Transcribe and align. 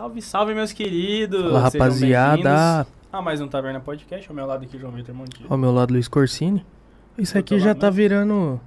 Salve, 0.00 0.22
salve, 0.22 0.54
meus 0.54 0.72
queridos! 0.72 1.42
Sejam 1.42 1.58
rapaziada. 1.60 2.36
bem-vindos 2.36 2.86
A 3.12 3.20
mais 3.20 3.38
um 3.42 3.46
Taverna 3.46 3.80
Podcast. 3.80 4.26
Ao 4.30 4.34
meu 4.34 4.46
lado 4.46 4.64
aqui, 4.64 4.78
João 4.78 4.92
Vitor 4.94 5.14
Montijo. 5.14 5.44
Ao 5.46 5.58
meu 5.58 5.70
lado, 5.70 5.92
Luiz 5.92 6.08
Corsini. 6.08 6.64
Isso 7.18 7.36
aqui 7.36 7.58
já 7.60 7.74
tá 7.74 7.88
mesmo. 7.88 7.96
virando 7.96 8.60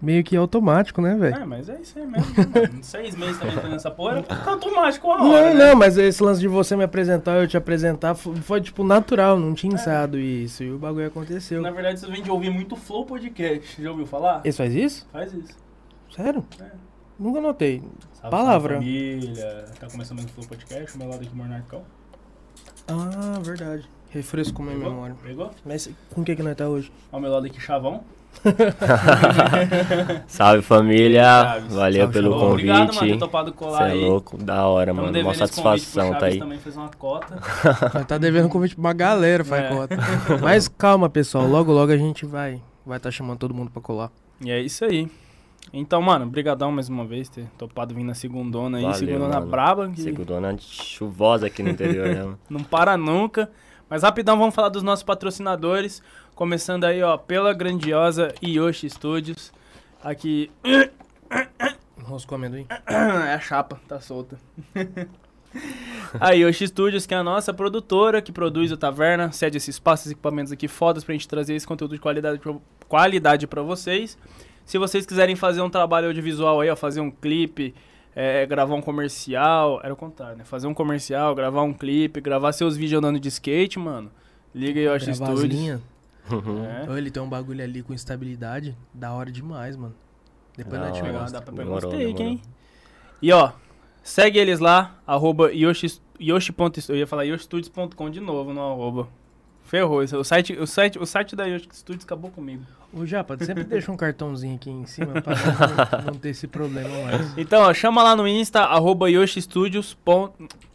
meio 0.00 0.22
que 0.22 0.36
automático, 0.36 1.02
né, 1.02 1.16
velho? 1.16 1.34
É, 1.34 1.44
mas 1.44 1.68
é 1.68 1.80
isso 1.80 1.98
aí 1.98 2.06
mesmo. 2.06 2.32
né, 2.36 2.46
mano? 2.68 2.78
Seis 2.84 3.16
meses 3.16 3.36
também 3.36 3.56
fazendo 3.56 3.74
essa 3.74 3.90
porra, 3.90 4.22
fica 4.22 4.48
automático 4.48 5.08
Não, 5.08 5.32
hora, 5.32 5.52
né? 5.54 5.70
não, 5.70 5.74
mas 5.76 5.98
esse 5.98 6.22
lance 6.22 6.38
de 6.40 6.46
você 6.46 6.76
me 6.76 6.84
apresentar, 6.84 7.32
eu 7.42 7.48
te 7.48 7.56
apresentar, 7.56 8.14
fo- 8.14 8.36
foi, 8.36 8.60
tipo, 8.60 8.84
natural, 8.84 9.36
não 9.36 9.54
tinha 9.54 9.74
ensaiado 9.74 10.16
isso. 10.20 10.62
E 10.62 10.70
o 10.70 10.78
bagulho 10.78 11.08
aconteceu. 11.08 11.60
Na 11.62 11.72
verdade, 11.72 11.98
você 11.98 12.06
vem 12.06 12.22
de 12.22 12.30
ouvir 12.30 12.50
muito 12.50 12.76
Flow 12.76 13.04
Podcast. 13.04 13.82
Já 13.82 13.90
ouviu 13.90 14.06
falar? 14.06 14.40
Esse 14.44 14.58
faz 14.58 14.72
isso? 14.72 15.04
Faz 15.12 15.32
isso. 15.34 15.52
Sério? 16.14 16.44
É. 16.60 16.93
Nunca 17.18 17.40
notei. 17.40 17.80
Salve, 18.20 18.30
Palavra. 18.30 18.74
salve, 18.74 18.86
família. 19.20 19.64
Tá 19.78 19.86
começando 19.88 20.18
mais 20.18 20.30
um 20.30 20.34
Flow 20.34 20.46
Podcast. 20.48 20.92
Ao 20.92 20.98
meu 20.98 21.08
lado 21.08 21.22
aqui, 21.22 21.32
o 21.32 21.36
Monarcão. 21.36 21.82
Ah, 22.88 23.38
verdade. 23.42 23.88
Refresco 24.10 24.62
minha 24.62 24.74
Pegou? 24.76 24.90
memória. 24.92 25.16
Pegou? 25.22 25.50
Mas 25.64 25.88
com 26.14 26.20
o 26.20 26.24
que 26.24 26.36
que 26.36 26.42
nós 26.42 26.56
tá 26.56 26.68
hoje? 26.68 26.92
Ao 27.10 27.20
meu 27.20 27.30
lado 27.30 27.46
aqui, 27.46 27.60
Chavão. 27.60 28.02
Salve 30.26 30.60
família, 30.62 31.22
Chaves. 31.22 31.72
valeu 31.74 32.00
Salve, 32.02 32.12
pelo 32.12 32.30
Chaves. 32.32 32.44
convite. 32.48 32.70
Obrigado, 32.70 32.94
mano, 32.96 33.12
ter 33.12 33.18
topado 33.18 33.52
colar 33.52 33.78
Você 33.78 33.84
é 33.84 33.92
aí. 33.92 34.00
louco, 34.04 34.36
da 34.36 34.66
hora, 34.66 34.92
Tamo 34.92 35.06
mano. 35.06 35.20
Uma 35.20 35.34
satisfação 35.34 36.14
tá 36.18 36.26
aí. 36.26 36.38
também 36.40 36.58
fez 36.58 36.76
uma 36.76 36.88
cota. 36.98 37.38
Tá 38.08 38.18
devendo 38.18 38.48
convite 38.48 38.74
pra 38.74 38.80
uma 38.82 38.92
galera, 38.92 39.44
faz 39.44 39.64
É. 39.64 39.68
cota. 39.68 39.96
Mas 40.42 40.66
calma, 40.66 41.08
pessoal. 41.08 41.46
Logo, 41.46 41.70
logo 41.72 41.92
a 41.92 41.96
gente 41.96 42.26
vai 42.26 42.60
vai 42.84 42.98
tá 42.98 43.08
chamando 43.10 43.38
todo 43.38 43.54
mundo 43.54 43.70
pra 43.70 43.80
colar. 43.80 44.10
E 44.40 44.50
é 44.50 44.60
isso 44.60 44.84
aí. 44.84 45.08
Então, 45.72 46.00
mano, 46.00 46.26
brigadão 46.26 46.70
mais 46.70 46.88
uma 46.88 47.04
vez 47.04 47.28
ter 47.28 47.46
topado 47.58 47.94
vindo 47.94 48.06
na 48.06 48.14
segundona 48.14 48.78
aí, 48.78 48.84
Valeu, 48.84 48.98
segundona 48.98 49.40
mano. 49.40 49.50
braba, 49.50 49.88
que 49.88 50.00
Segundona 50.00 50.56
chuvosa 50.58 51.46
aqui 51.46 51.62
no 51.62 51.70
interior, 51.70 52.08
né? 52.08 52.34
não 52.48 52.62
para 52.62 52.96
nunca. 52.96 53.50
Mas 53.88 54.02
rapidão, 54.02 54.38
vamos 54.38 54.54
falar 54.54 54.68
dos 54.68 54.82
nossos 54.82 55.02
patrocinadores. 55.02 56.02
Começando 56.34 56.84
aí, 56.84 57.02
ó, 57.02 57.16
pela 57.16 57.52
grandiosa 57.52 58.34
Yoshi 58.42 58.88
Studios. 58.88 59.52
Aqui. 60.02 60.50
Roscou 62.02 62.36
amendoim? 62.36 62.66
é 62.86 63.34
a 63.34 63.40
chapa, 63.40 63.80
tá 63.88 64.00
solta. 64.00 64.38
a 66.20 66.30
Yoshi 66.32 66.68
Studios, 66.68 67.06
que 67.06 67.14
é 67.14 67.16
a 67.16 67.22
nossa 67.22 67.52
produtora, 67.52 68.20
que 68.20 68.32
produz 68.32 68.70
o 68.72 68.76
Taverna, 68.76 69.32
cede 69.32 69.56
esses 69.56 69.76
espaços, 69.76 70.10
equipamentos 70.10 70.52
aqui 70.52 70.68
fodas 70.68 71.04
pra 71.04 71.12
gente 71.12 71.28
trazer 71.28 71.54
esse 71.54 71.66
conteúdo 71.66 71.94
de 71.94 72.00
qualidade 72.00 72.38
pra, 72.38 72.54
qualidade 72.88 73.46
pra 73.46 73.62
vocês. 73.62 74.18
Se 74.64 74.78
vocês 74.78 75.04
quiserem 75.06 75.36
fazer 75.36 75.60
um 75.62 75.68
trabalho 75.70 76.06
audiovisual 76.08 76.60
aí, 76.60 76.70
ó, 76.70 76.76
fazer 76.76 77.00
um 77.00 77.10
clipe, 77.10 77.74
é, 78.16 78.46
gravar 78.46 78.74
um 78.74 78.80
comercial, 78.80 79.80
era 79.82 79.92
o 79.92 79.96
contrário, 79.96 80.36
né? 80.38 80.44
Fazer 80.44 80.66
um 80.66 80.74
comercial, 80.74 81.34
gravar 81.34 81.62
um 81.62 81.72
clipe, 81.74 82.20
gravar 82.20 82.52
seus 82.52 82.76
vídeos 82.76 82.98
andando 82.98 83.20
de 83.20 83.28
skate, 83.28 83.78
mano. 83.78 84.10
Liga 84.54 84.78
aí, 84.80 84.86
Yoshi 84.86 85.10
as 85.10 85.16
Studios. 85.16 85.80
É. 86.88 86.96
Ele 86.96 87.10
tem 87.10 87.22
um 87.22 87.28
bagulho 87.28 87.62
ali 87.62 87.82
com 87.82 87.92
estabilidade, 87.92 88.76
da 88.92 89.12
hora 89.12 89.30
demais, 89.30 89.76
mano. 89.76 89.94
Depois 90.56 90.80
Da 90.80 90.88
nós 90.88 90.96
te 90.96 91.02
mostra. 91.02 91.30
dá 91.32 91.42
pra 91.42 91.52
pegar 91.52 91.64
Demorou, 91.64 91.90
demorou. 91.90 92.22
hein? 92.22 92.40
E 93.20 93.32
ó, 93.32 93.52
segue 94.02 94.38
eles 94.38 94.60
lá, 94.60 94.96
arroba 95.06 95.52
yoshi, 95.52 96.00
yoshi. 96.18 96.54
Eu 96.88 96.96
ia 96.96 97.06
falar 97.06 97.24
yoshistudios.com 97.24 98.08
de 98.08 98.20
novo 98.20 98.54
no 98.54 98.60
arroba. 98.62 99.08
Ferrou, 99.64 100.02
isso. 100.02 100.16
o 100.16 100.22
site, 100.24 100.52
o 100.52 100.66
site, 100.66 100.98
o 100.98 101.06
site 101.06 101.34
da 101.34 101.44
Yoshi 101.46 101.68
Studios 101.72 102.04
acabou 102.04 102.30
comigo. 102.30 102.62
Ô, 102.92 103.04
Japa, 103.04 103.36
sempre 103.42 103.64
deixa 103.64 103.90
um 103.90 103.96
cartãozinho 103.96 104.54
aqui 104.54 104.70
em 104.70 104.86
cima 104.86 105.20
pra 105.20 105.34
não, 106.04 106.12
não 106.12 106.14
ter 106.14 106.28
esse 106.28 106.46
problema 106.46 106.88
mais. 107.02 107.36
Então, 107.36 107.62
ó, 107.62 107.74
chama 107.74 108.02
lá 108.02 108.14
no 108.14 108.28
Insta, 108.28 108.60
arroba 108.60 109.10
yoshistudios. 109.10 109.96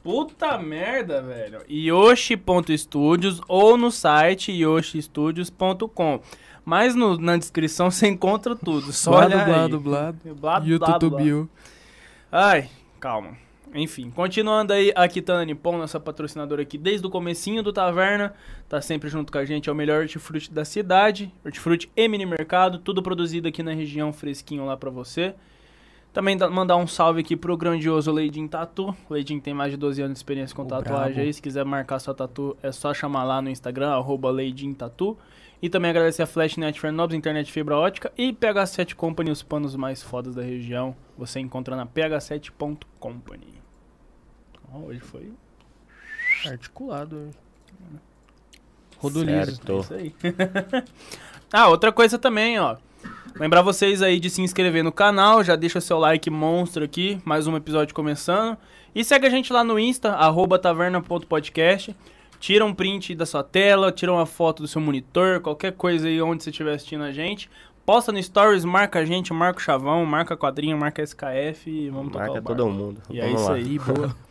Puta 0.04 0.58
merda, 0.58 1.22
velho. 1.22 1.62
yoshi.studios 1.70 3.42
ou 3.48 3.78
no 3.78 3.92
site 3.92 4.52
yoshistudios.com. 4.52 6.20
Mas 6.66 6.94
no- 6.96 7.18
na 7.18 7.38
descrição 7.38 7.90
você 7.92 8.08
encontra 8.08 8.56
tudo. 8.56 8.92
Só 8.92 9.12
Blá, 9.12 9.20
olha 9.26 9.46
blá, 9.46 9.64
aí. 9.66 9.78
Blá, 9.78 10.14
blá, 10.36 10.62
YouTube. 10.66 11.16
Bill. 11.24 11.50
Ai, 12.32 12.70
calma. 13.00 13.32
Enfim, 13.74 14.10
continuando 14.10 14.74
aí, 14.74 14.92
a 14.96 15.08
Kitana 15.08 15.46
Nippon, 15.46 15.78
nossa 15.78 16.00
patrocinadora 16.00 16.64
aqui 16.64 16.78
desde 16.78 17.06
o 17.06 17.10
comecinho 17.10 17.62
do 17.62 17.72
Taverna, 17.72 18.34
tá 18.68 18.82
sempre 18.82 19.10
junto 19.10 19.32
com 19.32 19.38
a 19.38 19.46
gente, 19.46 19.70
é 19.70 19.72
o 19.72 19.76
melhor 19.76 20.02
hortifruti 20.02 20.52
da 20.52 20.66
cidade, 20.66 21.32
hortifruti 21.46 21.90
e 21.96 22.08
mini 22.08 22.26
mercado, 22.26 22.80
tudo 22.80 23.04
produzido 23.04 23.48
aqui 23.48 23.62
na 23.62 23.74
região, 23.74 24.12
fresquinho 24.12 24.66
lá 24.66 24.76
pra 24.76 24.90
você. 24.90 25.36
Também 26.12 26.36
mandar 26.52 26.76
um 26.76 26.88
salve 26.88 27.22
aqui 27.22 27.36
pro 27.36 27.56
grandioso 27.56 28.12
Leidin 28.12 28.48
Tatu. 28.48 28.96
Leidin 29.08 29.40
tem 29.40 29.54
mais 29.54 29.72
de 29.72 29.78
12 29.78 30.02
anos 30.02 30.14
de 30.14 30.20
experiência 30.20 30.56
com 30.56 30.64
O 30.64 30.66
tatuagem 30.66 31.24
aí, 31.24 31.32
se 31.32 31.40
quiser 31.40 31.64
marcar 31.64 32.00
sua 32.00 32.16
tatu, 32.16 32.58
é 32.64 32.72
só 32.72 32.94
chamar 32.96 33.24
lá 33.24 33.40
no 33.42 33.50
Instagram, 33.50 33.92
arroba 33.92 34.32
Leidin 34.32 34.74
Tatu. 34.74 35.16
E 35.62 35.70
também 35.70 35.92
agradecer 35.92 36.24
a 36.24 36.26
Flashnet 36.26 36.80
Fernobs, 36.80 37.16
internet 37.16 37.52
fibra 37.52 37.78
ótica 37.78 38.12
e 38.18 38.34
PH7 38.34 38.96
Company, 38.96 39.30
os 39.30 39.44
panos 39.44 39.76
mais 39.76 40.02
fodas 40.02 40.34
da 40.34 40.42
região. 40.42 40.96
Você 41.16 41.40
encontra 41.40 41.76
na 41.76 41.86
ph7.company. 41.86 43.59
Hoje 44.74 45.00
foi 45.00 45.32
Articulado. 46.46 47.30
Rodolizo. 48.98 49.56
Certo. 49.56 49.80
isso 49.80 49.94
aí. 49.94 50.16
ah, 51.52 51.68
outra 51.70 51.92
coisa 51.92 52.18
também, 52.18 52.60
ó. 52.60 52.78
Lembrar 53.36 53.62
vocês 53.62 54.02
aí 54.02 54.20
de 54.20 54.30
se 54.30 54.42
inscrever 54.42 54.84
no 54.84 54.92
canal, 54.92 55.44
já 55.44 55.56
deixa 55.56 55.80
seu 55.80 55.98
like 55.98 56.30
monstro 56.30 56.84
aqui, 56.84 57.22
mais 57.26 57.48
um 57.48 57.56
episódio 57.56 57.96
começando. 57.96 58.58
E 58.94 59.04
segue 59.04 59.28
a 59.28 59.30
gente 59.30 59.52
lá 59.54 59.64
no 59.64 59.80
Insta, 59.80 60.14
arroba 60.14 60.60
taverna.podcast. 60.60 61.96
Tira 62.40 62.64
um 62.66 62.74
print 62.74 63.16
da 63.16 63.26
sua 63.26 63.44
tela, 63.44 63.92
tira 63.92 64.12
uma 64.12 64.26
foto 64.26 64.62
do 64.62 64.68
seu 64.68 64.82
monitor, 64.82 65.42
qualquer 65.42 65.74
coisa 65.74 66.08
aí 66.08 66.22
onde 66.22 66.44
você 66.44 66.50
estiver 66.50 66.74
assistindo 66.74 67.04
a 67.04 67.12
gente. 67.12 67.50
Posta 67.86 68.12
no 68.12 68.22
Stories, 68.22 68.64
marca 68.64 69.00
a 69.00 69.06
gente, 69.06 69.34
marca 69.34 69.60
o 69.60 69.62
Chavão, 69.62 70.06
marca 70.06 70.34
a 70.34 70.38
Quadrinha, 70.38 70.76
marca 70.78 71.02
a 71.02 71.06
SKF 71.06 71.70
e 71.70 71.90
vamos 71.90 72.12
tocar 72.12 72.28
Marca 72.28 72.40
o 72.40 72.56
todo 72.56 72.70
mundo. 72.70 73.02
E 73.10 73.20
é 73.20 73.26
Vamos 73.26 73.42
isso 73.42 73.50
lá. 73.50 73.56
aí. 73.56 73.80
Boa. 73.80 74.16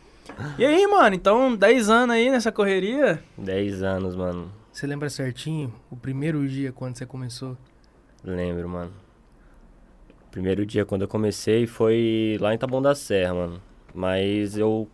E 0.57 0.65
aí, 0.65 0.87
mano, 0.87 1.15
então 1.15 1.55
10 1.55 1.89
anos 1.89 2.15
aí 2.15 2.29
nessa 2.29 2.51
correria? 2.51 3.21
10 3.37 3.83
anos, 3.83 4.15
mano. 4.15 4.51
Você 4.71 4.85
lembra 4.87 5.09
certinho 5.09 5.73
o 5.91 5.95
primeiro 5.95 6.47
dia 6.47 6.71
quando 6.71 6.95
você 6.97 7.05
começou? 7.05 7.57
Lembro, 8.23 8.67
mano. 8.69 8.91
Primeiro 10.31 10.65
dia 10.65 10.85
quando 10.85 11.01
eu 11.03 11.07
comecei 11.07 11.65
foi 11.65 12.37
lá 12.39 12.53
em 12.53 12.57
Taboão 12.57 12.81
da 12.81 12.93
Serra, 12.95 13.33
mano. 13.33 13.61
Mas 13.93 14.57
eu 14.57 14.87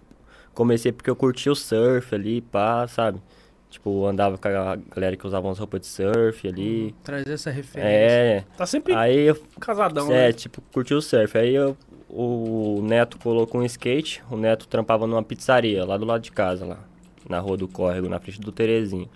comecei 0.54 0.92
porque 0.92 1.10
eu 1.10 1.16
curti 1.16 1.50
o 1.50 1.56
surf 1.56 2.16
ali, 2.16 2.42
pá, 2.42 2.88
sabe? 2.88 3.22
Tipo, 3.70 4.06
andava 4.06 4.38
com 4.38 4.48
a 4.48 4.78
galera 4.96 5.18
que 5.18 5.28
usava 5.28 5.46
umas 5.48 5.60
roupas 5.60 5.82
de 5.82 5.88
surf 5.88 6.48
ali. 6.48 6.96
Trazer 7.04 7.34
essa 7.34 7.52
referência. 7.52 7.92
É, 7.92 8.46
Tá 8.56 8.66
sempre 8.66 8.94
aí 8.94 9.28
eu 9.28 9.36
casadão, 9.60 10.08
É, 10.12 10.28
né? 10.28 10.32
tipo, 10.32 10.62
curtiu 10.72 10.98
o 10.98 11.02
surf. 11.02 11.38
Aí 11.38 11.54
eu- 11.54 11.76
o 12.18 12.82
Neto 12.82 13.18
colocou 13.20 13.62
um 13.62 13.66
skate, 13.66 14.24
o 14.32 14.38
Neto 14.38 14.68
trampava 14.68 15.06
numa 15.06 15.22
pizzaria 15.24 15.84
lá 15.86 15.98
do 15.98 16.06
lado 16.06 16.22
de 16.22 16.32
casa, 16.32 16.66
lá, 16.66 16.80
na 17.28 17.40
rua 17.40 17.58
do 17.58 17.68
Córrego, 17.68 18.08
na 18.08 18.20
frente 18.20 18.40
do 18.40 18.52
Terezinho. 18.52 19.10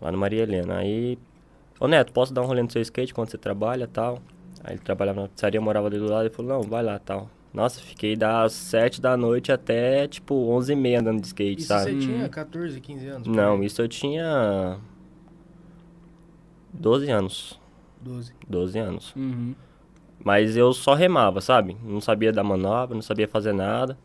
Lá 0.00 0.10
no 0.10 0.18
Maria 0.18 0.42
Helena. 0.42 0.78
Aí, 0.78 1.18
ô 1.78 1.86
Neto, 1.86 2.12
posso 2.12 2.32
dar 2.34 2.42
um 2.42 2.46
rolê 2.46 2.62
no 2.62 2.70
seu 2.70 2.82
skate 2.82 3.12
quando 3.14 3.30
você 3.30 3.38
trabalha 3.38 3.86
tal? 3.86 4.18
Aí 4.64 4.74
ele 4.74 4.80
trabalhava 4.82 5.22
na 5.22 5.28
pizzaria, 5.28 5.60
morava 5.60 5.86
ali 5.86 5.98
do 5.98 6.06
lado, 6.10 6.22
ele 6.26 6.34
falou, 6.34 6.52
não, 6.60 6.62
vai 6.62 6.82
lá 6.82 6.98
tal. 6.98 7.28
Nossa, 7.52 7.80
fiquei 7.80 8.14
das 8.16 8.52
7 8.52 9.00
da 9.00 9.16
noite 9.16 9.50
até, 9.50 10.06
tipo, 10.06 10.34
11 10.34 10.72
e 10.72 10.76
meia 10.76 11.00
andando 11.00 11.20
de 11.20 11.26
skate, 11.26 11.58
Isso 11.60 11.68
sabe? 11.68 11.90
você 11.90 11.96
Hum. 11.96 11.98
tinha 11.98 12.28
14, 12.28 12.80
15 12.80 13.06
anos? 13.08 13.26
Não, 13.28 13.54
aí? 13.56 13.66
isso 13.66 13.82
eu 13.82 13.88
tinha 13.88 14.78
12 16.72 17.10
anos. 17.10 17.60
12. 18.00 18.32
12 18.48 18.78
anos. 18.78 19.14
Uhum. 19.16 19.54
Mas 20.24 20.56
eu 20.56 20.72
só 20.72 20.94
remava, 20.94 21.40
sabe? 21.40 21.76
Não 21.82 22.00
sabia 22.00 22.32
dar 22.32 22.42
manobra, 22.44 22.94
não 22.94 23.02
sabia 23.02 23.26
fazer 23.28 23.52
nada. 23.52 23.96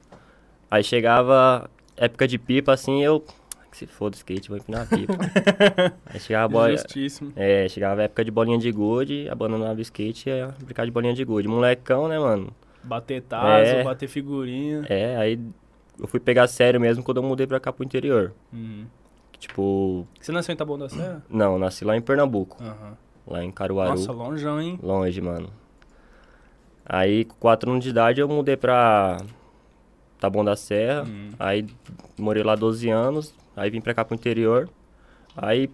Aí 0.72 0.84
chegava 0.84 1.70
época 1.97 2.28
de 2.28 2.38
pipa, 2.38 2.73
assim, 2.73 3.03
eu. 3.03 3.23
Que 3.72 3.78
se 3.79 3.85
foda 3.88 4.16
skate, 4.16 4.47
vou 4.47 4.58
empinar 4.58 4.84
a 4.84 4.85
pipa. 4.85 5.14
Aí 6.08 6.20
chegava 6.20 6.46
a 6.46 6.47
bola. 6.47 6.72
Justíssimo. 6.72 7.34
É, 7.35 7.67
chegava 7.67 8.03
época 8.03 8.23
de 8.23 8.32
bolinha 8.32 8.58
de 8.58 8.72
gude, 8.72 9.28
abandonava 9.29 9.78
o 9.78 9.82
skate 9.82 10.29
e 10.29 10.32
ia 10.34 10.56
brincar 10.64 10.85
de 10.85 10.91
bolinha 10.91 11.14
de 11.14 11.26
gude. 11.26 11.47
Molecão, 11.47 12.08
né, 12.08 12.17
mano? 12.17 12.53
Bater 12.82 13.22
taso, 13.22 13.72
É. 13.72 13.84
bater 13.84 14.08
figurinha. 14.08 14.85
É, 14.88 15.17
aí 15.17 15.40
eu 16.00 16.08
fui 16.08 16.20
pegar 16.22 16.47
sério 16.47 16.79
mesmo 16.79 17.03
quando 17.03 17.17
eu 17.17 17.23
mudei 17.23 17.46
pra 17.46 17.59
cá 17.59 17.73
pro 17.73 17.84
interior. 17.84 18.34
Uhum. 18.53 18.85
Tipo, 19.38 20.08
Você 20.22 20.32
nasceu 20.32 20.53
em 20.53 20.56
Taboão 20.56 20.79
da 20.79 20.88
Serra? 20.88 21.22
não, 21.29 21.59
nasci 21.59 21.84
lá 21.84 21.97
em 21.97 22.02
Pernambuco, 22.02 22.58
Aham. 22.64 22.94
lá 23.28 23.44
em 23.44 23.52
Caruaru. 23.52 23.90
Nossa, 23.91 24.12
longeão, 24.14 24.62
hein? 24.62 24.79
Longe, 24.82 25.20
mano. 25.20 25.50
Aí, 26.85 27.26
com 27.26 27.35
4 27.35 27.72
anos 27.72 27.84
de 27.84 27.90
idade, 27.90 28.22
eu 28.22 28.28
mudei 28.28 28.55
pra 28.55 29.17
Taboão 30.20 30.46
da 30.46 30.55
Serra. 30.55 31.03
Hum. 31.03 31.32
Aí, 31.40 31.66
morei 32.17 32.43
lá 32.43 32.55
12 32.55 32.90
anos. 32.90 33.34
Aí, 33.55 33.70
vim 33.70 33.82
pra 33.82 33.93
cá 33.93 34.05
pro 34.05 34.16
interior. 34.16 34.70
Aí, 35.35 35.70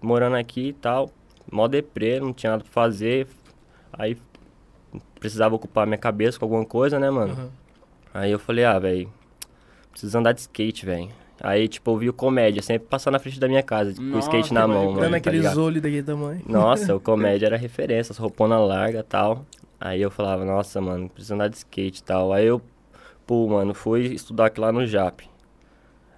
morando 0.00 0.36
aqui 0.36 0.68
e 0.68 0.72
tal, 0.72 1.10
mó 1.50 1.68
deprê, 1.68 2.18
não 2.18 2.32
tinha 2.32 2.52
nada 2.52 2.64
pra 2.64 2.72
fazer. 2.72 3.26
Aí, 3.92 4.16
precisava 5.20 5.54
ocupar 5.54 5.86
minha 5.86 5.98
cabeça 5.98 6.38
com 6.38 6.44
alguma 6.44 6.64
coisa, 6.64 6.98
né, 6.98 7.10
mano? 7.10 7.32
Aham. 7.32 7.50
Aí 8.14 8.32
eu 8.32 8.38
falei, 8.38 8.64
ah, 8.64 8.78
velho, 8.78 9.12
preciso 9.90 10.16
andar 10.18 10.32
de 10.32 10.40
skate, 10.40 10.86
velho. 10.86 11.10
Aí, 11.40 11.68
tipo, 11.68 11.90
eu 11.92 11.96
vi 11.96 12.08
o 12.08 12.12
comédia, 12.12 12.60
sempre 12.62 12.88
passando 12.88 13.12
na 13.12 13.18
frente 13.20 13.38
da 13.38 13.46
minha 13.46 13.62
casa, 13.62 13.94
com 13.94 14.16
o 14.16 14.18
skate 14.18 14.52
na 14.52 14.66
mão, 14.66 14.86
mano. 14.86 15.00
Dando 15.00 15.10
tá 15.12 15.16
aqueles 15.18 15.56
olhos 15.56 15.80
daquele 15.80 16.02
tamanho. 16.02 16.42
Nossa, 16.48 16.96
o 16.96 16.98
comédia 17.00 17.46
era 17.46 17.56
referência, 17.56 18.12
as 18.12 18.18
roupona 18.18 18.58
larga 18.58 19.00
e 19.00 19.02
tal. 19.04 19.44
Aí 19.80 20.02
eu 20.02 20.10
falava, 20.10 20.44
nossa, 20.44 20.80
mano, 20.80 21.08
preciso 21.08 21.34
andar 21.34 21.48
de 21.48 21.56
skate 21.56 22.00
e 22.00 22.02
tal. 22.04 22.32
Aí 22.32 22.46
eu, 22.46 22.60
pô, 23.26 23.46
mano, 23.48 23.72
fui 23.74 24.06
estudar 24.06 24.46
aqui 24.46 24.60
lá 24.60 24.72
no 24.72 24.84
JAP. 24.86 25.28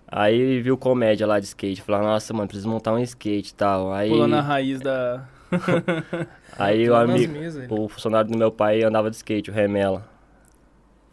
Aí 0.09 0.61
vi 0.61 0.73
o 0.73 0.77
comédia 0.77 1.27
lá 1.27 1.39
de 1.39 1.47
skate, 1.47 1.83
falava, 1.83 2.05
nossa, 2.05 2.33
mano, 2.33 2.49
preciso 2.49 2.69
montar 2.69 2.93
um 2.93 2.99
skate 2.99 3.51
e 3.51 3.55
tal. 3.55 3.93
Aí, 3.93 4.09
Pulando 4.09 4.35
a 4.35 4.41
raiz 4.41 4.81
da. 4.81 5.25
aí 6.59 6.89
o 6.91 6.95
amigo, 6.97 7.33
mesas, 7.33 7.71
o 7.71 7.89
funcionário 7.89 8.31
do 8.31 8.37
meu 8.39 8.51
pai 8.51 8.83
andava 8.83 9.11
de 9.11 9.17
skate, 9.17 9.51
o 9.51 9.55
Remela. 9.55 10.09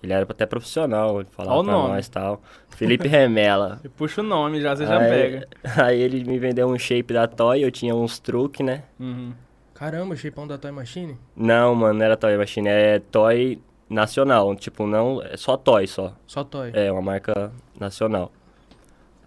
Ele 0.01 0.13
era 0.13 0.23
até 0.29 0.45
profissional, 0.45 1.19
ele 1.19 1.29
falava 1.31 1.57
Ó 1.57 1.61
o 1.61 1.63
pra 1.63 1.73
nome. 1.73 1.89
nós 1.89 2.05
e 2.07 2.11
tal. 2.11 2.41
Felipe 2.69 3.07
Remela. 3.07 3.81
Puxa 3.97 4.21
o 4.21 4.23
nome 4.23 4.61
já, 4.61 4.75
você 4.75 4.85
já 4.85 4.99
aí, 4.99 5.09
pega. 5.09 5.47
aí 5.75 5.99
ele 5.99 6.23
me 6.23 6.39
vendeu 6.39 6.67
um 6.67 6.77
shape 6.77 7.13
da 7.13 7.27
Toy, 7.27 7.63
eu 7.63 7.71
tinha 7.71 7.95
uns 7.95 8.19
truques, 8.19 8.65
né? 8.65 8.83
Uhum. 8.99 9.33
Caramba, 9.77 10.15
shapeão 10.15 10.47
da 10.47 10.57
Toy 10.57 10.71
Machine? 10.71 11.15
Não, 11.35 11.75
mano, 11.75 11.99
não 11.99 12.05
era 12.05 12.17
Toy 12.17 12.35
Machine, 12.35 12.67
é 12.67 12.99
Toy 12.99 13.61
nacional. 13.87 14.55
Tipo, 14.55 14.87
não, 14.87 15.21
é 15.21 15.37
só 15.37 15.55
Toy 15.55 15.85
só. 15.85 16.15
Só 16.25 16.43
Toy. 16.43 16.71
É, 16.73 16.91
uma 16.91 17.01
marca 17.01 17.51
nacional. 17.79 18.31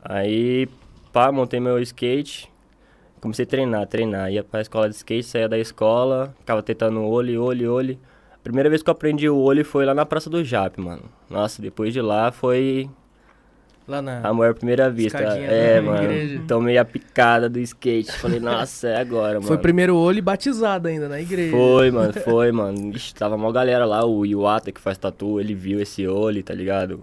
Aí, 0.02 0.69
pá, 1.12 1.31
montei 1.31 1.61
meu 1.61 1.79
skate. 1.79 2.50
Comecei 3.20 3.44
a 3.44 3.49
treinar, 3.49 3.87
treinar. 3.87 4.32
Ia 4.32 4.43
pra 4.43 4.61
escola 4.61 4.88
de 4.88 4.97
skate, 4.97 5.23
saía 5.23 5.49
da 5.49 5.56
escola, 5.56 6.35
ficava 6.41 6.64
tentando 6.64 7.00
olho, 7.05 7.44
olho, 7.44 7.73
olho. 7.73 7.96
A 8.35 8.38
primeira 8.38 8.69
vez 8.69 8.82
que 8.82 8.91
eu 8.91 8.93
aprendi 8.93 9.29
o 9.29 9.37
olho 9.38 9.64
foi 9.64 9.85
lá 9.85 9.94
na 9.94 10.05
Praça 10.05 10.29
do 10.29 10.43
Jap, 10.43 10.81
mano. 10.81 11.05
Nossa, 11.29 11.62
depois 11.62 11.93
de 11.93 12.03
lá 12.03 12.32
foi 12.32 12.91
Lá 13.90 14.00
na. 14.00 14.20
amor 14.26 14.50
à 14.50 14.54
primeira 14.54 14.88
vista. 14.88 15.19
Escadinha 15.19 15.46
É, 15.50 15.81
mano. 15.81 16.02
igreja. 16.04 16.42
Tomei 16.46 16.78
a 16.78 16.84
picada 16.84 17.48
do 17.48 17.58
skate. 17.58 18.12
Falei, 18.12 18.38
nossa, 18.38 18.88
é 18.88 19.00
agora, 19.00 19.34
mano. 19.34 19.42
Foi 19.48 19.58
primeiro 19.58 19.96
olho 19.96 20.19
e 20.19 20.22
batizado 20.22 20.87
ainda 20.88 21.08
na 21.08 21.20
igreja. 21.20 21.50
Foi, 21.50 21.90
mano, 21.90 22.12
foi, 22.25 22.52
mano. 22.52 22.92
Ixi, 22.94 23.14
tava 23.14 23.37
mó 23.37 23.50
galera 23.50 23.84
lá, 23.84 24.04
o 24.06 24.25
Iwata 24.25 24.70
que 24.70 24.81
faz 24.81 24.96
tatu, 24.96 25.40
ele 25.40 25.54
viu 25.54 25.81
esse 25.81 26.06
olho, 26.06 26.42
tá 26.42 26.54
ligado? 26.54 27.00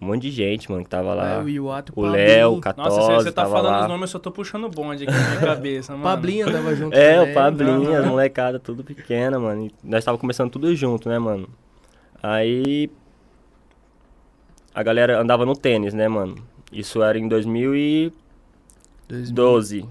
Um 0.00 0.06
monte 0.06 0.22
de 0.22 0.30
gente, 0.30 0.70
mano, 0.70 0.84
que 0.84 0.90
tava 0.90 1.12
lá. 1.12 1.40
É, 1.40 1.42
o 1.42 1.48
Iwato 1.48 1.92
e 1.96 1.98
O 2.00 2.04
o 2.04 2.06
Léo, 2.10 2.52
o. 2.52 2.60
Catosa, 2.60 2.88
Nossa, 2.88 3.02
você, 3.02 3.14
você 3.24 3.32
tá 3.32 3.42
tava 3.42 3.54
falando 3.56 3.72
lá. 3.72 3.80
os 3.82 3.88
nomes, 3.88 4.02
eu 4.02 4.08
só 4.08 4.18
tô 4.20 4.30
puxando 4.30 4.68
bonde 4.68 5.02
aqui 5.04 5.12
na 5.12 5.28
minha 5.30 5.40
cabeça, 5.56 5.92
mano. 5.92 6.04
Pablinho 6.04 6.48
andava 6.48 6.72
junto 6.76 6.94
É, 6.96 7.16
também. 7.16 7.30
o 7.32 7.34
Pablinho, 7.34 7.92
as 7.94 8.00
Aham. 8.04 8.08
molecada, 8.10 8.60
tudo 8.60 8.84
pequena, 8.84 9.40
mano. 9.40 9.66
E 9.66 9.72
nós 9.82 10.04
tava 10.04 10.16
começando 10.16 10.50
tudo 10.50 10.72
junto, 10.76 11.08
né, 11.08 11.18
mano? 11.18 11.48
Aí. 12.22 12.88
A 14.78 14.82
galera 14.84 15.20
andava 15.20 15.44
no 15.44 15.56
tênis, 15.56 15.92
né, 15.92 16.06
mano? 16.06 16.36
Isso 16.70 17.02
era 17.02 17.18
em 17.18 17.26
2012. 17.26 18.12
2000. 19.08 19.88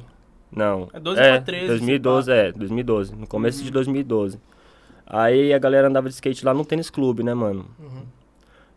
Não. 0.49 0.87
É 0.93 0.99
12 1.01 1.21
pra 1.21 1.41
13, 1.41 1.67
2012, 1.67 2.31
é, 2.31 2.51
2012. 2.53 3.13
No 3.13 3.27
começo 3.27 3.61
de 3.61 3.69
2012. 3.69 4.39
Aí 5.05 5.53
a 5.53 5.59
galera 5.59 5.89
andava 5.89 6.07
de 6.07 6.15
skate 6.15 6.45
lá 6.45 6.53
no 6.53 6.63
tênis 6.63 6.89
clube, 6.89 7.21
né, 7.21 7.33
mano? 7.33 7.65
Uhum. 7.77 8.03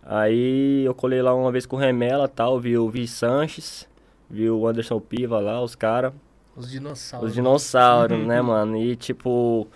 Aí 0.02 0.84
eu 0.84 0.92
colei 0.96 1.22
lá 1.22 1.32
uma 1.32 1.52
vez 1.52 1.64
com 1.64 1.76
o 1.76 1.78
Remela 1.78 2.26
tal, 2.26 2.58
vi 2.58 2.76
o 2.76 2.90
Vi 2.90 3.06
Sanches, 3.06 3.88
vi 4.28 4.50
o 4.50 4.66
Anderson 4.66 4.98
Piva 4.98 5.38
lá, 5.38 5.62
os 5.62 5.76
caras. 5.76 6.12
Os 6.56 6.68
dinossauros. 6.68 7.28
Os 7.28 7.34
dinossauros, 7.36 8.18
né, 8.26 8.42
mano? 8.42 8.76
E 8.76 8.96
tipo. 8.96 9.68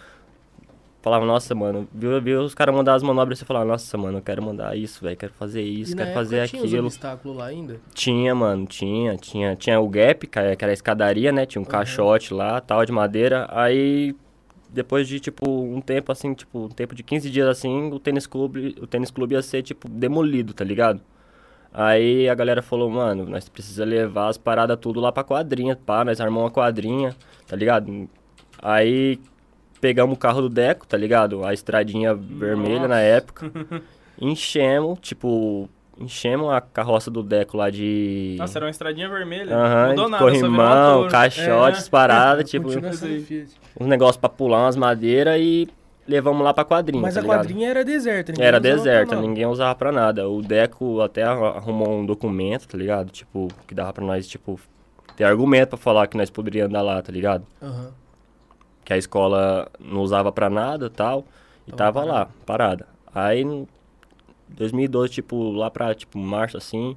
Falava, 1.04 1.26
nossa, 1.26 1.54
mano, 1.54 1.86
viu, 1.92 2.18
viu 2.22 2.40
os 2.40 2.54
caras 2.54 2.74
mandar 2.74 2.94
as 2.94 3.02
manobras 3.02 3.36
e 3.36 3.40
você 3.40 3.44
falava, 3.44 3.66
nossa, 3.66 3.98
mano, 3.98 4.16
eu 4.16 4.22
quero 4.22 4.42
mandar 4.42 4.74
isso, 4.74 5.04
velho, 5.04 5.14
quero 5.14 5.34
fazer 5.34 5.60
isso, 5.60 5.92
E 5.92 5.96
quero 5.96 6.14
fazer 6.14 6.48
tinha 6.48 6.62
aquilo. 6.62 6.86
obstáculos 6.86 7.36
lá 7.36 7.44
ainda? 7.44 7.78
Tinha, 7.92 8.34
mano, 8.34 8.64
tinha, 8.64 9.14
tinha, 9.18 9.54
tinha 9.54 9.78
o 9.78 9.86
gap, 9.86 10.26
que 10.26 10.38
era 10.38 10.56
que 10.56 10.64
era 10.64 10.72
a 10.72 10.74
escadaria, 10.74 11.30
né? 11.30 11.44
Tinha 11.44 11.60
um 11.60 11.64
Uhum. 11.66 11.70
caixote 11.70 12.32
lá, 12.32 12.58
tal, 12.58 12.86
de 12.86 12.90
madeira. 12.90 13.46
Aí, 13.50 14.16
depois 14.70 15.06
de, 15.06 15.20
tipo, 15.20 15.44
um 15.46 15.78
tempo, 15.78 16.10
assim, 16.10 16.32
tipo, 16.32 16.60
um 16.64 16.68
tempo 16.70 16.94
de 16.94 17.02
15 17.02 17.28
dias, 17.28 17.48
assim, 17.48 17.90
o 17.92 17.98
tênis 18.00 18.26
clube, 18.26 18.74
o 18.80 18.86
tênis 18.86 19.10
clube 19.10 19.34
ia 19.34 19.42
ser, 19.42 19.62
tipo, 19.62 19.86
demolido, 19.86 20.54
tá 20.54 20.64
ligado? 20.64 21.02
Aí 21.70 22.30
a 22.30 22.34
galera 22.34 22.62
falou, 22.62 22.88
mano, 22.88 23.26
nós 23.26 23.46
precisa 23.46 23.84
levar 23.84 24.28
as 24.28 24.38
paradas 24.38 24.78
tudo 24.80 25.00
lá 25.00 25.12
pra 25.12 25.22
quadrinha, 25.22 25.76
pá, 25.76 26.02
nós 26.02 26.18
armamos 26.18 26.44
uma 26.44 26.50
quadrinha, 26.50 27.14
tá 27.46 27.54
ligado? 27.54 28.08
Aí 28.62 29.20
pegamos 29.84 30.16
o 30.16 30.18
carro 30.18 30.40
do 30.40 30.48
Deco, 30.48 30.86
tá 30.86 30.96
ligado? 30.96 31.44
A 31.44 31.52
estradinha 31.52 32.14
vermelha 32.14 32.80
na 32.82 32.88
Nossa. 32.88 33.00
época. 33.00 33.52
Enchemos, 34.18 34.98
tipo, 35.00 35.68
enchemos 36.00 36.50
a 36.50 36.58
carroça 36.62 37.10
do 37.10 37.22
Deco 37.22 37.58
lá 37.58 37.68
de. 37.68 38.34
Nossa, 38.38 38.58
era 38.58 38.64
uma 38.64 38.70
estradinha 38.70 39.08
vermelha. 39.10 39.54
Aham, 39.54 39.88
Mudou 39.90 40.04
de 40.06 40.10
nada, 40.12 40.24
corrimão, 40.24 41.08
caixotes, 41.08 41.86
É. 41.86 41.90
paradas, 41.90 42.48
tipo, 42.48 42.68
uns 43.78 43.86
negócios 43.86 44.16
pra 44.16 44.30
pular, 44.30 44.62
umas 44.64 44.76
madeiras 44.76 45.36
e 45.38 45.68
levamos 46.08 46.42
lá 46.42 46.54
pra 46.54 46.64
quadrinha. 46.64 47.02
Mas 47.02 47.12
tá 47.12 47.20
a 47.20 47.22
ligado? 47.24 47.38
quadrinha 47.40 47.68
era 47.68 47.84
deserta, 47.84 48.32
ninguém 48.32 48.46
Era 48.46 48.58
deserta, 48.60 49.16
ninguém 49.20 49.44
usava 49.46 49.74
pra 49.74 49.92
nada. 49.92 50.26
O 50.30 50.40
Deco 50.40 51.02
até 51.02 51.24
arru- 51.24 51.44
arrumou 51.44 51.90
um 51.98 52.06
documento, 52.06 52.66
tá 52.68 52.78
ligado? 52.78 53.10
Tipo, 53.10 53.48
que 53.66 53.74
dava 53.74 53.92
pra 53.92 54.02
nós, 54.04 54.26
tipo, 54.26 54.58
ter 55.14 55.24
argumento 55.24 55.70
pra 55.70 55.78
falar 55.78 56.06
que 56.06 56.16
nós 56.16 56.30
poderíamos 56.30 56.70
andar 56.70 56.80
lá, 56.82 57.02
tá 57.02 57.12
ligado? 57.12 57.44
Aham. 57.62 57.90
Que 58.84 58.92
a 58.92 58.98
escola 58.98 59.68
não 59.80 60.00
usava 60.02 60.30
pra 60.30 60.50
nada 60.50 60.86
e 60.86 60.90
tal. 60.90 61.24
E 61.66 61.72
Tava 61.72 62.00
tava 62.00 62.04
lá, 62.12 62.28
parada. 62.44 62.86
Aí, 63.14 63.40
em 63.42 63.66
2012, 64.48 65.10
tipo, 65.12 65.50
lá 65.52 65.70
pra, 65.70 65.94
tipo, 65.94 66.18
março, 66.18 66.56
assim... 66.56 66.96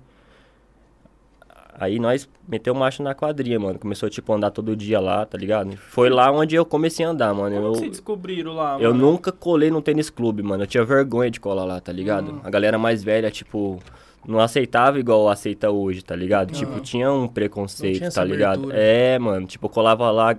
Aí 1.79 1.99
nós 1.99 2.27
meteu 2.47 2.73
marcha 2.73 3.03
na 3.03 3.13
quadrilha, 3.13 3.59
mano. 3.59 3.77
Começou, 3.77 4.09
tipo, 4.09 4.33
a 4.33 4.35
andar 4.35 4.49
todo 4.49 4.75
dia 4.75 4.99
lá, 4.99 5.27
tá 5.27 5.37
ligado? 5.37 5.77
Foi 5.77 6.09
lá 6.09 6.31
onde 6.31 6.55
eu 6.55 6.65
comecei 6.65 7.05
a 7.05 7.09
andar, 7.09 7.31
mano. 7.35 7.55
Como 7.55 7.67
Eu, 7.67 7.75
vocês 7.75 7.91
descobriram 7.91 8.53
lá, 8.55 8.79
eu 8.79 8.91
mano? 8.91 9.11
nunca 9.11 9.31
colei 9.31 9.69
no 9.69 9.79
tênis 9.79 10.09
clube, 10.09 10.41
mano. 10.41 10.63
Eu 10.63 10.67
tinha 10.67 10.83
vergonha 10.83 11.29
de 11.29 11.39
colar 11.39 11.65
lá, 11.65 11.79
tá 11.79 11.91
ligado? 11.91 12.31
Hum. 12.31 12.39
A 12.43 12.49
galera 12.49 12.79
mais 12.79 13.03
velha, 13.03 13.29
tipo, 13.29 13.79
não 14.27 14.39
aceitava 14.39 14.99
igual 14.99 15.29
aceita 15.29 15.71
hoje, 15.71 16.03
tá 16.03 16.15
ligado? 16.15 16.51
Tipo, 16.53 16.79
tinha 16.81 17.11
um 17.11 17.21
Não 17.21 17.27
preconceito, 17.27 17.97
tinha 17.97 18.11
tá 18.11 18.23
ligado? 18.23 18.57
abertura. 18.59 18.77
É, 18.77 19.17
mano, 19.17 19.47
tipo, 19.47 19.65
eu 19.65 19.69
colava 19.69 20.11
lá, 20.11 20.35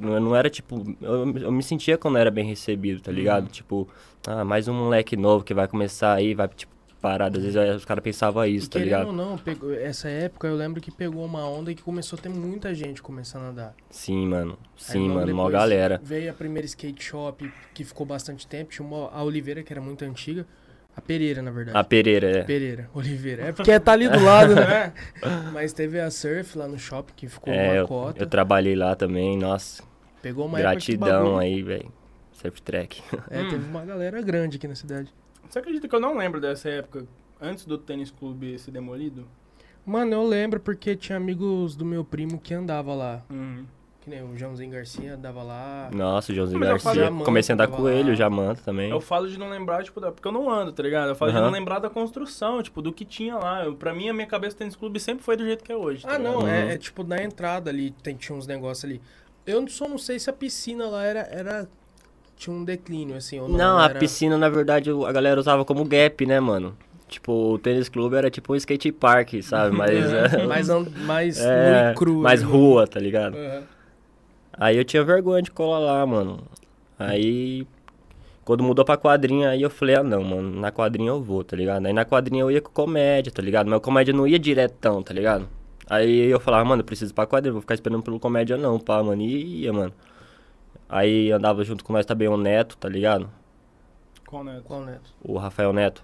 não 0.00 0.20
não 0.20 0.36
era 0.36 0.48
tipo, 0.48 0.82
eu, 1.00 1.36
eu 1.38 1.52
me 1.52 1.62
sentia 1.62 1.98
quando 1.98 2.16
era 2.18 2.30
bem 2.30 2.46
recebido, 2.46 3.00
tá 3.00 3.10
ligado? 3.10 3.44
Uhum. 3.44 3.50
Tipo, 3.50 3.88
ah, 4.26 4.44
mais 4.44 4.68
um 4.68 4.74
moleque 4.74 5.16
novo 5.16 5.44
que 5.44 5.52
vai 5.52 5.66
começar 5.66 6.14
aí, 6.14 6.34
vai, 6.34 6.46
tipo, 6.48 6.72
parar. 7.02 7.36
Às 7.36 7.42
vezes 7.42 7.76
os 7.76 7.84
caras 7.84 8.02
pensavam 8.02 8.46
E 8.46 8.54
isso, 8.54 8.70
tá 8.70 8.78
querendo 8.78 8.84
ligado? 8.84 9.06
ou 9.08 9.12
não, 9.12 9.36
pegou, 9.36 9.74
essa 9.74 10.08
época 10.08 10.46
eu 10.46 10.54
lembro 10.54 10.80
que 10.80 10.92
pegou 10.92 11.24
uma 11.24 11.44
onda 11.44 11.74
que 11.74 11.82
começou 11.82 12.16
a 12.16 12.22
ter 12.22 12.28
muita 12.28 12.72
gente 12.72 13.02
começando 13.02 13.42
a 13.42 13.48
andar. 13.48 13.74
Sim, 13.90 14.28
mano. 14.28 14.56
Sim, 14.76 15.08
mano, 15.08 15.34
mó 15.34 15.46
depois 15.46 15.52
galera. 15.52 16.00
Veio 16.02 16.30
a 16.30 16.34
primeira 16.34 16.64
skate 16.64 17.02
shop 17.02 17.52
que 17.74 17.84
ficou 17.84 18.06
bastante 18.06 18.46
tempo. 18.46 18.70
Tinha 18.70 18.86
uma, 18.86 19.10
a 19.10 19.22
Oliveira, 19.24 19.62
que 19.64 19.72
era 19.72 19.80
muito 19.80 20.04
antiga. 20.04 20.46
A 20.94 21.00
Pereira, 21.00 21.40
na 21.42 21.50
verdade. 21.50 21.76
A 21.78 21.82
Pereira, 21.84 22.38
é. 22.38 22.42
Pereira, 22.44 22.90
Oliveira. 22.94 23.44
É 23.44 23.52
porque 23.52 23.78
tá 23.80 23.92
ali 23.92 24.08
do 24.08 24.22
lado, 24.22 24.54
né? 24.54 24.92
É. 25.22 25.26
Mas 25.52 25.72
teve 25.72 25.98
a 25.98 26.10
Surf 26.10 26.56
lá 26.58 26.68
no 26.68 26.78
shopping, 26.78 27.12
que 27.16 27.28
ficou 27.28 27.52
É, 27.52 27.68
uma 27.68 27.74
eu, 27.76 27.88
cota. 27.88 28.22
eu 28.22 28.26
trabalhei 28.26 28.76
lá 28.76 28.94
também, 28.94 29.36
nossa. 29.38 29.82
Pegou 30.20 30.46
uma 30.46 30.58
Gratidão 30.58 31.38
aí, 31.38 31.62
velho. 31.62 31.90
Surf 32.32 32.60
track. 32.62 33.02
É, 33.30 33.40
Hum. 33.42 33.48
teve 33.50 33.66
uma 33.68 33.84
galera 33.84 34.20
grande 34.20 34.56
aqui 34.58 34.68
na 34.68 34.74
cidade. 34.74 35.12
Você 35.48 35.58
acredita 35.58 35.88
que 35.88 35.94
eu 35.94 36.00
não 36.00 36.16
lembro 36.16 36.40
dessa 36.40 36.68
época, 36.68 37.04
antes 37.40 37.64
do 37.64 37.76
tênis 37.78 38.10
clube 38.10 38.58
ser 38.58 38.70
demolido? 38.70 39.26
Mano, 39.84 40.12
eu 40.12 40.24
lembro 40.26 40.60
porque 40.60 40.94
tinha 40.94 41.16
amigos 41.16 41.74
do 41.74 41.84
meu 41.84 42.04
primo 42.04 42.38
que 42.38 42.54
andava 42.54 42.94
lá. 42.94 43.22
Uhum. 43.30 43.64
Que 44.02 44.10
nem 44.10 44.20
o 44.20 44.36
Joãozinho 44.36 44.68
Garcia 44.70 45.14
andava 45.14 45.44
lá. 45.44 45.88
Nossa, 45.92 46.32
o 46.32 46.34
Joãozinho 46.34 46.58
Mas 46.58 46.70
eu 46.70 46.78
falo- 46.80 46.96
Garcia. 46.96 47.04
Jamanta 47.04 47.24
Comecei 47.24 47.52
a 47.52 47.54
andar 47.54 47.66
tava 47.68 47.76
com 47.76 47.88
ele, 47.88 48.08
lá. 48.08 48.12
o 48.12 48.16
Jamanta 48.16 48.60
também. 48.64 48.90
Eu 48.90 49.00
falo 49.00 49.28
de 49.28 49.38
não 49.38 49.48
lembrar, 49.48 49.84
tipo, 49.84 50.00
da... 50.00 50.10
porque 50.10 50.26
eu 50.26 50.32
não 50.32 50.50
ando, 50.50 50.72
tá 50.72 50.82
ligado? 50.82 51.10
Eu 51.10 51.14
falo 51.14 51.30
de 51.30 51.36
Aham. 51.36 51.46
não 51.46 51.52
lembrar 51.52 51.78
da 51.78 51.88
construção, 51.88 52.60
tipo, 52.62 52.82
do 52.82 52.92
que 52.92 53.04
tinha 53.04 53.36
lá. 53.36 53.64
Eu, 53.64 53.76
pra 53.76 53.94
mim, 53.94 54.08
a 54.08 54.12
minha 54.12 54.26
cabeça 54.26 54.56
do 54.56 54.58
tênis 54.58 54.74
clube 54.74 54.98
sempre 54.98 55.22
foi 55.22 55.36
do 55.36 55.44
jeito 55.44 55.62
que 55.62 55.70
é 55.70 55.76
hoje. 55.76 56.02
tá 56.02 56.14
Ah, 56.14 56.18
não, 56.18 56.40
ligado? 56.40 56.42
Uhum. 56.42 56.48
é, 56.70 56.74
é 56.74 56.78
tipo 56.78 57.04
na 57.04 57.22
entrada 57.22 57.70
ali, 57.70 57.92
tem, 58.02 58.16
tinha 58.16 58.36
uns 58.36 58.44
negócios 58.46 58.84
ali. 58.84 59.00
Eu 59.46 59.66
só 59.68 59.86
não 59.88 59.98
sei 59.98 60.18
se 60.18 60.28
a 60.28 60.32
piscina 60.32 60.86
lá 60.88 61.04
era. 61.04 61.20
era 61.30 61.68
tinha 62.36 62.56
um 62.56 62.64
declínio, 62.64 63.14
assim, 63.16 63.38
ou 63.38 63.48
não. 63.48 63.56
Não, 63.56 63.78
a 63.78 63.84
era... 63.84 63.98
piscina, 64.00 64.36
na 64.36 64.48
verdade, 64.48 64.90
o- 64.90 65.06
a 65.06 65.12
galera 65.12 65.38
usava 65.38 65.64
como 65.64 65.84
gap, 65.84 66.26
né, 66.26 66.40
mano? 66.40 66.76
Tipo, 67.08 67.52
o 67.52 67.58
tênis 67.58 67.88
clube 67.88 68.16
era 68.16 68.28
tipo 68.30 68.52
um 68.52 68.56
skate 68.56 68.90
park, 68.90 69.34
sabe? 69.42 69.76
Mas. 69.76 69.92
É, 70.12 70.40
é, 70.42 70.46
mais, 70.46 70.68
an- 70.68 70.86
mais 71.06 71.38
é, 71.44 71.84
nu 71.86 71.92
e 71.92 71.94
cru. 71.94 72.14
mais 72.20 72.42
rua, 72.42 72.84
tá 72.88 72.98
ligado? 72.98 73.36
Aham. 73.36 73.62
Aí 74.52 74.76
eu 74.76 74.84
tinha 74.84 75.02
vergonha 75.04 75.42
de 75.42 75.50
colar 75.50 75.78
lá, 75.78 76.06
mano. 76.06 76.40
Aí. 76.98 77.66
Quando 78.44 78.64
mudou 78.64 78.84
pra 78.84 78.96
quadrinha, 78.96 79.50
aí 79.50 79.62
eu 79.62 79.70
falei, 79.70 79.94
ah 79.94 80.02
não, 80.02 80.22
mano, 80.24 80.60
na 80.60 80.72
quadrinha 80.72 81.10
eu 81.10 81.22
vou, 81.22 81.44
tá 81.44 81.56
ligado? 81.56 81.86
Aí 81.86 81.92
na 81.92 82.04
quadrinha 82.04 82.42
eu 82.42 82.50
ia 82.50 82.60
com 82.60 82.72
comédia, 82.72 83.30
tá 83.30 83.40
ligado? 83.40 83.68
Mas 83.70 83.76
o 83.78 83.80
comédia 83.80 84.12
não 84.12 84.26
ia 84.26 84.36
diretão, 84.38 85.00
tá 85.00 85.14
ligado? 85.14 85.48
Aí 85.88 86.26
eu 86.28 86.40
falava, 86.40 86.64
mano, 86.64 86.80
eu 86.80 86.84
preciso 86.84 87.12
ir 87.12 87.14
pra 87.14 87.24
quadrinha, 87.24 87.52
vou 87.52 87.60
ficar 87.60 87.74
esperando 87.74 88.02
pelo 88.02 88.18
comédia 88.18 88.56
não, 88.56 88.80
pá, 88.80 89.00
mano. 89.00 89.22
E 89.22 89.62
ia, 89.62 89.72
mano. 89.72 89.92
Aí 90.88 91.30
andava 91.30 91.62
junto 91.62 91.84
com 91.84 91.92
nós 91.92 92.04
também 92.04 92.26
o 92.26 92.36
Neto, 92.36 92.76
tá 92.76 92.88
ligado? 92.88 93.30
Qual, 94.26 94.42
né? 94.42 94.60
Qual 94.64 94.80
neto? 94.84 95.14
O 95.22 95.38
Rafael 95.38 95.72
Neto. 95.72 96.02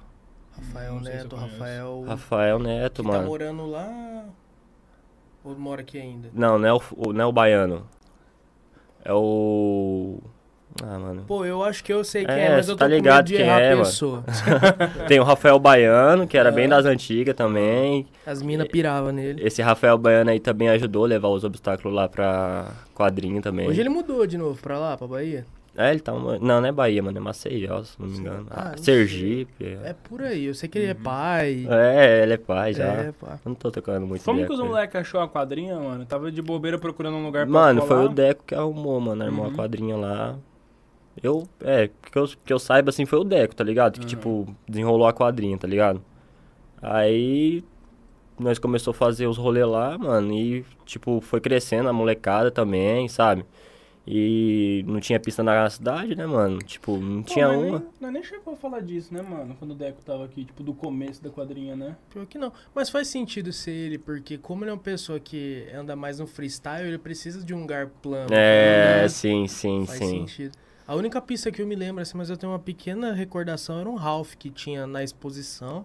Rafael 0.53 0.99
se 0.99 1.05
Neto, 1.05 1.29
conheço. 1.37 1.53
Rafael. 1.53 2.05
Rafael 2.07 2.59
Neto, 2.61 3.03
que 3.03 3.09
tá 3.09 3.17
mano. 3.17 3.27
morando 3.29 3.67
lá. 3.67 4.25
Ou 5.43 5.59
mora 5.59 5.81
aqui 5.81 5.99
ainda? 5.99 6.29
Não, 6.33 6.59
não 6.59 6.69
é 6.69 6.73
o, 6.73 6.81
o- 6.97 7.13
não 7.13 7.25
é 7.25 7.27
o 7.27 7.33
baiano. 7.33 7.87
É 9.05 9.13
o. 9.13 10.19
Ah, 10.83 10.99
mano. 10.99 11.25
Pô, 11.27 11.45
eu 11.45 11.65
acho 11.65 11.83
que 11.83 11.93
eu 11.93 12.05
sei 12.05 12.25
quem 12.25 12.35
É, 12.35 12.47
é, 12.47 12.57
mas 12.57 12.69
eu 12.69 12.75
tô 12.75 12.81
tá 12.81 12.85
com 12.85 12.91
medo 12.91 13.03
ligado 13.03 13.25
de 13.27 13.37
quem 13.37 13.47
errar 13.47 13.61
é, 13.61 13.75
pessoa. 13.77 14.23
Tem 15.09 15.19
o 15.19 15.25
Rafael 15.25 15.59
Baiano, 15.59 16.27
que 16.27 16.39
era 16.39 16.51
É. 16.51 16.53
bem 16.53 16.69
das 16.69 16.85
antigas 16.87 17.35
também. 17.35 18.07
As 18.25 18.41
minas 18.43 18.69
piravam 18.69 19.11
nele. 19.11 19.45
Esse 19.45 19.61
Rafael 19.61 19.99
Baiano 19.99 20.31
aí 20.31 20.39
também 20.39 20.69
ajudou 20.69 21.05
a 21.05 21.09
levar 21.09 21.29
os 21.29 21.43
obstáculos 21.43 21.93
lá 21.97 22.09
pra 22.09 22.67
quadrinho 22.95 23.43
também. 23.43 23.67
Hoje 23.67 23.81
ele 23.81 23.89
mudou 23.89 24.25
de 24.27 24.39
novo 24.39 24.61
pra 24.63 24.79
lá, 24.79 24.97
pra 24.97 25.07
Bahia? 25.09 25.45
É, 25.81 25.91
ele 25.93 26.01
tá. 26.01 26.13
uma- 26.13 26.39
Não, 26.41 26.61
não 26.61 26.67
é 26.67 26.73
Bahia, 26.73 27.01
mano. 27.01 27.17
É 27.17 27.21
Maceió, 27.21 27.85
se 27.85 28.01
não 28.01 28.09
me 28.09 28.19
engano. 28.19 28.47
Ah, 28.51 28.63
Ah, 28.63 28.71
não 28.77 28.79
Sergipe. 28.83 29.79
É 29.85 29.93
por 29.93 30.21
aí. 30.23 30.47
Eu 30.47 30.55
sei 30.55 30.69
que 30.69 30.77
ele 30.77 30.89
é 30.89 30.95
pai. 30.95 31.67
É, 31.71 32.23
ele 32.25 32.33
é 32.33 32.37
pai 32.37 32.75
já. 32.75 32.85
É, 32.85 33.13
pá. 33.13 33.39
Eu 33.45 33.51
não 33.51 33.55
tô 33.55 33.71
tocando 33.71 34.05
muito 34.05 34.25
Como 34.25 34.45
que 34.45 34.53
os 34.53 34.59
moleques 34.59 34.97
achou 34.97 35.21
a 35.21 35.29
quadrinha, 35.29 35.79
mano? 35.79 36.05
Tava 36.05 36.33
de 36.33 36.43
bobeira 36.43 36.79
procurando 36.79 37.17
um 37.17 37.25
lugar 37.25 37.47
pra 37.47 37.53
Mano, 37.53 37.83
colar. 37.83 37.95
foi 37.97 38.05
o 38.07 38.09
Deco 38.09 38.43
que 38.45 38.55
arrumou, 38.57 39.01
mano. 39.01 39.23
Armou 39.23 39.47
Uhum. 39.47 39.53
a 39.53 39.55
quadrinha 39.55 39.97
lá. 39.97 40.37
Eu, 41.23 41.49
é, 41.61 41.89
que 42.11 42.19
eu, 42.19 42.29
que 42.45 42.53
eu 42.53 42.59
saiba 42.59 42.91
assim 42.91 43.07
foi 43.07 43.21
o 43.21 43.25
Deco, 43.25 43.55
tá 43.55 43.63
ligado? 43.63 43.95
Que 43.95 44.01
Uhum. 44.01 44.07
tipo, 44.07 44.57
desenrolou 44.69 45.07
a 45.07 45.13
quadrinha, 45.13 45.57
tá 45.57 45.69
ligado? 45.69 46.03
Aí 46.83 47.65
nós 48.39 48.59
começou 48.59 48.93
a 48.93 48.95
fazer 48.95 49.27
os 49.27 49.37
rolês 49.37 49.67
lá, 49.67 49.99
mano, 49.99 50.33
e 50.33 50.65
tipo, 50.85 51.21
foi 51.21 51.41
crescendo 51.41 51.89
a 51.89 51.93
molecada 51.93 52.51
também, 52.51 53.09
sabe? 53.09 53.45
E 54.11 54.83
não 54.87 55.01
tinha 55.01 55.21
pista 55.21 55.43
na 55.43 55.69
cidade, 55.69 56.17
né, 56.17 56.25
mano? 56.25 56.59
Tipo, 56.61 56.97
não 56.97 57.23
Pô, 57.23 57.31
tinha 57.31 57.51
uma. 57.51 57.79
Nem, 57.79 57.89
nós 58.01 58.13
nem 58.13 58.23
chegou 58.23 58.55
a 58.55 58.57
falar 58.57 58.81
disso, 58.81 59.13
né, 59.13 59.21
mano? 59.21 59.55
Quando 59.59 59.73
o 59.73 59.75
Deco 59.75 60.01
tava 60.03 60.25
aqui, 60.25 60.47
tipo, 60.47 60.63
do 60.63 60.73
começo 60.73 61.23
da 61.23 61.29
quadrinha, 61.29 61.77
né? 61.77 61.95
Pior 62.09 62.25
que 62.25 62.39
não. 62.39 62.51
Mas 62.75 62.89
faz 62.89 63.09
sentido 63.09 63.53
ser 63.53 63.73
ele, 63.73 63.99
porque 63.99 64.39
como 64.39 64.65
ele 64.65 64.71
é 64.71 64.73
uma 64.73 64.81
pessoa 64.81 65.21
que 65.21 65.67
anda 65.75 65.95
mais 65.95 66.21
no 66.21 66.27
freestyle, 66.27 66.89
ele 66.89 66.97
precisa 66.97 67.45
de 67.45 67.53
um 67.53 67.61
lugar 67.61 67.89
plano. 68.01 68.29
É, 68.33 69.03
né? 69.03 69.09
sim, 69.09 69.47
sim, 69.47 69.85
Faz 69.85 69.99
sim. 69.99 70.21
sentido. 70.21 70.57
A 70.87 70.95
única 70.95 71.21
pista 71.21 71.53
que 71.53 71.61
eu 71.61 71.67
me 71.67 71.75
lembro, 71.75 72.01
assim, 72.01 72.17
mas 72.17 72.31
eu 72.31 72.37
tenho 72.39 72.51
uma 72.51 72.59
pequena 72.59 73.13
recordação, 73.13 73.79
era 73.79 73.91
um 73.91 73.95
Ralph 73.95 74.37
que 74.37 74.49
tinha 74.49 74.87
na 74.87 75.05
exposição. 75.05 75.85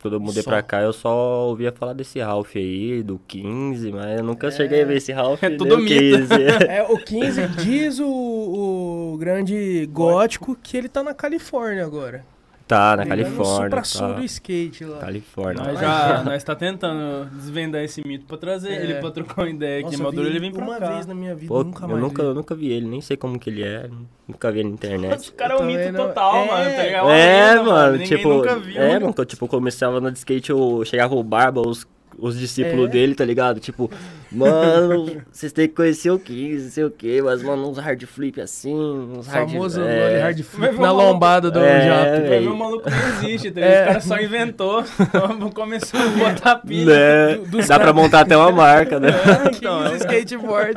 Quando 0.00 0.14
eu 0.14 0.20
mudei 0.20 0.42
Só. 0.42 0.50
pra 0.50 0.62
cá, 0.62 0.80
eu 0.80 0.92
só 0.92 1.46
ouvia 1.48 1.72
falar 1.72 1.92
desse 1.92 2.20
Ralph 2.20 2.54
aí, 2.54 3.02
do 3.02 3.20
15, 3.26 3.90
mas 3.90 4.18
eu 4.18 4.24
nunca 4.24 4.46
É. 4.46 4.50
cheguei 4.52 4.82
a 4.82 4.86
ver 4.86 4.96
esse 4.98 5.10
Ralph. 5.12 5.42
É 5.42 5.50
tudo 5.50 5.74
o 5.74 5.78
mito. 5.78 5.94
15. 5.98 6.28
É, 6.68 6.82
o 6.84 6.96
15 6.98 7.48
diz 7.64 7.98
o, 7.98 8.06
o 8.06 9.16
grande 9.18 9.86
gótico 9.92 10.56
que 10.62 10.76
ele 10.76 10.88
tá 10.88 11.02
na 11.02 11.12
Califórnia 11.14 11.84
agora. 11.84 12.24
Tá, 12.68 12.96
na 12.96 13.02
é 13.02 13.06
Califórnia. 13.06 13.82
Tá. 13.82 14.12
do 14.12 14.24
skate 14.24 14.84
lá. 14.84 14.98
Califórnia. 14.98 15.64
Nós 15.64 15.80
já 15.80 16.22
nós 16.24 16.44
tá 16.44 16.54
tentando 16.54 17.24
desvendar 17.30 17.82
esse 17.82 18.06
mito 18.06 18.26
pra 18.26 18.36
trazer 18.36 18.70
É. 18.72 18.82
ele 18.84 18.94
pra 18.96 19.10
trocar 19.10 19.42
uma 19.42 19.50
ideia 19.50 19.84
aqui. 19.84 19.94
Eu 19.96 20.00
Maduro 20.00 20.26
ele 20.26 20.38
vem 20.38 20.52
pra 20.52 20.62
uma 20.64 20.78
cá. 20.78 20.92
vez 20.92 21.06
na 21.06 21.14
minha 21.14 21.34
vida, 21.34 21.48
Pô, 21.48 21.64
nunca 21.64 21.84
eu, 21.84 21.88
mais 21.88 22.00
nunca, 22.02 22.22
vi. 22.22 22.28
eu 22.28 22.34
nunca 22.34 22.54
vi 22.54 22.70
ele, 22.72 22.86
nem 22.86 23.00
sei 23.00 23.16
como 23.16 23.38
que 23.38 23.50
ele 23.50 23.62
é. 23.64 23.88
Nunca 24.28 24.52
vi 24.52 24.60
ele 24.60 24.68
na 24.68 24.74
internet. 24.74 25.30
O 25.30 25.32
cara 25.32 25.54
é 25.54 25.56
um 25.56 25.60
Eu 25.60 25.66
mito 25.66 25.92
não- 25.92 26.06
total, 26.08 26.36
É. 26.36 26.46
mano. 26.46 26.76
Tá 26.76 26.82
ligado? 26.82 27.04
uma 27.06 27.14
É, 27.16 27.62
mano, 27.62 27.98
tipo. 28.04 28.28
nunca 28.28 28.56
viu. 28.58 28.80
É, 28.80 28.98
mano, 29.00 29.14
que 29.14 29.20
eu 29.20 29.24
tipo, 29.24 29.48
começava 29.48 30.00
no 30.00 30.10
de 30.12 30.18
skate, 30.18 30.50
eu 30.50 30.82
chegava 30.84 31.14
o 31.14 31.22
Barba, 31.22 31.60
os, 31.66 31.86
os 32.18 32.38
discípulos 32.38 32.88
É. 32.88 32.90
dele, 32.92 33.14
tá 33.14 33.24
ligado? 33.24 33.60
Tipo, 33.60 33.90
mano, 34.30 35.22
vocês 35.30 35.52
têm 35.52 35.68
que 35.68 35.74
conhecer 35.74 36.10
o 36.10 36.18
15, 36.18 36.64
não 36.64 36.70
sei 36.70 36.84
o 36.84 36.90
que, 36.90 37.22
mas, 37.22 37.42
mano, 37.42 37.68
uns 37.70 37.78
hard 37.78 38.02
flip 38.06 38.40
assim, 38.40 38.74
uns 38.74 39.26
hard 39.26 39.50
famoso 39.50 39.80
é, 39.82 40.20
hard 40.20 40.42
flip 40.42 40.74
na 40.76 40.90
lá. 40.92 41.04
lombada 41.04 41.50
do 41.50 41.60
É, 41.60 41.80
Jap. 41.86 42.10
Vai 42.28 42.40
ver, 42.40 42.48
o 42.48 42.56
maluco 42.56 42.90
não 42.90 43.08
existe, 43.08 43.50
tá 43.50 43.60
É. 43.60 43.64
ligado? 43.64 43.82
O 43.82 43.86
cara 43.86 44.00
só 44.00 44.20
inventou. 44.20 44.84
Começou 45.54 46.00
a 46.00 46.06
botar 46.32 46.56
pilha. 46.56 46.94
Né? 46.94 47.34
do- 47.46 47.66
Dá 47.66 47.78
pra 47.78 47.92
montar 47.92 48.20
até 48.20 48.36
uma 48.36 48.50
marca, 48.52 48.98
né? 49.00 49.08
Então, 49.56 49.82
15 49.84 49.96
skateboard. 49.98 50.74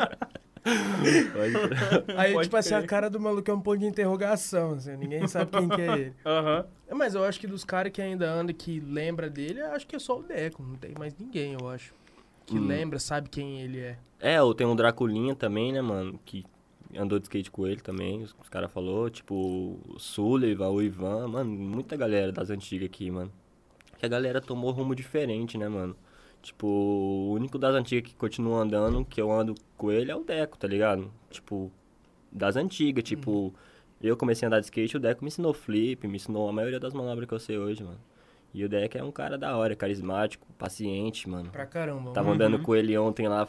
Pode- 0.63 2.13
Aí, 2.17 2.33
Pode 2.33 2.43
tipo 2.47 2.57
assim, 2.57 2.69
crer. 2.69 2.83
a 2.83 2.87
cara 2.87 3.09
do 3.09 3.19
maluco 3.19 3.49
é 3.49 3.53
um 3.53 3.59
ponto 3.59 3.79
de 3.79 3.85
interrogação, 3.85 4.73
assim, 4.73 4.95
ninguém 4.95 5.27
sabe 5.27 5.49
quem 5.51 5.67
que 5.69 5.81
é 5.81 5.85
ele. 5.87 6.13
Aham. 6.25 6.59
É, 6.59 6.80
Mas 6.93 7.15
eu 7.15 7.23
acho 7.23 7.39
que 7.39 7.47
dos 7.47 7.63
caras 7.63 7.91
que 7.91 8.01
ainda 8.01 8.29
anda, 8.31 8.51
que 8.53 8.79
lembra 8.79 9.29
dele, 9.29 9.61
eu 9.61 9.71
acho 9.71 9.87
que 9.87 9.95
é 9.95 9.99
só 9.99 10.19
o 10.19 10.23
Deco, 10.23 10.61
não 10.63 10.75
tem 10.75 10.93
mais 10.97 11.15
ninguém, 11.17 11.53
eu 11.59 11.69
acho. 11.69 11.93
Que 12.45 12.57
Hum. 12.57 12.67
lembra, 12.67 12.99
sabe 12.99 13.29
quem 13.29 13.61
ele 13.61 13.79
é. 13.79 13.97
É, 14.19 14.37
eu 14.39 14.53
tenho 14.53 14.69
um 14.71 14.75
Draculinha 14.75 15.35
também, 15.35 15.71
né, 15.71 15.81
mano? 15.81 16.19
Que 16.25 16.45
andou 16.97 17.17
de 17.17 17.25
skate 17.25 17.49
com 17.49 17.65
ele 17.65 17.79
também, 17.79 18.21
os, 18.21 18.35
os 18.41 18.49
caras 18.49 18.71
falaram, 18.71 19.09
tipo, 19.09 19.33
o 19.87 19.97
Sullivan, 19.99 20.69
o 20.69 20.81
Ivan, 20.81 21.27
mano, 21.27 21.49
muita 21.49 21.95
galera 21.95 22.31
das 22.31 22.49
antigas 22.49 22.87
aqui, 22.87 23.09
mano. 23.09 23.31
Que 23.97 24.05
a 24.05 24.09
galera 24.09 24.41
tomou 24.41 24.71
rumo 24.71 24.93
diferente, 24.95 25.57
né, 25.57 25.69
mano? 25.69 25.95
Tipo, 26.41 26.67
o 26.67 27.31
único 27.33 27.57
das 27.57 27.73
antigas 27.75 28.09
que 28.11 28.17
continua 28.17 28.61
andando, 28.63 29.05
que 29.05 29.21
eu 29.21 29.31
ando 29.31 29.53
com 29.77 29.91
ele, 29.91 30.11
é 30.11 30.15
o 30.15 30.23
Deco, 30.23 30.57
tá 30.57 30.67
ligado? 30.67 31.11
Tipo, 31.29 31.71
das 32.31 32.55
antigas, 32.55 33.03
tipo, 33.03 33.53
eu 34.07 34.17
comecei 34.17 34.45
a 34.45 34.47
andar 34.47 34.59
de 34.59 34.65
skate, 34.65 34.97
o 34.97 34.99
Deco 34.99 35.23
me 35.23 35.27
ensinou 35.27 35.53
flip, 35.53 36.07
me 36.07 36.15
ensinou 36.15 36.49
a 36.49 36.53
maioria 36.53 36.79
das 36.79 36.93
manobras 36.93 37.27
que 37.27 37.33
eu 37.33 37.39
sei 37.39 37.57
hoje, 37.57 37.83
mano. 37.83 37.99
E 38.53 38.63
o 38.65 38.69
Deco 38.69 38.97
é 38.97 39.03
um 39.03 39.11
cara 39.11 39.37
da 39.37 39.55
hora, 39.55 39.75
carismático, 39.75 40.45
paciente, 40.57 41.29
mano. 41.29 41.49
Pra 41.51 41.65
caramba. 41.65 42.11
Tava 42.11 42.29
Uhum. 42.29 42.33
andando 42.35 42.59
com 42.59 42.75
ele 42.75 42.97
ontem 42.97 43.27
lá, 43.27 43.47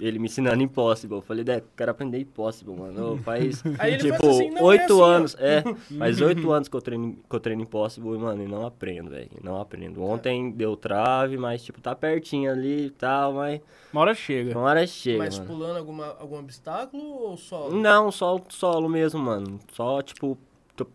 ele 0.00 0.18
me 0.18 0.26
ensinando 0.26 0.62
Impossible. 0.62 1.16
Eu 1.16 1.22
falei, 1.22 1.42
Deco, 1.44 1.66
quero 1.76 1.90
aprender 1.90 2.18
Impossible, 2.20 2.74
mano. 2.76 3.16
Faz, 3.18 3.62
Aí 3.78 3.94
ele 3.94 4.12
tipo, 4.12 4.28
assim, 4.28 4.56
é 4.56 4.62
oito 4.62 5.02
assim, 5.02 5.02
anos. 5.02 5.36
É, 5.38 5.62
faz 5.98 6.20
oito 6.20 6.50
anos 6.52 6.68
que 6.68 6.76
eu 6.76 6.80
treino, 6.80 7.16
que 7.28 7.36
eu 7.36 7.40
treino 7.40 7.62
Impossible, 7.62 8.16
mano, 8.18 8.42
e 8.42 8.46
não 8.46 8.66
aprendo, 8.66 9.10
velho. 9.10 9.30
Não 9.42 9.60
aprendo. 9.60 10.02
Ontem 10.02 10.50
deu 10.50 10.76
trave, 10.76 11.36
mas, 11.36 11.62
tipo, 11.64 11.80
tá 11.80 11.94
pertinho 11.94 12.50
ali 12.50 12.86
e 12.86 12.90
tal, 12.90 13.32
mas 13.32 13.60
Uma 13.92 14.02
hora 14.02 14.14
chega. 14.14 14.56
uma 14.56 14.68
hora 14.68 14.86
chega, 14.86 15.18
Mas 15.18 15.38
mano. 15.38 15.50
pulando 15.50 15.76
alguma, 15.78 16.16
algum 16.18 16.38
obstáculo 16.38 17.02
ou 17.04 17.36
só? 17.36 17.70
Não, 17.70 18.12
só 18.12 18.40
solo 18.48 18.88
mesmo, 18.88 19.20
mano. 19.20 19.58
Só, 19.72 20.00
tipo, 20.02 20.38
tô 20.76 20.86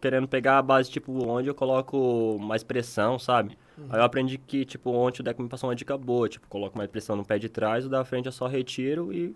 querendo 0.00 0.28
pegar 0.28 0.58
a 0.58 0.62
base, 0.62 0.90
tipo, 0.90 1.12
onde 1.26 1.48
eu 1.48 1.54
coloco 1.54 2.38
mais 2.40 2.62
pressão, 2.62 3.18
sabe? 3.18 3.56
Uhum. 3.82 3.88
Aí 3.90 3.98
eu 3.98 4.04
aprendi 4.04 4.38
que, 4.38 4.64
tipo, 4.64 4.90
ontem 4.90 5.20
o 5.20 5.24
deck 5.24 5.40
me 5.40 5.48
passou 5.48 5.68
uma 5.68 5.76
dica 5.76 5.96
boa. 5.96 6.28
Tipo, 6.28 6.46
coloco 6.48 6.76
mais 6.76 6.90
pressão 6.90 7.16
no 7.16 7.24
pé 7.24 7.38
de 7.38 7.48
trás, 7.48 7.86
o 7.86 7.88
da 7.88 8.04
frente 8.04 8.26
eu 8.26 8.32
só 8.32 8.46
retiro 8.46 9.12
e 9.12 9.34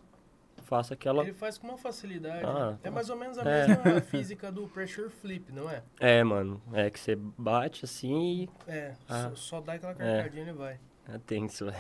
faço 0.65 0.93
aquela... 0.93 1.23
Ele 1.23 1.33
faz 1.33 1.59
com 1.59 1.69
uma 1.69 1.79
facilidade. 1.79 2.45
Ah, 2.45 2.73
né? 2.73 2.79
É 2.85 2.91
mais 2.91 3.09
ou 3.09 3.17
menos 3.17 3.39
a 3.39 3.43
é. 3.43 3.69
mesma 3.69 4.01
física 4.03 4.51
do 4.51 4.67
pressure 4.69 5.09
flip, 5.11 5.53
não 5.53 5.71
é? 5.71 5.83
É, 6.01 6.25
mano. 6.25 6.61
É 6.73 6.91
que 6.91 6.99
você 6.99 7.15
bate 7.17 7.85
assim 7.85 8.43
e... 8.43 8.51
É, 8.67 8.95
Ah. 9.09 9.31
só, 9.31 9.37
só 9.37 9.61
dá 9.61 9.75
aquela 9.75 9.95
carcadinha 9.95 10.45
e 10.45 10.49
ele 10.49 10.57
vai. 10.57 10.79
É 11.09 11.19
tenso, 11.19 11.67
velho. 11.67 11.77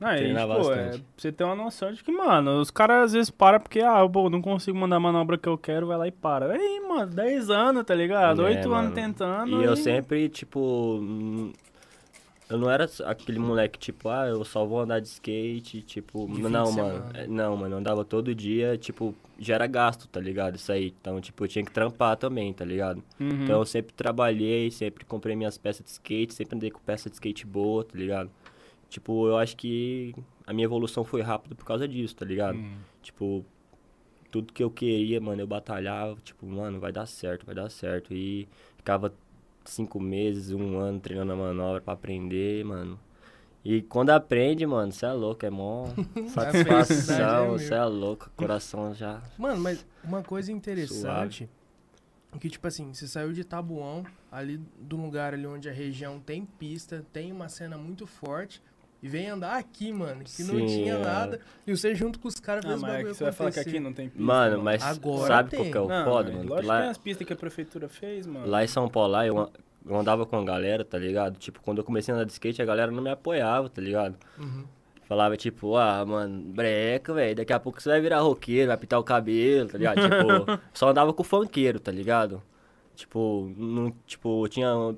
Não, 0.00 0.12
e, 0.12 0.16
Treinar 0.18 0.42
tipo, 0.48 0.52
é, 0.54 0.56
bastante. 0.58 0.98
pra 0.98 1.06
você 1.16 1.32
ter 1.32 1.44
uma 1.44 1.54
noção 1.54 1.92
de 1.92 2.02
que, 2.02 2.10
mano, 2.12 2.60
os 2.60 2.70
caras 2.70 3.04
às 3.06 3.12
vezes 3.12 3.30
param 3.30 3.60
porque, 3.60 3.80
ah, 3.80 4.06
pô, 4.08 4.28
não 4.28 4.42
consigo 4.42 4.76
mandar 4.76 4.96
a 4.96 5.00
manobra 5.00 5.38
que 5.38 5.48
eu 5.48 5.56
quero, 5.56 5.86
vai 5.86 5.96
lá 5.96 6.08
e 6.08 6.12
para. 6.12 6.52
Aí, 6.52 6.80
mano, 6.86 7.06
10 7.12 7.48
anos, 7.48 7.84
tá 7.84 7.94
ligado? 7.94 8.42
É, 8.42 8.44
8 8.44 8.58
anos 8.58 8.70
mano. 8.70 8.94
tentando. 8.94 9.62
E 9.62 9.64
eu 9.64 9.72
e- 9.74 9.76
sempre, 9.76 10.28
tipo... 10.28 10.98
hum, 11.00 11.52
Eu 12.50 12.58
não 12.58 12.70
era 12.70 12.86
aquele 13.06 13.38
moleque, 13.38 13.78
tipo, 13.78 14.08
ah, 14.10 14.26
eu 14.26 14.44
só 14.44 14.66
vou 14.66 14.80
andar 14.80 15.00
de 15.00 15.06
skate, 15.08 15.80
tipo... 15.82 16.26
De 16.28 16.42
não, 16.42 16.70
mano. 16.72 17.04
É, 17.14 17.26
Não, 17.26 17.56
mano, 17.56 17.74
eu 17.76 17.78
andava 17.78 18.04
todo 18.04 18.34
dia, 18.34 18.76
tipo... 18.76 19.14
Já 19.38 19.54
era 19.54 19.66
gasto, 19.66 20.06
tá 20.06 20.20
ligado? 20.20 20.56
Isso 20.56 20.70
aí. 20.70 20.94
Então, 21.00 21.20
tipo, 21.20 21.42
eu 21.44 21.48
tinha 21.48 21.64
que 21.64 21.70
trampar 21.72 22.16
também, 22.16 22.52
tá 22.52 22.64
ligado? 22.64 23.02
Uhum. 23.18 23.44
Então 23.44 23.58
eu 23.60 23.64
sempre 23.64 23.92
trabalhei, 23.94 24.70
sempre 24.70 25.04
comprei 25.04 25.34
minhas 25.34 25.56
peças 25.58 25.84
de 25.84 25.90
skate, 25.92 26.34
sempre 26.34 26.54
andei 26.56 26.70
com 26.70 26.78
peça 26.80 27.08
de 27.08 27.16
skate 27.16 27.44
boa, 27.46 27.82
tá 27.82 27.96
ligado? 27.98 28.30
Tipo, 28.94 29.26
eu 29.26 29.36
acho 29.36 29.56
que 29.56 30.14
a 30.46 30.52
minha 30.52 30.66
evolução 30.66 31.02
foi 31.02 31.20
rápida 31.20 31.56
por 31.56 31.64
causa 31.64 31.88
disso, 31.88 32.14
tá 32.14 32.24
ligado? 32.24 32.54
Uhum. 32.54 32.76
Tipo, 33.02 33.44
tudo 34.30 34.52
que 34.52 34.62
eu 34.62 34.70
queria, 34.70 35.20
mano, 35.20 35.42
eu 35.42 35.48
batalhava, 35.48 36.16
tipo, 36.22 36.46
mano, 36.46 36.78
vai 36.78 36.92
dar 36.92 37.04
certo, 37.04 37.44
vai 37.44 37.56
dar 37.56 37.68
certo. 37.72 38.14
E 38.14 38.46
ficava 38.76 39.12
cinco 39.64 39.98
meses, 39.98 40.52
um 40.52 40.78
ano 40.78 41.00
treinando 41.00 41.32
a 41.32 41.34
manobra 41.34 41.80
pra 41.80 41.94
aprender, 41.94 42.64
mano. 42.64 42.96
E 43.64 43.82
quando 43.82 44.10
aprende, 44.10 44.64
mano, 44.64 44.92
você 44.92 45.06
é 45.06 45.12
louco, 45.12 45.44
é 45.44 45.50
mó 45.50 45.88
satisfação, 46.32 47.56
é 47.56 47.58
você 47.58 47.74
é 47.74 47.84
louco, 47.84 48.30
coração 48.36 48.94
já. 48.94 49.20
Mano, 49.36 49.60
mas 49.60 49.84
uma 50.04 50.22
coisa 50.22 50.52
interessante 50.52 51.50
é 52.32 52.38
que, 52.38 52.48
tipo 52.48 52.64
assim, 52.68 52.94
você 52.94 53.08
saiu 53.08 53.32
de 53.32 53.42
Tabuão, 53.42 54.04
ali 54.30 54.60
do 54.78 54.96
lugar 54.96 55.34
ali 55.34 55.48
onde 55.48 55.68
a 55.68 55.72
região 55.72 56.20
tem 56.20 56.44
pista, 56.44 57.04
tem 57.12 57.32
uma 57.32 57.48
cena 57.48 57.76
muito 57.76 58.06
forte, 58.06 58.62
e 59.04 59.08
vem 59.08 59.28
andar 59.28 59.58
aqui, 59.58 59.92
mano, 59.92 60.24
que 60.24 60.42
não 60.42 60.54
Sim, 60.60 60.66
tinha 60.66 60.94
é. 60.94 60.98
nada, 60.98 61.38
e 61.66 61.76
você 61.76 61.94
junto 61.94 62.18
com 62.18 62.26
os 62.26 62.40
caras 62.40 62.64
Ah, 62.64 62.68
fez 62.68 62.78
o 62.78 62.82
mas 62.82 62.90
é 62.90 62.96
bagulho 62.96 63.12
que 63.12 63.18
você 63.18 63.24
vai 63.24 63.32
falar 63.34 63.52
que 63.52 63.60
aqui 63.60 63.78
não 63.78 63.92
tem 63.92 64.08
pista. 64.08 64.24
Mano, 64.24 64.62
mas 64.62 64.82
Agora 64.82 65.26
sabe 65.26 65.50
tem. 65.50 65.58
qual 65.58 65.70
que 65.70 65.76
é 65.76 65.80
o 65.82 65.88
Não, 65.88 66.04
foda, 66.06 66.28
mas 66.30 66.36
mano? 66.38 66.48
Lógico 66.48 66.68
lá, 66.68 66.80
tem 66.80 66.88
as 66.88 66.96
pistas 66.98 67.26
que 67.26 67.32
a 67.34 67.36
prefeitura 67.36 67.86
fez, 67.86 68.26
mano. 68.26 68.46
Lá 68.46 68.64
em 68.64 68.66
São 68.66 68.88
Paulo, 68.88 69.12
lá, 69.12 69.26
eu, 69.26 69.50
eu 69.86 69.94
andava 69.94 70.24
com 70.24 70.38
a 70.38 70.42
galera, 70.42 70.86
tá 70.86 70.96
ligado? 70.96 71.36
Tipo, 71.36 71.60
quando 71.60 71.78
eu 71.78 71.84
comecei 71.84 72.14
a 72.14 72.16
andar 72.16 72.24
de 72.24 72.32
skate, 72.32 72.62
a 72.62 72.64
galera 72.64 72.90
não 72.90 73.02
me 73.02 73.10
apoiava, 73.10 73.68
tá 73.68 73.82
ligado? 73.82 74.16
Uhum. 74.38 74.64
Falava, 75.06 75.36
tipo, 75.36 75.76
ah, 75.76 76.02
mano, 76.06 76.40
breca, 76.42 77.12
velho, 77.12 77.36
daqui 77.36 77.52
a 77.52 77.60
pouco 77.60 77.82
você 77.82 77.90
vai 77.90 78.00
virar 78.00 78.20
roqueiro, 78.20 78.68
vai 78.68 78.78
pintar 78.78 78.98
o 78.98 79.04
cabelo, 79.04 79.68
tá 79.68 79.76
ligado? 79.76 79.96
tipo, 80.00 80.60
só 80.72 80.88
andava 80.88 81.12
com 81.12 81.20
o 81.20 81.26
funkeiro, 81.26 81.78
tá 81.78 81.92
ligado? 81.92 82.42
Tipo, 82.96 83.52
não, 83.54 83.92
tipo, 84.06 84.48
tinha 84.48 84.96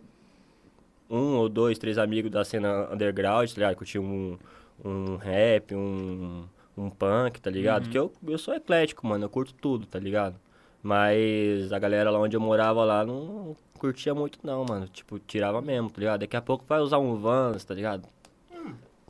um 1.09 1.37
ou 1.37 1.49
dois, 1.49 1.79
três 1.79 1.99
amigos 1.99 2.31
da 2.31 2.45
cena 2.45 2.89
underground, 2.93 3.49
tá 3.49 3.55
ligado? 3.57 3.77
Curtia 3.77 4.01
um, 4.01 4.37
um 4.85 5.17
rap, 5.17 5.75
um, 5.75 6.45
um 6.77 6.91
punk, 6.91 7.41
tá 7.41 7.51
ligado? 7.51 7.85
Uhum. 7.87 7.91
Que 7.91 7.99
eu, 7.99 8.13
eu 8.27 8.39
sou 8.39 8.55
eclético, 8.55 9.07
mano, 9.07 9.25
eu 9.25 9.31
curto 9.31 9.55
tudo, 9.55 9.87
tá 9.87 9.99
ligado? 9.99 10.37
Mas 10.83 11.73
a 11.73 11.79
galera 11.79 12.11
lá 12.11 12.19
onde 12.21 12.37
eu 12.37 12.41
morava 12.41 12.85
lá 12.85 13.05
não 13.05 13.57
curtia 13.79 14.15
muito 14.15 14.39
não, 14.45 14.65
mano. 14.65 14.87
Tipo, 14.89 15.19
tirava 15.19 15.61
mesmo, 15.61 15.91
tá 15.91 15.99
ligado? 15.99 16.21
Daqui 16.21 16.37
a 16.37 16.43
pouco 16.43 16.65
vai 16.69 16.81
usar 16.81 16.99
um 16.99 17.17
Vans, 17.17 17.65
tá 17.65 17.75
ligado? 17.75 18.09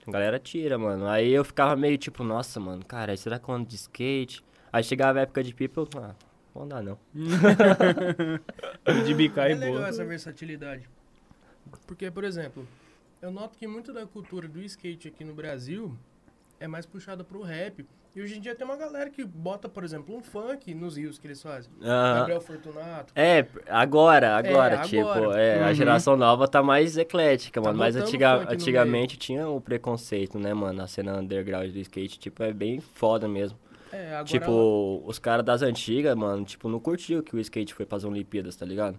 A 0.07 0.11
galera 0.11 0.39
tira, 0.39 0.79
mano. 0.79 1.07
Aí 1.09 1.33
eu 1.33 1.45
ficava 1.45 1.75
meio 1.77 1.99
tipo, 1.99 2.23
nossa, 2.23 2.61
mano, 2.61 2.85
cara, 2.87 3.17
será 3.17 3.39
que 3.39 3.49
eu 3.49 3.55
ando 3.55 3.67
de 3.69 3.75
skate? 3.75 4.43
Aí 4.73 4.83
chegava 4.85 5.19
a 5.19 5.23
época 5.23 5.43
de 5.43 5.53
pipa, 5.53 5.81
eu, 5.81 5.89
ah, 6.01 6.15
não 6.55 6.63
andar 6.63 6.83
não. 6.83 6.99
De 9.05 9.15
bicar 9.15 9.51
É 9.51 9.53
e 9.53 9.55
legal 9.55 9.75
boa. 9.79 9.89
essa 9.89 10.05
versatilidade. 10.05 10.89
Porque, 11.87 12.11
por 12.11 12.25
exemplo, 12.25 12.67
eu 13.23 13.31
noto 13.31 13.57
que 13.57 13.67
muito 13.67 13.93
da 13.93 14.07
cultura 14.07 14.49
do 14.49 14.61
skate 14.63 15.09
aqui 15.09 15.25
no 15.25 15.35
Brasil 15.35 15.97
é 16.59 16.67
mais 16.67 16.85
puxada 16.87 17.23
pro 17.25 17.43
rap. 17.43 17.87
E 18.15 18.21
hoje 18.23 18.39
em 18.39 18.41
dia 18.41 18.55
tem 18.55 18.65
uma 18.67 18.77
galera 18.79 19.11
que 19.11 19.23
bota, 19.23 19.69
por 19.69 19.85
exemplo, 19.85 20.17
um 20.17 20.23
funk 20.23 20.73
nos 20.75 20.97
rios 20.97 21.19
que 21.19 21.27
eles 21.27 21.43
fazem. 21.43 21.71
Gabriel 21.81 22.41
Fortunato. 22.41 23.13
É, 23.15 23.47
agora, 23.69 24.39
agora, 24.39 24.77
É, 24.77 24.81
tipo, 24.81 25.07
agora. 25.07 25.39
é, 25.39 25.63
a 25.63 25.67
Uhum. 25.69 25.75
geração 25.75 26.17
nova 26.17 26.49
tá 26.49 26.63
mais 26.63 26.97
eclética, 26.97 27.61
Tá 27.61 27.69
mano. 27.69 27.79
Mas 27.79 27.95
antiga- 27.95 28.51
antigamente 28.51 29.19
tinha 29.19 29.47
o 29.47 29.61
preconceito, 29.61 30.39
né, 30.39 30.55
mano? 30.55 30.83
A 30.83 30.87
cena 30.87 31.19
underground 31.19 31.71
do 31.71 31.79
skate, 31.79 32.19
tipo, 32.19 32.43
é 32.43 32.55
bem 32.55 32.81
foda 32.81 33.29
mesmo. 33.29 33.59
É, 33.93 34.09
agora 34.15 34.25
tipo, 34.25 35.03
os 35.07 35.19
caras 35.19 35.45
das 35.45 35.61
antigas, 35.61 36.17
mano, 36.17 36.43
tipo, 36.43 36.71
não 36.71 36.81
curtiu 36.81 37.23
que 37.23 37.37
o 37.37 37.39
skate 37.39 37.75
foi 37.75 37.85
fazer 37.85 38.07
Olimpíadas, 38.07 38.57
tá 38.57 38.65
ligado? 38.65 38.99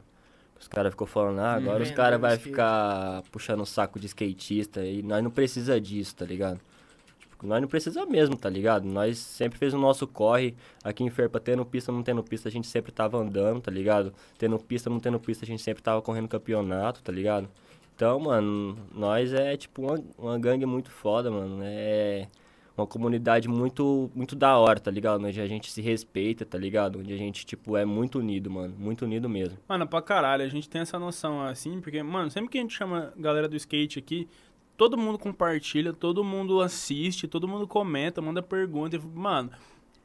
Os 0.59 0.67
caras 0.67 0.91
ficou 0.91 1.07
falando, 1.07 1.39
ah, 1.39 1.53
agora 1.53 1.83
os 1.83 1.89
Vendo 1.89 1.97
caras 1.97 2.19
vai 2.19 2.33
skate. 2.35 2.49
ficar 2.49 3.23
puxando 3.31 3.61
o 3.61 3.65
saco 3.65 3.99
de 3.99 4.07
skatista 4.07 4.85
e 4.85 5.01
nós 5.03 5.23
não 5.23 5.31
precisa 5.31 5.79
disso, 5.79 6.15
tá 6.15 6.25
ligado? 6.25 6.59
Tipo, 7.19 7.45
nós 7.47 7.61
não 7.61 7.67
precisa 7.67 8.05
mesmo, 8.05 8.35
tá 8.35 8.49
ligado? 8.49 8.85
Nós 8.85 9.17
sempre 9.19 9.59
fez 9.59 9.73
o 9.73 9.77
nosso 9.77 10.07
corre 10.07 10.55
aqui 10.83 11.03
em 11.03 11.09
Ferpa, 11.09 11.39
tendo 11.39 11.63
pista, 11.65 11.91
não 11.91 12.01
tendo 12.01 12.23
pista, 12.23 12.49
a 12.49 12.51
gente 12.51 12.67
sempre 12.67 12.91
tava 12.91 13.17
andando, 13.17 13.61
tá 13.61 13.71
ligado? 13.71 14.13
Tendo 14.37 14.57
pista, 14.59 14.89
não 14.89 14.99
tendo 14.99 15.19
pista, 15.19 15.45
a 15.45 15.47
gente 15.47 15.61
sempre 15.61 15.83
tava 15.83 16.01
correndo 16.01 16.27
campeonato, 16.27 17.01
tá 17.03 17.11
ligado? 17.11 17.47
Então, 17.95 18.19
mano, 18.19 18.77
nós 18.93 19.33
é 19.33 19.55
tipo 19.57 19.81
uma, 19.83 20.03
uma 20.17 20.39
gangue 20.39 20.65
muito 20.65 20.89
foda, 20.91 21.29
mano. 21.31 21.59
É 21.63 22.27
uma 22.77 22.87
comunidade 22.87 23.47
muito, 23.47 24.11
muito 24.13 24.35
da 24.35 24.57
hora, 24.57 24.79
tá 24.79 24.91
ligado? 24.91 25.23
Onde 25.25 25.41
a 25.41 25.47
gente 25.47 25.71
se 25.71 25.81
respeita, 25.81 26.45
tá 26.45 26.57
ligado? 26.57 26.99
Onde 26.99 27.13
a 27.13 27.17
gente, 27.17 27.45
tipo, 27.45 27.75
é 27.75 27.83
muito 27.83 28.19
unido, 28.19 28.49
mano. 28.51 28.75
Muito 28.77 29.03
unido 29.03 29.27
mesmo. 29.27 29.57
Mano, 29.67 29.87
pra 29.87 30.01
caralho, 30.01 30.43
a 30.43 30.47
gente 30.47 30.69
tem 30.69 30.81
essa 30.81 30.99
noção 30.99 31.41
assim, 31.41 31.81
porque, 31.81 32.01
mano, 32.03 32.29
sempre 32.29 32.49
que 32.49 32.57
a 32.57 32.61
gente 32.61 32.75
chama 32.75 33.11
galera 33.17 33.47
do 33.47 33.55
skate 33.55 33.97
aqui, 33.99 34.27
todo 34.77 34.97
mundo 34.97 35.17
compartilha, 35.17 35.91
todo 35.91 36.23
mundo 36.23 36.61
assiste, 36.61 37.27
todo 37.27 37.47
mundo 37.47 37.67
comenta, 37.67 38.21
manda 38.21 38.43
pergunta. 38.43 38.95
e, 38.95 38.99
Mano, 38.99 39.49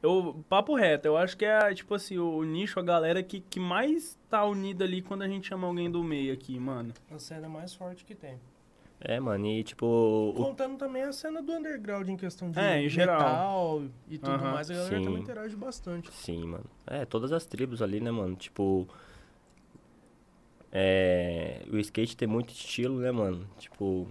eu, 0.01 0.43
papo 0.49 0.75
reto, 0.75 1.07
eu 1.07 1.15
acho 1.15 1.37
que 1.37 1.45
é, 1.45 1.73
tipo 1.73 1.93
assim, 1.93 2.17
o, 2.17 2.37
o 2.37 2.43
nicho, 2.43 2.79
a 2.79 2.83
galera 2.83 3.21
que, 3.21 3.39
que 3.39 3.59
mais 3.59 4.19
tá 4.29 4.43
unida 4.43 4.83
ali 4.83 5.01
quando 5.01 5.21
a 5.21 5.27
gente 5.27 5.47
chama 5.47 5.67
alguém 5.67 5.89
do 5.89 6.03
meio 6.03 6.33
aqui, 6.33 6.59
mano. 6.59 6.93
a 7.09 7.19
cena 7.19 7.47
mais 7.47 7.73
forte 7.73 8.03
que 8.03 8.15
tem. 8.15 8.39
É, 9.05 9.19
mano, 9.19 9.45
e 9.47 9.63
tipo. 9.65 9.85
o- 9.85 10.33
Contando 10.33 10.77
também 10.77 11.03
a 11.03 11.11
cena 11.11 11.41
do 11.41 11.51
underground 11.51 12.07
em 12.07 12.15
questão 12.15 12.49
de 12.49 12.57
É, 12.57 12.81
em 12.81 12.87
geral. 12.87 13.19
metal 13.19 13.83
e 14.09 14.17
tudo 14.17 14.31
Aham. 14.31 14.51
mais, 14.53 14.71
a 14.71 14.73
galera 14.75 14.97
Sim. 14.97 15.03
também 15.03 15.21
interage 15.21 15.55
bastante. 15.57 16.09
Sim, 16.13 16.45
mano. 16.45 16.63
É, 16.87 17.03
todas 17.03 17.33
as 17.33 17.45
tribos 17.45 17.81
ali, 17.81 17.99
né, 17.99 18.11
mano? 18.11 18.33
Tipo. 18.37 18.87
É. 20.71 21.63
O 21.71 21.77
skate 21.77 22.15
tem 22.15 22.27
muito 22.27 22.49
estilo, 22.53 22.99
né, 22.99 23.11
mano? 23.11 23.45
Tipo. 23.59 24.07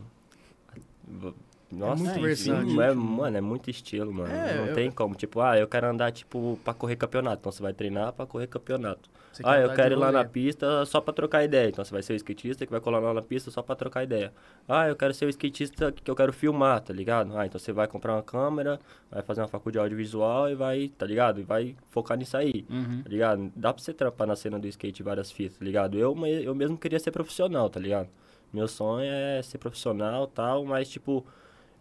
V- 1.73 1.79
Nossa, 1.79 2.03
muito 2.03 2.15
enfim, 2.19 2.23
versátil. 2.23 2.83
É, 2.83 2.95
mano, 2.95 3.37
é 3.37 3.41
muito 3.41 3.71
estilo, 3.71 4.13
mano. 4.13 4.33
É, 4.33 4.57
não 4.59 4.67
eu- 4.67 4.75
tem 4.75 4.91
como. 4.91 5.15
Tipo, 5.15 5.41
ah, 5.41 5.59
eu 5.59 5.67
quero 5.67 5.87
andar, 5.89 6.13
tipo, 6.13 6.59
pra 6.65 6.75
correr 6.75 6.97
campeonato. 6.97 7.39
Então 7.41 7.51
você 7.53 7.63
vai 7.63 7.73
treinar 7.73 8.13
pra 8.13 8.27
correr 8.27 8.47
campeonato. 8.47 9.11
Você 9.33 9.43
ah, 9.47 9.59
eu 9.59 9.73
quero 9.73 9.95
ir 9.95 9.97
lá 9.97 10.13
na 10.13 10.25
pista 10.27 10.85
só 10.85 11.01
pra 11.01 11.15
trocar 11.15 11.43
ideia. 11.43 11.69
Então 11.71 11.83
você 11.83 11.91
vai 11.91 12.03
ser 12.03 12.13
o 12.13 12.17
skatista 12.17 12.67
que 12.67 12.71
vai 12.71 12.81
colar 12.83 12.99
lá 12.99 13.15
na 13.15 13.23
pista 13.23 13.51
só 13.51 13.63
pra 13.63 13.75
trocar 13.75 14.05
ideia. 14.05 14.31
Ah, 14.69 14.87
eu 14.89 14.95
quero 14.95 15.15
ser 15.15 15.25
o 15.25 15.29
skatista 15.31 15.91
que 15.91 16.11
eu 16.11 16.15
quero 16.15 16.33
filmar, 16.35 16.81
tá 16.83 16.93
ligado? 16.93 17.37
Ah, 17.37 17.47
então 17.47 17.59
você 17.59 17.73
vai 17.73 17.87
comprar 17.89 18.13
uma 18.15 18.23
câmera, 18.23 18.79
vai 19.11 19.23
fazer 19.23 19.41
uma 19.41 19.49
faculdade 19.49 19.73
de 19.73 19.79
audiovisual 19.95 20.51
e 20.51 20.55
vai, 20.55 20.89
tá 20.99 21.07
ligado? 21.07 21.41
E 21.41 21.43
vai 21.43 21.75
focar 21.89 22.19
nisso 22.19 22.37
aí, 22.37 22.67
Uhum. 22.69 23.03
tá 23.03 23.09
ligado? 23.09 23.51
Dá 23.57 23.73
pra 23.73 23.83
você 23.83 23.95
trampar 23.95 24.27
na 24.27 24.37
cena 24.37 24.59
do 24.59 24.67
skate 24.69 25.03
várias 25.03 25.33
fitas, 25.33 25.57
tá 25.57 25.65
ligado? 25.65 25.99
Eu, 25.99 26.15
eu 26.27 26.55
mesmo 26.55 26.77
queria 26.77 26.99
ser 27.01 27.11
profissional, 27.11 27.71
tá 27.71 27.81
ligado? 27.81 28.09
Meu 28.53 28.69
sonho 28.69 29.11
é 29.11 29.41
ser 29.41 29.57
profissional 29.57 30.27
tal, 30.27 30.63
mas, 30.67 30.91
tipo, 30.91 31.25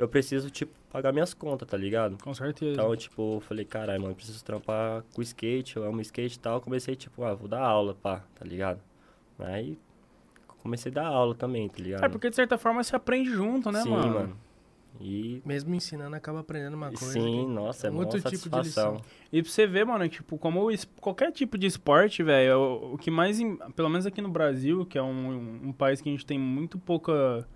eu 0.04 0.08
preciso, 0.10 0.50
tipo, 0.50 0.72
pagar 0.92 1.12
minhas 1.14 1.34
contas, 1.34 1.68
tá 1.68 1.78
ligado? 1.78 2.18
Com 2.24 2.34
certeza. 2.34 2.72
Então, 2.74 2.96
tipo, 2.96 3.36
eu 3.38 3.42
falei, 3.42 3.66
caralho, 3.66 4.02
mano, 4.02 4.16
preciso 4.16 4.44
trampar 4.44 5.04
com 5.14 5.22
skate, 5.22 5.78
eu 5.78 5.84
amo 5.84 6.02
skate 6.02 6.36
e 6.38 6.40
tal. 6.40 6.60
Comecei, 6.62 6.96
tipo, 6.96 7.24
ah, 7.24 7.34
vou 7.34 7.48
dar 7.48 7.62
aula, 7.62 7.96
pá, 7.96 8.24
tá 8.36 8.46
ligado? 8.46 8.80
Aí 9.40 9.78
comecei 10.60 10.92
a 10.92 10.96
dar 10.96 11.08
aula 11.08 11.34
também, 11.34 11.68
tá 11.68 11.82
ligado? 11.82 12.04
é 12.04 12.10
porque 12.10 12.30
de 12.30 12.36
certa 12.36 12.58
forma 12.58 12.84
você 12.84 12.96
aprende 12.96 13.32
junto, 13.32 13.72
né, 13.72 13.82
Sim, 13.82 13.90
mano? 13.90 14.14
mano. 14.14 14.38
E. 15.00 15.42
Mesmo 15.46 15.74
ensinando, 15.74 16.16
acaba 16.16 16.42
aprendendo 16.42 16.76
uma 16.76 16.90
coisa. 16.90 17.14
Sim, 17.14 17.46
que- 17.48 17.52
nossa, 17.52 17.88
é 17.88 17.90
um 17.90 17.94
uma 17.94 18.02
outro 18.04 18.18
tipo 18.20 18.30
de 18.30 18.38
satisfação. 18.38 18.94
lição. 18.96 19.06
E 19.32 19.42
pra 19.42 19.52
você 19.52 19.66
ver, 19.66 19.86
mano, 19.86 20.08
tipo, 20.08 20.38
como 20.38 20.70
es- 20.70 20.88
qualquer 21.00 21.32
tipo 21.32 21.58
de 21.58 21.66
esporte, 21.66 22.22
velho, 22.22 22.58
o, 22.60 22.94
o 22.94 22.98
que 22.98 23.10
mais, 23.10 23.40
pelo 23.76 23.90
menos 23.90 24.06
aqui 24.06 24.22
no 24.22 24.30
Brasil, 24.30 24.86
que 24.86 24.98
é 24.98 25.02
um, 25.02 25.70
um 25.70 25.72
país 25.72 26.02
que 26.02 26.10
a 26.10 26.12
gente 26.12 26.26
tem 26.26 26.38
muito 26.38 26.78
pouca 26.78 27.48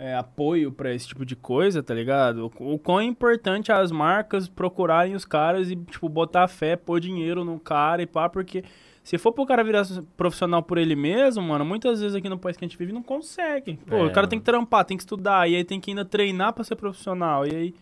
é, 0.00 0.16
apoio 0.16 0.72
pra 0.72 0.94
esse 0.94 1.06
tipo 1.06 1.26
de 1.26 1.36
coisa, 1.36 1.82
tá 1.82 1.92
ligado? 1.92 2.50
O, 2.58 2.74
o 2.74 2.78
quão 2.78 3.00
é 3.00 3.04
importante 3.04 3.70
as 3.70 3.92
marcas 3.92 4.48
procurarem 4.48 5.14
os 5.14 5.26
caras 5.26 5.70
e, 5.70 5.76
tipo, 5.76 6.08
botar 6.08 6.48
fé, 6.48 6.74
pôr 6.74 6.98
dinheiro 6.98 7.44
no 7.44 7.60
cara 7.60 8.00
e 8.00 8.06
pá, 8.06 8.26
porque 8.26 8.64
se 9.04 9.18
for 9.18 9.30
pro 9.30 9.44
cara 9.44 9.62
virar 9.62 9.86
profissional 10.16 10.62
por 10.62 10.78
ele 10.78 10.96
mesmo, 10.96 11.42
mano, 11.42 11.66
muitas 11.66 12.00
vezes 12.00 12.16
aqui 12.16 12.30
no 12.30 12.38
país 12.38 12.56
que 12.56 12.64
a 12.64 12.68
gente 12.68 12.78
vive 12.78 12.92
não 12.94 13.02
consegue. 13.02 13.76
Pô, 13.86 13.96
É, 13.96 14.04
o 14.04 14.10
cara 14.10 14.26
tem 14.26 14.38
mano. 14.38 14.46
que 14.46 14.50
trampar, 14.50 14.86
tem 14.86 14.96
que 14.96 15.02
estudar, 15.02 15.46
e 15.50 15.54
aí 15.54 15.64
tem 15.64 15.78
que 15.78 15.90
ainda 15.90 16.04
treinar 16.04 16.54
pra 16.54 16.64
ser 16.64 16.76
profissional, 16.76 17.46
e 17.46 17.54
aí... 17.54 17.74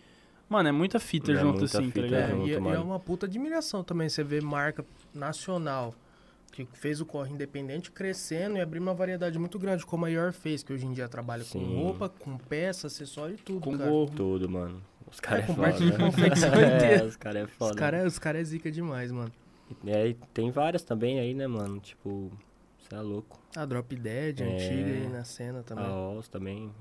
Mano, 0.49 0.67
é 0.67 0.71
muita 0.71 0.99
fita 0.99 1.31
É 1.31 1.35
junto 1.35 1.59
muita 1.59 1.65
assim, 1.65 1.77
tá 1.77 1.83
fita 1.83 2.01
ligado? 2.01 2.21
É, 2.21 2.29
junto, 2.31 2.47
e, 2.47 2.51
e 2.51 2.75
é 2.75 2.79
uma 2.79 2.99
puta 2.99 3.27
admiração 3.27 3.81
também 3.83 4.09
você 4.09 4.23
ver 4.23 4.41
marca 4.41 4.83
nacional 5.13 5.93
que 6.65 6.77
fez 6.77 6.99
o 7.01 7.05
corre 7.05 7.31
independente 7.31 7.91
crescendo 7.91 8.57
e 8.57 8.61
abrir 8.61 8.79
uma 8.79 8.93
variedade 8.93 9.37
muito 9.39 9.57
grande, 9.59 9.85
como 9.85 10.05
a 10.05 10.09
Your 10.09 10.31
Face, 10.33 10.63
que 10.63 10.73
hoje 10.73 10.85
em 10.85 10.93
dia 10.93 11.07
trabalha 11.07 11.43
com 11.43 11.59
Sim. 11.59 11.75
roupa, 11.75 12.09
com 12.09 12.37
peça, 12.37 12.87
acessório 12.87 13.35
e 13.35 13.37
tudo, 13.37 13.61
Com 13.61 13.77
cara. 13.77 13.89
gorro. 13.89 14.11
Tudo, 14.15 14.49
mano. 14.49 14.81
Os 15.11 15.19
caras 15.19 15.43
é, 15.43 15.47
com 15.47 15.55
foda. 15.55 15.67
parte 15.67 15.83
de 15.85 15.91
né? 15.91 15.97
confecção 15.97 16.53
é, 16.53 17.03
os 17.03 17.15
caras 17.15 17.41
é 17.41 17.45
Os 17.45 17.51
foda. 17.51 17.75
caras 17.75 18.13
os 18.13 18.19
cara 18.19 18.39
é 18.39 18.43
zica 18.43 18.71
demais, 18.71 19.11
mano. 19.11 19.31
E 19.83 19.91
aí 19.91 20.17
tem 20.33 20.51
várias 20.51 20.83
também 20.83 21.19
aí, 21.19 21.33
né, 21.33 21.47
mano? 21.47 21.79
Tipo, 21.79 22.31
você 22.79 22.95
é 22.95 23.01
louco. 23.01 23.39
A 23.55 23.65
Drop 23.65 23.95
Dead, 23.95 24.41
É. 24.41 24.43
antiga 24.45 24.91
aí 24.91 25.09
na 25.09 25.23
cena 25.23 25.63
também. 25.63 25.85
A 25.85 25.95
Oz 26.09 26.27
também. 26.27 26.71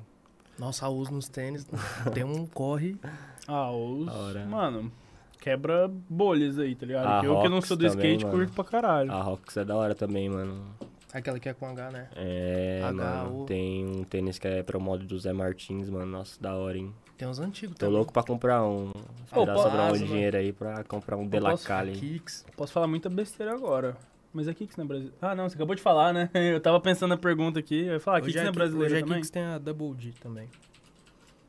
Nossa, 0.59 0.87
a 0.87 0.89
uso 0.89 1.13
nos 1.13 1.29
tênis 1.29 1.67
tem 2.13 2.25
um 2.25 2.45
corre. 2.47 2.97
Ah, 3.47 3.71
os. 3.71 4.07
Da 4.07 4.13
hora. 4.13 4.47
Mano, 4.47 4.93
quebra 5.41 5.89
bolhas 6.09 6.59
aí, 6.59 6.75
tá 6.75 6.87
ligado? 6.87 7.07
A 7.07 7.21
que 7.21 7.27
eu 7.27 7.41
que 7.41 7.49
não 7.49 7.61
sou 7.61 7.77
do 7.77 7.89
também, 7.89 8.13
skate 8.15 8.25
mano. 8.25 8.39
curto 8.39 8.53
pra 8.55 8.65
caralho. 8.65 9.13
A 9.13 9.21
Rox 9.23 9.57
é 9.57 9.65
da 9.65 9.77
hora 9.77 9.95
também, 9.95 10.29
mano. 10.29 10.65
Aquela 11.13 11.39
que 11.41 11.49
é 11.49 11.55
com 11.55 11.67
H, 11.67 11.91
né? 11.91 12.09
É, 12.17 12.81
HU. 12.91 12.95
mano. 12.95 13.47
Tem 13.47 13.87
um 13.87 14.05
tênis 14.05 14.39
que 14.39 14.47
é 14.47 14.63
pro 14.63 14.79
modo 14.81 15.05
do 15.07 15.19
Zé 15.19 15.33
Martins, 15.33 15.89
mano. 15.89 16.07
Nossa, 16.07 16.41
da 16.41 16.55
hora, 16.55 16.77
hein? 16.77 16.93
Tem 17.17 17.27
uns 17.27 17.39
antigos 17.41 17.75
Tô 17.77 17.87
também. 17.87 17.97
louco 17.97 18.13
pra 18.13 18.23
comprar 18.23 18.63
um. 18.63 18.93
Esperar 19.25 19.55
posso- 19.55 19.63
sobrar 19.69 19.87
um 19.87 19.93
mano. 19.95 20.07
dinheiro 20.07 20.37
aí 20.37 20.53
pra 20.53 20.85
comprar 20.85 21.17
um 21.17 21.21
posso- 21.21 21.31
Delacalle. 21.31 21.93
Kicks. 21.93 22.45
Posso 22.57 22.73
falar 22.73 22.87
muita 22.87 23.09
besteira 23.09 23.53
agora. 23.55 23.97
Mas 24.33 24.47
é 24.47 24.53
Kicks 24.55 24.77
não 24.77 24.85
é 24.85 24.89
brasileiro. 24.89 25.17
Ah, 25.23 25.35
não, 25.35 25.49
você 25.49 25.57
acabou 25.57 25.75
de 25.75 25.81
falar, 25.83 26.13
né? 26.13 26.29
Eu 26.35 26.61
tava 26.61 26.79
pensando 26.79 27.09
na 27.11 27.17
pergunta 27.17 27.59
aqui. 27.59 27.81
Eu 27.87 27.95
ia 27.95 28.01
falar, 28.01 28.21
Kicks 28.21 28.37
é 28.37 28.43
a 28.43 28.47
Ki- 28.51 28.53
brasileiro 28.53 28.93
hoje 28.95 29.03
a 29.03 29.07
também? 29.07 29.17
Kicks 29.21 29.31
tem 29.31 29.43
a 29.43 29.59
Double 29.59 29.95
D 29.95 30.13
também. 30.21 30.49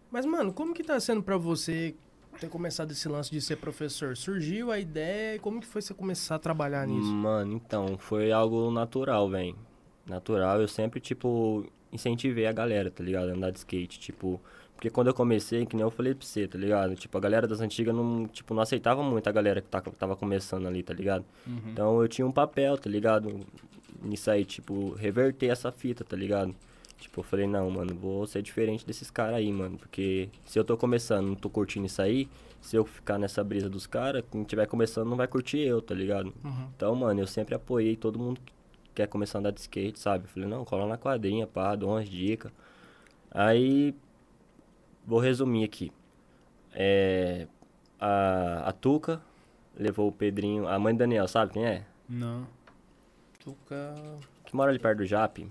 Mas, 0.09 0.25
mano, 0.25 0.51
como 0.53 0.73
que 0.73 0.83
tá 0.83 0.99
sendo 0.99 1.21
pra 1.21 1.37
você 1.37 1.93
ter 2.39 2.49
começado 2.49 2.91
esse 2.91 3.07
lance 3.07 3.29
de 3.31 3.41
ser 3.41 3.57
professor? 3.57 4.15
Surgiu 4.15 4.71
a 4.71 4.79
ideia 4.79 5.35
e 5.35 5.39
como 5.39 5.59
que 5.59 5.67
foi 5.67 5.81
você 5.81 5.93
começar 5.93 6.35
a 6.35 6.39
trabalhar 6.39 6.87
nisso? 6.87 7.11
Mano, 7.11 7.53
então, 7.53 7.97
foi 7.97 8.31
algo 8.31 8.71
natural, 8.71 9.29
velho. 9.29 9.55
Natural, 10.05 10.61
eu 10.61 10.67
sempre, 10.67 10.99
tipo, 10.99 11.65
incentivei 11.91 12.47
a 12.47 12.51
galera, 12.51 12.89
tá 12.89 13.03
ligado? 13.03 13.29
Andar 13.29 13.51
de 13.51 13.59
skate, 13.59 13.99
tipo... 13.99 14.39
Porque 14.75 14.89
quando 14.89 15.07
eu 15.07 15.13
comecei, 15.13 15.65
que 15.65 15.75
nem 15.75 15.83
eu 15.83 15.91
falei 15.91 16.15
pra 16.15 16.25
você, 16.25 16.47
tá 16.47 16.57
ligado? 16.57 16.95
Tipo, 16.95 17.17
a 17.17 17.21
galera 17.21 17.45
das 17.45 17.59
antigas 17.59 17.93
não, 17.93 18.25
tipo, 18.27 18.53
não 18.53 18.61
aceitava 18.61 19.03
muito 19.03 19.27
a 19.27 19.31
galera 19.31 19.59
que 19.59 19.67
tá- 19.67 19.81
tava 19.81 20.15
começando 20.15 20.65
ali, 20.69 20.81
tá 20.81 20.93
ligado? 20.93 21.25
Uhum. 21.45 21.61
Então 21.73 22.01
eu 22.01 22.07
tinha 22.07 22.25
um 22.25 22.31
papel, 22.31 22.77
tá 22.77 22.89
ligado? 22.89 23.41
Nisso 24.01 24.31
aí, 24.31 24.45
tipo, 24.45 24.93
reverter 24.93 25.47
essa 25.47 25.69
fita, 25.69 26.05
tá 26.05 26.15
ligado? 26.15 26.55
Tipo, 26.99 27.21
eu 27.21 27.23
falei, 27.23 27.47
não, 27.47 27.69
mano, 27.71 27.95
vou 27.95 28.27
ser 28.27 28.41
diferente 28.41 28.85
desses 28.85 29.09
caras 29.09 29.35
aí, 29.35 29.51
mano. 29.51 29.77
Porque 29.77 30.29
se 30.45 30.59
eu 30.59 30.63
tô 30.63 30.75
começando, 30.77 31.27
não 31.27 31.35
tô 31.35 31.49
curtindo 31.49 31.85
isso 31.85 32.01
aí, 32.01 32.29
se 32.61 32.75
eu 32.75 32.85
ficar 32.85 33.17
nessa 33.17 33.43
brisa 33.43 33.69
dos 33.69 33.87
caras, 33.87 34.23
quem 34.29 34.43
tiver 34.43 34.65
começando 34.67 35.07
não 35.09 35.15
vai 35.15 35.27
curtir 35.27 35.59
eu, 35.59 35.81
tá 35.81 35.95
ligado? 35.95 36.33
Uhum. 36.43 36.67
Então, 36.75 36.93
mano, 36.95 37.19
eu 37.19 37.27
sempre 37.27 37.55
apoiei 37.55 37.95
todo 37.95 38.19
mundo 38.19 38.41
que 38.45 38.53
quer 38.93 39.07
começar 39.07 39.37
a 39.37 39.39
andar 39.39 39.51
de 39.51 39.61
skate, 39.61 39.97
sabe? 39.97 40.25
Eu 40.25 40.29
falei, 40.29 40.49
não, 40.49 40.65
cola 40.65 40.85
na 40.85 40.97
quadrinha, 40.97 41.47
pá, 41.47 41.75
dou 41.75 41.91
umas 41.91 42.09
dicas. 42.09 42.51
Aí, 43.31 43.95
vou 45.05 45.19
resumir 45.19 45.63
aqui. 45.63 45.91
É, 46.73 47.47
a, 47.99 48.69
a 48.69 48.71
Tuca 48.73 49.21
levou 49.77 50.09
o 50.09 50.11
Pedrinho, 50.11 50.67
a 50.67 50.77
mãe 50.77 50.93
do 50.93 50.99
Daniel, 50.99 51.27
sabe 51.27 51.53
quem 51.53 51.65
é? 51.65 51.85
Não. 52.07 52.45
Tuca. 53.43 53.95
Que 54.45 54.55
mora 54.55 54.71
ali 54.71 54.79
perto 54.79 54.97
do 54.99 55.05
Jap. 55.05 55.47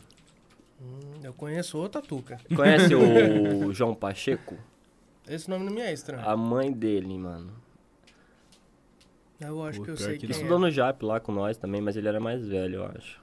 Hum, 0.80 1.20
eu 1.22 1.32
conheço 1.32 1.76
outra 1.78 2.00
Tuca. 2.00 2.38
Conhece 2.54 2.94
o 2.94 3.72
João 3.74 3.94
Pacheco? 3.94 4.56
Esse 5.28 5.50
nome 5.50 5.64
não 5.66 5.72
me 5.72 5.80
é 5.80 5.92
estranho. 5.92 6.26
A 6.26 6.36
mãe 6.36 6.72
dele, 6.72 7.18
mano. 7.18 7.52
Eu 9.40 9.62
acho 9.64 9.78
Pô, 9.78 9.84
que 9.84 9.90
eu 9.90 9.96
sei 9.96 10.14
que 10.14 10.20
quem 10.20 10.26
Ele 10.26 10.32
é. 10.32 10.36
estudou 10.36 10.58
no 10.58 10.70
Jap 10.70 11.04
lá 11.04 11.20
com 11.20 11.32
nós 11.32 11.56
também, 11.56 11.80
mas 11.80 11.96
ele 11.96 12.08
era 12.08 12.18
mais 12.18 12.46
velho, 12.46 12.76
eu 12.76 12.84
acho. 12.86 13.20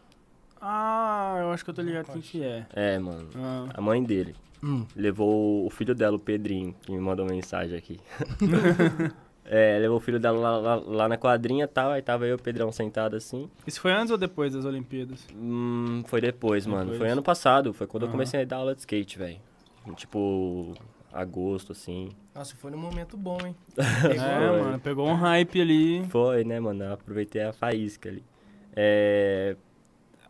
Ah, 0.61 1.37
eu 1.41 1.51
acho 1.51 1.63
que 1.63 1.69
eu 1.69 1.73
tô 1.73 1.81
ligado 1.81 2.11
quem 2.11 2.21
que 2.21 2.43
é. 2.43 2.65
É, 2.73 2.97
mano. 2.99 3.29
Ah. 3.35 3.69
A 3.73 3.81
mãe 3.81 4.01
dele. 4.03 4.35
Hum. 4.63 4.85
Levou 4.95 5.65
o 5.65 5.69
filho 5.69 5.93
dela, 5.93 6.15
o 6.15 6.19
Pedrinho, 6.19 6.73
que 6.81 6.91
me 6.91 6.99
mandou 6.99 7.25
mensagem 7.25 7.77
aqui. 7.77 7.99
é, 9.45 9.77
levou 9.79 9.97
o 9.97 9.99
filho 9.99 10.19
dela 10.19 10.37
lá, 10.39 10.57
lá- 10.57 10.83
lá 10.85 11.07
na 11.07 11.17
quadrinha 11.17 11.65
e 11.65 11.67
tal, 11.67 11.91
aí 11.91 12.01
tava 12.01 12.25
eu 12.25 12.31
e 12.31 12.33
o 12.33 12.39
Pedrão 12.41 12.71
sentado 12.71 13.15
assim. 13.15 13.49
Isso 13.65 13.79
foi 13.79 13.91
antes 13.91 14.11
ou 14.11 14.17
depois 14.17 14.53
das 14.53 14.65
Olimpíadas? 14.65 15.25
Hum, 15.35 16.03
foi 16.07 16.19
depois, 16.21 16.65
mano. 16.65 16.85
Depois? 16.91 16.97
Foi 16.97 17.09
ano 17.09 17.21
passado, 17.23 17.73
foi 17.73 17.87
quando 17.87 18.03
eu 18.03 18.07
Aham. 18.07 18.13
comecei 18.13 18.41
a 18.41 18.45
dar 18.45 18.57
aula 18.57 18.73
de 18.73 18.81
skate, 18.81 19.17
velho. 19.17 19.39
Tipo, 19.95 20.73
agosto, 21.11 21.71
assim. 21.71 22.09
Nossa, 22.33 22.55
foi 22.55 22.71
num 22.71 22.77
momento 22.77 23.15
bom, 23.17 23.37
hein? 23.45 23.55
É, 23.77 24.09
Pegou. 24.09 24.63
mano, 24.63 24.79
pegou 24.79 25.07
um 25.07 25.13
hype 25.13 25.61
ali. 25.61 26.03
Foi, 26.09 26.43
né, 26.43 26.59
mano? 26.59 26.83
Eu 26.83 26.93
aproveitei 26.93 27.43
a 27.43 27.53
faísca 27.53 28.09
ali. 28.09 28.23
É... 28.75 29.55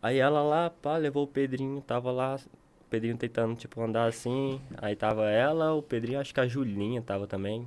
Aí 0.02 0.18
ela 0.18 0.42
lá, 0.42 0.70
pá, 0.70 0.96
levou 0.98 1.24
o 1.24 1.26
Pedrinho, 1.26 1.80
tava 1.80 2.12
lá, 2.12 2.36
o 2.36 2.84
Pedrinho 2.90 3.16
tentando, 3.16 3.54
tipo, 3.56 3.80
andar 3.82 4.06
assim. 4.06 4.60
Aí 4.76 4.94
tava 4.94 5.28
ela, 5.30 5.72
o 5.72 5.82
Pedrinho, 5.82 6.20
acho 6.20 6.32
que 6.34 6.40
a 6.40 6.46
Julinha 6.46 7.00
tava 7.02 7.26
também. 7.26 7.66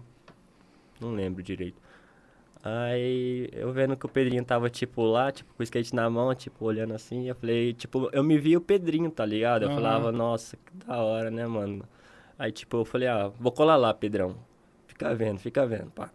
Não 1.00 1.12
lembro 1.14 1.42
direito. 1.42 1.82
Aí 2.62 3.48
eu 3.54 3.72
vendo 3.72 3.96
que 3.96 4.06
o 4.06 4.10
Pedrinho 4.10 4.44
tava, 4.44 4.70
tipo, 4.70 5.04
lá, 5.04 5.32
tipo, 5.32 5.54
com 5.54 5.62
o 5.62 5.64
skate 5.64 5.96
na 5.96 6.10
mão, 6.10 6.34
tipo, 6.36 6.66
olhando 6.66 6.94
assim, 6.94 7.28
eu 7.30 7.36
falei, 7.36 7.74
tipo, 7.74 8.10
eu 8.12 8.22
me 8.24 8.38
vi 8.38 8.58
o 8.58 8.62
Pedrinho, 8.62 9.10
tá 9.10 9.26
ligado? 9.26 9.64
Eu 9.64 9.70
Aham. 9.70 9.76
falava, 9.76 10.12
nossa, 10.12 10.58
que 10.58 10.76
da 10.86 10.98
hora, 10.98 11.32
né, 11.32 11.48
mano? 11.48 11.86
Aí, 12.38 12.52
tipo, 12.52 12.78
eu 12.78 12.86
falei, 12.86 13.08
ah, 13.08 13.32
vou 13.40 13.52
colar 13.52 13.78
lá, 13.78 13.94
Pedrão. 13.94 14.36
Fica 14.88 15.14
vendo, 15.16 15.40
fica 15.40 15.66
vendo, 15.66 15.90
pá. 15.92 16.10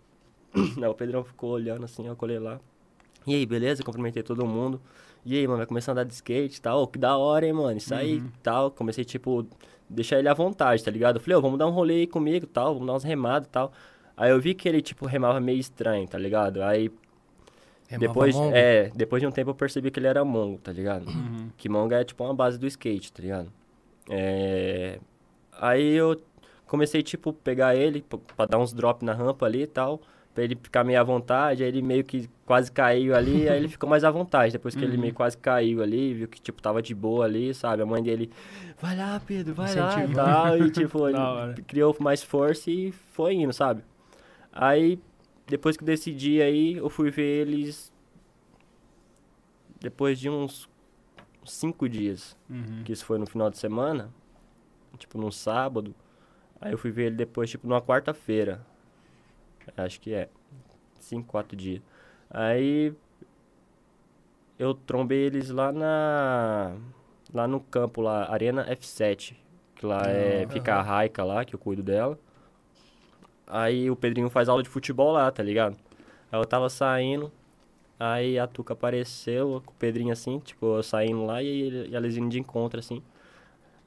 Aí 0.54 0.84
o 0.86 0.94
Pedrão 0.94 1.24
ficou 1.24 1.50
olhando 1.50 1.84
assim, 1.84 2.06
eu 2.06 2.14
colei 2.16 2.38
lá. 2.38 2.60
E 3.26 3.34
aí, 3.34 3.46
beleza? 3.46 3.82
Cumprimentei 3.82 4.22
todo 4.22 4.44
mundo. 4.46 4.78
E 5.24 5.34
aí, 5.34 5.46
mano, 5.46 5.56
vai 5.56 5.66
começar 5.66 5.92
a 5.92 5.94
andar 5.94 6.04
de 6.04 6.12
skate 6.12 6.58
e 6.58 6.60
tal. 6.60 6.82
Ô, 6.82 6.86
que 6.86 6.98
da 6.98 7.16
hora, 7.16 7.46
hein, 7.46 7.54
mano? 7.54 7.78
Isso 7.78 7.94
aí 7.94 8.18
Uhum. 8.18 8.30
tal. 8.42 8.70
Comecei, 8.70 9.02
tipo, 9.02 9.46
deixar 9.88 10.18
ele 10.18 10.28
à 10.28 10.34
vontade, 10.34 10.84
tá 10.84 10.90
ligado? 10.90 11.16
Eu 11.16 11.20
falei, 11.22 11.38
ô, 11.38 11.40
vamos 11.40 11.58
dar 11.58 11.66
um 11.66 11.70
rolê 11.70 11.94
aí 11.94 12.06
comigo 12.06 12.46
tal, 12.46 12.74
vamos 12.74 12.86
dar 12.86 12.92
uns 12.92 13.02
remados 13.02 13.48
e 13.48 13.50
tal. 13.50 13.72
Aí 14.16 14.30
eu 14.30 14.40
vi 14.40 14.54
que 14.54 14.68
ele, 14.68 14.80
tipo, 14.80 15.06
remava 15.06 15.40
meio 15.40 15.58
estranho, 15.58 16.06
tá 16.06 16.16
ligado? 16.18 16.62
Aí 16.62 16.90
Remava 17.88 18.08
depois, 18.08 18.34
mongo? 18.34 18.52
é, 18.56 18.90
depois 18.94 19.20
de 19.20 19.26
um 19.26 19.30
tempo 19.30 19.50
eu 19.50 19.54
percebi 19.54 19.90
que 19.90 19.98
ele 20.00 20.06
era 20.06 20.24
mongo, 20.24 20.58
tá 20.58 20.72
ligado? 20.72 21.06
Uhum. 21.08 21.50
Que 21.56 21.68
mongo 21.68 21.94
é 21.94 22.04
tipo 22.04 22.22
uma 22.24 22.34
base 22.34 22.58
do 22.58 22.66
skate, 22.66 23.12
tá 23.12 23.22
ligado? 23.22 23.52
É... 24.08 24.98
Aí 25.60 25.94
eu 25.94 26.20
comecei, 26.66 27.02
tipo, 27.02 27.32
pegar 27.32 27.74
ele 27.76 28.04
pra 28.36 28.46
dar 28.46 28.58
uns 28.58 28.72
drop 28.72 29.04
na 29.04 29.12
rampa 29.12 29.46
ali 29.46 29.62
e 29.62 29.66
tal, 29.66 30.00
pra 30.34 30.42
ele 30.42 30.56
ficar 30.60 30.82
meio 30.82 31.00
à 31.00 31.04
vontade, 31.04 31.62
aí 31.62 31.68
ele 31.68 31.80
meio 31.82 32.02
que 32.02 32.28
quase 32.44 32.72
caiu 32.72 33.14
ali, 33.14 33.48
aí 33.48 33.56
ele 33.58 33.68
ficou 33.68 33.88
mais 33.88 34.02
à 34.02 34.10
vontade, 34.10 34.52
depois 34.52 34.74
que 34.74 34.84
ele 34.84 34.94
Uhum. 34.96 35.00
meio 35.02 35.14
quase 35.14 35.36
caiu 35.38 35.80
ali, 35.82 36.12
viu 36.14 36.26
que, 36.28 36.40
tipo, 36.40 36.60
tava 36.60 36.82
de 36.82 36.94
boa 36.94 37.24
ali, 37.24 37.54
sabe? 37.54 37.82
A 37.82 37.86
mãe 37.86 38.02
dele, 38.02 38.30
vai 38.80 38.96
lá, 38.96 39.20
Pedro, 39.24 39.54
vai 39.54 39.72
lá 39.74 39.82
e 39.82 39.94
Incentivou. 40.04 40.24
tal, 40.24 40.58
e 40.58 40.70
tipo, 40.70 40.98
ele 41.08 41.62
criou 41.66 41.96
mais 42.00 42.22
força 42.22 42.70
e 42.70 42.90
foi 43.12 43.34
indo, 43.34 43.52
sabe? 43.52 43.82
Aí, 44.56 45.00
depois 45.48 45.76
que 45.76 45.82
decidi 45.84 46.40
aí, 46.40 46.76
eu 46.76 46.88
fui 46.88 47.10
ver 47.10 47.46
eles 47.48 47.92
depois 49.80 50.18
de 50.18 50.30
uns 50.30 50.68
cinco 51.44 51.88
dias 51.88 52.36
Uhum. 52.48 52.82
que 52.84 52.92
isso 52.92 53.04
foi 53.04 53.18
no 53.18 53.26
final 53.26 53.50
de 53.50 53.58
semana, 53.58 54.10
tipo 54.96 55.18
num 55.18 55.30
sábado. 55.30 55.94
Aí 56.60 56.72
eu 56.72 56.78
fui 56.78 56.90
ver 56.90 57.06
ele 57.06 57.16
depois, 57.16 57.50
tipo, 57.50 57.66
numa 57.66 57.82
quarta-feira. 57.82 58.64
Acho 59.76 60.00
que 60.00 60.14
é. 60.14 60.28
Cinco, 61.00 61.26
quatro 61.28 61.56
dias. 61.56 61.82
Aí 62.30 62.94
eu 64.58 64.72
trombei 64.72 65.18
eles 65.26 65.50
lá 65.50 65.72
na. 65.72 66.76
Lá 67.32 67.48
no 67.48 67.60
campo 67.60 68.00
lá, 68.00 68.30
Arena 68.32 68.64
F7. 68.74 69.34
Que 69.74 69.84
lá 69.84 70.02
é. 70.06 70.44
Ah, 70.44 70.48
Fica 70.48 70.76
a 70.76 70.80
Raika 70.82 71.24
lá, 71.24 71.44
que 71.44 71.54
eu 71.54 71.58
cuido 71.58 71.82
dela. 71.82 72.18
Aí 73.46 73.90
o 73.90 73.96
Pedrinho 73.96 74.30
faz 74.30 74.48
aula 74.48 74.62
de 74.62 74.68
futebol 74.68 75.12
lá, 75.12 75.30
tá 75.30 75.42
ligado? 75.42 75.76
Aí 76.30 76.38
eu 76.38 76.44
tava 76.44 76.68
saindo. 76.68 77.30
Aí 77.98 78.38
a 78.38 78.46
Tuca 78.46 78.72
apareceu 78.72 79.62
com 79.64 79.72
o 79.72 79.76
Pedrinho 79.76 80.12
assim, 80.12 80.38
tipo, 80.40 80.76
eu 80.76 80.82
saindo 80.82 81.24
lá 81.24 81.42
e, 81.42 81.88
e 81.88 81.94
elas 81.94 82.16
indo 82.16 82.28
de 82.28 82.40
encontro 82.40 82.80
assim. 82.80 83.02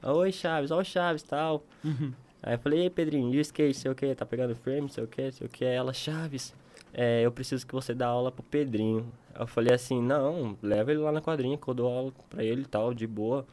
Oi, 0.02 0.32
Chaves, 0.32 0.70
ó 0.70 0.78
o 0.78 0.84
Chaves 0.84 1.22
tal. 1.22 1.62
Uhum. 1.84 2.12
Aí 2.42 2.54
eu 2.54 2.58
falei, 2.58 2.80
ei, 2.80 2.90
Pedrinho, 2.90 3.34
e 3.34 3.38
o 3.38 3.40
skate, 3.40 3.76
sei 3.76 3.90
o 3.90 3.94
que, 3.94 4.14
tá 4.14 4.24
pegando 4.24 4.54
frame, 4.54 4.88
sei 4.88 5.04
o 5.04 5.06
que, 5.08 5.30
sei 5.32 5.46
o 5.46 5.50
que. 5.50 5.64
Ela, 5.64 5.92
Chaves, 5.92 6.54
é, 6.94 7.22
eu 7.22 7.32
preciso 7.32 7.66
que 7.66 7.74
você 7.74 7.94
dê 7.94 8.04
aula 8.04 8.30
pro 8.30 8.42
Pedrinho. 8.42 9.12
Aí 9.34 9.42
eu 9.42 9.46
falei 9.46 9.74
assim, 9.74 10.00
não, 10.00 10.56
leva 10.62 10.90
ele 10.92 11.00
lá 11.00 11.12
na 11.12 11.20
quadrinha 11.20 11.58
que 11.58 11.68
eu 11.68 11.74
dou 11.74 11.92
aula 11.92 12.12
pra 12.30 12.44
ele 12.44 12.62
e 12.62 12.66
tal, 12.66 12.94
de 12.94 13.06
boa. 13.06 13.44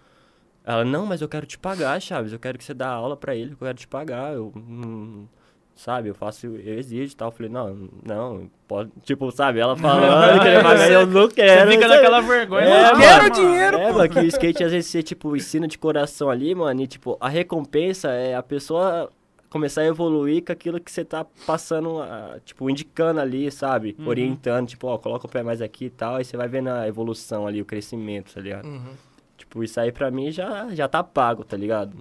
Ela, 0.63 0.85
não, 0.85 1.05
mas 1.05 1.21
eu 1.21 1.27
quero 1.27 1.45
te 1.45 1.57
pagar, 1.57 1.99
Chaves, 1.99 2.31
eu 2.31 2.39
quero 2.39 2.57
que 2.57 2.63
você 2.63 2.73
dê 2.73 2.83
aula 2.83 3.17
pra 3.17 3.35
ele, 3.35 3.53
eu 3.53 3.57
quero 3.57 3.77
te 3.77 3.87
pagar. 3.87 4.33
Eu, 4.33 4.53
hum, 4.55 5.27
sabe, 5.75 6.09
eu 6.09 6.15
faço, 6.15 6.47
eu 6.47 6.79
exijo 6.79 7.13
e 7.13 7.15
tal. 7.15 7.27
Eu 7.27 7.31
falei, 7.31 7.51
não, 7.51 7.89
não, 8.03 8.49
pode, 8.67 8.89
tipo, 9.03 9.29
sabe, 9.31 9.59
ela 9.59 9.75
falando 9.75 10.41
que 10.41 10.47
ele 10.47 10.55
vai 10.55 10.63
pagar, 10.63 10.91
eu 10.91 11.05
não 11.05 11.27
quero. 11.27 11.69
Você 11.69 11.75
fica 11.75 11.87
sabe? 11.87 11.95
naquela 11.95 12.21
vergonha. 12.21 12.65
É, 12.65 12.83
mano. 12.83 12.99
quero 12.99 13.23
mano. 13.23 13.35
dinheiro, 13.35 13.77
É, 13.77 13.91
mano, 13.91 14.09
que 14.09 14.19
o 14.19 14.23
skate 14.23 14.63
às 14.63 14.71
vezes 14.71 14.89
você, 14.89 15.03
tipo, 15.03 15.35
ensina 15.35 15.67
de 15.67 15.77
coração 15.77 16.29
ali, 16.29 16.55
mano, 16.55 16.81
e, 16.81 16.87
tipo, 16.87 17.17
a 17.19 17.27
recompensa 17.27 18.09
é 18.09 18.35
a 18.35 18.41
pessoa 18.41 19.09
começar 19.49 19.81
a 19.81 19.85
evoluir 19.85 20.43
com 20.43 20.51
aquilo 20.51 20.79
que 20.79 20.91
você 20.91 21.05
tá 21.05 21.25
passando, 21.45 22.01
ah, 22.01 22.37
tipo, 22.43 22.69
indicando 22.69 23.19
ali, 23.19 23.49
sabe? 23.51 23.95
Uhum. 23.99 24.07
Orientando, 24.07 24.67
tipo, 24.67 24.87
ó, 24.87 24.97
coloca 24.97 25.27
o 25.27 25.29
pé 25.29 25.43
mais 25.43 25.61
aqui 25.61 25.85
e 25.85 25.89
tal, 25.89 26.15
aí 26.15 26.25
você 26.25 26.35
vai 26.35 26.47
vendo 26.47 26.69
a 26.69 26.87
evolução 26.87 27.47
ali, 27.47 27.61
o 27.61 27.65
crescimento, 27.65 28.33
tá 28.33 28.41
ligado? 28.41 28.65
Uhum. 28.65 28.93
Tipo, 29.37 29.63
isso 29.63 29.79
aí 29.79 29.91
pra 29.91 30.11
mim 30.11 30.31
já, 30.31 30.67
já 30.73 30.87
tá 30.87 31.03
pago, 31.03 31.43
tá 31.43 31.55
ligado? 31.55 31.95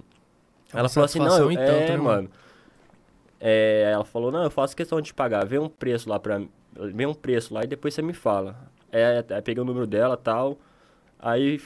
É 0.73 0.79
ela 0.79 0.89
falou 0.89 1.05
assim, 1.05 1.19
não, 1.21 1.39
eu, 1.39 1.49
tanto, 1.49 1.61
é, 1.61 1.89
né, 1.91 1.97
mano? 1.97 2.05
mano. 2.05 2.31
É, 3.47 3.91
ela 3.93 4.07
falou, 4.07 4.33
não, 4.33 4.43
eu 4.43 4.51
faço 4.51 4.75
questão 4.75 4.99
de 5.03 5.09
te 5.09 5.15
pagar, 5.15 5.45
vê 5.45 5.59
um 5.59 5.69
preço 5.69 6.09
lá 6.09 6.19
pra 6.19 6.41
vê 6.73 7.05
um 7.05 7.13
preço 7.13 7.53
lá 7.53 7.63
e 7.63 7.67
depois 7.67 7.93
você 7.93 8.01
me 8.01 8.15
fala. 8.15 8.57
É, 8.91 9.23
aí 9.29 9.43
peguei 9.43 9.63
o 9.63 9.67
número 9.67 9.87
dela 9.87 10.17
tal, 10.17 10.57
aí 11.19 11.61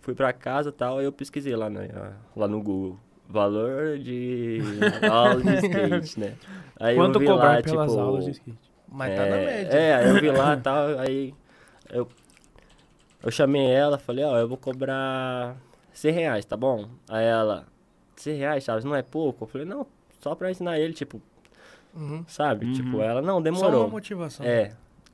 fui 0.00 0.14
pra 0.14 0.32
casa 0.32 0.72
tal, 0.72 0.96
aí 0.96 1.04
eu 1.04 1.12
pesquisei 1.12 1.54
lá, 1.54 1.68
né, 1.68 1.90
lá 2.34 2.48
no 2.48 2.62
Google. 2.62 2.98
Valor 3.28 3.98
de 3.98 4.60
aula 5.10 5.42
de 5.42 5.54
skate, 5.56 6.20
né? 6.20 6.34
Aí 6.80 6.96
Quanto 6.96 7.16
eu 7.16 7.20
vi 7.20 7.26
cobrar 7.26 7.56
lá, 7.56 7.62
pelas 7.62 7.90
tipo, 7.90 8.02
aulas 8.02 8.24
de 8.24 8.30
skate? 8.30 8.58
Mas 8.88 9.14
tá 9.14 9.26
na 9.26 9.36
é, 9.36 9.46
média. 9.46 9.76
É, 9.76 9.94
aí 9.94 10.08
eu 10.08 10.14
vi 10.14 10.30
lá 10.30 10.54
e 10.54 10.60
tal, 10.62 10.98
aí 10.98 11.34
eu, 11.90 12.08
eu 13.22 13.30
chamei 13.30 13.70
ela, 13.70 13.98
falei, 13.98 14.24
ó, 14.24 14.38
eu 14.38 14.48
vou 14.48 14.56
cobrar 14.56 15.56
100 15.92 16.10
reais, 16.10 16.44
tá 16.46 16.56
bom? 16.56 16.88
Aí 17.06 17.24
ela, 17.24 17.66
100 18.16 18.36
reais, 18.36 18.64
Chaves, 18.64 18.84
não 18.84 18.94
é 18.94 19.02
pouco? 19.02 19.44
Eu 19.44 19.48
falei, 19.48 19.66
não, 19.66 19.86
só 20.22 20.34
pra 20.34 20.50
ensinar 20.50 20.78
ele, 20.78 20.92
tipo, 20.92 21.20
Uhum. 21.94 22.24
sabe? 22.26 22.66
Uhum. 22.66 22.72
Tipo, 22.72 23.00
ela, 23.00 23.20
não, 23.20 23.28
Só 23.34 23.34
uma 23.34 23.42
demorou. 23.42 23.90
motivação. 23.90 24.46
É, 24.46 24.72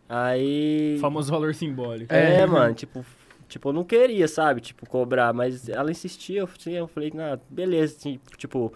aí... 0.09 0.99
Famoso 1.01 1.31
valor 1.31 1.55
simbólico. 1.55 2.13
É, 2.13 2.41
É. 2.43 2.47
mano, 2.47 2.75
tipo, 2.75 3.05
tipo, 3.49 3.69
eu 3.71 3.73
não 3.73 3.85
queria, 3.85 4.29
sabe, 4.29 4.61
tipo, 4.61 4.87
cobrar, 4.89 5.33
mas 5.33 5.69
ela 5.69 5.91
insistia, 5.91 6.41
eu, 6.41 6.49
assim, 6.59 6.73
eu 6.75 6.87
falei, 6.87 7.13
ah, 7.19 7.39
beleza, 7.49 7.97
assim, 7.99 8.21
tipo, 8.37 8.73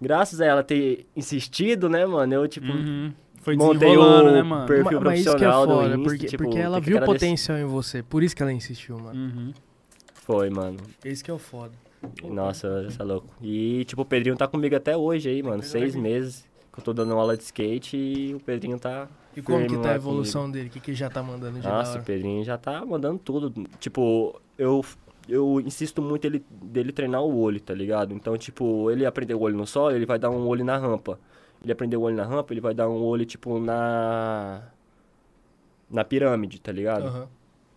graças 0.00 0.40
a 0.40 0.46
ela 0.46 0.62
ter 0.62 1.06
insistido, 1.16 1.88
né, 1.88 2.06
mano, 2.06 2.32
eu, 2.34 2.48
tipo, 2.48 2.66
Uhum. 2.72 3.12
Foi 3.42 3.56
montei 3.56 3.94
o 3.94 4.32
né, 4.32 4.42
mano? 4.42 4.66
perfil 4.66 4.98
Ma- 5.00 5.10
Mas 5.10 5.20
isso 5.20 5.36
que 5.36 5.44
é 5.44 5.48
profissional 5.48 5.66
do 5.66 5.74
foda, 5.74 5.88
Insta, 5.96 6.02
porque, 6.02 6.26
tipo, 6.28 6.44
porque 6.44 6.58
ela 6.58 6.80
viu 6.80 6.94
o 6.94 6.98
agradecer. 6.98 7.18
potencial 7.26 7.58
em 7.58 7.64
você, 7.66 8.02
por 8.02 8.22
isso 8.22 8.34
que 8.34 8.42
ela 8.42 8.50
insistiu, 8.52 8.98
mano. 8.98 9.20
Uhum. 9.20 9.52
Foi, 10.14 10.48
mano. 10.48 10.78
Esse 11.04 11.22
que 11.22 11.30
é 11.30 11.34
o 11.34 11.38
foda. 11.38 11.72
Nossa, 12.28 12.84
você 12.84 13.00
é 13.00 13.04
louco. 13.04 13.28
E, 13.42 13.84
tipo, 13.84 14.02
o 14.02 14.04
Pedrinho 14.04 14.36
tá 14.36 14.46
comigo 14.46 14.74
até 14.74 14.96
hoje 14.96 15.28
aí, 15.28 15.42
mano. 15.42 15.62
Seis 15.62 15.94
meses 15.94 16.46
que 16.72 16.80
eu 16.80 16.84
tô 16.84 16.92
dando 16.92 17.12
aula 17.14 17.36
de 17.36 17.42
skate 17.44 17.96
e 17.96 18.34
o 18.34 18.40
Pedrinho 18.40 18.78
tá. 18.78 19.08
E 19.36 19.42
como 19.42 19.66
que 19.66 19.76
tá 19.78 19.92
a 19.92 19.94
evolução 19.94 20.50
dele? 20.50 20.68
O 20.68 20.70
que, 20.70 20.80
que 20.80 20.94
já 20.94 21.08
tá 21.08 21.22
mandando 21.22 21.60
de 21.60 21.66
Nossa, 21.66 21.98
o 21.98 22.02
Pedrinho 22.02 22.44
já 22.44 22.58
tá 22.58 22.84
mandando 22.84 23.18
tudo. 23.18 23.52
Tipo, 23.78 24.40
eu, 24.58 24.84
eu 25.28 25.60
insisto 25.60 26.02
muito 26.02 26.24
ele, 26.24 26.44
dele 26.50 26.92
treinar 26.92 27.22
o 27.22 27.38
olho, 27.38 27.60
tá 27.60 27.72
ligado? 27.74 28.12
Então, 28.12 28.36
tipo, 28.36 28.90
ele 28.90 29.06
aprendeu 29.06 29.38
o 29.38 29.42
olho 29.42 29.56
no 29.56 29.66
solo, 29.66 29.94
ele 29.94 30.06
vai 30.06 30.18
dar 30.18 30.30
um 30.30 30.46
olho 30.46 30.64
na 30.64 30.76
rampa. 30.76 31.18
Ele 31.62 31.72
aprendeu 31.72 32.00
o 32.00 32.04
olho 32.04 32.16
na 32.16 32.24
rampa, 32.24 32.52
ele 32.52 32.60
vai 32.60 32.74
dar 32.74 32.88
um 32.88 33.02
olho, 33.02 33.24
tipo, 33.24 33.58
na. 33.58 34.62
Na 35.88 36.04
pirâmide, 36.04 36.60
tá 36.60 36.72
ligado? 36.72 37.06
Aham. 37.06 37.28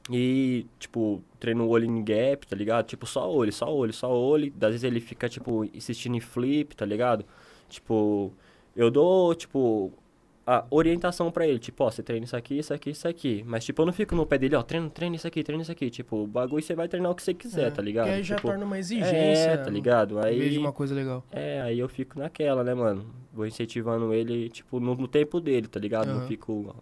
E, 0.10 0.66
tipo, 0.80 1.22
treino 1.40 1.68
olho 1.68 1.86
em 1.86 2.04
gap, 2.04 2.48
tá 2.48 2.56
ligado? 2.56 2.86
Tipo, 2.86 3.06
só 3.06 3.30
olho, 3.32 3.52
só 3.52 3.74
olho, 3.74 3.94
só 3.94 4.12
olho. 4.12 4.54
Às 4.56 4.70
vezes 4.70 4.84
ele 4.84 5.00
fica, 5.00 5.28
tipo, 5.28 5.66
insistindo 5.74 6.16
em 6.16 6.22
flip, 6.22 6.76
tá 6.76 6.86
ligado? 6.86 7.26
Tipo, 7.70 8.32
eu 8.76 8.90
dou, 8.90 9.36
tipo, 9.36 9.92
a 10.46 10.66
orientação 10.70 11.30
pra 11.30 11.46
ele. 11.46 11.60
Tipo, 11.60 11.84
ó, 11.84 11.92
você 11.92 12.02
treina 12.02 12.24
isso 12.24 12.36
aqui, 12.38 12.58
isso 12.58 12.74
aqui, 12.74 12.90
isso 12.92 13.08
aqui. 13.08 13.44
Mas, 13.46 13.66
tipo, 13.66 13.82
eu 13.82 13.86
não 13.86 13.92
fico 13.92 14.16
no 14.16 14.26
pé 14.26 14.38
dele, 14.38 14.56
ó, 14.56 14.64
treina, 14.64 14.90
treina 14.90 15.16
isso 15.18 15.28
aqui, 15.28 15.44
treina 15.44 15.62
isso 15.62 15.72
aqui. 15.72 15.90
Tipo, 15.90 16.24
o 16.24 16.28
bagulho 16.28 16.64
você 16.64 16.74
vai 16.74 16.88
treinar 16.88 17.12
o 17.12 17.16
que 17.16 17.22
você 17.22 17.34
quiser, 17.34 17.68
É, 17.68 17.72
tá 17.72 17.82
ligado? 17.82 18.06
Que 18.06 18.12
aí 18.12 18.24
já 18.24 18.36
tipo, 18.38 18.48
torna 18.48 18.64
uma 18.64 18.80
exigência. 18.80 19.12
É, 19.12 19.58
tá 19.58 19.70
ligado? 19.70 20.20
Aí... 20.20 20.40
Vejo 20.40 20.62
uma 20.62 20.72
coisa 20.72 20.96
legal. 20.96 21.22
é, 21.34 21.60
aí 21.62 21.78
eu 21.78 21.90
fico 21.90 22.18
naquela, 22.18 22.64
né, 22.64 22.74
mano? 22.74 23.06
Vou 23.34 23.46
incentivando 23.46 24.14
ele, 24.14 24.48
tipo, 24.50 24.80
no, 24.80 24.96
no 24.96 25.08
tempo 25.08 25.42
dele, 25.42 25.68
tá 25.68 25.80
ligado? 25.80 26.08
Não 26.08 26.20
Aham. 26.20 26.28
fico, 26.28 26.76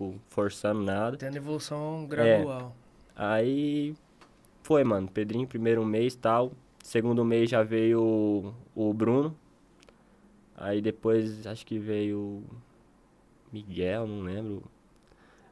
tipo, 0.00 0.14
forçando 0.28 0.80
nada. 0.82 1.16
Tendo 1.16 1.36
evolução 1.36 2.02
É. 2.04 2.06
gradual. 2.06 2.74
Aí 3.14 3.94
foi, 4.62 4.82
mano. 4.82 5.08
Pedrinho, 5.08 5.46
primeiro 5.46 5.84
mês 5.84 6.14
tal. 6.14 6.52
Segundo 6.82 7.24
mês 7.24 7.50
já 7.50 7.62
veio 7.62 8.02
o, 8.02 8.54
o 8.74 8.94
Bruno. 8.94 9.36
Aí 10.56 10.80
depois 10.80 11.46
acho 11.46 11.64
que 11.66 11.78
veio 11.78 12.42
Miguel, 13.52 14.06
não 14.06 14.22
lembro. 14.22 14.62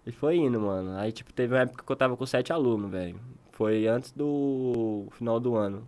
E 0.06 0.12
foi 0.12 0.36
indo, 0.36 0.58
mano. 0.60 0.96
Aí, 0.96 1.12
tipo, 1.12 1.32
teve 1.32 1.54
uma 1.54 1.60
época 1.62 1.84
que 1.84 1.92
eu 1.92 1.96
tava 1.96 2.16
com 2.16 2.24
sete 2.24 2.52
alunos, 2.52 2.90
velho. 2.90 3.20
Foi 3.52 3.86
antes 3.86 4.10
do 4.12 5.06
final 5.12 5.38
do 5.38 5.54
ano. 5.54 5.86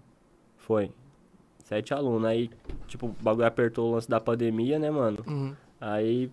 Foi. 0.58 0.90
Sete 1.64 1.94
alunos. 1.94 2.26
Aí, 2.26 2.50
tipo, 2.86 3.06
o 3.06 3.16
bagulho 3.22 3.46
apertou 3.46 3.88
o 3.90 3.94
lance 3.94 4.08
da 4.08 4.20
pandemia, 4.20 4.78
né, 4.78 4.90
mano? 4.90 5.24
Uhum. 5.26 5.54
Aí 5.80 6.30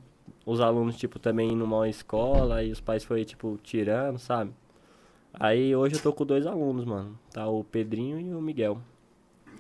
os 0.48 0.62
alunos, 0.62 0.96
tipo, 0.96 1.20
também 1.20 1.52
indo 1.52 1.68
mal 1.68 1.86
escola, 1.86 2.56
aí 2.56 2.72
os 2.72 2.80
pais 2.80 3.04
foi, 3.04 3.26
tipo, 3.26 3.60
tirando, 3.62 4.18
sabe? 4.18 4.52
Aí 5.34 5.76
hoje 5.76 5.96
eu 5.96 6.02
tô 6.02 6.14
com 6.14 6.26
dois 6.26 6.48
alunos, 6.48 6.86
mano. 6.86 7.20
Tá 7.34 7.46
o 7.48 7.64
Pedrinho 7.66 8.18
e 8.20 8.34
o 8.34 8.42
Miguel. 8.42 8.80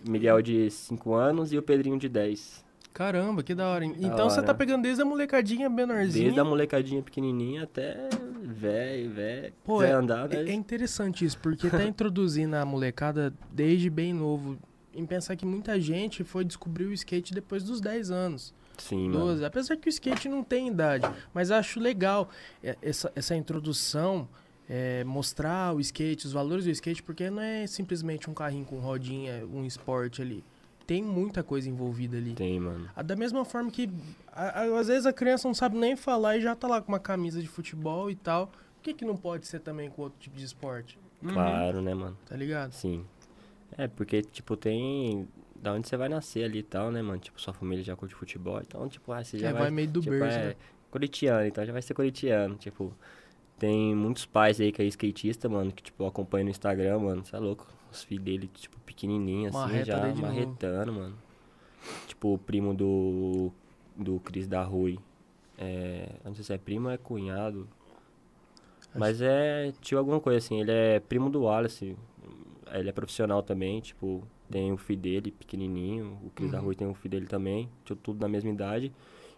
Miguel 0.07 0.41
de 0.41 0.71
5 0.71 1.13
anos 1.13 1.51
e 1.51 1.57
o 1.57 1.61
Pedrinho 1.61 1.99
de 1.99 2.07
10. 2.07 2.65
Caramba, 2.93 3.43
que 3.43 3.53
da 3.53 3.67
hora. 3.67 3.83
hein? 3.85 3.93
Então 3.99 4.29
você 4.29 4.37
hora. 4.39 4.47
tá 4.47 4.53
pegando 4.55 4.83
desde 4.83 5.01
a 5.01 5.05
molecadinha 5.05 5.69
menorzinha. 5.69 6.23
Desde 6.23 6.39
a 6.39 6.43
molecadinha 6.45 7.01
pequenininha 7.03 7.63
até 7.63 8.09
velho, 8.41 9.11
velho. 9.11 9.53
Pô, 9.63 9.83
é- 9.83 9.91
andar, 9.91 10.31
É, 10.33 10.43
né? 10.43 10.49
é 10.51 10.53
interessante 10.53 11.23
isso, 11.25 11.37
porque 11.39 11.69
tá 11.69 11.83
introduzindo 11.85 12.55
a 12.55 12.65
molecada 12.65 13.31
desde 13.51 13.89
bem 13.89 14.13
novo. 14.13 14.57
Em 14.95 15.05
pensar 15.05 15.35
que 15.35 15.45
muita 15.45 15.79
gente 15.79 16.23
foi 16.23 16.43
descobrir 16.43 16.85
o 16.85 16.93
skate 16.93 17.33
depois 17.35 17.63
dos 17.63 17.79
10 17.81 18.09
anos. 18.09 18.51
Sim, 18.77 19.09
mano. 19.09 19.25
12. 19.25 19.45
Apesar 19.45 19.75
que 19.77 19.87
o 19.87 19.89
skate 19.89 20.27
não 20.29 20.43
tem 20.43 20.67
idade. 20.67 21.05
Mas 21.33 21.51
acho 21.51 21.79
legal 21.79 22.29
é, 22.63 22.77
essa, 22.81 23.11
essa 23.15 23.35
introdução, 23.35 24.27
é, 24.69 25.03
mostrar 25.03 25.73
o 25.75 25.79
skate, 25.79 26.25
os 26.27 26.33
valores 26.33 26.65
do 26.65 26.71
skate, 26.71 27.01
porque 27.03 27.29
não 27.29 27.41
é 27.41 27.65
simplesmente 27.67 28.29
um 28.29 28.33
carrinho 28.33 28.65
com 28.65 28.79
rodinha, 28.79 29.45
um 29.45 29.65
esporte 29.65 30.21
ali. 30.21 30.43
Tem 30.85 31.03
muita 31.03 31.43
coisa 31.43 31.69
envolvida 31.69 32.15
ali. 32.15 32.33
Tem, 32.33 32.59
mano. 32.59 32.89
Ah, 32.95 33.01
Da 33.01 33.15
mesma 33.15 33.43
forma 33.43 33.69
que 33.69 33.89
a- 34.31 34.61
a- 34.61 34.79
às 34.79 34.87
vezes 34.87 35.05
a 35.05 35.11
criança 35.11 35.45
não 35.47 35.53
sabe 35.53 35.77
nem 35.77 35.95
falar 35.97 36.37
e 36.37 36.41
já 36.41 36.55
tá 36.55 36.65
lá 36.67 36.81
com 36.81 36.89
uma 36.91 36.99
camisa 36.99 37.41
de 37.41 37.47
futebol 37.47 38.09
e 38.09 38.15
tal. 38.15 38.47
Por 38.47 38.83
que, 38.83 38.93
que 38.93 39.03
não 39.03 39.17
pode 39.17 39.47
ser 39.47 39.59
também 39.59 39.89
com 39.89 40.03
outro 40.03 40.17
tipo 40.19 40.37
de 40.37 40.45
esporte? 40.45 40.97
Uhum. 41.21 41.33
Claro, 41.33 41.81
né, 41.81 41.93
mano? 41.93 42.17
Tá 42.25 42.37
ligado? 42.37 42.71
Sim. 42.71 43.03
É, 43.77 43.87
porque, 43.87 44.21
tipo, 44.21 44.55
tem. 44.55 45.27
Da 45.61 45.73
onde 45.73 45.87
você 45.87 45.97
vai 45.97 46.07
nascer 46.09 46.43
ali 46.43 46.59
e 46.59 46.63
tal, 46.63 46.91
né, 46.91 47.01
mano? 47.01 47.19
Tipo, 47.19 47.39
sua 47.41 47.53
família 47.53 47.83
já 47.83 47.95
curte 47.95 48.13
futebol. 48.15 48.59
Então, 48.61 48.87
tipo, 48.87 49.11
ah, 49.11 49.23
você 49.23 49.37
já 49.39 49.49
É, 49.49 49.53
vai 49.53 49.61
vai 49.63 49.71
meio 49.71 49.87
do 49.89 50.01
tipo, 50.01 50.11
berço, 50.17 50.37
é, 50.37 50.45
né? 50.49 50.55
Coritiano, 50.91 51.45
então 51.47 51.65
já 51.65 51.73
vai 51.73 51.81
ser 51.81 51.93
coritiano. 51.93 52.55
Tipo, 52.55 52.93
tem 53.57 53.95
muitos 53.95 54.25
pais 54.25 54.61
aí 54.61 54.71
que 54.71 54.81
é 54.81 54.85
skatista, 54.85 55.49
mano, 55.49 55.71
que, 55.71 55.81
tipo, 55.83 56.05
acompanham 56.05 56.45
no 56.45 56.51
Instagram, 56.51 56.99
mano. 56.99 57.25
Você 57.25 57.35
é 57.35 57.39
louco. 57.39 57.67
Os 57.91 58.03
filhos 58.03 58.23
dele, 58.23 58.47
tipo, 58.53 58.77
pequenininho, 58.81 59.49
assim, 59.49 59.57
Marreta 59.57 59.85
já 59.85 59.99
desde 59.99 60.21
novo. 60.21 60.33
marretando, 60.33 60.93
mano. 60.93 61.15
Tipo, 62.07 62.33
o 62.33 62.37
primo 62.37 62.73
do. 62.73 63.51
Do 63.95 64.19
Cris 64.19 64.47
da 64.47 64.61
Rui. 64.63 64.99
É. 65.57 66.09
Não 66.23 66.35
sei 66.35 66.43
se 66.43 66.53
é 66.53 66.57
primo 66.57 66.87
ou 66.87 66.93
é 66.93 66.97
cunhado. 66.97 67.67
Acho- 68.89 68.99
Mas 68.99 69.21
é. 69.21 69.73
Tio 69.81 69.97
alguma 69.97 70.19
coisa 70.19 70.37
assim. 70.37 70.59
Ele 70.59 70.71
é 70.71 70.99
primo 70.99 71.29
do 71.29 71.41
Wallace. 71.43 71.97
Ele 72.71 72.89
é 72.89 72.91
profissional 72.91 73.41
também, 73.41 73.79
tipo, 73.79 74.21
tem 74.49 74.71
o 74.71 74.77
filho 74.77 74.99
dele, 75.01 75.31
pequenininho. 75.31 76.17
O 76.23 76.29
Cris 76.29 76.51
da 76.51 76.59
Uhum. 76.59 76.65
Rui 76.65 76.75
tem 76.75 76.87
um 76.87 76.93
filho 76.93 77.11
dele 77.11 77.25
também, 77.27 77.69
tudo 78.03 78.19
na 78.21 78.27
mesma 78.27 78.49
idade. 78.49 78.91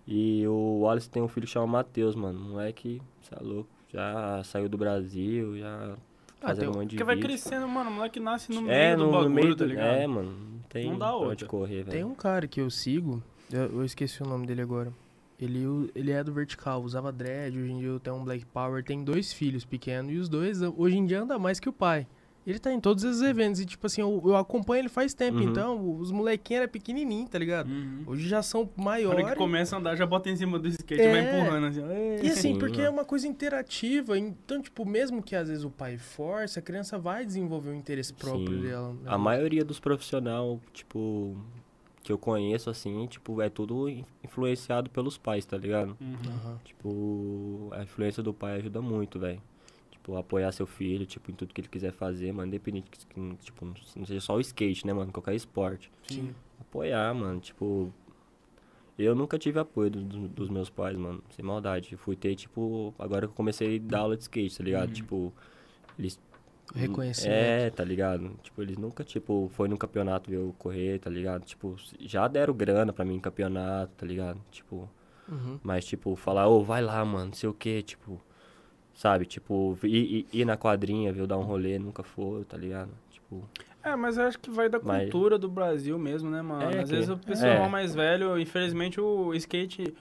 E 0.07 0.45
o 0.47 0.79
Wallace 0.81 1.09
tem 1.09 1.21
um 1.21 1.27
filho 1.27 1.45
que 1.45 1.51
chama 1.53 1.67
Matheus, 1.67 2.15
mano. 2.15 2.39
Moleque, 2.39 3.01
você 3.21 3.35
é 3.35 3.39
louco. 3.43 3.69
Já 3.91 4.41
saiu 4.43 4.67
do 4.69 4.77
Brasil, 4.77 5.57
já 5.57 5.95
Ah, 6.41 6.47
fazendo 6.47 6.71
um 6.71 6.73
monte 6.75 6.89
de 6.91 6.95
Porque 6.95 7.03
vai 7.03 7.17
crescendo, 7.17 7.67
mano. 7.67 7.89
O 7.89 7.93
moleque 7.93 8.19
nasce 8.19 8.51
no 8.51 8.69
é, 8.69 8.95
meio 8.95 8.97
do 8.97 9.05
no, 9.05 9.11
bagulho, 9.11 9.29
no 9.29 9.35
meio 9.35 9.55
tá 9.55 9.63
do, 9.63 9.69
ligado? 9.69 9.87
É, 9.97 10.07
mano. 10.07 10.31
Não 10.31 10.59
tem 10.69 10.85
Não 10.89 10.97
dá 10.97 11.05
pra 11.07 11.15
outra. 11.15 11.31
onde 11.31 11.45
correr, 11.45 11.75
velho. 11.83 11.89
Tem 11.91 12.03
um 12.03 12.15
cara 12.15 12.47
que 12.47 12.61
eu 12.61 12.69
sigo, 12.69 13.21
eu, 13.51 13.61
eu 13.79 13.83
esqueci 13.85 14.21
o 14.23 14.27
nome 14.27 14.45
dele 14.47 14.61
agora. 14.61 14.93
Ele, 15.39 15.89
ele 15.95 16.11
é 16.11 16.21
do 16.23 16.33
vertical, 16.33 16.81
usava 16.83 17.11
dread, 17.13 17.57
hoje 17.57 17.71
em 17.71 17.79
dia 17.79 17.99
tem 17.99 18.11
um 18.11 18.23
Black 18.25 18.45
Power, 18.47 18.83
tem 18.83 19.03
dois 19.03 19.31
filhos 19.31 19.63
pequenos 19.63 20.11
e 20.11 20.17
os 20.17 20.27
dois 20.27 20.61
hoje 20.61 20.97
em 20.97 21.05
dia 21.05 21.21
anda 21.21 21.39
mais 21.39 21.59
que 21.59 21.69
o 21.69 21.73
pai. 21.73 22.05
Ele 22.47 22.57
tá 22.57 22.71
em 22.73 22.79
todos 22.79 23.03
esses 23.03 23.21
eventos 23.21 23.59
e, 23.59 23.65
tipo 23.65 23.85
assim, 23.85 24.01
eu, 24.01 24.21
eu 24.25 24.35
acompanho 24.35 24.81
ele 24.81 24.89
faz 24.89 25.13
tempo, 25.13 25.37
Uhum. 25.37 25.43
então 25.49 25.99
os 25.99 26.11
molequinhos 26.11 26.61
eram 26.63 26.71
pequenininhos, 26.71 27.29
tá 27.29 27.37
ligado? 27.37 27.69
Uhum. 27.69 28.03
Hoje 28.07 28.27
já 28.27 28.41
são 28.41 28.67
maiores. 28.75 29.23
hora 29.23 29.31
que 29.33 29.37
começa 29.37 29.75
a 29.75 29.79
andar, 29.79 29.95
já 29.95 30.05
bota 30.05 30.29
em 30.29 30.35
cima 30.35 30.57
do 30.57 30.67
skate 30.67 31.01
e 31.01 31.05
É. 31.05 31.11
vai 31.11 31.21
empurrando 31.41 31.67
assim. 31.67 31.81
ó. 31.83 31.91
E 32.23 32.27
assim, 32.31 32.53
Sim, 32.53 32.57
porque 32.59 32.79
é 32.81 32.85
mano. 32.85 32.97
uma 32.97 33.05
coisa 33.05 33.27
interativa, 33.27 34.17
então, 34.17 34.61
tipo, 34.61 34.85
mesmo 34.85 35.21
que 35.21 35.35
às 35.35 35.47
vezes 35.49 35.63
o 35.63 35.69
pai 35.69 35.97
force, 35.97 36.57
a 36.57 36.61
criança 36.61 36.97
vai 36.97 37.25
desenvolver 37.25 37.69
o 37.69 37.75
interesse 37.75 38.13
próprio 38.13 38.55
Sim. 38.57 38.61
dela. 38.61 38.93
né? 38.93 38.99
A 39.05 39.17
maioria 39.17 39.63
dos 39.63 39.79
profissionais, 39.79 40.57
tipo, 40.73 41.35
que 42.01 42.11
eu 42.11 42.17
conheço, 42.17 42.69
assim, 42.69 43.05
tipo, 43.07 43.41
é 43.41 43.49
tudo 43.49 43.87
in- 43.89 44.05
influenciado 44.23 44.89
pelos 44.89 45.17
pais, 45.17 45.45
tá 45.45 45.57
ligado? 45.57 45.95
Uhum. 46.01 46.57
Tipo, 46.63 47.69
a 47.73 47.83
influência 47.83 48.23
do 48.23 48.33
pai 48.33 48.53
ajuda 48.57 48.81
muito, 48.81 49.19
velho. 49.19 49.41
Tipo, 50.09 50.17
apoiar 50.17 50.51
seu 50.51 50.65
filho, 50.65 51.05
tipo, 51.05 51.29
em 51.29 51.35
tudo 51.35 51.53
que 51.53 51.61
ele 51.61 51.67
quiser 51.67 51.91
fazer, 51.91 52.31
mano. 52.31 52.47
Independente, 52.47 52.89
que, 52.89 52.97
tipo, 53.43 53.63
não 53.95 54.05
seja 54.05 54.19
só 54.19 54.35
o 54.35 54.39
skate, 54.41 54.87
né, 54.87 54.91
mano? 54.93 55.11
Qualquer 55.11 55.35
esporte. 55.35 55.91
Sim. 56.07 56.33
Apoiar, 56.59 57.13
mano. 57.13 57.39
Tipo, 57.39 57.93
eu 58.97 59.13
nunca 59.13 59.37
tive 59.37 59.59
apoio 59.59 59.91
do- 59.91 60.01
do- 60.03 60.27
dos 60.27 60.49
meus 60.49 60.67
pais, 60.69 60.97
mano. 60.97 61.23
Sem 61.35 61.45
maldade. 61.45 61.95
Fui 61.95 62.15
ter, 62.15 62.33
tipo, 62.35 62.91
agora 62.97 63.27
que 63.27 63.31
eu 63.31 63.35
comecei 63.35 63.77
a 63.77 63.79
dar 63.81 63.99
aula 63.99 64.17
de 64.17 64.23
skate, 64.23 64.57
tá 64.57 64.63
ligado? 64.63 64.87
Uhum. 64.87 64.93
Tipo, 64.95 65.33
eles 65.97 66.19
Reconhecimento. 66.73 67.31
é, 67.35 67.69
tá 67.69 67.83
ligado? 67.83 68.31
Tipo, 68.41 68.61
eles 68.63 68.77
nunca, 68.77 69.03
tipo, 69.03 69.47
foi 69.53 69.67
no 69.67 69.77
campeonato 69.77 70.27
ver 70.29 70.37
eu 70.37 70.55
correr, 70.57 70.97
tá 70.99 71.09
ligado? 71.09 71.43
Tipo, 71.45 71.75
já 71.99 72.27
deram 72.27 72.53
grana 72.55 72.91
pra 72.91 73.05
mim 73.05 73.15
em 73.15 73.19
campeonato, 73.19 73.93
tá 73.95 74.05
ligado? 74.07 74.41
Tipo, 74.51 74.89
Uhum. 75.27 75.59
mas, 75.63 75.85
tipo, 75.85 76.15
falar, 76.15 76.47
ô, 76.47 76.63
vai 76.63 76.81
lá, 76.81 77.05
mano, 77.05 77.27
não 77.27 77.33
sei 77.33 77.47
o 77.47 77.53
quê, 77.53 77.83
tipo, 77.83 78.19
sabe? 78.99 79.25
Tipo, 79.25 79.77
ir, 79.83 79.87
ir, 80.33 80.41
ir 80.41 80.45
na 80.45 80.57
quadrinha, 80.57 81.13
ver 81.13 81.21
eu 81.21 81.27
dar 81.27 81.37
um 81.37 81.43
rolê, 81.43 81.79
nunca 81.79 82.03
foi, 82.03 82.43
tá 82.43 82.57
ligado? 82.57 82.89
Tipo, 83.09 83.47
É, 83.81 83.95
mas 83.95 84.17
eu 84.17 84.25
acho 84.25 84.37
que 84.37 84.49
vai 84.51 84.67
da 84.67 84.77
Mas- 84.83 85.03
cultura 85.03 85.37
do 85.39 85.47
Brasil 85.47 85.97
mesmo, 85.97 86.29
né, 86.29 86.41
mano? 86.41 86.63
É 86.63 86.79
Às 86.81 86.89
que- 86.89 86.95
vezes 86.97 87.09
o 87.09 87.17
pessoal 87.17 87.51
é. 87.63 87.69
mais 87.69 87.95
velho, 87.95 88.37
infelizmente 88.37 88.99
o 88.99 89.33
skate. 89.35 89.93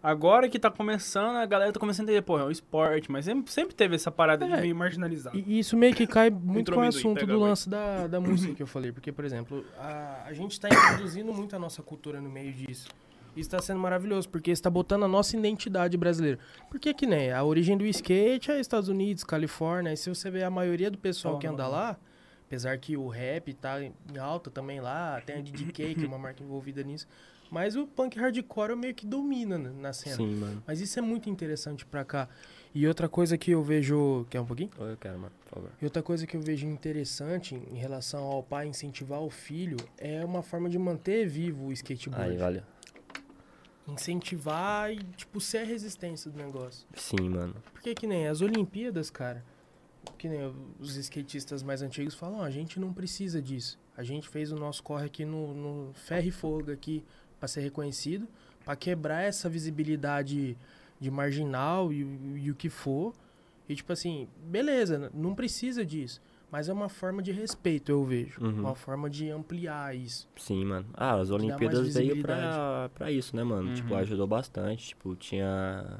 Agora 0.00 0.48
que 0.50 0.58
tá 0.58 0.70
começando, 0.70 1.36
a 1.38 1.46
galera 1.46 1.72
tá 1.72 1.80
começando 1.80 2.08
a 2.08 2.12
entender, 2.12 2.22
pô, 2.26 2.38
é 2.38 2.44
um 2.44 2.50
esporte, 2.50 3.10
mas 3.10 3.24
sempre, 3.24 3.50
sempre 3.50 3.74
teve 3.74 3.94
essa 3.96 4.10
parada 4.10 4.46
de 4.46 4.52
É. 4.52 4.60
meio 4.60 4.76
marginalizado. 4.76 5.36
E 5.36 5.58
isso 5.58 5.76
meio 5.78 5.94
que 5.94 6.06
cai 6.06 6.28
muito 6.30 6.70
com 6.72 6.78
o 6.80 6.82
assunto 6.84 7.26
do 7.26 7.38
lance 7.40 7.68
da, 7.68 8.06
da 8.06 8.20
música 8.20 8.54
que 8.54 8.62
eu 8.62 8.66
falei. 8.66 8.92
Porque, 8.92 9.10
por 9.10 9.24
exemplo, 9.24 9.64
a, 9.78 10.24
a 10.26 10.32
gente 10.34 10.60
tá 10.60 10.68
introduzindo 10.68 11.32
muito 11.32 11.56
a 11.56 11.58
nossa 11.58 11.82
cultura 11.82 12.20
no 12.20 12.28
meio 12.30 12.52
disso. 12.52 12.86
Isso 13.36 13.50
tá 13.50 13.60
sendo 13.60 13.80
maravilhoso, 13.80 14.28
porque 14.28 14.50
está 14.50 14.70
botando 14.70 15.04
a 15.04 15.08
nossa 15.08 15.36
identidade 15.36 15.96
brasileira. 15.96 16.38
Porque 16.70 16.94
que 16.94 17.06
nem 17.06 17.32
a 17.32 17.42
origem 17.42 17.76
do 17.76 17.84
skate 17.86 18.50
é 18.50 18.60
Estados 18.60 18.88
Unidos, 18.88 19.24
Califórnia. 19.24 19.92
E 19.92 19.96
se 19.96 20.08
você 20.08 20.30
vê 20.30 20.42
a 20.44 20.50
maioria 20.50 20.90
do 20.90 20.98
pessoal 20.98 21.34
Oh, 21.34 21.38
que 21.38 21.46
anda 21.46 21.66
lá, 21.66 21.98
apesar 22.46 22.78
que 22.78 22.96
o 22.96 23.08
rap 23.08 23.52
tá 23.54 23.82
em 23.82 23.92
alta 24.18 24.50
também 24.50 24.80
lá, 24.80 25.20
tem 25.24 25.36
a 25.36 25.40
DDK, 25.40 25.94
que 25.94 26.04
é 26.04 26.06
uma 26.06 26.18
marca 26.18 26.42
envolvida 26.42 26.82
nisso. 26.82 27.06
Mas 27.50 27.76
o 27.76 27.86
punk 27.86 28.18
hardcore 28.18 28.74
meio 28.74 28.94
que 28.94 29.06
domina 29.06 29.58
né, 29.58 29.70
na 29.78 29.92
cena. 29.92 30.16
sim, 30.16 30.34
mano. 30.34 30.62
Mas 30.66 30.80
isso 30.80 30.98
é 30.98 31.02
muito 31.02 31.28
interessante 31.28 31.84
pra 31.84 32.04
cá. 32.04 32.28
E 32.74 32.88
outra 32.88 33.08
coisa 33.08 33.38
que 33.38 33.52
eu 33.52 33.62
vejo. 33.62 34.26
Quer 34.28 34.40
um 34.40 34.46
pouquinho? 34.46 34.70
Ou 34.78 34.86
eu 34.88 34.96
quero, 34.96 35.16
mano, 35.16 35.32
por 35.44 35.54
favor. 35.54 35.70
E 35.80 35.84
outra 35.84 36.02
coisa 36.02 36.26
que 36.26 36.36
eu 36.36 36.40
vejo 36.40 36.66
interessante 36.66 37.54
em 37.54 37.76
relação 37.76 38.24
ao 38.24 38.42
pai 38.42 38.66
incentivar 38.66 39.20
o 39.20 39.30
filho 39.30 39.76
é 39.96 40.24
uma 40.24 40.42
forma 40.42 40.68
de 40.68 40.76
manter 40.78 41.28
vivo 41.28 41.66
o 41.66 41.72
skateboard. 41.72 42.32
Aí, 42.32 42.36
valeu. 42.36 42.62
Incentivar 43.86 44.90
e, 44.92 44.98
tipo, 45.16 45.40
ser 45.40 45.58
a 45.58 45.64
resistência 45.64 46.30
do 46.30 46.36
negócio. 46.38 46.86
Sim, 46.94 47.28
mano. 47.28 47.54
Porque 47.72 47.94
que 47.94 48.06
nem 48.06 48.26
as 48.26 48.40
Olimpíadas, 48.40 49.10
cara. 49.10 49.44
Que 50.18 50.28
nem 50.28 50.40
os 50.78 50.96
skatistas 50.96 51.62
mais 51.62 51.82
antigos 51.82 52.14
falam, 52.14 52.38
"Ó, 52.40 52.42
a 52.42 52.50
gente 52.50 52.80
não 52.80 52.92
precisa 52.92 53.40
disso. 53.42 53.78
A 53.96 54.02
gente 54.02 54.28
fez 54.28 54.50
o 54.52 54.56
nosso 54.56 54.82
corre 54.82 55.06
aqui 55.06 55.24
no, 55.24 55.54
no 55.54 55.92
ferro 55.94 56.26
e 56.26 56.30
fogo 56.30 56.70
aqui 56.72 57.04
para 57.38 57.46
ser 57.48 57.60
reconhecido, 57.60 58.26
para 58.64 58.74
quebrar 58.74 59.22
essa 59.22 59.48
visibilidade 59.48 60.56
de 61.00 61.10
marginal 61.10 61.92
e, 61.92 62.04
o- 62.04 62.36
e 62.38 62.50
o 62.50 62.54
que 62.54 62.68
for. 62.70 63.14
E 63.68 63.74
tipo 63.74 63.92
assim, 63.92 64.28
beleza, 64.46 65.10
não 65.14 65.34
precisa 65.34 65.84
disso. 65.84 66.20
Mas 66.54 66.68
é 66.68 66.72
uma 66.72 66.88
forma 66.88 67.20
de 67.20 67.32
respeito, 67.32 67.90
eu 67.90 68.04
vejo. 68.04 68.40
Uhum. 68.40 68.60
Uma 68.60 68.76
forma 68.76 69.10
de 69.10 69.28
ampliar 69.28 69.92
isso. 69.92 70.28
Sim, 70.36 70.64
mano. 70.64 70.86
Ah, 70.94 71.16
as 71.16 71.28
Olimpíadas 71.28 71.92
veio 71.92 72.22
pra, 72.22 72.88
pra 72.94 73.10
isso, 73.10 73.34
né, 73.34 73.42
mano? 73.42 73.74
Tipo, 73.74 73.92
Uhum. 73.92 73.98
ajudou 73.98 74.24
bastante. 74.28 74.86
Tipo, 74.90 75.16
tinha 75.16 75.98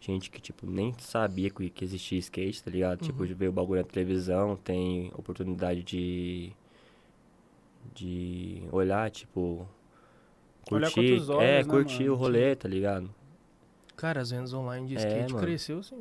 gente 0.00 0.28
que, 0.28 0.40
tipo, 0.40 0.68
nem 0.68 0.92
sabia 0.98 1.48
que, 1.50 1.70
que 1.70 1.84
existia 1.84 2.18
skate, 2.18 2.64
tá 2.64 2.68
ligado? 2.72 2.98
Tipo, 2.98 3.22
Uhum. 3.22 3.32
veio 3.32 3.52
o 3.52 3.54
bagulho 3.54 3.80
na 3.80 3.86
televisão, 3.86 4.56
tem 4.56 5.12
oportunidade 5.14 5.84
de. 5.84 6.52
de 7.94 8.64
olhar, 8.72 9.08
tipo. 9.08 9.68
Olhar 10.68 10.90
Curtir. 10.90 11.12
outros 11.12 11.28
olhos, 11.28 11.42
é, 11.44 11.58
né, 11.58 11.64
curtir 11.64 12.02
mano? 12.02 12.12
o 12.14 12.16
rolê, 12.16 12.56
tá 12.56 12.68
ligado? 12.68 13.08
Cara, 13.94 14.20
as 14.20 14.30
vendas 14.30 14.52
online 14.52 14.88
de 14.88 14.96
É, 14.96 14.98
skate 14.98 15.32
mano. 15.32 15.46
cresceu 15.46 15.80
sim. 15.80 15.98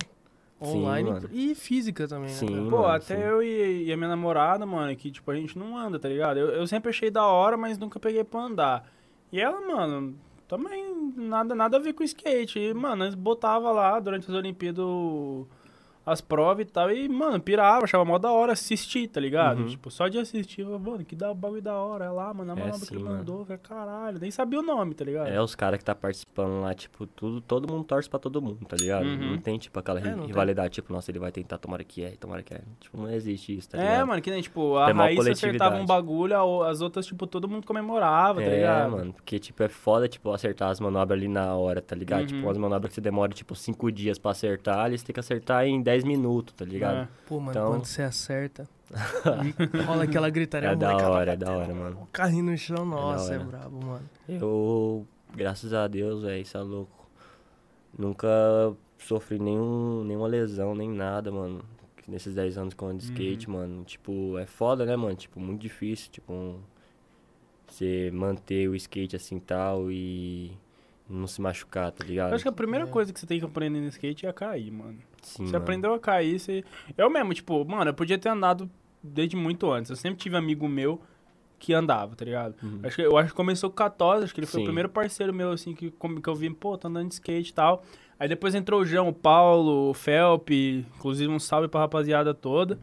Sim, 0.62 0.78
Online 0.78 1.10
mano. 1.10 1.30
e 1.32 1.56
física 1.56 2.08
também, 2.08 2.30
né? 2.30 2.36
Sim? 2.36 2.70
Pô, 2.70 2.82
mano, 2.82 2.94
até 2.94 3.16
sim. 3.16 3.24
eu 3.24 3.42
e, 3.42 3.86
e 3.86 3.94
a 3.94 3.98
minha 3.98 4.10
namorada, 4.10 4.66
mano, 4.66 4.96
que, 4.96 5.10
tipo, 5.10 5.30
a 5.32 5.36
gente 5.36 5.58
não 5.58 5.78
anda, 5.78 5.98
tá 5.98 6.08
ligado? 6.08 6.38
Eu, 6.38 6.50
eu 6.50 6.68
sempre 6.68 6.90
achei 6.90 7.10
da 7.10 7.26
hora, 7.26 7.58
mas 7.58 7.78
nunca 7.78 8.00
peguei 8.00 8.24
pra 8.24 8.42
andar. 8.42 8.92
E 9.32 9.40
ela, 9.40 9.60
mano, 9.62 10.16
também 10.48 11.14
nada, 11.16 11.56
nada 11.56 11.78
a 11.78 11.80
ver 11.80 11.94
com 11.94 12.04
skate. 12.04 12.60
E, 12.60 12.74
mano, 12.74 13.06
eles 13.06 13.16
botava 13.16 13.72
lá 13.72 14.00
durante 14.00 14.30
as 14.30 14.36
Olimpíadas 14.36 14.86
as 16.06 16.20
provas 16.22 16.66
e 16.66 16.70
tal. 16.72 16.92
E, 16.92 17.08
mano, 17.08 17.40
pirava, 17.40 17.84
achava 17.86 18.04
mó 18.04 18.18
da 18.18 18.32
hora 18.32 18.54
assistir, 18.54 19.08
tá 19.08 19.20
ligado? 19.20 19.60
Uhum. 19.62 19.68
Tipo, 19.68 19.92
só 19.92 20.08
de 20.08 20.18
assistir, 20.18 20.66
mano, 20.66 21.04
que 21.06 21.16
dá 21.16 21.34
bagulho 21.34 21.62
da 21.62 21.76
hora. 21.76 22.06
É 22.06 22.10
lá, 22.10 22.34
mano, 22.34 22.52
a 22.52 22.56
É, 22.56 22.60
manobra 22.60 22.80
que 22.80 22.86
sim, 22.88 22.96
ele 22.96 23.04
mandou, 23.04 23.46
falei, 23.46 23.60
caralho, 23.62 24.20
nem 24.20 24.32
sabia 24.32 24.60
o 24.60 24.64
nome, 24.64 24.94
tá 24.94 25.06
ligado? 25.06 25.28
É, 25.28 25.42
os 25.42 25.54
caras 25.56 25.78
que 25.80 25.86
tá 25.86 25.94
participando 25.94 26.62
lá, 26.62 26.74
tipo, 26.74 27.06
tudo, 27.06 27.40
todo 27.42 27.72
mundo 27.72 27.84
torce 27.84 28.10
pra 28.10 28.20
todo 28.20 28.42
mundo, 28.42 28.60
tá 28.68 28.76
ligado? 28.80 29.06
Uhum. 29.06 29.32
Não 29.32 29.38
tem, 29.38 29.58
tipo, 29.58 29.78
aquela 29.80 30.00
É, 30.00 30.04
ri- 30.04 30.10
não 30.12 30.18
tem. 30.20 30.28
rivalidade, 30.28 30.74
tipo, 30.74 30.92
nossa, 30.94 31.12
ele 31.12 31.20
vai 31.20 31.32
tentar, 31.32 31.58
tomara 31.58 31.84
que 31.84 32.04
é, 32.04 32.12
tomara 32.12 32.42
que 32.44 32.54
é. 32.54 32.62
Tipo, 32.80 32.98
não 32.98 33.10
existe 33.12 33.58
isso, 33.58 33.70
tá 33.70 33.78
É, 33.78 33.82
ligado? 33.82 34.08
mano, 34.08 34.22
que 34.22 34.32
nem, 34.32 34.42
tipo, 34.42 34.78
a 34.78 34.86
Tem 34.86 34.94
mó 34.96 35.04
Raíssa 35.04 35.32
acertava 35.32 35.76
um 35.78 35.86
bagulho, 35.86 36.36
a 36.36 36.70
as 36.72 36.82
outras, 36.82 37.06
tipo, 37.06 37.28
todo 37.28 37.48
mundo 37.48 37.66
comemorava, 37.66 38.42
tá 38.42 38.48
É, 38.48 38.56
ligado? 38.58 38.92
mano, 38.92 39.14
porque, 39.14 39.38
tipo, 39.40 39.62
é 39.64 39.68
foda, 39.70 40.08
tipo, 40.08 40.32
acertar 40.32 40.70
as 40.70 40.80
manobras 40.80 41.18
ali 41.18 41.28
na 41.28 41.54
hora, 41.56 41.82
tá 41.82 41.96
ligado? 41.96 42.22
Uhum. 42.22 42.28
Tipo, 42.28 42.42
umas 42.48 42.58
manobras 42.58 42.90
que 42.90 42.96
você 42.96 43.02
demora, 43.02 43.32
tipo, 43.34 43.54
cinco 43.56 43.92
dias 43.92 44.18
pra 44.18 44.32
acertar, 44.32 44.88
eles 44.88 45.04
têm 45.04 45.14
que 45.14 45.20
acertar 45.20 45.66
em 45.66 45.82
10 45.82 45.91
minutos, 46.04 46.54
tá 46.56 46.66
ligado? 46.66 46.98
É. 47.04 47.08
Pô, 47.28 47.40
mano, 47.40 47.52
Então- 47.52 47.72
quando 47.72 47.86
você 47.86 48.02
acerta, 48.02 48.68
rola 49.86 50.04
aquela 50.04 50.30
gritaria. 50.30 50.70
É 50.70 50.76
da 50.76 50.96
hora, 51.10 51.34
é 51.34 51.38
da 51.38 51.52
hora, 51.52 51.74
mano. 51.74 52.02
O 52.04 52.08
carrinho 52.08 52.46
no 52.46 52.58
chão, 52.58 52.86
nossa, 52.86 53.34
é, 53.34 53.38
hora. 53.38 53.46
brabo, 53.48 53.86
mano. 53.86 54.10
Eu, 54.28 55.08
graças 55.36 55.74
a 55.74 55.88
Deus, 55.88 56.24
velho, 56.24 56.42
isso 56.42 56.58
é 56.58 56.62
louco. 56.62 57.08
Nunca 57.98 58.28
sofri 58.98 59.40
nenhum, 59.40 60.04
nenhuma 60.04 60.28
lesão, 60.28 60.74
nem 60.76 60.90
nada, 60.90 61.32
mano. 61.32 61.62
Nesses 62.08 62.34
10 62.34 62.58
anos 62.58 62.74
que 62.74 62.84
eu 62.84 62.88
ando 62.88 62.98
de 63.00 63.06
skate, 63.06 63.48
Uhum. 63.48 63.54
mano. 63.54 63.84
Tipo, 63.84 64.38
é 64.38 64.46
foda, 64.46 64.86
né, 64.86 64.96
mano? 64.96 65.16
Tipo, 65.16 65.40
muito 65.40 65.62
difícil, 65.62 66.12
tipo, 66.12 66.34
um- 66.34 66.60
você 67.68 68.12
manter 68.14 68.68
o 68.68 68.76
skate 68.76 69.16
assim 69.16 69.40
tal 69.40 69.90
e 69.92 70.52
não 71.10 71.28
se 71.28 71.40
machucar, 71.42 71.92
tá 71.92 72.04
ligado? 72.04 72.30
Eu 72.30 72.36
acho 72.36 72.44
que 72.44 72.50
a 72.50 72.52
primeira 72.54 72.86
É. 72.86 72.90
coisa 72.90 73.14
que 73.14 73.20
você 73.20 73.26
tem 73.26 73.40
que 73.40 73.46
aprender 73.46 73.80
no 73.80 73.88
skate 73.88 74.26
é 74.26 74.34
cair, 74.34 74.72
mano. 74.72 74.98
Sim, 75.22 75.46
você 75.46 75.54
mano. 75.54 75.58
aprendeu 75.58 75.94
a 75.94 76.00
cair, 76.00 76.40
você... 76.40 76.64
Eu 76.98 77.10
mesmo, 77.10 77.34
tipo, 77.34 77.64
mano, 77.66 77.90
eu 77.90 77.94
podia 77.94 78.18
ter 78.18 78.30
andado 78.30 78.70
desde 79.04 79.36
muito 79.36 79.72
antes. 79.72 79.90
Eu 79.90 79.96
sempre 79.96 80.20
tive 80.20 80.36
amigo 80.38 80.68
meu 80.68 81.02
que 81.60 81.74
andava, 81.74 82.16
tá 82.16 82.26
ligado? 82.26 82.56
Uhum. 82.62 82.80
Acho 82.84 82.96
que, 82.96 83.02
eu 83.04 83.18
acho 83.18 83.30
que 83.30 83.36
começou 83.36 83.70
com 83.70 83.76
o 83.76 83.78
Catosa, 83.78 84.24
acho 84.24 84.34
que 84.34 84.40
ele 84.40 84.48
foi 84.48 84.60
Sim. 84.60 84.64
o 84.64 84.66
primeiro 84.66 84.90
parceiro 84.90 85.32
meu, 85.32 85.52
assim, 85.52 85.76
que, 85.76 85.92
que 85.92 86.30
eu 86.30 86.36
vi, 86.36 86.50
pô, 86.50 86.76
tá 86.78 86.88
andando 86.88 87.08
de 87.08 87.14
skate 87.14 87.52
e 87.52 87.54
tal. 87.54 87.84
Aí 88.20 88.28
depois 88.28 88.54
entrou 88.56 88.82
o 88.82 88.86
João, 88.86 89.08
o 89.10 89.14
Paulo, 89.14 89.90
o 89.90 89.94
Felpe, 89.94 90.86
inclusive 90.98 91.32
um 91.32 91.40
salve 91.40 91.68
pra 91.68 91.82
rapaziada 91.82 92.34
toda. 92.34 92.80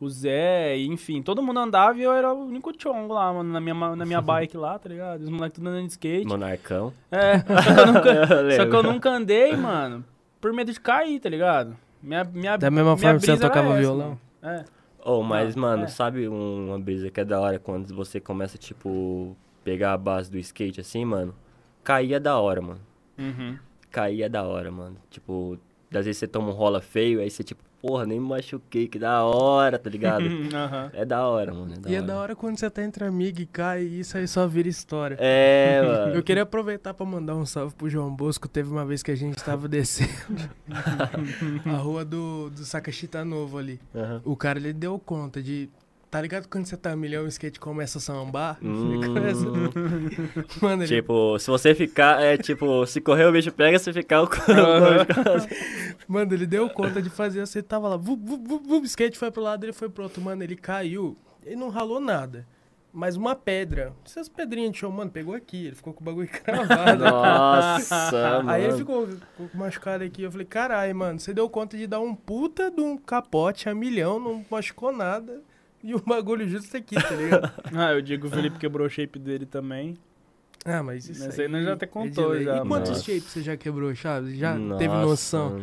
O 0.00 0.08
Zé, 0.08 0.78
enfim, 0.78 1.20
todo 1.20 1.42
mundo 1.42 1.60
andava 1.60 1.98
e 1.98 2.02
eu 2.02 2.12
era 2.12 2.32
o 2.32 2.46
único 2.46 2.72
chongo 2.78 3.12
lá, 3.12 3.30
mano, 3.32 3.52
na 3.52 3.60
minha, 3.60 3.74
na 3.74 4.06
minha 4.06 4.20
bike 4.22 4.56
lá, 4.56 4.78
tá 4.78 4.88
ligado? 4.88 5.20
Os 5.20 5.28
moleques 5.28 5.56
tudo 5.56 5.68
andando 5.68 5.86
de 5.86 5.92
skate. 5.92 6.26
Monarcão. 6.26 6.92
É, 7.10 7.38
só 7.44 7.74
que 7.74 7.80
eu 7.80 7.86
nunca, 7.86 8.26
só 8.56 8.66
que 8.66 8.76
eu 8.76 8.82
nunca 8.82 9.10
andei, 9.10 9.56
mano, 9.56 10.02
por 10.40 10.52
medo 10.52 10.72
de 10.72 10.80
cair, 10.80 11.20
tá 11.20 11.28
ligado? 11.28 11.76
Minha, 12.02 12.24
minha, 12.24 12.56
Da 12.56 12.70
mesma 12.70 12.94
minha 12.94 12.96
forma 12.96 13.20
que 13.20 13.26
você 13.26 13.36
tocava 13.36 13.76
violão? 13.78 14.18
mano. 14.42 14.56
É. 14.60 14.64
Oh, 15.04 15.22
mas, 15.22 15.54
mano, 15.56 15.84
é. 15.84 15.86
sabe 15.86 16.28
um- 16.28 16.68
uma 16.68 16.78
brisa 16.78 17.10
que 17.10 17.20
é 17.20 17.24
da 17.24 17.40
hora 17.40 17.58
quando 17.58 17.94
você 17.94 18.20
começa, 18.20 18.56
tipo, 18.58 19.36
pegar 19.64 19.92
a 19.92 19.98
base 19.98 20.30
do 20.30 20.38
skate 20.38 20.80
assim, 20.80 21.04
mano? 21.04 21.34
Cair 21.84 22.14
é 22.14 22.20
da 22.20 22.38
hora, 22.38 22.60
mano. 22.60 22.80
Uhum. 23.18 23.58
Cair 23.90 24.22
é 24.22 24.28
da 24.28 24.42
hora, 24.44 24.70
mano. 24.70 24.96
Tipo, 25.10 25.58
às 25.94 26.04
vezes 26.04 26.18
você 26.18 26.26
toma 26.26 26.48
um 26.48 26.52
rola 26.52 26.80
feio, 26.80 27.20
aí 27.20 27.30
você, 27.30 27.42
tipo, 27.42 27.62
porra, 27.80 28.04
nem 28.06 28.20
me 28.20 28.26
machuquei, 28.28 28.86
que 28.88 28.98
da 28.98 29.22
hora, 29.24 29.78
tá 29.78 29.88
ligado? 29.90 30.24
Aham. 30.54 30.90
é 30.92 31.04
da 31.04 31.26
hora, 31.26 31.52
mano. 31.54 31.72
É 31.74 31.78
da 31.78 31.90
E 31.90 31.94
hora. 31.94 32.02
é 32.04 32.06
da 32.06 32.18
hora 32.20 32.36
quando 32.36 32.58
você 32.58 32.68
tá 32.70 32.82
entre 32.82 33.04
amigos 33.04 33.40
e 33.42 33.46
cai 33.46 33.82
e 33.82 34.00
isso 34.00 34.16
aí 34.16 34.26
só 34.28 34.46
vira 34.46 34.68
história. 34.68 35.16
É, 35.18 35.82
mano. 35.82 36.14
Eu 36.16 36.22
queria 36.22 36.42
aproveitar 36.42 36.92
pra 36.94 37.06
mandar 37.06 37.34
um 37.36 37.46
salve 37.46 37.74
pro 37.74 37.88
João 37.88 38.14
Bosco. 38.14 38.48
Teve 38.48 38.70
uma 38.70 38.84
vez 38.84 39.02
que 39.02 39.10
a 39.10 39.16
gente 39.16 39.42
tava 39.42 39.66
descendo 39.68 40.10
a 41.66 41.76
rua 41.76 42.04
do, 42.04 42.50
do 42.50 42.64
Sacachita 42.64 43.24
Novo 43.24 43.58
ali. 43.58 43.80
Aham. 43.94 44.20
O 44.24 44.36
cara, 44.36 44.58
ele 44.58 44.72
deu 44.72 44.98
conta 44.98 45.42
de... 45.42 45.68
Tá 46.10 46.20
ligado 46.20 46.48
quando 46.48 46.66
você 46.66 46.76
tá 46.76 46.96
milhão 46.96 47.22
e 47.22 47.26
o 47.26 47.28
skate 47.28 47.60
começa 47.60 47.98
a 47.98 48.00
sambar? 48.00 48.58
Hum. 48.60 48.94
Ele 48.94 49.06
começa- 49.14 49.46
Mano, 50.60 50.82
ele... 50.82 50.88
Tipo, 50.96 51.38
se 51.38 51.46
você 51.48 51.72
ficar, 51.72 52.20
é 52.20 52.36
tipo, 52.36 52.84
se 52.86 53.00
correr 53.00 53.26
o 53.26 53.32
bicho 53.32 53.52
pega, 53.52 53.78
se 53.78 53.92
ficar 53.92 54.22
o 54.22 54.28
Mano, 56.08 56.34
ele 56.34 56.46
deu 56.46 56.68
conta 56.70 57.00
de 57.00 57.08
fazer 57.10 57.40
assim, 57.42 57.62
tava 57.62 57.88
lá, 57.88 57.96
vup, 57.96 58.20
vup, 58.24 58.42
vup, 58.48 58.82
o 58.82 58.84
skate 58.84 59.16
foi 59.18 59.30
pro 59.30 59.42
lado, 59.42 59.64
ele 59.64 59.72
foi 59.72 59.88
pro 59.88 60.02
outro, 60.04 60.20
mano, 60.20 60.42
ele 60.42 60.56
caiu, 60.56 61.16
ele 61.44 61.56
não 61.56 61.68
ralou 61.68 62.00
nada, 62.00 62.44
mas 62.92 63.14
uma 63.16 63.36
pedra, 63.36 63.92
essas 64.04 64.28
pedrinhas 64.28 64.72
de 64.72 64.78
chão, 64.78 64.90
mano, 64.90 65.10
pegou 65.12 65.32
aqui, 65.34 65.66
ele 65.66 65.76
ficou 65.76 65.92
com 65.92 66.00
o 66.00 66.04
bagulho 66.04 66.26
cravado. 66.42 67.04
Nossa, 67.04 68.38
mano. 68.38 68.50
Aí 68.50 68.64
ele 68.64 68.76
ficou 68.76 69.08
machucado 69.54 70.02
aqui, 70.02 70.22
eu 70.24 70.30
falei, 70.32 70.46
caralho, 70.46 70.96
mano, 70.96 71.20
você 71.20 71.32
deu 71.32 71.48
conta 71.48 71.76
de 71.76 71.86
dar 71.86 72.00
um 72.00 72.14
puta 72.16 72.68
de 72.68 72.80
um 72.80 72.96
capote 72.96 73.68
a 73.68 73.74
milhão, 73.74 74.18
não 74.18 74.44
machucou 74.50 74.92
nada, 74.92 75.40
e 75.84 75.94
o 75.94 76.00
bagulho 76.00 76.48
justo 76.48 76.76
aqui, 76.76 76.94
tá 76.94 77.14
ligado? 77.14 77.52
Ah, 77.76 77.92
eu 77.92 78.02
digo 78.02 78.22
que 78.22 78.28
o 78.28 78.30
Felipe 78.36 78.58
quebrou 78.58 78.86
o 78.86 78.90
shape 78.90 79.18
dele 79.18 79.46
também. 79.46 79.96
Ah, 80.64 80.82
mas 80.82 81.08
isso 81.08 81.26
Esse 81.26 81.40
aí... 81.42 81.46
aí 81.46 81.52
nós 81.52 81.64
já 81.64 81.72
até 81.72 81.86
é 81.86 81.88
contou 81.88 82.38
já, 82.38 82.56
E 82.58 82.68
quantos 82.68 82.90
mano. 82.90 83.02
shapes 83.02 83.24
você 83.24 83.40
já 83.42 83.56
quebrou, 83.56 83.94
Chaves? 83.94 84.36
Já 84.36 84.54
Nossa, 84.56 84.78
teve 84.78 84.94
noção? 84.94 85.58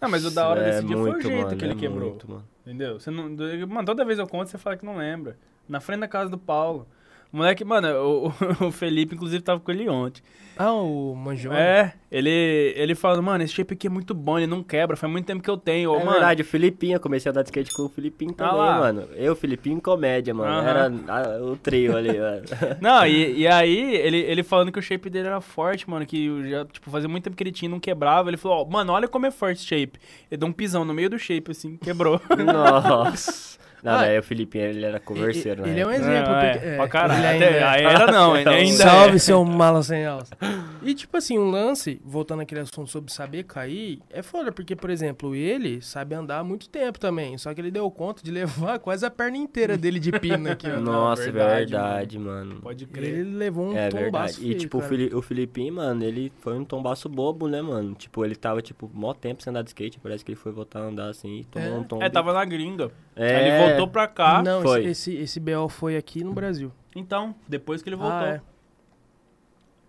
Não, 0.00 0.08
mas 0.08 0.24
o 0.24 0.30
da 0.30 0.48
hora 0.48 0.60
É 0.62 0.70
desse 0.70 0.86
dia 0.86 0.96
foi 0.96 1.10
o 1.10 1.12
muito, 1.12 1.26
jeito 1.26 1.44
mano, 1.44 1.56
que 1.56 1.64
ele 1.64 1.72
é 1.72 1.76
quebrou. 1.76 2.08
muito, 2.10 2.30
mano. 2.30 2.44
Entendeu? 2.66 2.98
Você 2.98 3.10
não, 3.10 3.28
mano, 3.68 3.84
toda 3.86 4.04
vez 4.04 4.18
eu 4.18 4.26
conto, 4.26 4.48
você 4.50 4.56
fala 4.58 4.76
que 4.76 4.84
não 4.86 4.96
lembra. 4.96 5.36
Na 5.68 5.80
frente 5.80 6.00
da 6.00 6.08
casa 6.08 6.30
do 6.30 6.38
Paulo. 6.38 6.86
O 7.32 7.36
moleque, 7.36 7.64
mano, 7.64 7.88
o, 7.88 8.28
o 8.68 8.70
Felipe, 8.70 9.14
inclusive, 9.14 9.42
tava 9.42 9.60
com 9.60 9.70
ele 9.70 9.88
ontem. 9.88 10.22
Ah, 10.56 10.72
o 10.72 11.14
Manjão? 11.16 11.52
É, 11.52 11.94
ele, 12.10 12.30
ele 12.76 12.94
falando, 12.94 13.22
mano, 13.22 13.42
esse 13.42 13.52
shape 13.52 13.74
aqui 13.74 13.86
é 13.88 13.90
muito 13.90 14.14
bom, 14.14 14.38
ele 14.38 14.46
não 14.46 14.62
quebra, 14.62 14.96
faz 14.96 15.12
muito 15.12 15.26
tempo 15.26 15.42
que 15.42 15.50
eu 15.50 15.56
tenho. 15.56 15.90
Ô, 15.90 15.96
É 15.96 15.98
mano, 15.98 16.10
verdade, 16.12 16.42
o 16.42 16.44
Filipinho, 16.44 16.94
eu 16.96 17.00
comecei 17.00 17.28
a 17.28 17.32
andar 17.32 17.42
de 17.42 17.48
skate 17.48 17.72
com 17.72 17.82
o 17.82 17.88
Filipinho 17.88 18.30
Ah 18.32 18.34
também, 18.34 18.56
lá. 18.56 18.78
mano. 18.78 19.08
Eu, 19.16 19.34
Filipinho 19.34 19.78
e 19.78 19.80
comédia, 19.80 20.32
mano. 20.32 20.50
Aham. 20.50 20.68
Era 20.68 20.92
ah, 21.08 21.42
o 21.42 21.56
trio 21.56 21.96
ali, 21.96 22.12
mano. 22.20 22.42
Não, 22.80 23.06
e, 23.06 23.40
e 23.40 23.48
aí, 23.48 23.96
ele, 23.96 24.18
ele 24.18 24.42
falando 24.42 24.70
que 24.70 24.78
o 24.78 24.82
shape 24.82 25.10
dele 25.10 25.26
era 25.26 25.40
forte, 25.40 25.88
mano, 25.90 26.06
que 26.06 26.48
já, 26.50 26.64
tipo, 26.66 26.90
fazia 26.90 27.08
muito 27.08 27.24
tempo 27.24 27.36
que 27.36 27.42
ele 27.42 27.52
tinha 27.52 27.68
e 27.68 27.72
não 27.72 27.80
quebrava. 27.80 28.30
Ele 28.30 28.36
falou, 28.36 28.62
ó, 28.64 28.70
mano, 28.70 28.92
olha 28.92 29.08
como 29.08 29.26
é 29.26 29.30
forte 29.30 29.58
esse 29.58 29.66
shape. 29.66 29.98
Ele 30.30 30.38
deu 30.38 30.48
um 30.48 30.52
pisão 30.52 30.84
no 30.84 30.94
meio 30.94 31.10
do 31.10 31.18
shape, 31.18 31.50
assim, 31.50 31.76
quebrou. 31.76 32.20
Nossa. 32.38 33.58
Não, 33.84 33.92
Ah, 33.92 33.98
velho, 33.98 34.20
o 34.20 34.22
Filipinho, 34.22 34.64
ele 34.64 34.84
era 34.84 34.98
converseiro, 34.98 35.62
né? 35.62 35.68
Ele 35.68 35.80
é 35.80 35.86
um 35.86 35.90
exemplo. 35.90 36.32
Não, 36.32 36.38
é, 36.40 36.52
porque- 36.54 36.66
é, 36.68 36.76
pra 36.76 36.88
caralho. 36.88 37.26
ainda 37.28 37.44
Até- 37.46 37.58
é. 37.58 37.62
aí 37.62 37.84
era 37.84 38.10
não, 38.10 38.34
ele 38.36 38.48
ainda 38.48 38.82
Salve, 38.82 39.16
é. 39.16 39.18
seu 39.18 39.44
mala 39.44 39.82
sem 39.82 40.06
alça. 40.06 40.34
E, 40.82 40.94
tipo 40.94 41.14
assim, 41.18 41.38
um 41.38 41.50
lance, 41.50 42.00
voltando 42.02 42.40
àquele 42.40 42.62
assunto 42.62 42.90
sobre 42.90 43.12
saber 43.12 43.42
cair, 43.44 44.00
é 44.10 44.22
foda, 44.22 44.50
porque, 44.50 44.74
por 44.74 44.88
exemplo, 44.88 45.34
ele 45.34 45.82
sabe 45.82 46.14
andar 46.14 46.38
há 46.38 46.44
muito 46.44 46.66
tempo 46.68 46.98
também, 46.98 47.36
só 47.36 47.52
que 47.52 47.60
ele 47.60 47.70
deu 47.70 47.90
conta 47.90 48.22
de 48.24 48.30
levar 48.32 48.78
quase 48.78 49.04
a 49.04 49.10
perna 49.10 49.36
inteira 49.36 49.76
dele 49.76 50.00
de 50.00 50.12
pino 50.18 50.50
aqui, 50.50 50.66
ó. 50.66 50.80
Nossa, 50.80 51.24
verdade, 51.24 51.72
verdade, 51.72 52.18
mano. 52.18 52.60
Pode 52.62 52.86
crer. 52.86 53.18
Ele 53.18 53.36
levou 53.36 53.66
um 53.66 53.76
É 53.76 53.90
tombaço 53.90 54.02
verdade. 54.02 54.34
feio, 54.38 54.52
E, 54.52 54.54
tipo, 54.54 54.78
o, 54.78 54.80
cara. 54.80 54.90
Fili 54.90 55.14
o 55.14 55.20
Filipinho, 55.20 55.74
mano, 55.74 56.02
ele 56.02 56.32
foi 56.40 56.54
um 56.54 56.64
tombaço 56.64 57.06
bobo, 57.06 57.48
né, 57.48 57.60
mano? 57.60 57.94
Tipo, 57.94 58.24
ele 58.24 58.34
tava, 58.34 58.62
tipo, 58.62 58.90
mó 58.94 59.12
tempo 59.12 59.42
sem 59.42 59.50
andar 59.50 59.60
de 59.62 59.68
skate. 59.68 59.98
Parece 60.00 60.24
que 60.24 60.30
ele 60.32 60.36
foi 60.40 60.52
voltar 60.52 60.78
a 60.80 60.84
andar 60.84 61.08
assim 61.10 61.40
e 61.40 61.44
tomou 61.44 61.68
É. 61.68 61.72
um 61.78 61.84
tombo. 61.84 62.02
É, 62.02 62.08
tava 62.08 62.32
na 62.32 62.44
gringa. 62.46 62.90
É. 63.16 63.36
Aí 63.36 63.48
ele 63.48 63.68
voltou 63.68 63.88
pra 63.88 64.06
cá. 64.08 64.42
Não, 64.42 64.62
foi. 64.62 64.86
esse, 64.86 65.12
esse, 65.14 65.22
esse 65.22 65.40
BO 65.40 65.68
foi 65.68 65.96
aqui 65.96 66.24
no 66.24 66.32
Brasil. 66.32 66.72
Então, 66.94 67.34
depois 67.48 67.82
que 67.82 67.88
ele 67.88 67.96
voltou. 67.96 68.18
Ah, 68.18 68.26
é. 68.28 68.40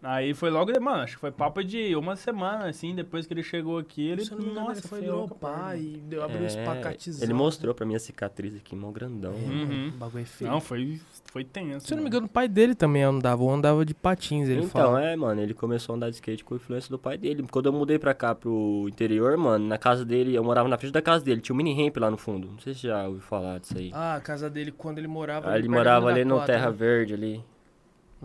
Aí 0.07 0.35
foi 0.35 0.51
logo, 0.51 0.71
de- 0.71 0.79
mano, 0.79 1.01
acho 1.01 1.15
que 1.15 1.19
foi 1.19 1.31
papo 1.31 1.63
de 1.63 1.95
uma 1.95 2.15
semana, 2.15 2.67
assim, 2.67 2.93
depois 2.93 3.25
que 3.25 3.33
ele 3.33 3.41
chegou 3.41 3.79
aqui, 3.79 4.07
ele, 4.07 4.23
nossa, 4.53 4.73
ele 4.73 4.81
foi 4.87 5.01
dropar 5.01 5.79
e 5.79 5.97
deu, 5.97 6.21
abriu 6.23 6.43
uns 6.43 6.55
É, 6.55 6.63
pacatizão. 6.63 7.23
ele 7.23 7.33
mostrou 7.33 7.73
pra 7.73 7.87
mim 7.87 7.95
a 7.95 7.99
cicatriz 7.99 8.55
aqui, 8.55 8.75
mó 8.75 8.91
grandão. 8.91 9.33
É, 9.33 9.37
mano. 9.47 9.73
Uhum. 9.73 9.87
O 9.87 9.97
bagulho 9.97 10.21
é 10.21 10.25
feio. 10.25 10.51
Não, 10.51 10.61
foi, 10.61 11.01
foi 11.31 11.43
tenso. 11.43 11.87
Se 11.87 11.93
eu 11.93 11.95
não 11.95 12.03
me 12.03 12.09
engano, 12.09 12.27
o 12.27 12.29
pai 12.29 12.47
dele 12.47 12.75
também 12.75 13.01
andava, 13.01 13.41
ou 13.41 13.51
andava 13.51 13.83
de 13.83 13.95
patins, 13.95 14.47
ele 14.47 14.59
então, 14.59 14.69
fala. 14.69 15.03
é, 15.03 15.15
mano, 15.15 15.41
ele 15.41 15.55
começou 15.55 15.93
a 15.93 15.95
andar 15.95 16.09
de 16.11 16.15
skate 16.17 16.43
com 16.43 16.53
a 16.53 16.57
influência 16.57 16.89
do 16.91 16.99
pai 16.99 17.17
dele. 17.17 17.43
Quando 17.51 17.65
eu 17.65 17.73
mudei 17.73 17.97
pra 17.97 18.13
cá, 18.13 18.35
pro 18.35 18.85
interior, 18.87 19.35
mano, 19.37 19.65
na 19.67 19.77
casa 19.79 20.05
dele, 20.05 20.35
eu 20.35 20.43
morava 20.43 20.69
na 20.69 20.77
frente 20.77 20.91
da 20.93 21.01
casa 21.01 21.25
dele, 21.25 21.41
tinha 21.41 21.53
um 21.53 21.57
mini 21.57 21.73
ramp 21.83 21.97
lá 21.97 22.11
no 22.11 22.17
fundo. 22.17 22.47
Não 22.51 22.59
sei 22.59 22.75
se 22.75 22.81
você 22.81 22.87
já 22.89 23.07
ouviu 23.07 23.21
falar 23.21 23.59
disso 23.59 23.75
aí. 23.75 23.89
Ah, 23.91 24.15
a 24.15 24.21
casa 24.21 24.51
dele, 24.51 24.71
quando 24.71 24.99
ele 24.99 25.07
morava... 25.07 25.49
Aí 25.49 25.59
ele 25.59 25.67
morava 25.67 26.09
ali 26.09 26.23
no 26.23 26.35
quadra, 26.35 26.53
Terra 26.53 26.69
né? 26.69 26.75
Verde 26.77 27.13
ali. 27.15 27.43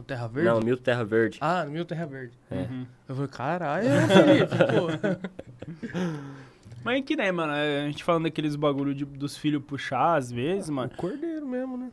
No 0.00 0.04
Terra 0.04 0.26
Verde? 0.28 0.48
Não, 0.48 0.60
Milton 0.60 0.82
Terra 0.82 1.04
Verde. 1.04 1.38
Ah, 1.40 1.64
no 1.64 1.70
meu 1.72 1.84
Terra 1.84 2.06
Verde. 2.06 2.32
É. 2.50 2.54
Uhum. 2.56 2.86
Eu 3.08 3.14
falei, 3.14 3.30
caralho, 3.30 3.88
Felipe, 4.08 4.56
pô. 4.56 6.00
Mas 6.82 7.04
que 7.04 7.14
nem, 7.14 7.30
mano, 7.30 7.52
é, 7.52 7.82
a 7.82 7.86
gente 7.86 8.02
falando 8.02 8.22
daqueles 8.24 8.56
bagulho 8.56 8.94
de- 8.94 9.04
dos 9.04 9.36
filhos 9.36 9.62
puxar 9.62 10.16
às 10.16 10.32
vezes, 10.32 10.70
mano. 10.70 10.90
O 10.92 10.96
cordeiro 10.96 11.46
mesmo, 11.46 11.76
né? 11.76 11.90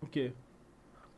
O 0.00 0.06
quê? 0.06 0.32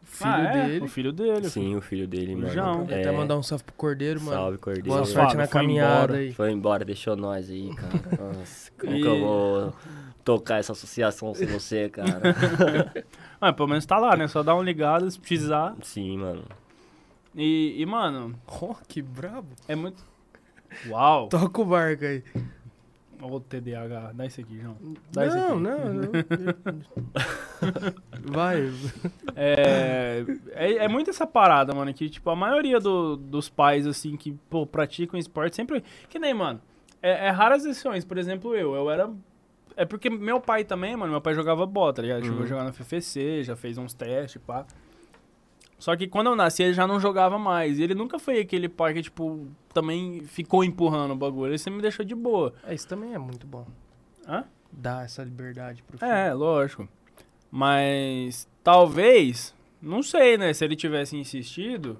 O 0.03 0.07
filho 0.07 0.31
Ah, 0.31 0.41
é, 0.43 0.67
dele. 0.67 0.85
O 0.85 0.89
filho 0.89 1.13
dele. 1.13 1.49
Sim, 1.49 1.77
o 1.77 1.81
filho 1.81 2.07
dele, 2.09 2.35
mano. 2.35 2.49
João. 2.49 2.83
Até 2.83 3.03
É, 3.05 3.13
mandar 3.13 3.37
um 3.37 3.43
salve 3.43 3.63
pro 3.65 3.75
cordeiro, 3.75 4.21
mano. 4.21 4.33
Salve, 4.37 4.59
Cordeiro. 4.59 4.89
Boa 4.89 5.05
sorte 5.05 5.37
na 5.37 5.47
caminhada 5.47 6.05
embora. 6.05 6.19
aí. 6.19 6.33
Foi 6.33 6.51
embora, 6.51 6.85
deixou 6.85 7.15
nós 7.17 7.49
aí, 7.51 7.71
cara. 7.75 7.93
Nossa, 8.35 8.73
como 8.79 8.93
E- 8.93 9.01
que 9.03 9.07
eu 9.07 9.21
vou 9.21 9.75
tocar 10.27 10.59
essa 10.59 10.73
associação 10.73 11.33
sem 11.35 11.47
você, 11.47 11.89
cara? 11.89 12.21
Ah, 13.41 13.53
pelo 13.53 13.69
menos 13.69 13.85
tá 13.87 13.99
lá, 13.99 14.17
né? 14.17 14.27
Só 14.29 14.43
dá 14.43 14.55
um 14.57 14.63
ligado 14.63 15.11
se 15.11 15.21
precisar. 15.21 15.75
Sim, 15.83 16.17
mano. 16.19 16.43
E, 17.35 17.75
e, 17.81 17.85
mano, 17.85 18.35
Oh, 18.63 18.75
que 18.89 19.03
brabo. 19.03 19.49
é 19.69 19.77
muito. 19.77 20.03
Uau! 20.89 21.29
Toca 21.29 21.61
o 21.61 21.65
barco 21.67 22.05
aí. 22.07 22.25
O 23.21 23.39
TDAH. 23.39 24.13
Dá 24.15 24.25
isso 24.27 24.41
aqui, 24.41 24.59
João. 24.59 24.77
Dá 25.13 25.27
isso 25.27 25.37
Não, 25.37 25.53
aqui. 25.53 25.61
não. 25.61 26.03
eu- 26.05 26.13
Vai. 28.33 28.73
É, 29.35 30.25
é, 30.53 30.73
é 30.85 30.89
muito 30.89 31.11
essa 31.11 31.27
parada, 31.27 31.75
mano, 31.75 31.93
que, 31.93 32.09
tipo, 32.09 32.29
a 32.31 32.37
maioria 32.37 32.81
do- 32.81 33.17
dos 33.17 33.49
pais, 33.51 33.87
assim, 33.87 34.17
que, 34.17 34.33
pô, 34.51 34.67
praticam 34.67 35.19
esporte 35.19 35.57
sempre... 35.57 35.85
Que 36.09 36.19
nem, 36.19 36.33
mano, 36.35 36.61
é, 37.03 37.27
é 37.27 37.31
raras 37.31 37.65
exceções. 37.65 38.05
Por 38.05 38.17
exemplo, 38.19 38.55
eu, 38.57 38.75
eu 38.75 38.91
era... 38.91 39.11
É 39.77 39.85
porque 39.85 40.09
meu 40.09 40.41
pai 40.41 40.65
também, 40.65 40.97
mano, 40.97 41.13
meu 41.13 41.21
pai 41.21 41.35
jogava 41.35 41.67
bola, 41.67 41.93
tá 41.93 42.01
ligado? 42.03 42.23
Chegou 42.23 42.39
Uhum. 42.39 42.45
a 42.45 42.47
jogar 42.47 42.65
na 42.65 42.73
FFC, 42.73 43.43
já 43.45 43.55
fez 43.55 43.77
uns 43.77 43.93
testes, 43.93 44.41
pá. 44.45 44.67
Só 45.79 45.95
que 45.95 46.07
quando 46.07 46.29
eu 46.29 46.37
nasci, 46.37 46.63
ele 46.63 46.73
já 46.73 46.87
não 46.87 46.99
jogava 46.99 47.39
mais. 47.39 47.79
E 47.79 47.83
ele 47.83 47.95
nunca 47.95 48.19
foi 48.19 48.39
aquele 48.41 48.67
pai 48.69 48.95
que, 48.95 49.03
tipo, 49.03 49.47
também 49.75 50.23
ficou 50.25 50.65
empurrando 50.65 51.11
o 51.13 51.17
bagulho. 51.17 51.51
Ele 51.51 51.59
sempre 51.59 51.77
me 51.77 51.83
deixou 51.83 52.03
de 52.05 52.15
boa. 52.15 52.55
É, 52.65 52.73
isso 52.75 52.89
também 52.89 53.13
é 53.13 53.19
muito 53.19 53.47
bom. 53.47 53.67
Hã? 54.27 54.45
Dar 54.73 55.05
essa 55.05 55.23
liberdade 55.23 55.83
pro 55.83 55.99
filho. 55.99 56.11
É, 56.11 56.33
lógico. 56.33 56.89
Mas 57.51 58.49
talvez, 58.65 59.55
não 59.81 60.03
sei, 60.03 60.39
né? 60.39 60.53
Se 60.55 60.65
ele 60.65 60.77
tivesse 60.77 61.15
insistido, 61.17 61.99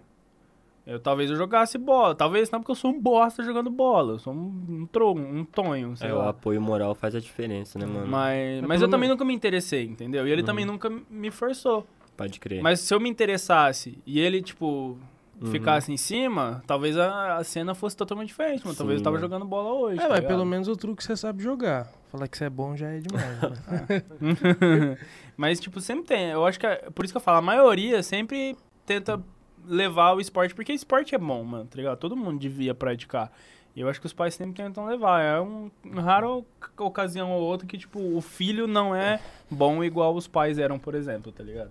eu 0.87 1.01
talvez 1.01 1.29
eu 1.31 1.37
jogasse 1.37 1.77
bola. 1.79 2.15
Talvez 2.15 2.51
não, 2.51 2.61
porque 2.61 2.71
eu 2.71 2.77
sou 2.77 2.91
um 2.93 3.01
bosta 3.01 3.43
jogando 3.43 3.69
bola. 3.71 4.13
Eu 4.15 4.19
sou 4.21 4.33
um, 4.33 4.65
um 4.69 4.87
tronco, 4.87 5.21
um 5.21 5.45
tonho, 5.45 5.97
sei 5.97 6.09
É, 6.11 6.15
o 6.15 6.19
lá. 6.19 6.29
apoio 6.31 6.61
moral 6.61 6.95
faz 6.95 7.15
a 7.15 7.21
diferença, 7.21 7.79
né, 7.79 7.85
mano? 7.87 8.07
Mas, 8.07 8.61
Mas 8.61 8.69
mas 8.69 8.79
pelo 8.81 8.85
eu 8.87 8.91
também 8.91 9.09
nunca 9.09 9.25
me 9.25 9.35
interessei, 9.35 9.85
entendeu? 9.85 10.27
E 10.27 10.31
ele 10.31 10.43
Uhum. 10.43 10.47
também 10.47 10.65
nunca 10.65 10.89
me 11.11 11.31
forçou. 11.31 11.87
Pode 12.17 12.39
crer. 12.41 12.63
Mas 12.63 12.81
se 12.81 12.95
eu 12.95 13.01
me 13.01 13.11
interessasse 13.11 13.99
e 14.07 14.19
ele, 14.21 14.41
tipo, 14.41 14.97
Uhum. 15.39 15.51
ficasse 15.51 15.93
em 15.93 15.99
cima, 15.99 16.63
talvez 16.67 16.97
a, 16.97 17.37
a 17.37 17.45
cena 17.45 17.75
fosse 17.75 17.95
totalmente 17.95 18.29
diferente, 18.29 18.65
mano. 18.65 18.75
Talvez 18.75 18.99
Sim, 18.99 19.01
eu 19.03 19.05
tava 19.05 19.17
mano. 19.17 19.27
jogando 19.27 19.45
bola 19.45 19.71
hoje. 19.75 19.99
É, 19.99 20.03
tá 20.03 20.09
mas 20.09 20.19
ligado? 20.21 20.31
pelo 20.33 20.47
menos 20.47 20.67
o 20.67 20.75
truque 20.77 21.05
você 21.05 21.15
sabe 21.15 21.43
jogar. 21.43 21.93
Falar 22.11 22.27
que 22.27 22.39
você 22.39 22.45
é 22.45 22.49
bom 22.51 22.75
já 22.75 22.89
é 22.89 23.01
demais. 23.01 23.41
né? 23.41 24.03
Mas, 25.37 25.61
tipo, 25.61 25.81
sempre 25.81 26.05
tem. 26.07 26.31
Eu 26.31 26.47
acho 26.47 26.59
que, 26.59 26.67
é- 26.67 26.89
por 26.95 27.05
isso 27.05 27.13
que 27.13 27.19
eu 27.19 27.21
falo, 27.21 27.39
a 27.39 27.43
maioria 27.43 28.03
sempre 28.03 28.57
tenta 28.87 29.23
levar 29.67 30.13
o 30.15 30.21
esporte, 30.21 30.55
porque 30.55 30.73
esporte 30.73 31.15
é 31.15 31.19
bom, 31.19 31.43
mano, 31.45 31.67
tá 31.67 31.77
ligado? 31.77 31.99
Todo 31.99 32.17
mundo 32.17 32.39
devia 32.39 32.75
praticar. 32.75 33.33
E 33.75 33.81
eu 33.81 33.89
acho 33.89 34.01
que 34.01 34.07
os 34.07 34.13
pais 34.13 34.35
sempre 34.35 34.55
tentam 34.63 34.87
levar. 34.87 35.21
É 35.23 35.39
um, 35.41 35.71
raro 35.97 36.39
oc- 36.39 36.81
ocasião 36.81 37.31
ou 37.33 37.43
outra 37.43 37.67
que, 37.67 37.77
tipo, 37.77 38.01
o 38.01 38.21
filho 38.23 38.67
não 38.67 38.95
é 38.95 39.21
bom 39.51 39.85
igual 39.85 40.15
os 40.15 40.27
pais 40.27 40.59
eram, 40.59 40.79
por 40.79 40.95
exemplo, 40.95 41.31
tá 41.31 41.43
ligado? 41.45 41.71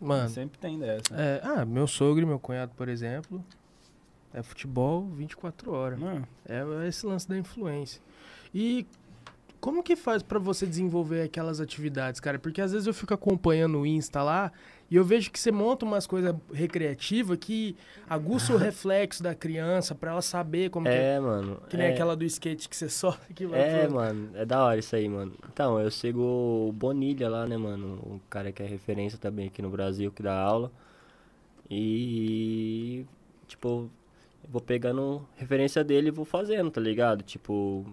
Mano, 0.00 0.28
Sempre 0.28 0.58
tem 0.58 0.78
dessa. 0.78 1.14
é, 1.14 1.40
ah, 1.44 1.64
meu 1.64 1.86
sogro 1.86 2.22
e 2.22 2.26
meu 2.26 2.38
cunhado, 2.38 2.72
por 2.76 2.88
exemplo, 2.88 3.42
é 4.34 4.42
futebol 4.42 5.06
24 5.06 5.72
horas. 5.72 5.98
Mano, 5.98 6.26
É 6.48 6.62
esse 6.88 7.06
lance 7.06 7.28
da 7.28 7.38
influência. 7.38 8.02
E 8.52 8.84
como 9.60 9.80
que 9.82 9.94
faz 9.94 10.22
pra 10.22 10.40
você 10.40 10.66
desenvolver 10.66 11.22
aquelas 11.22 11.60
atividades, 11.60 12.20
cara? 12.20 12.36
Porque 12.38 12.60
às 12.60 12.72
vezes 12.72 12.86
eu 12.88 12.92
fico 12.92 13.14
acompanhando 13.14 13.78
o 13.78 13.86
Insta 13.86 14.22
lá 14.22 14.50
e 14.92 14.96
eu 14.96 15.02
vejo 15.02 15.30
que 15.30 15.40
você 15.40 15.50
monta 15.50 15.86
umas 15.86 16.06
coisas 16.06 16.36
recreativas 16.52 17.38
que 17.40 17.74
aguça 18.06 18.52
o 18.52 18.58
reflexo 18.60 19.22
da 19.22 19.34
criança 19.34 19.94
pra 19.94 20.10
ela 20.10 20.20
saber 20.20 20.68
como 20.68 20.84
que 20.84 20.92
é. 20.92 21.14
É, 21.14 21.18
mano. 21.18 21.62
Que 21.70 21.78
nem 21.78 21.86
é, 21.86 21.92
aquela 21.94 22.14
do 22.14 22.26
skate 22.26 22.68
que 22.68 22.76
você 22.76 22.90
sobe 22.92 23.16
que 23.34 23.44
É, 23.54 23.88
mano, 23.88 24.28
é 24.34 24.44
da 24.44 24.62
hora 24.62 24.78
isso 24.78 24.94
aí, 24.94 25.08
mano. 25.08 25.32
Então, 25.50 25.80
eu 25.80 25.90
sigo 25.90 26.20
o 26.68 26.72
Bonilha 26.72 27.26
lá, 27.30 27.46
né, 27.46 27.56
mano? 27.56 27.94
O 28.04 28.20
cara 28.28 28.52
que 28.52 28.62
é 28.62 28.66
referência 28.66 29.18
também 29.18 29.46
aqui 29.46 29.62
no 29.62 29.70
Brasil, 29.70 30.12
que 30.12 30.22
dá 30.22 30.38
aula. 30.38 30.70
E, 31.70 33.06
tipo, 33.48 33.90
vou 34.46 34.60
pegando 34.60 35.26
referência 35.38 35.82
dele 35.82 36.08
e 36.08 36.10
vou 36.10 36.26
fazendo, 36.26 36.70
tá 36.70 36.82
ligado? 36.82 37.22
Tipo. 37.22 37.86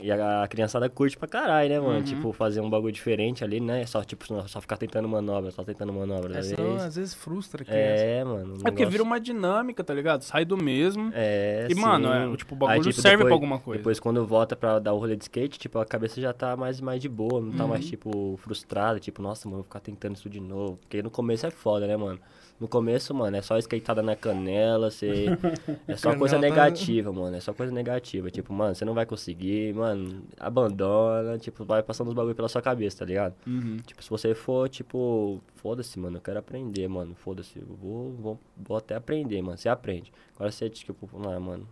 E 0.00 0.10
a, 0.12 0.46
criançada 0.48 0.88
curte 0.88 1.16
pra 1.16 1.26
caralho, 1.28 1.68
né, 1.68 1.80
mano? 1.80 1.98
Uhum. 1.98 2.02
Tipo, 2.04 2.32
fazer 2.32 2.60
um 2.60 2.68
bagulho 2.68 2.92
diferente 2.92 3.42
ali, 3.42 3.60
né? 3.60 3.84
Só, 3.86 4.02
tipo, 4.04 4.24
só- 4.46 4.60
ficar 4.60 4.76
tentando 4.76 5.08
manobra, 5.08 5.50
só 5.50 5.64
tentando 5.64 5.92
manobra. 5.92 6.34
É, 6.34 6.38
às 6.38 6.46
senão, 6.46 6.64
vezes. 6.72 6.82
às 6.82 6.96
vezes 6.96 7.14
frustra 7.14 7.62
a 7.62 7.64
criança. 7.66 8.02
É, 8.02 8.24
mano. 8.24 8.54
é 8.64 8.70
porque 8.70 8.84
vira 8.86 9.02
uma 9.02 9.18
dinâmica, 9.20 9.82
tá 9.82 9.94
ligado? 9.94 10.22
Sai 10.22 10.44
do 10.44 10.56
mesmo. 10.56 11.10
É, 11.14 11.66
e, 11.70 11.74
mano, 11.74 12.08
sim. 12.08 12.32
é, 12.32 12.36
tipo, 12.36 12.54
o 12.54 12.58
bagulho 12.58 12.78
Aí, 12.78 12.82
tipo, 12.92 13.00
serve 13.00 13.16
pra 13.16 13.24
depois- 13.24 13.32
alguma 13.32 13.58
coisa. 13.58 13.78
Depois, 13.78 13.98
quando 14.00 14.26
volta 14.26 14.54
pra 14.56 14.78
dar 14.78 14.92
o 14.92 14.98
rolê 14.98 15.16
de 15.16 15.22
skate, 15.24 15.58
tipo, 15.58 15.78
a 15.78 15.84
cabeça 15.86 16.20
já 16.20 16.32
tá 16.32 16.56
mais, 16.56 16.80
mais 16.80 17.00
de 17.00 17.08
boa, 17.08 17.40
não 17.40 17.52
tá 17.52 17.64
Uhum. 17.64 17.70
mais, 17.70 17.86
tipo, 17.86 18.36
frustrada, 18.42 18.98
tipo, 19.00 19.22
nossa, 19.22 19.48
mano, 19.48 19.58
vou 19.58 19.64
ficar 19.64 19.80
tentando 19.80 20.16
isso 20.16 20.28
de 20.28 20.40
novo. 20.40 20.76
Porque 20.78 21.02
no 21.02 21.10
começo 21.10 21.46
é 21.46 21.50
foda, 21.50 21.86
né, 21.86 21.96
mano? 21.96 22.18
No 22.58 22.66
começo, 22.66 23.12
mano, 23.14 23.36
é 23.36 23.42
só 23.42 23.58
skateada 23.58 24.02
na 24.02 24.16
canela, 24.16 24.90
você... 24.90 25.26
é 25.86 25.96
só 25.96 26.16
coisa 26.16 26.36
tá- 26.36 26.40
negativa, 26.40 27.12
mano, 27.12 27.36
é 27.36 27.40
só 27.40 27.52
coisa 27.52 27.70
negativa. 27.70 28.30
Tipo, 28.30 28.52
mano, 28.52 28.74
você 28.74 28.84
não 28.84 28.94
vai 28.94 29.04
conseguir, 29.04 29.74
mano, 29.74 30.22
abandona, 30.40 31.38
tipo, 31.38 31.64
vai 31.64 31.82
passando 31.82 32.08
os 32.08 32.14
bagulho 32.14 32.34
pela 32.34 32.48
sua 32.48 32.62
cabeça, 32.62 33.00
tá 33.00 33.04
ligado? 33.04 33.34
Uhum. 33.46 33.76
Tipo, 33.84 34.02
se 34.02 34.08
você 34.08 34.34
for, 34.34 34.68
tipo, 34.70 35.40
foda-se, 35.56 35.98
mano, 35.98 36.16
eu 36.16 36.20
quero 36.22 36.38
aprender, 36.38 36.88
mano, 36.88 37.14
foda-se, 37.14 37.60
vou, 37.60 38.12
vou, 38.12 38.40
vou 38.56 38.76
até 38.78 38.94
aprender, 38.94 39.42
mano, 39.42 39.58
você 39.58 39.68
aprende. 39.68 40.10
Agora 40.34 40.50
você, 40.50 40.70
tipo, 40.70 41.08
ah, 41.28 41.38
mano, 41.38 41.68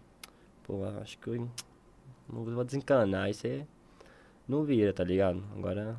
pô, 0.64 0.84
acho 1.00 1.16
que 1.18 1.28
eu 1.28 1.48
não 2.30 2.44
vou 2.44 2.64
desencanar, 2.64 3.24
aí 3.24 3.34
você 3.34 3.66
não 4.46 4.64
vira, 4.64 4.92
tá 4.92 5.02
ligado? 5.02 5.42
Agora, 5.56 5.96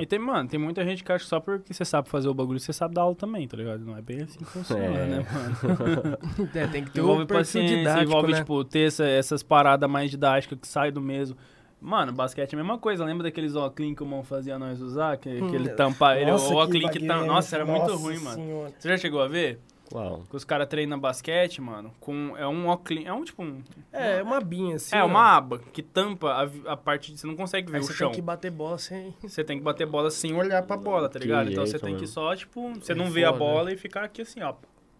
E 0.00 0.06
tem, 0.06 0.18
mano, 0.18 0.48
tem 0.48 0.58
muita 0.60 0.84
gente 0.84 1.02
que 1.02 1.10
acha 1.12 1.24
que 1.24 1.28
só 1.28 1.40
porque 1.40 1.72
você 1.74 1.84
sabe 1.84 2.08
fazer 2.08 2.28
o 2.28 2.34
bagulho, 2.34 2.58
você 2.60 2.72
sabe 2.72 2.94
dar 2.94 3.02
aula 3.02 3.14
também, 3.14 3.46
tá 3.48 3.56
ligado? 3.56 3.84
Não 3.84 3.96
é 3.96 4.02
bem 4.02 4.22
assim 4.22 4.38
que 4.38 4.44
funciona, 4.44 4.84
É. 4.84 5.06
né, 5.06 5.26
mano? 5.32 6.18
É, 6.54 6.66
tem 6.66 6.84
que 6.84 6.90
ter 6.90 7.00
envolve 7.00 7.26
perfil 7.26 7.38
paciência, 7.62 7.76
didático, 7.78 8.04
envolve, 8.10 8.32
né? 8.32 8.38
tipo, 8.38 8.64
ter 8.64 8.86
essa- 8.88 9.04
essas 9.06 9.42
paradas 9.42 9.88
mais 9.90 10.10
didáticas 10.10 10.58
que 10.58 10.66
sai 10.68 10.90
do 10.90 11.00
mesmo. 11.00 11.36
Mano, 11.80 12.12
basquete 12.12 12.52
é 12.52 12.56
a 12.56 12.58
mesma 12.58 12.78
coisa. 12.78 13.04
Lembra 13.04 13.24
daqueles 13.24 13.56
óculos 13.56 13.96
que 13.96 14.02
o 14.04 14.06
mão 14.06 14.22
fazia 14.22 14.56
nós 14.56 14.80
usar? 14.80 15.16
Que, 15.16 15.30
que 15.40 15.56
ele 15.56 15.68
tampa 15.70 16.16
ele, 16.16 16.30
o 16.30 16.34
óculos 16.34 16.90
que 16.90 17.00
tampa. 17.06 17.26
Nossa, 17.26 17.56
era 17.56 17.64
muito 17.64 17.88
Nossa 17.88 17.96
ruim, 17.96 18.18
mano. 18.18 18.36
Senhora. 18.36 18.72
Você 18.78 18.88
já 18.88 18.96
chegou 18.96 19.20
a 19.20 19.26
ver? 19.26 19.58
Uau. 19.94 20.22
Que 20.30 20.36
os 20.36 20.44
caras 20.44 20.66
treinam 20.68 20.98
basquete, 20.98 21.60
mano, 21.60 21.92
com. 22.00 22.36
É 22.36 22.46
um 22.46 22.66
óculos. 22.68 23.04
É 23.04 23.12
um 23.12 23.24
tipo 23.24 23.42
um. 23.42 23.62
É, 23.92 24.22
uma 24.22 24.40
binha 24.40 24.76
assim. 24.76 24.94
é 24.96 25.02
ó. 25.02 25.06
uma 25.06 25.36
aba 25.36 25.58
que 25.72 25.82
tampa 25.82 26.28
a, 26.32 26.72
a 26.72 26.76
parte. 26.76 27.12
de- 27.12 27.18
Você 27.20 27.26
não 27.26 27.36
consegue 27.36 27.70
ver 27.70 27.78
Aí 27.78 27.82
o 27.82 27.86
você 27.86 27.94
chão. 27.94 28.08
tem 28.10 28.16
que 28.16 28.22
bater 28.22 28.50
bola 28.50 28.78
sem... 28.78 29.14
Você 29.22 29.44
tem 29.44 29.58
que 29.58 29.64
bater 29.64 29.86
bola 29.86 30.10
sem 30.10 30.34
olhar 30.34 30.62
pra 30.62 30.76
bola, 30.76 31.08
tá 31.08 31.18
Que 31.18 31.26
ligado? 31.26 31.50
então 31.50 31.66
você 31.66 31.78
tem 31.78 31.96
que 31.96 32.06
só, 32.06 32.34
tipo, 32.34 32.74
você 32.74 32.92
É 32.92 32.94
não 32.94 33.10
vê 33.10 33.24
a 33.24 33.32
bola 33.32 33.72
e 33.72 33.76
ficar 33.76 34.04
aqui 34.04 34.22
assim, 34.22 34.40
ó. 34.42 34.54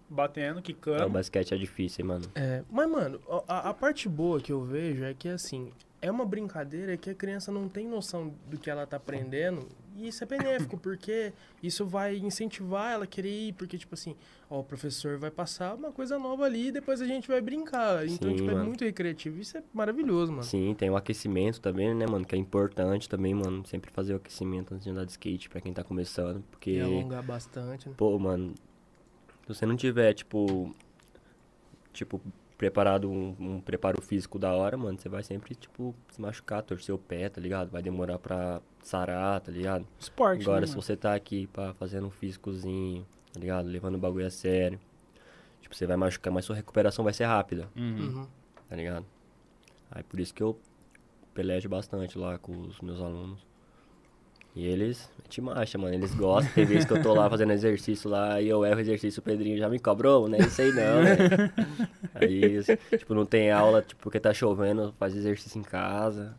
Batendo, 0.08 0.58
É, 0.58 0.60
o 0.60 0.62
quicando. 0.62 1.08
basquete 1.08 1.54
é 1.54 1.56
difícil, 1.56 2.02
hein, 2.02 2.08
mano. 2.08 2.24
É, 2.34 2.62
mas, 2.70 2.90
mano, 2.90 3.18
a, 3.48 3.70
a 3.70 3.74
parte 3.74 4.08
boa 4.10 4.40
que 4.40 4.52
eu 4.52 4.60
vejo 4.62 5.04
é 5.04 5.14
que, 5.14 5.26
assim, 5.28 5.72
é 6.02 6.10
uma 6.10 6.26
brincadeira 6.26 6.96
que 6.98 7.08
a 7.08 7.14
criança 7.14 7.50
não 7.50 7.66
tem 7.66 7.88
noção 7.88 8.34
do 8.46 8.58
que 8.58 8.68
ela 8.68 8.86
tá 8.86 8.98
aprendendo. 8.98 9.66
E 9.96 10.08
isso 10.08 10.24
é 10.24 10.26
benéfico, 10.26 10.76
porque 10.80 11.32
isso 11.62 11.84
vai 11.86 12.16
incentivar 12.16 12.92
ela 12.92 13.04
a 13.04 13.06
querer 13.06 13.48
ir. 13.48 13.52
Porque, 13.54 13.76
tipo 13.76 13.94
assim, 13.94 14.16
ó, 14.48 14.60
o 14.60 14.64
professor 14.64 15.18
vai 15.18 15.30
passar 15.30 15.74
uma 15.74 15.92
coisa 15.92 16.18
nova 16.18 16.44
ali 16.44 16.68
e 16.68 16.72
depois 16.72 17.00
a 17.00 17.06
gente 17.06 17.28
vai 17.28 17.40
brincar. 17.40 18.06
Então, 18.06 18.30
Sim, 18.30 18.36
tipo, 18.36 18.50
é 18.50 18.54
mano. 18.54 18.66
muito 18.66 18.84
recreativo. 18.84 19.40
Isso 19.40 19.56
é 19.58 19.62
maravilhoso, 19.72 20.32
mano. 20.32 20.44
Sim, 20.44 20.74
tem 20.74 20.90
o 20.90 20.96
aquecimento 20.96 21.60
também, 21.60 21.94
né, 21.94 22.06
mano? 22.06 22.24
Que 22.24 22.34
é 22.34 22.38
importante 22.38 23.08
também, 23.08 23.34
mano. 23.34 23.66
Sempre 23.66 23.90
fazer 23.90 24.14
o 24.14 24.16
aquecimento 24.16 24.74
antes 24.74 24.84
de 24.84 24.90
andar 24.90 25.04
de 25.04 25.12
skate 25.12 25.48
pra 25.48 25.60
quem 25.60 25.72
tá 25.72 25.84
começando. 25.84 26.42
Porque. 26.50 26.72
E 26.72 26.80
alongar 26.80 27.22
bastante, 27.22 27.88
né? 27.88 27.94
Pô, 27.96 28.18
mano, 28.18 28.54
Se 29.42 29.48
você 29.48 29.66
não 29.66 29.76
tiver, 29.76 30.14
tipo. 30.14 30.74
Tipo, 31.92 32.20
preparado 32.66 33.10
um, 33.10 33.34
um 33.40 33.60
preparo 33.60 34.00
físico 34.00 34.38
da 34.38 34.52
hora, 34.54 34.76
mano, 34.76 34.96
você 34.96 35.08
vai 35.08 35.24
sempre, 35.24 35.52
tipo, 35.52 35.92
se 36.12 36.20
machucar, 36.20 36.62
torcer 36.62 36.94
o 36.94 36.98
pé, 36.98 37.28
tá 37.28 37.40
ligado? 37.40 37.68
Vai 37.72 37.82
demorar 37.82 38.20
pra 38.20 38.60
sarar, 38.80 39.40
tá 39.40 39.50
ligado? 39.50 39.84
Esporte, 39.98 40.42
Agora, 40.42 40.60
né, 40.60 40.66
se 40.68 40.74
mano? 40.74 40.82
você 40.82 40.96
tá 40.96 41.12
aqui 41.12 41.48
pra 41.48 41.74
fazendo 41.74 42.06
um 42.06 42.10
físicozinho, 42.10 43.04
tá 43.32 43.40
ligado? 43.40 43.66
Levando 43.66 43.96
o 43.96 43.98
bagulho 43.98 44.24
a 44.24 44.30
sério. 44.30 44.78
Tipo, 45.60 45.74
você 45.74 45.88
vai 45.88 45.96
machucar, 45.96 46.32
mas 46.32 46.44
sua 46.44 46.54
recuperação 46.54 47.02
vai 47.04 47.12
ser 47.12 47.24
rápida, 47.24 47.68
Uhum. 47.74 47.98
Uhum. 47.98 48.26
tá 48.68 48.76
ligado? 48.76 49.04
Aí 49.90 50.04
por 50.04 50.20
isso 50.20 50.32
que 50.32 50.40
eu 50.44 50.56
pelejo 51.34 51.68
bastante 51.68 52.16
lá 52.16 52.38
com 52.38 52.52
os 52.60 52.80
meus 52.80 53.00
alunos. 53.00 53.44
E 54.54 54.66
eles 54.66 55.10
te 55.28 55.40
marcha, 55.40 55.78
mano. 55.78 55.94
Eles 55.94 56.14
gostam. 56.14 56.52
Tem 56.52 56.66
vezes 56.66 56.84
que 56.84 56.92
eu 56.92 57.02
tô 57.02 57.14
lá 57.14 57.28
fazendo 57.28 57.52
exercício 57.52 58.10
lá 58.10 58.40
e 58.40 58.48
eu 58.48 58.64
erro 58.64 58.76
o 58.76 58.80
exercício, 58.80 59.20
o 59.20 59.22
Pedrinho 59.22 59.56
já 59.56 59.68
me 59.68 59.78
cobrou, 59.78 60.28
não 60.28 60.36
é 60.36 60.42
isso 60.42 60.60
aí 60.60 60.70
não, 60.72 61.02
né? 61.02 61.16
Aí, 62.14 62.62
tipo, 62.98 63.14
não 63.14 63.24
tem 63.24 63.50
aula, 63.50 63.80
tipo, 63.80 64.02
porque 64.02 64.20
tá 64.20 64.34
chovendo, 64.34 64.94
faz 64.98 65.16
exercício 65.16 65.58
em 65.58 65.62
casa. 65.62 66.34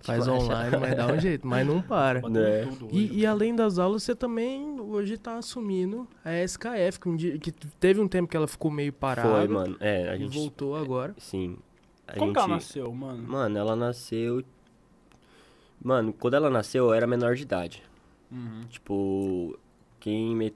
Faz 0.00 0.26
marcha. 0.26 0.44
online, 0.44 0.76
mas 0.78 0.96
dá 0.96 1.06
um 1.06 1.20
jeito, 1.20 1.46
mas 1.46 1.66
não 1.66 1.80
para. 1.80 2.20
Né? 2.28 2.64
tudo 2.64 2.86
hoje. 2.86 2.96
E, 2.96 3.20
e 3.20 3.26
além 3.26 3.54
das 3.54 3.78
aulas, 3.78 4.02
você 4.02 4.14
também 4.14 4.80
hoje 4.80 5.16
tá 5.16 5.36
assumindo 5.36 6.08
a 6.24 6.32
SKF, 6.42 6.98
que, 7.00 7.08
um 7.08 7.16
dia, 7.16 7.38
que 7.38 7.52
teve 7.52 8.00
um 8.00 8.08
tempo 8.08 8.28
que 8.28 8.36
ela 8.36 8.48
ficou 8.48 8.70
meio 8.70 8.92
parada. 8.92 9.28
Foi, 9.28 9.48
mano. 9.48 9.76
É, 9.78 10.10
a 10.10 10.16
e 10.16 10.18
gente. 10.18 10.36
voltou 10.36 10.74
agora. 10.74 11.14
Sim. 11.18 11.56
A 12.06 12.14
Como 12.14 12.26
gente... 12.26 12.34
que 12.34 12.38
ela 12.40 12.48
nasceu, 12.48 12.92
mano? 12.92 13.22
Mano, 13.22 13.58
ela 13.58 13.76
nasceu. 13.76 14.42
Mano, 15.86 16.12
quando 16.12 16.34
ela 16.34 16.50
nasceu, 16.50 16.86
eu 16.86 16.92
era 16.94 17.06
menor 17.06 17.36
de 17.36 17.42
idade. 17.42 17.82
Uhum. 18.32 18.62
Tipo, 18.68 19.56
quem, 20.00 20.34
me... 20.34 20.52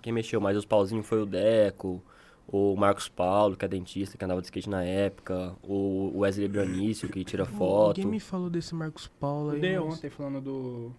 quem 0.00 0.12
mexeu 0.12 0.40
mais 0.40 0.56
os 0.56 0.64
pauzinhos 0.64 1.06
foi 1.06 1.22
o 1.22 1.26
Deco, 1.26 2.02
o 2.48 2.74
Marcos 2.74 3.08
Paulo, 3.08 3.56
que 3.56 3.64
é 3.64 3.68
dentista, 3.68 4.18
que 4.18 4.24
andava 4.24 4.40
de 4.40 4.48
skate 4.48 4.68
na 4.68 4.82
época, 4.82 5.54
o 5.62 6.18
Wesley 6.18 6.48
Branício, 6.48 7.08
que 7.08 7.22
tira 7.22 7.44
foto. 7.46 7.98
Ninguém 7.98 8.10
me 8.12 8.18
falou 8.20 8.50
desse 8.50 8.74
Marcos 8.74 9.06
Paulo 9.06 9.50
Eu 9.50 9.54
aí. 9.54 9.60
dei 9.60 9.78
mas- 9.78 9.94
ontem 9.94 10.10
falando 10.10 10.40
do... 10.40 10.90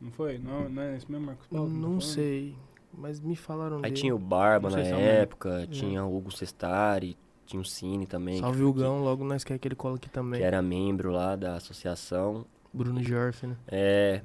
Não 0.00 0.10
foi? 0.12 0.38
Não, 0.38 0.68
não 0.68 0.82
é 0.82 0.96
esse 0.96 1.10
mesmo 1.10 1.26
Marcos 1.26 1.46
Paulo? 1.48 1.66
que 1.68 1.74
Não 1.74 1.80
tá 1.80 1.86
falando? 1.88 2.00
sei, 2.02 2.54
mas 2.96 3.20
me 3.20 3.36
falaram 3.36 3.76
Aí 3.76 3.82
dele. 3.82 3.94
tinha 3.94 4.14
o 4.14 4.18
Barba 4.18 4.70
Não 4.70 4.76
na 4.78 4.82
é 4.84 5.20
época, 5.20 5.68
tinha 5.70 6.02
o 6.04 6.16
Hugo 6.16 6.30
Sestari, 6.30 7.14
tinha 7.44 7.60
o 7.60 7.64
Cine 7.64 8.06
também, 8.06 8.38
Salve 8.38 8.62
o 8.62 8.72
Gão, 8.72 9.02
logo 9.02 9.22
nós 9.24 9.44
quer 9.44 9.58
que 9.58 9.68
ele 9.68 9.74
cola 9.74 9.96
aqui 9.96 10.08
também. 10.08 10.40
que 10.40 10.46
era 10.46 10.62
membro 10.62 11.10
lá 11.10 11.36
da 11.36 11.56
associação. 11.56 12.46
Bruno 12.78 13.02
Jorf, 13.02 13.44
né? 13.46 13.56
É. 13.68 14.22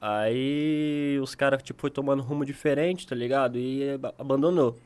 Aí 0.00 1.18
os 1.22 1.34
caras, 1.34 1.62
tipo, 1.62 1.80
foi 1.80 1.90
tomando 1.90 2.22
rumo 2.22 2.44
diferente, 2.44 3.06
tá 3.06 3.14
ligado? 3.14 3.58
E 3.58 3.90
ab- 3.90 4.14
abandonou. 4.18 4.76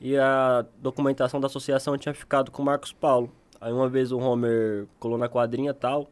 E 0.00 0.16
a 0.16 0.64
documentação 0.78 1.40
da 1.40 1.46
associação 1.46 1.98
tinha 1.98 2.14
ficado 2.14 2.50
com 2.50 2.62
o 2.62 2.64
Marcos 2.64 2.92
Paulo. 2.92 3.30
Aí 3.60 3.72
uma 3.72 3.88
vez 3.88 4.12
o 4.12 4.18
Homer 4.18 4.86
colou 4.98 5.18
na 5.18 5.28
quadrinha 5.28 5.70
e 5.72 5.74
tal. 5.74 6.10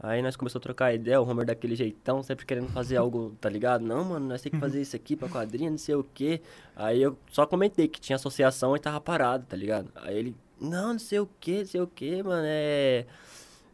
Aí 0.00 0.22
nós 0.22 0.36
começamos 0.36 0.62
a 0.62 0.64
trocar 0.64 0.94
ideia, 0.94 1.20
o 1.20 1.28
Homer 1.28 1.44
daquele 1.44 1.74
jeitão, 1.74 2.22
sempre 2.22 2.46
querendo 2.46 2.68
fazer 2.68 2.96
algo, 2.98 3.34
tá 3.40 3.48
ligado? 3.48 3.82
Não, 3.84 4.04
mano, 4.04 4.28
nós 4.28 4.40
temos 4.42 4.56
que 4.58 4.60
fazer 4.60 4.80
isso 4.80 4.94
aqui 4.94 5.16
pra 5.16 5.28
quadrinha, 5.28 5.70
não 5.70 5.78
sei 5.78 5.96
o 5.96 6.04
quê. 6.04 6.40
Aí 6.76 7.02
eu 7.02 7.18
só 7.32 7.44
comentei 7.46 7.88
que 7.88 8.00
tinha 8.00 8.14
associação 8.16 8.76
e 8.76 8.78
tava 8.78 9.00
parado, 9.00 9.44
tá 9.48 9.56
ligado? 9.56 9.88
Aí 9.96 10.16
ele, 10.16 10.36
não, 10.60 10.92
não 10.92 10.98
sei 11.00 11.18
o 11.18 11.28
quê, 11.40 11.58
não 11.60 11.66
sei 11.66 11.80
o 11.80 11.86
quê, 11.88 12.22
mano, 12.22 12.42
é... 12.44 13.06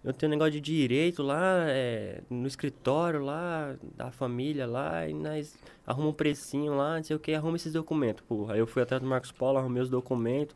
Eu 0.04 0.12
tenho 0.12 0.28
um 0.30 0.34
negócio 0.34 0.52
de 0.52 0.60
direito 0.60 1.22
lá, 1.22 1.64
é, 1.66 2.20
no 2.28 2.46
escritório 2.46 3.24
lá, 3.24 3.74
da 3.96 4.10
família 4.10 4.66
lá, 4.66 5.08
e 5.08 5.14
nós 5.14 5.56
arrumamos 5.86 6.12
um 6.12 6.16
precinho 6.16 6.74
lá, 6.76 6.96
não 6.96 7.02
sei 7.02 7.16
o 7.16 7.18
que, 7.18 7.32
arruma 7.32 7.56
esses 7.56 7.72
documentos, 7.72 8.22
pô. 8.28 8.46
Aí 8.50 8.58
eu 8.58 8.66
fui 8.66 8.82
atrás 8.82 9.02
do 9.02 9.08
Marcos 9.08 9.32
Paulo, 9.32 9.58
arrumei 9.58 9.82
os 9.82 9.88
documentos. 9.88 10.54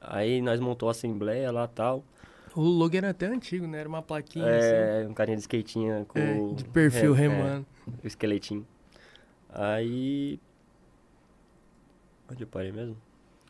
Aí 0.00 0.40
nós 0.40 0.58
montou 0.58 0.88
a 0.88 0.92
assembleia 0.92 1.52
lá 1.52 1.68
tal. 1.68 2.02
O 2.56 2.62
logo 2.62 2.96
era 2.96 3.10
até 3.10 3.26
antigo, 3.26 3.66
né? 3.66 3.80
Era 3.80 3.88
uma 3.88 4.02
plaquinha 4.02 4.46
assim. 4.56 5.04
É, 5.04 5.06
um 5.08 5.12
carinha 5.12 5.36
de 5.36 5.42
skatinha 5.42 6.06
com 6.08 6.18
É, 6.18 6.54
de 6.54 6.64
perfil 6.64 7.14
é, 7.14 7.18
remando. 7.18 7.66
é, 7.86 7.90
o 8.02 8.06
esqueletinho. 8.06 8.66
Aí. 9.50 10.40
Onde 12.30 12.42
eu 12.42 12.46
parei 12.48 12.72
mesmo? 12.72 12.96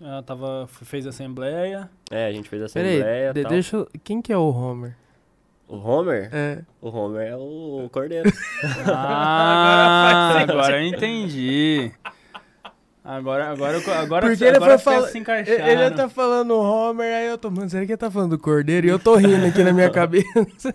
Ela 0.03 0.23
tava, 0.23 0.67
fez 0.69 1.07
assembleia. 1.07 1.91
É, 2.11 2.27
a 2.27 2.33
gente 2.33 2.49
fez 2.49 2.63
a 2.63 2.69
Peraí, 2.69 2.95
assembleia 2.97 3.33
de- 3.35 3.43
tal. 3.43 3.51
deixa 3.53 3.77
eu... 3.77 3.89
Quem 4.03 4.23
que 4.23 4.33
é 4.33 4.37
o 4.37 4.49
Homer? 4.51 4.97
O 5.69 5.77
Homer? 5.77 6.29
É. 6.33 6.63
O 6.81 6.89
Homer 6.89 7.29
é 7.29 7.37
o 7.37 7.89
Cordeiro. 7.93 8.31
Ah, 8.93 10.41
agora 10.41 10.81
eu 10.83 10.87
entendi. 10.89 11.93
Agora, 13.03 13.49
agora, 13.51 13.79
agora, 13.99 14.27
Porque 14.29 14.45
ele 14.45 14.57
agora 14.57 14.79
foi 14.79 14.95
peças 14.95 15.11
se 15.11 15.19
encaixaram. 15.19 15.67
Ele 15.67 15.91
tá 15.93 16.07
falando 16.09 16.55
Homer, 16.55 17.15
aí 17.17 17.27
eu 17.29 17.39
tô. 17.39 17.51
Mano, 17.51 17.69
será 17.71 17.87
que 17.87 17.93
ele 17.93 17.97
tá 17.97 18.11
falando 18.11 18.33
do 18.37 18.39
Cordeiro? 18.39 18.87
E 18.87 18.91
eu 18.91 18.99
tô 18.99 19.17
rindo 19.17 19.47
aqui 19.47 19.65
na 19.65 19.73
minha 19.73 19.89
cabeça. 19.91 20.75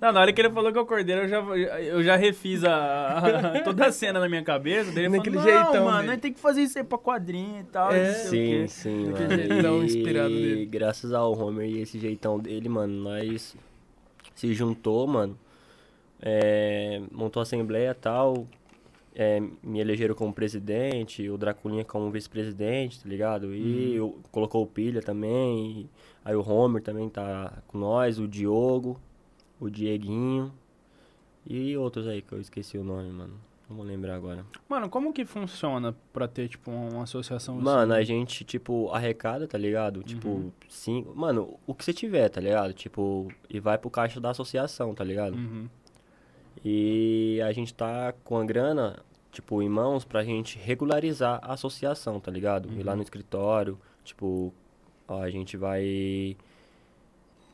Não, 0.00 0.12
na 0.12 0.20
hora 0.20 0.32
que 0.32 0.40
ele 0.40 0.50
falou 0.50 0.70
que 0.70 0.78
é 0.78 0.80
o 0.80 0.86
cordeiro, 0.86 1.22
eu 1.22 1.28
já, 1.28 1.38
eu 1.80 2.00
já 2.04 2.14
refiz 2.14 2.62
a, 2.62 3.18
a- 3.18 3.60
toda 3.64 3.86
a 3.86 3.90
cena 3.92 4.20
na 4.20 4.28
minha 4.28 4.44
cabeça. 4.44 4.92
Daí 4.92 5.06
ele 5.06 5.16
Naquele 5.16 5.38
falou, 5.38 5.52
não, 5.52 5.62
jeitão 5.64 5.84
mano, 5.86 5.96
dele." 5.98 6.08
nós 6.12 6.20
tem 6.20 6.32
que 6.32 6.38
fazer 6.38 6.62
isso 6.62 6.78
aí 6.78 6.84
pra 6.84 6.96
quadrinho 6.98 7.60
e 7.62 7.64
tal. 7.64 7.90
É. 7.92 8.06
não 8.12 8.14
Sim, 8.14 8.66
sim, 8.68 9.06
mano. 9.06 9.28
jeitão 9.36 9.82
E 9.82 9.86
inspirado 9.86 10.28
dele. 10.28 10.66
graças 10.66 11.12
ao 11.12 11.36
Homer 11.36 11.68
e 11.68 11.80
esse 11.82 11.98
jeitão 11.98 12.38
dele, 12.38 12.68
mano, 12.68 12.94
nós 13.02 13.56
se 14.36 14.54
juntou, 14.54 15.04
mano. 15.08 15.36
é, 16.22 17.02
montou 17.10 17.40
a 17.40 17.42
assembleia 17.42 17.90
e 17.90 17.94
tal. 17.94 18.46
É, 19.18 19.40
me 19.62 19.80
elegeram 19.80 20.14
como 20.14 20.30
presidente, 20.32 21.28
o 21.30 21.38
Draculinha 21.38 21.84
como 21.86 22.10
vice-presidente, 22.10 23.02
tá 23.02 23.08
ligado? 23.08 23.54
E 23.54 23.94
eu- 23.96 24.20
colocou 24.30 24.62
o 24.62 24.66
Pilha 24.66 25.00
também. 25.00 25.88
aí 26.24 26.34
o 26.36 26.46
Homer 26.46 26.82
também 26.82 27.08
tá 27.08 27.62
com 27.66 27.78
nós, 27.78 28.18
o 28.18 28.28
Diogo, 28.28 29.00
o 29.58 29.70
Dieguinho. 29.70 30.52
E 31.48 31.76
outros 31.76 32.06
aí 32.06 32.20
que 32.20 32.32
eu 32.32 32.40
esqueci 32.40 32.76
o 32.76 32.84
nome, 32.84 33.08
mano. 33.10 33.34
Não 33.70 33.76
vou 33.76 33.84
lembrar 33.86 34.14
agora. 34.16 34.44
Mano, 34.68 34.88
como 34.88 35.12
que 35.12 35.24
funciona 35.24 35.94
pra 36.12 36.28
ter, 36.28 36.48
tipo, 36.48 36.70
uma 36.70 37.02
associação 37.04 37.56
Mano, 37.60 37.94
a 37.94 37.96
assim? 37.98 38.06
gente, 38.06 38.44
tipo, 38.44 38.90
arrecada, 38.92 39.46
tá 39.48 39.56
ligado? 39.58 40.02
Tipo, 40.04 40.52
cinco. 40.68 41.12
Mano, 41.16 41.58
o 41.66 41.74
que 41.74 41.84
você 41.84 41.92
tiver, 41.92 42.28
tá 42.28 42.40
ligado? 42.40 42.72
Tipo, 42.72 43.28
e 43.48 43.58
vai 43.58 43.76
pro 43.78 43.88
caixa 43.90 44.20
da 44.20 44.30
associação, 44.30 44.94
tá 44.94 45.02
ligado? 45.02 45.34
Uhum. 45.36 45.68
E 46.64 47.40
a 47.44 47.52
gente 47.52 47.72
tá 47.74 48.12
com 48.24 48.38
a 48.38 48.44
grana, 48.44 48.98
tipo, 49.36 49.62
em 49.62 49.68
mãos 49.68 50.04
pra 50.04 50.24
gente 50.24 50.58
regularizar 50.58 51.38
a 51.42 51.52
associação, 51.52 52.18
tá 52.18 52.30
ligado? 52.30 52.72
Ir 52.72 52.82
lá 52.82 52.96
no 52.96 53.02
escritório, 53.02 53.78
tipo, 54.02 54.52
ó, 55.06 55.22
a 55.22 55.30
gente 55.30 55.56
vai 55.58 56.36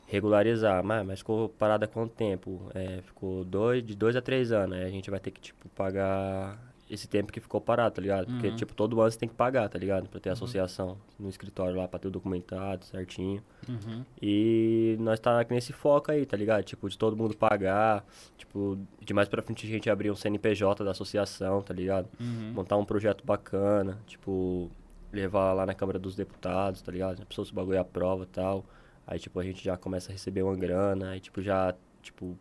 regularizar. 0.07 0.83
Mas, 0.83 1.05
mas 1.05 1.19
ficou 1.19 1.49
parada 1.49 1.85
quanto 1.85 2.13
tempo? 2.13 2.61
É, 2.73 3.01
ficou 3.01 3.43
dois, 3.43 3.85
de 3.85 3.95
dois 3.95 4.15
a 4.15 4.21
três 4.21 4.51
anos. 4.51 4.77
Aí 4.77 4.85
a 4.85 4.89
gente 4.89 5.11
vai 5.11 5.19
ter 5.19 5.31
que, 5.31 5.41
tipo, 5.41 5.67
pagar 5.69 6.57
esse 6.89 7.07
tempo 7.07 7.31
que 7.31 7.39
ficou 7.39 7.59
parado, 7.61 7.95
tá 7.95 8.01
ligado? 8.01 8.27
Porque, 8.27 8.47
Uhum. 8.49 8.55
tipo, 8.55 8.73
todo 8.75 8.99
ano 9.01 9.09
você 9.11 9.17
tem 9.17 9.27
que 9.29 9.35
pagar, 9.35 9.67
tá 9.69 9.79
ligado? 9.79 10.07
Pra 10.09 10.19
ter 10.19 10.29
associação 10.29 10.97
no 11.17 11.29
escritório 11.29 11.75
lá, 11.77 11.87
pra 11.87 11.97
ter 11.99 12.07
o 12.07 12.11
documentado 12.11 12.85
certinho. 12.85 13.41
Uhum. 13.67 14.03
E 14.21 14.95
nós 14.99 15.19
tá 15.19 15.39
aqui 15.39 15.53
nesse 15.53 15.73
foco 15.73 16.11
aí, 16.11 16.25
tá 16.25 16.35
ligado? 16.37 16.63
Tipo, 16.63 16.89
de 16.89 16.97
todo 16.97 17.15
mundo 17.17 17.35
pagar, 17.35 18.05
tipo, 18.37 18.77
de 19.01 19.13
mais 19.13 19.27
pra 19.27 19.41
frente 19.41 19.65
a 19.65 19.69
gente 19.69 19.89
abrir 19.89 20.11
um 20.11 20.15
CNPJ 20.15 20.83
da 20.83 20.91
associação, 20.91 21.61
tá 21.61 21.73
ligado? 21.73 22.07
Uhum. 22.19 22.51
Montar 22.53 22.77
um 22.77 22.85
projeto 22.85 23.25
bacana, 23.25 23.97
tipo, 24.05 24.69
levar 25.11 25.53
lá 25.53 25.65
na 25.65 25.73
Câmara 25.73 25.97
dos 25.97 26.15
Deputados, 26.15 26.81
tá 26.81 26.91
ligado? 26.91 27.21
A 27.21 27.25
pessoa 27.25 27.45
se 27.45 27.53
bagulho 27.53 27.79
aprova 27.79 28.23
e 28.23 28.27
tal. 28.27 28.65
Aí, 29.07 29.19
tipo, 29.19 29.39
a 29.39 29.43
gente 29.43 29.63
já 29.63 29.77
começa 29.77 30.11
a 30.11 30.13
receber 30.13 30.43
uma 30.43 30.55
grana, 30.55 31.11
aí, 31.11 31.19
tipo, 31.19 31.41
já, 31.41 31.73
tipo, 32.01 32.37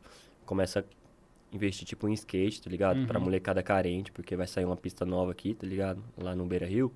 começa 0.47 0.80
a 0.80 0.84
investir, 1.53 1.87
tipo, 1.87 2.09
em 2.09 2.13
skate, 2.15 2.63
tá 2.63 2.71
ligado? 2.71 3.07
Pra 3.07 3.19
Uhum. 3.19 3.25
molecada 3.27 3.63
carente, 3.63 4.11
porque 4.13 4.35
vai 4.35 4.47
sair 4.47 4.65
uma 4.65 4.77
pista 4.77 5.05
nova 5.05 5.31
aqui, 5.33 5.55
tá 5.55 5.67
ligado? 5.67 6.03
Lá 6.17 6.35
no 6.35 6.45
Beira 6.47 6.67
Rio. 6.67 6.93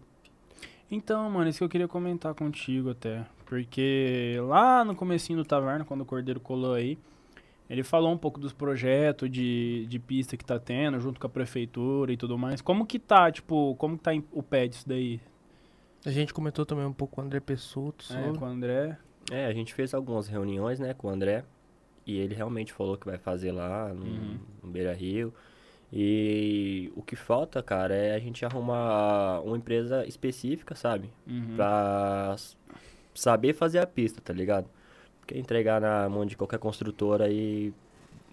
Então, 0.90 1.28
mano, 1.30 1.48
isso 1.48 1.58
que 1.58 1.64
eu 1.64 1.68
queria 1.68 1.88
comentar 1.88 2.34
contigo 2.34 2.90
até. 2.90 3.26
Porque 3.44 4.36
lá 4.48 4.84
no 4.84 4.94
comecinho 4.94 5.38
do 5.38 5.44
Taverna, 5.44 5.84
quando 5.84 6.02
o 6.02 6.04
Cordeiro 6.04 6.40
colou 6.40 6.74
aí, 6.74 6.96
ele 7.68 7.82
falou 7.82 8.12
um 8.12 8.18
pouco 8.18 8.38
dos 8.38 8.52
projetos 8.52 9.28
de, 9.30 9.86
de 9.88 9.98
pista 9.98 10.36
que 10.36 10.44
tá 10.44 10.58
tendo, 10.58 11.00
junto 11.00 11.20
com 11.20 11.26
a 11.26 11.30
prefeitura 11.30 12.12
e 12.12 12.16
tudo 12.16 12.38
mais. 12.38 12.60
Como 12.60 12.86
que 12.86 12.98
tá, 12.98 13.30
tipo, 13.30 13.74
como 13.76 13.96
que 13.98 14.04
tá 14.04 14.10
o 14.32 14.42
pé 14.42 14.68
disso 14.68 14.88
daí? 14.88 15.20
A 16.04 16.10
gente 16.10 16.32
comentou 16.32 16.64
também 16.64 16.84
um 16.86 16.92
pouco 16.92 17.16
com 17.16 17.20
o 17.20 17.24
André 17.24 17.40
Pessoto 17.40 18.04
É, 18.10 18.22
sobre. 18.24 18.38
com 18.38 18.44
o 18.44 18.48
André. 18.48 18.96
É, 19.32 19.46
a 19.46 19.52
gente 19.52 19.74
fez 19.74 19.92
algumas 19.92 20.28
reuniões, 20.28 20.78
né, 20.78 20.94
com 20.94 21.08
o 21.08 21.10
André. 21.10 21.44
E 22.06 22.18
ele 22.18 22.34
realmente 22.34 22.72
falou 22.72 22.96
que 22.96 23.04
vai 23.06 23.18
fazer 23.18 23.50
lá 23.52 23.92
no, 23.92 24.04
Uhum. 24.04 24.38
no 24.62 24.70
Beira 24.70 24.92
Rio. 24.94 25.34
E 25.92 26.92
o 26.96 27.02
que 27.02 27.16
falta, 27.16 27.62
cara, 27.62 27.94
é 27.94 28.14
a 28.14 28.18
gente 28.18 28.44
arrumar 28.44 29.40
uma 29.40 29.56
empresa 29.56 30.04
específica, 30.06 30.74
sabe? 30.74 31.10
Uhum. 31.26 31.54
Pra 31.56 32.36
saber 33.14 33.54
fazer 33.54 33.78
a 33.78 33.86
pista, 33.86 34.20
tá 34.20 34.32
ligado? 34.32 34.66
Porque 35.20 35.38
entregar 35.38 35.80
na 35.80 36.08
mão 36.08 36.24
de 36.26 36.36
qualquer 36.36 36.58
construtora 36.58 37.24
aí 37.24 37.72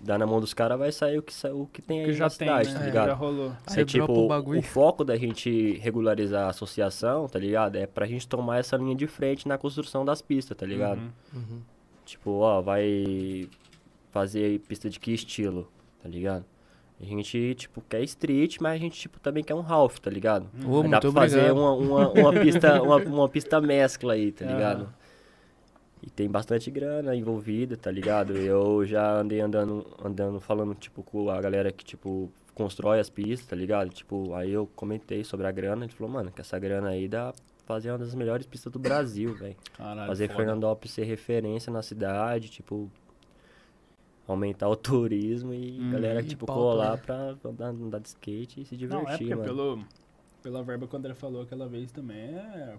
dá 0.04 0.18
na 0.18 0.26
mão 0.28 0.40
dos 0.42 0.54
caras, 0.54 0.78
vai 0.78 0.92
sair 0.92 1.18
o 1.18 1.24
que, 1.24 1.34
o 1.48 1.66
que 1.72 1.82
tem 1.82 2.02
aí 2.02 2.06
Que 2.08 2.14
já 2.14 2.26
na 2.26 2.30
tem, 2.30 2.38
cidade, 2.48 2.70
né? 2.74 2.76
tá 2.80 2.82
É, 2.82 2.86
ligado? 2.88 3.08
Já 3.08 3.14
rolou. 3.14 3.52
Você 3.66 3.82
é 3.82 3.86
tipo, 3.86 4.12
o 4.12 4.26
o, 4.26 4.28
bagulho. 4.28 4.62
foco 4.62 5.04
da 5.06 5.16
gente 5.16 5.78
regularizar 5.78 6.48
a 6.48 6.50
associação, 6.50 7.28
tá 7.30 7.40
ligado? 7.40 7.78
É 7.78 7.88
pra 7.88 8.06
gente 8.06 8.28
tomar 8.28 8.58
essa 8.60 8.76
linha 8.76 8.96
de 8.96 9.08
frente 9.08 9.48
na 9.48 9.58
construção 9.58 10.04
das 10.04 10.22
pistas, 10.22 10.58
tá 10.58 10.66
ligado? 10.66 11.00
Uhum. 11.00 11.12
Uhum. 11.36 11.62
Tipo, 12.06 12.32
ó, 12.32 12.62
vai 12.62 13.48
fazer 14.14 14.60
pista 14.60 14.90
de 14.90 15.00
que 15.00 15.12
estilo, 15.12 15.68
tá 16.02 16.08
ligado? 16.08 16.46
A 17.02 17.04
gente, 17.04 17.56
tipo, 17.56 17.82
quer 17.82 18.02
street, 18.04 18.60
mas 18.62 18.74
a 18.74 18.78
gente, 18.78 18.98
tipo, 18.98 19.20
também 19.20 19.44
quer 19.44 19.56
um 19.56 19.66
half, 19.68 20.00
tá 20.00 20.10
ligado? 20.10 20.48
Aí 20.56 20.90
dá 20.90 21.02
pra 21.02 21.12
fazer 21.12 21.52
obrigado. 21.52 21.58
uma, 21.58 21.74
uma, 21.74 22.10
uma 22.12 22.32
pista, 22.40 22.82
uma, 22.82 22.98
uma 22.98 23.28
pista 23.28 23.60
mescla 23.60 24.14
aí, 24.14 24.32
tá 24.32 24.46
Aham. 24.46 24.54
ligado? 24.54 24.94
E 26.02 26.10
tem 26.10 26.30
bastante 26.30 26.70
grana 26.70 27.16
envolvida, 27.16 27.76
tá 27.76 27.90
ligado? 27.90 28.38
Eu 28.38 28.86
já 28.86 29.20
andei 29.20 29.42
andando, 29.42 29.86
andando 30.04 30.40
falando, 30.40 30.76
tipo, 30.76 31.02
com 31.02 31.30
a 31.30 31.42
galera 31.42 31.72
que, 31.72 31.84
tipo, 31.84 32.32
constrói 32.54 33.00
as 33.00 33.10
pistas, 33.10 33.48
tá 33.48 33.56
ligado? 33.56 33.90
Tipo, 33.90 34.34
aí 34.36 34.52
eu 34.52 34.70
comentei 34.76 35.24
sobre 35.24 35.48
a 35.48 35.52
grana, 35.52 35.86
ele 35.86 35.94
falou, 35.94 36.14
mano, 36.14 36.32
que 36.32 36.40
essa 36.42 36.60
grana 36.60 36.90
aí 36.90 37.08
dá 37.08 37.34
pra 37.34 37.76
fazer 37.76 37.90
uma 37.90 37.98
das 37.98 38.14
melhores 38.14 38.46
pistas 38.46 38.72
do 38.72 38.78
Brasil, 38.80 39.34
velho. 39.34 39.56
Fazer 40.08 40.28
foda. 40.28 40.38
Fernandópolis 40.38 40.92
ser 40.94 41.04
referência 41.04 41.72
na 41.74 41.82
cidade, 41.82 42.50
tipo, 42.50 42.92
aumentar 44.28 44.68
o 44.70 44.76
turismo 44.78 45.54
e 45.54 45.80
Hum, 45.80 45.92
galera, 45.92 46.22
e 46.22 46.26
tipo, 46.26 46.46
pau, 46.46 46.56
colar 46.56 46.92
né? 46.98 47.02
pra 47.06 47.50
andar, 47.50 47.68
andar 47.70 48.00
de 48.00 48.08
skate 48.10 48.62
e 48.62 48.66
se 48.66 48.76
Não, 48.88 49.00
é 49.02 49.18
divertir, 49.18 49.18
porque 49.18 49.36
mano. 49.36 49.44
pelo, 49.44 49.80
pela 50.42 50.64
verba 50.64 50.88
que 50.88 50.96
o 50.96 50.98
André 50.98 51.14
falou 51.14 51.42
aquela 51.42 51.68
vez 51.68 51.92
também 51.92 52.18
é, 52.36 52.76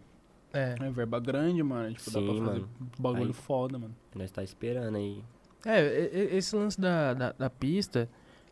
É. 0.53 0.75
é 0.81 0.91
verba 0.91 1.19
grande, 1.21 1.63
mano. 1.63 1.95
Tipo, 1.95 2.11
dá 2.11 2.21
pra 2.21 2.33
Sim, 2.33 2.39
fazer 2.39 2.61
mano. 2.61 2.69
bagulho 2.99 3.27
Aí- 3.27 3.33
foda, 3.33 3.79
mano. 3.79 3.95
Nós 4.15 4.31
tá 4.31 4.43
esperando 4.43 4.97
aí. 4.97 5.23
É, 5.67 6.37
esse 6.37 6.55
lance 6.55 6.79
da, 6.81 7.15
da, 7.15 7.33
da 7.33 7.51
pista 7.51 8.01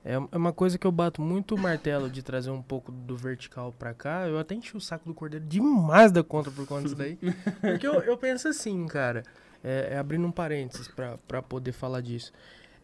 é 0.05 0.15
é 0.15 0.37
uma 0.37 0.53
coisa 0.53 0.77
que 0.79 0.85
eu 0.87 0.91
bato 0.91 1.23
muito 1.23 1.55
o 1.55 1.59
martelo 1.59 2.11
de 2.11 2.23
trazer 2.25 2.51
um 2.51 2.61
pouco 2.61 2.91
do 2.91 3.17
vertical 3.17 3.73
pra 3.79 3.95
cá. 3.95 4.27
Eu 4.27 4.37
até 4.37 4.53
enchi 4.53 4.77
o 4.77 4.81
saco 4.81 5.05
do 5.07 5.15
Cordeiro 5.15 5.45
demais 5.47 6.11
da 6.11 6.25
conta 6.25 6.51
por 6.51 6.67
conta 6.67 6.83
disso 6.83 6.97
daí. 6.97 7.17
Porque 7.61 7.87
eu, 7.87 8.01
eu 8.01 8.17
penso 8.17 8.49
assim, 8.49 8.85
cara, 8.89 9.23
é, 9.63 9.91
é 9.93 9.99
abrindo 9.99 10.27
um 10.27 10.33
parênteses 10.33 10.89
pra, 10.89 11.19
pra 11.29 11.41
poder 11.41 11.71
falar 11.71 12.01
disso. 12.01 12.33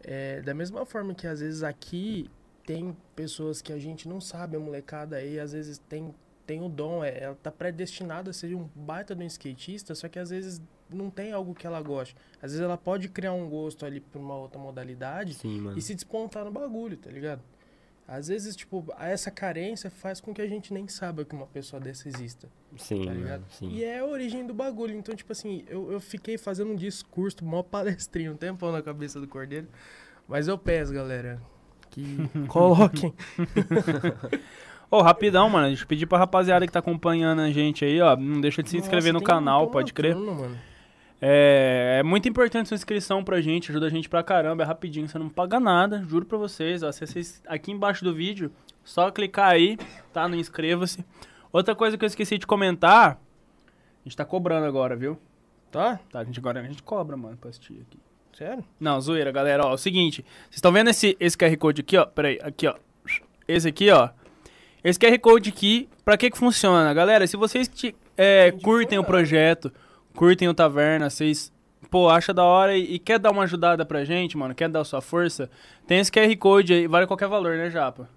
É, 0.02 0.40
da 0.42 0.54
mesma 0.54 0.86
forma 0.86 1.14
que 1.14 1.26
às 1.26 1.40
vezes 1.40 1.62
aqui 1.62 2.30
tem 2.64 2.96
pessoas 3.16 3.62
que 3.62 3.72
a 3.72 3.78
gente 3.78 4.08
não 4.08 4.20
sabe, 4.20 4.56
a 4.56 4.60
molecada 4.60 5.16
aí, 5.16 5.40
às 5.40 5.52
vezes 5.52 5.78
tem, 5.88 6.14
tem 6.46 6.62
o 6.62 6.68
dom, 6.68 7.02
é, 7.02 7.24
ela 7.24 7.34
tá 7.34 7.50
predestinada 7.50 8.30
a 8.30 8.32
ser 8.32 8.54
um 8.54 8.68
baita 8.74 9.14
de 9.14 9.22
um 9.22 9.26
skatista, 9.26 9.94
só 9.94 10.08
que 10.08 10.18
às 10.18 10.30
vezes 10.30 10.60
não 10.90 11.10
tem 11.10 11.32
algo 11.32 11.54
que 11.54 11.66
ela 11.66 11.80
goste. 11.80 12.14
Às 12.36 12.52
vezes 12.52 12.60
ela 12.60 12.76
pode 12.76 13.08
criar 13.08 13.32
um 13.32 13.48
gosto 13.48 13.84
ali 13.84 14.00
por 14.00 14.20
uma 14.20 14.36
outra 14.36 14.58
modalidade 14.58 15.34
Sim, 15.34 15.72
e 15.76 15.82
se 15.82 15.94
despontar 15.94 16.44
no 16.44 16.50
bagulho, 16.50 16.96
tá 16.96 17.10
ligado? 17.10 17.42
Às 18.08 18.28
vezes, 18.28 18.56
tipo, 18.56 18.86
essa 18.98 19.30
carência 19.30 19.90
faz 19.90 20.18
com 20.18 20.32
que 20.32 20.40
a 20.40 20.46
gente 20.46 20.72
nem 20.72 20.88
saiba 20.88 21.26
que 21.26 21.34
uma 21.34 21.46
pessoa 21.46 21.78
dessa 21.78 22.08
exista, 22.08 22.48
Sim, 22.78 23.04
tá 23.04 23.12
ligado? 23.12 23.44
Sim. 23.50 23.68
E 23.68 23.84
é 23.84 23.98
a 23.98 24.06
origem 24.06 24.46
do 24.46 24.54
bagulho. 24.54 24.94
Então, 24.94 25.14
tipo 25.14 25.30
assim, 25.30 25.62
eu, 25.68 25.92
eu 25.92 26.00
fiquei 26.00 26.38
fazendo 26.38 26.70
um 26.70 26.74
discurso, 26.74 27.44
mó 27.44 27.62
palestrinho, 27.62 28.32
um 28.32 28.36
tempão 28.36 28.72
na 28.72 28.80
cabeça 28.80 29.20
do 29.20 29.28
Cordeiro. 29.28 29.68
Mas 30.26 30.48
eu 30.48 30.56
peço, 30.56 30.90
galera, 30.90 31.38
que 31.90 32.16
coloquem. 32.48 33.12
Ô, 34.90 35.02
rapidão, 35.02 35.50
mano. 35.50 35.68
Deixa 35.68 35.84
eu 35.84 35.86
pedir 35.86 36.06
pra 36.06 36.16
rapaziada 36.16 36.66
que 36.66 36.72
tá 36.72 36.78
acompanhando 36.78 37.42
a 37.42 37.50
gente 37.50 37.84
aí, 37.84 38.00
ó. 38.00 38.16
Não 38.16 38.40
deixa 38.40 38.62
de 38.62 38.70
se 38.70 38.78
inscrever 38.78 39.12
no 39.12 39.20
Nossa, 39.20 39.26
tem 39.26 39.34
um 39.34 39.38
canal, 39.38 39.70
pode 39.70 39.92
crer. 39.92 40.16
mano. 40.16 40.56
É, 41.20 41.96
é 41.98 42.02
muito 42.02 42.28
importante 42.28 42.68
sua 42.68 42.76
inscrição 42.76 43.24
pra 43.24 43.40
gente, 43.40 43.70
ajuda 43.70 43.86
a 43.86 43.90
gente 43.90 44.08
pra 44.08 44.22
caramba, 44.22 44.62
é 44.62 44.66
rapidinho, 44.66 45.08
você 45.08 45.18
não 45.18 45.28
paga 45.28 45.58
nada, 45.58 46.02
juro 46.08 46.24
pra 46.24 46.38
vocês, 46.38 46.82
ó, 46.82 46.92
vocês, 46.92 47.42
aqui 47.46 47.72
embaixo 47.72 48.04
do 48.04 48.14
vídeo, 48.14 48.52
só 48.84 49.10
clicar 49.10 49.50
aí, 49.50 49.76
tá, 50.12 50.28
no 50.28 50.36
inscreva-se. 50.36 51.04
Outra 51.52 51.74
coisa 51.74 51.98
que 51.98 52.04
eu 52.04 52.06
esqueci 52.06 52.38
de 52.38 52.46
comentar, 52.46 53.12
a 53.14 54.04
gente 54.04 54.16
tá 54.16 54.24
cobrando 54.24 54.66
agora, 54.66 54.94
viu? 54.94 55.18
Tá? 55.72 55.98
Tá, 56.10 56.20
a 56.20 56.24
gente 56.24 56.38
agora 56.38 56.60
a 56.60 56.62
gente 56.64 56.82
cobra, 56.82 57.16
mano, 57.16 57.36
pra 57.36 57.50
assistir 57.50 57.80
aqui. 57.86 57.98
Sério? 58.36 58.64
Não, 58.78 59.00
zoeira, 59.00 59.32
galera, 59.32 59.66
ó, 59.66 59.72
é 59.72 59.74
o 59.74 59.78
seguinte, 59.78 60.24
vocês 60.44 60.56
estão 60.56 60.70
vendo 60.70 60.90
esse, 60.90 61.16
esse 61.18 61.36
QR 61.36 61.56
Code 61.56 61.80
aqui, 61.80 61.96
ó, 61.96 62.06
peraí, 62.06 62.38
aqui, 62.42 62.68
ó, 62.68 62.74
esse 63.48 63.66
aqui, 63.66 63.90
ó, 63.90 64.10
esse 64.84 64.96
QR 64.98 65.18
Code 65.18 65.50
aqui, 65.50 65.88
pra 66.04 66.16
que 66.16 66.30
que 66.30 66.38
funciona? 66.38 66.94
Galera, 66.94 67.26
se 67.26 67.36
vocês 67.36 67.66
te- 67.66 67.96
é, 68.16 68.52
curtem 68.62 68.98
o 69.00 69.04
projeto, 69.04 69.72
curtem 70.18 70.48
o 70.48 70.54
Taverna, 70.54 71.08
vocês, 71.08 71.52
pô, 71.90 72.08
acha 72.08 72.34
da 72.34 72.42
hora 72.42 72.76
e, 72.76 72.94
e 72.94 72.98
quer 72.98 73.20
dar 73.20 73.30
uma 73.30 73.44
ajudada 73.44 73.86
pra 73.86 74.04
gente, 74.04 74.36
mano, 74.36 74.52
quer 74.54 74.68
dar 74.68 74.82
sua 74.82 75.00
força, 75.00 75.48
tem 75.86 76.00
esse 76.00 76.10
QR 76.10 76.36
Code 76.36 76.72
aí, 76.74 76.86
vale 76.88 77.06
qualquer 77.06 77.28
valor, 77.28 77.56
né, 77.56 77.70
Japa? 77.70 78.08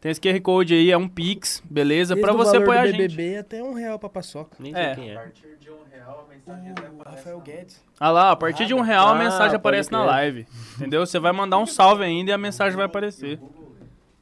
Tem 0.00 0.10
esse 0.10 0.20
QR 0.20 0.40
Code 0.40 0.74
aí, 0.74 0.90
é 0.90 0.96
um 0.96 1.06
Pix, 1.08 1.62
beleza? 1.68 2.14
Pra 2.16 2.32
Desde 2.32 2.40
o 2.42 2.44
você 2.44 2.52
valor 2.58 2.62
apoiar 2.64 2.82
do 2.82 2.88
a 2.88 2.92
gente. 2.92 3.16
BBB 3.16 3.36
até 3.38 3.62
um 3.62 3.72
real 3.74 3.98
pra 3.98 4.08
paçoca. 4.08 4.56
Nem 4.58 4.74
É. 4.74 4.94
sei 4.94 5.04
quem 5.04 5.10
A 5.10 5.12
é. 5.12 5.16
partir 5.16 5.56
de 5.60 5.70
um 5.70 5.78
real, 5.90 6.26
a 6.26 6.34
mensagem 6.34 6.70
aparece 6.72 7.16
Rafael 7.16 7.40
Guedes. 7.40 7.84
Ah 8.00 8.10
lá, 8.10 8.30
a 8.30 8.36
partir 8.36 8.66
de 8.66 8.74
um 8.74 8.80
real 8.80 9.08
a 9.08 9.10
Ah, 9.12 9.14
mensagem 9.14 9.56
aparece 9.56 9.90
na 9.92 10.02
live. 10.04 10.46
Entendeu? 10.76 11.04
Você 11.06 11.18
vai 11.18 11.32
mandar 11.32 11.58
um 11.58 11.66
salve 11.66 12.04
ainda 12.04 12.30
e 12.30 12.34
a 12.34 12.38
mensagem 12.38 12.76
vai 12.76 12.86
aparecer. 12.86 13.38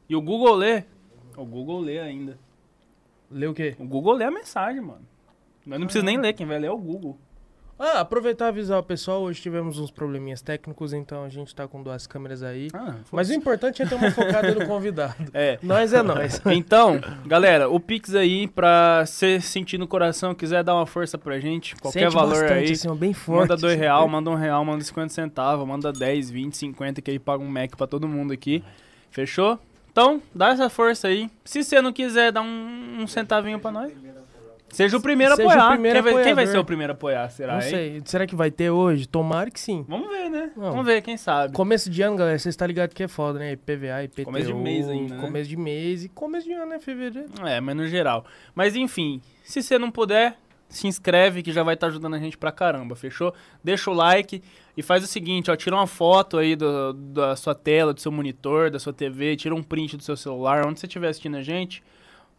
E 0.09 0.15
o 0.17 0.21
Google 0.21 0.55
lê. 0.55 0.85
O 1.37 1.45
Google 1.45 1.81
lê 1.81 1.99
ainda. 1.99 2.39
Lê 3.31 3.47
o 3.47 3.55
quê? 3.55 3.75
O 3.79 3.85
Google 3.85 4.15
lê 4.15 4.25
a 4.25 4.31
mensagem, 4.31 4.81
mano. 4.81 5.05
Mas 5.65 5.79
não 5.79 5.87
precisa 5.87 6.05
nem 6.05 6.19
ler, 6.19 6.33
quem 6.33 6.47
vai 6.47 6.59
ler 6.59 6.67
é 6.69 6.71
o 6.71 6.79
Google. 6.79 7.19
Ah, 7.79 8.01
aproveitar 8.01 8.45
e 8.45 8.49
avisar 8.49 8.79
o 8.79 8.83
pessoal, 8.83 9.23
hoje 9.23 9.41
tivemos 9.43 9.77
uns 9.77 9.91
probleminhas 9.91 10.41
técnicos, 10.41 10.93
então 10.93 11.25
a 11.25 11.29
gente 11.29 11.53
tá 11.53 11.67
com 11.67 11.83
duas 11.83 12.07
câmeras 12.07 12.41
aí. 12.43 12.69
Ah, 12.73 12.95
Mas 13.11 13.29
o 13.29 13.33
importante 13.35 13.83
é 13.83 13.87
ter 13.87 13.95
uma 13.97 14.09
focada 14.13 14.55
no 14.55 14.67
convidado. 14.67 15.17
É. 15.35 15.59
Nós 15.61 15.93
é 15.93 16.01
nós. 16.01 16.41
Então, 16.47 17.01
galera, 17.27 17.69
o 17.69 17.81
Pix 17.81 18.15
aí, 18.15 18.47
pra 18.47 19.05
você 19.05 19.41
sentir 19.41 19.79
no 19.79 19.89
coração, 19.89 20.33
quiser 20.33 20.63
dar 20.63 20.77
uma 20.77 20.87
força 20.87 21.19
pra 21.19 21.41
gente, 21.41 21.75
qualquer 21.75 22.05
Sente 22.05 22.15
valor 22.15 22.31
bastante, 22.43 22.53
aí. 22.53 22.71
assim, 22.73 22.95
bem 22.95 23.13
forte. 23.13 23.49
Manda 23.49 23.57
dois 23.57 23.77
real, 23.77 24.07
manda 24.07 24.31
um 24.31 24.37
real, 24.37 24.65
manda 24.65 24.85
50 24.85 25.09
centavos, 25.09 25.67
manda 25.67 25.93
10, 25.93 26.31
20, 26.31 26.57
50, 26.57 27.03
que 27.03 27.11
aí 27.11 27.19
paga 27.19 27.43
um 27.43 27.49
Mac 27.49 27.75
pra 27.77 27.89
todo 27.89 28.07
mundo 28.07 28.33
aqui. 28.33 28.63
Fechou? 29.11 29.59
Então, 29.91 30.23
dá 30.33 30.51
essa 30.51 30.71
força 30.71 31.09
aí. 31.09 31.29
Se 31.45 31.65
você 31.65 31.83
não 31.83 31.93
quiser 31.93 32.31
dar 32.31 32.43
um, 32.43 32.99
um 33.01 33.07
centavinho 33.09 33.59
pra 33.59 33.73
nós, 33.73 33.93
seja 34.73 34.97
o 34.97 35.01
primeiro 35.01 35.35
a 35.35 35.37
Seja 35.37 35.49
o 35.49 35.53
apoiar. 35.53 35.71
primeiro 35.71 35.95
quem, 35.95 36.03
vai, 36.03 36.13
quem 36.13 36.23
vai 36.23 36.33
apoiador. 36.33 36.53
ser 36.53 36.59
o 36.59 36.65
primeiro 36.65 36.93
a 36.93 36.95
apoiar, 36.95 37.29
será, 37.31 37.53
Não 37.55 37.63
hein? 37.63 37.69
sei. 37.71 38.03
Será 38.05 38.27
que 38.27 38.35
vai 38.35 38.51
ter 38.51 38.71
hoje? 38.71 39.07
Tomara 39.07 39.51
que 39.51 39.61
sim. 39.61 39.85
Vamos 39.89 40.09
ver, 40.09 40.29
né? 40.29 40.51
Não. 40.57 40.71
Vamos 40.71 40.85
ver, 40.87 41.01
quem 41.03 41.17
sabe. 41.17 41.53
Começo 41.55 41.89
de 41.89 42.03
ano, 42.03 42.17
galera, 42.17 42.37
vocês 42.39 42.53
estão 42.53 42.67
ligados 42.67 42.93
que 42.95 43.05
é 43.05 43.09
foda, 43.09 43.39
né? 43.39 43.53
IPVA, 43.53 44.03
IPTU. 44.05 44.25
Começo 44.25 44.47
de 44.49 44.55
mês 44.55 44.89
ainda, 44.89 45.15
né? 45.15 45.21
Começo 45.21 45.49
de 45.49 45.57
mês 45.57 46.05
e 46.05 46.09
começo 46.09 46.47
de 46.47 46.53
ano, 46.55 46.67
né? 46.71 46.81
Fevereiro. 46.81 47.29
É, 47.47 47.61
mas 47.61 47.77
no 47.77 47.87
geral. 47.87 48.25
Mas 48.55 48.75
enfim, 48.75 49.21
se 49.45 49.63
você 49.63 49.79
não 49.79 49.91
puder, 49.91 50.37
se 50.69 50.87
inscreve 50.87 51.43
que 51.43 51.53
já 51.53 51.63
vai 51.63 51.75
estar 51.75 51.89
ajudando 51.89 52.15
a 52.15 52.19
gente 52.19 52.39
pra 52.39 52.51
caramba, 52.51 52.97
fechou? 52.97 53.35
Deixa 53.63 53.91
o 53.91 53.95
like 53.95 54.43
e 54.75 54.83
faz 54.83 55.05
o 55.05 55.07
seguinte, 55.07 55.51
ó, 55.51 55.55
tira 55.57 55.77
uma 55.77 55.87
foto 55.87 56.39
aí 56.39 56.57
do- 56.57 56.95
da 56.95 57.37
sua 57.37 57.55
tela, 57.55 57.93
do 57.93 58.01
seu 58.01 58.11
monitor, 58.11 58.71
da 58.71 58.79
sua 58.79 58.93
TV, 58.93 59.37
tira 59.37 59.55
um 59.55 59.63
print 59.63 59.99
do 59.99 60.03
seu 60.03 60.17
celular, 60.17 60.67
onde 60.67 60.81
você 60.81 60.87
estiver 60.87 61.09
assistindo 61.09 61.37
a 61.37 61.43
gente. 61.43 61.83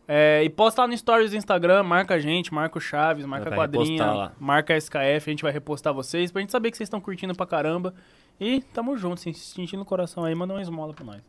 É, 0.08 0.44
e 0.44 0.50
posta 0.50 0.82
lá 0.82 0.88
no 0.88 0.98
stories 0.98 1.32
do 1.32 1.38
Instagram, 1.38 1.82
marca 1.84 2.16
a 2.16 2.20
gente, 2.20 2.54
marca 2.54 2.78
o 2.78 2.82
Chaves, 2.82 3.26
marca 3.26 3.50
a 3.50 3.56
quadrinha, 3.56 4.32
marca 4.38 4.74
a 4.74 4.78
SKF, 4.78 5.30
a 5.30 5.32
gente 5.32 5.44
vai 5.44 5.52
repostar 5.52 5.94
vocês, 5.94 6.32
pra 6.32 6.42
gente 6.42 6.52
saber 6.52 6.72
que 6.72 6.78
vocês 6.78 6.88
estão 6.88 7.00
curtindo 7.00 7.34
pra 7.34 7.46
caramba. 7.46 7.94
E 8.40 8.62
tamo 8.74 8.98
junto, 8.98 9.22
se 9.22 9.34
sentindo 9.34 9.80
no 9.80 9.86
coração 9.86 10.26
aí, 10.26 10.36
manda 10.36 10.54
uma 10.54 10.62
esmola 10.62 10.94
pra 10.94 11.06
nós. 11.06 11.22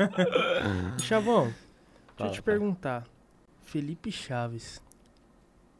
Chavão, 1.02 1.52
deixa 2.16 2.30
eu 2.30 2.30
te 2.30 2.42
perguntar. 2.42 3.04
Felipe 3.60 4.10
Chaves. 4.10 4.80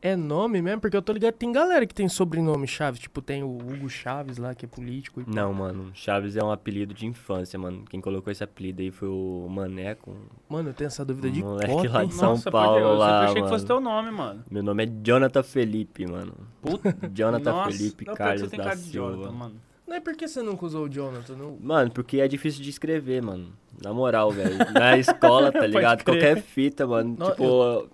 É 0.04 0.16
nome 0.16 0.60
mesmo? 0.60 0.80
Porque 0.80 0.96
eu 0.96 1.00
tô 1.00 1.12
ligado, 1.12 1.34
tem 1.34 1.52
galera 1.52 1.86
que 1.86 1.94
tem 1.94 2.08
sobrenome 2.08 2.66
Chaves. 2.66 3.00
Tipo, 3.00 3.22
tem 3.22 3.44
o 3.44 3.56
Hugo 3.56 3.88
Chaves 3.88 4.36
lá, 4.36 4.52
que 4.52 4.64
é 4.64 4.68
político. 4.68 5.20
E... 5.20 5.24
Não, 5.32 5.54
mano. 5.54 5.92
Chaves 5.94 6.36
é 6.36 6.42
um 6.42 6.50
apelido 6.50 6.92
de 6.92 7.06
infância, 7.06 7.56
mano. 7.56 7.84
Quem 7.88 8.00
colocou 8.00 8.32
esse 8.32 8.42
apelido 8.42 8.82
aí 8.82 8.90
foi 8.90 9.06
o 9.06 9.46
Maneco. 9.48 10.16
Mano, 10.48 10.70
eu 10.70 10.74
tenho 10.74 10.88
essa 10.88 11.04
dúvida 11.04 11.30
de 11.30 11.40
Moleque 11.40 11.72
cota, 11.72 11.90
lá 11.90 12.04
de 12.04 12.14
São 12.14 12.30
Nossa, 12.30 12.50
Paulo 12.50 12.80
eu 12.80 12.94
lá, 12.94 13.06
sempre 13.06 13.30
achei 13.30 13.42
que 13.42 13.48
fosse 13.48 13.64
mano. 13.64 13.80
teu 13.80 13.80
nome, 13.80 14.10
mano. 14.10 14.44
Meu 14.50 14.62
nome 14.64 14.84
é 14.84 14.88
Jonathan 15.04 15.42
Felipe, 15.44 16.04
mano. 16.04 16.34
Puta. 16.60 16.96
Jonathan 17.14 17.52
Nossa, 17.52 17.70
Felipe 17.70 18.04
não, 18.04 18.14
Carlos 18.16 18.40
você 18.40 18.48
tem 18.48 18.58
da 18.58 18.64
cara 18.64 18.76
de 18.76 18.82
Silva. 18.82 19.12
Jonathan, 19.12 19.32
mano. 19.32 19.54
Não 19.86 19.96
é 19.96 20.00
porque 20.00 20.26
você 20.26 20.42
nunca 20.42 20.66
usou 20.66 20.86
o 20.86 20.88
Jonathan, 20.88 21.36
não? 21.36 21.56
Mano, 21.60 21.90
porque 21.92 22.18
é 22.18 22.26
difícil 22.26 22.62
de 22.62 22.70
escrever, 22.70 23.22
mano. 23.22 23.52
Na 23.80 23.92
moral, 23.92 24.30
velho. 24.30 24.56
Na 24.72 24.96
escola, 24.96 25.52
tá 25.52 25.66
ligado? 25.66 26.02
Qualquer 26.02 26.40
fita, 26.40 26.86
mano. 26.86 27.14
Não, 27.18 27.30
tipo, 27.30 27.88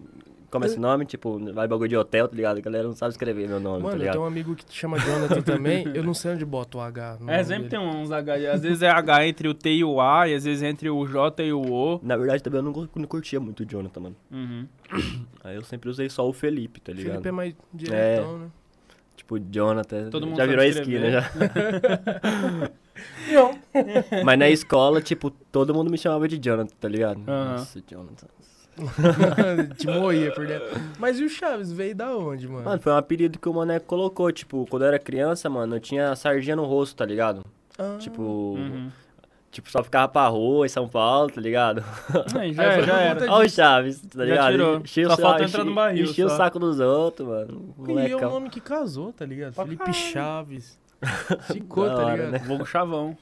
como 0.50 0.64
é 0.64 0.68
esse 0.68 0.78
nome? 0.78 1.04
Tipo, 1.04 1.38
vai 1.52 1.66
bagulho 1.68 1.88
de 1.88 1.96
hotel, 1.96 2.26
tá 2.28 2.34
ligado? 2.36 2.58
A 2.58 2.60
galera 2.60 2.84
não 2.88 2.94
sabe 2.94 3.10
escrever 3.12 3.48
meu 3.48 3.60
nome, 3.60 3.82
Mano, 3.82 3.88
tá 3.90 3.94
eu 3.94 3.98
ligado? 3.98 4.12
tenho 4.14 4.24
um 4.24 4.26
amigo 4.26 4.54
que 4.54 4.64
te 4.64 4.74
chama 4.76 4.98
Jonathan 4.98 5.42
também. 5.42 5.84
Eu 5.94 6.02
não 6.02 6.14
sei 6.14 6.32
onde 6.32 6.44
bota 6.44 6.78
o 6.78 6.80
H. 6.80 7.18
no 7.20 7.30
É, 7.30 7.42
sempre 7.44 7.68
dele. 7.68 7.70
tem 7.70 7.78
uns 7.78 8.10
H. 8.10 8.34
Às 8.52 8.62
vezes 8.62 8.82
é 8.82 8.88
H 8.90 9.26
entre 9.26 9.48
o 9.48 9.54
T 9.54 9.70
e 9.70 9.84
o 9.84 10.00
A, 10.00 10.28
e 10.28 10.34
às 10.34 10.44
vezes 10.44 10.62
é 10.62 10.68
entre 10.68 10.88
o 10.90 11.06
J 11.06 11.42
e 11.44 11.52
o 11.52 11.60
O. 11.60 12.00
Na 12.02 12.16
verdade, 12.16 12.42
também 12.42 12.58
eu 12.60 12.62
não, 12.64 12.88
não 12.94 13.04
curtia 13.06 13.38
muito 13.40 13.62
o 13.62 13.66
Jonathan, 13.66 14.00
mano. 14.00 14.16
Uhum. 14.30 14.66
Aí 15.44 15.56
eu 15.56 15.62
sempre 15.64 15.88
usei 15.90 16.08
só 16.08 16.28
o 16.28 16.32
Felipe, 16.32 16.80
tá 16.80 16.92
ligado? 16.92 17.12
Felipe 17.12 17.28
é 17.28 17.32
mais 17.32 17.54
diretão, 17.72 18.38
né? 18.38 18.46
Tipo, 19.16 19.38
Jonathan. 19.40 20.10
Todo 20.10 20.26
mundo 20.26 20.36
já 20.36 20.46
virou 20.46 20.62
a 20.64 20.66
esquina 20.68 21.10
já. 21.10 21.30
Mas 24.24 24.38
na 24.38 24.48
escola, 24.48 25.00
tipo, 25.00 25.30
todo 25.30 25.74
mundo 25.74 25.90
me 25.90 25.98
chamava 25.98 26.26
de 26.28 26.38
Jonathan, 26.38 26.74
tá 26.80 26.88
ligado? 26.88 27.20
Aham. 27.26 27.50
Nossa, 27.52 27.82
Jonathan. 27.86 28.26
Te 29.76 29.86
moía 29.86 30.32
por 30.32 30.46
dentro. 30.46 30.68
Mas 30.98 31.18
e 31.18 31.24
o 31.24 31.28
Chaves 31.28 31.72
veio 31.72 31.94
da 31.94 32.16
onde, 32.16 32.46
mano? 32.48 32.64
Mano, 32.64 32.80
foi 32.80 32.92
um 32.92 32.96
apelido 32.96 33.38
que 33.38 33.48
o 33.48 33.54
Maneco 33.54 33.86
colocou. 33.86 34.30
Tipo, 34.32 34.66
quando 34.68 34.82
eu 34.82 34.88
era 34.88 34.98
criança, 34.98 35.48
mano, 35.50 35.76
eu 35.76 35.80
tinha 35.80 36.14
sardinha 36.16 36.56
no 36.56 36.64
rosto, 36.64 36.96
tá 36.96 37.04
ligado? 37.04 37.44
Ah, 37.78 37.96
Tipo, 37.98 38.22
Uhum. 38.22 38.90
tipo, 39.50 39.70
só 39.70 39.82
ficava 39.82 40.08
pra 40.08 40.26
rua 40.28 40.66
em 40.66 40.68
São 40.68 40.88
Paulo, 40.88 41.30
tá 41.30 41.40
ligado? 41.40 41.82
Aí, 42.38 42.52
já, 42.54 42.62
Aí 42.70 42.74
foi 42.76 42.84
já 42.86 43.00
era. 43.00 43.32
Olha 43.32 43.46
o 43.46 43.50
Chaves, 43.50 44.00
tá 44.00 44.24
ligado? 44.24 44.76
Enchia 44.84 45.06
o 45.06 45.10
Só 45.10 45.16
sa- 45.16 45.22
falta 45.22 45.42
enchi- 45.42 45.50
entrar 45.52 45.64
no 45.64 45.74
barril, 45.74 46.04
Enchia 46.04 46.26
o 46.26 46.30
saco 46.30 46.58
dos 46.58 46.80
outros, 46.80 47.26
mano. 47.28 47.74
E 47.78 47.82
é 47.82 47.86
Molecão. 47.94 48.30
nome 48.30 48.50
que 48.50 48.60
casou, 48.60 49.12
tá 49.12 49.24
ligado? 49.24 49.54
Pra 49.54 49.64
Felipe 49.64 49.84
caralho. 49.84 49.98
Chaves. 50.12 50.78
Ficou, 51.52 51.86
tá 51.86 51.96
hora, 51.96 52.12
ligado? 52.16 52.30
né? 52.32 52.38
Vulgo 52.40 52.66
chavão. 52.66 53.16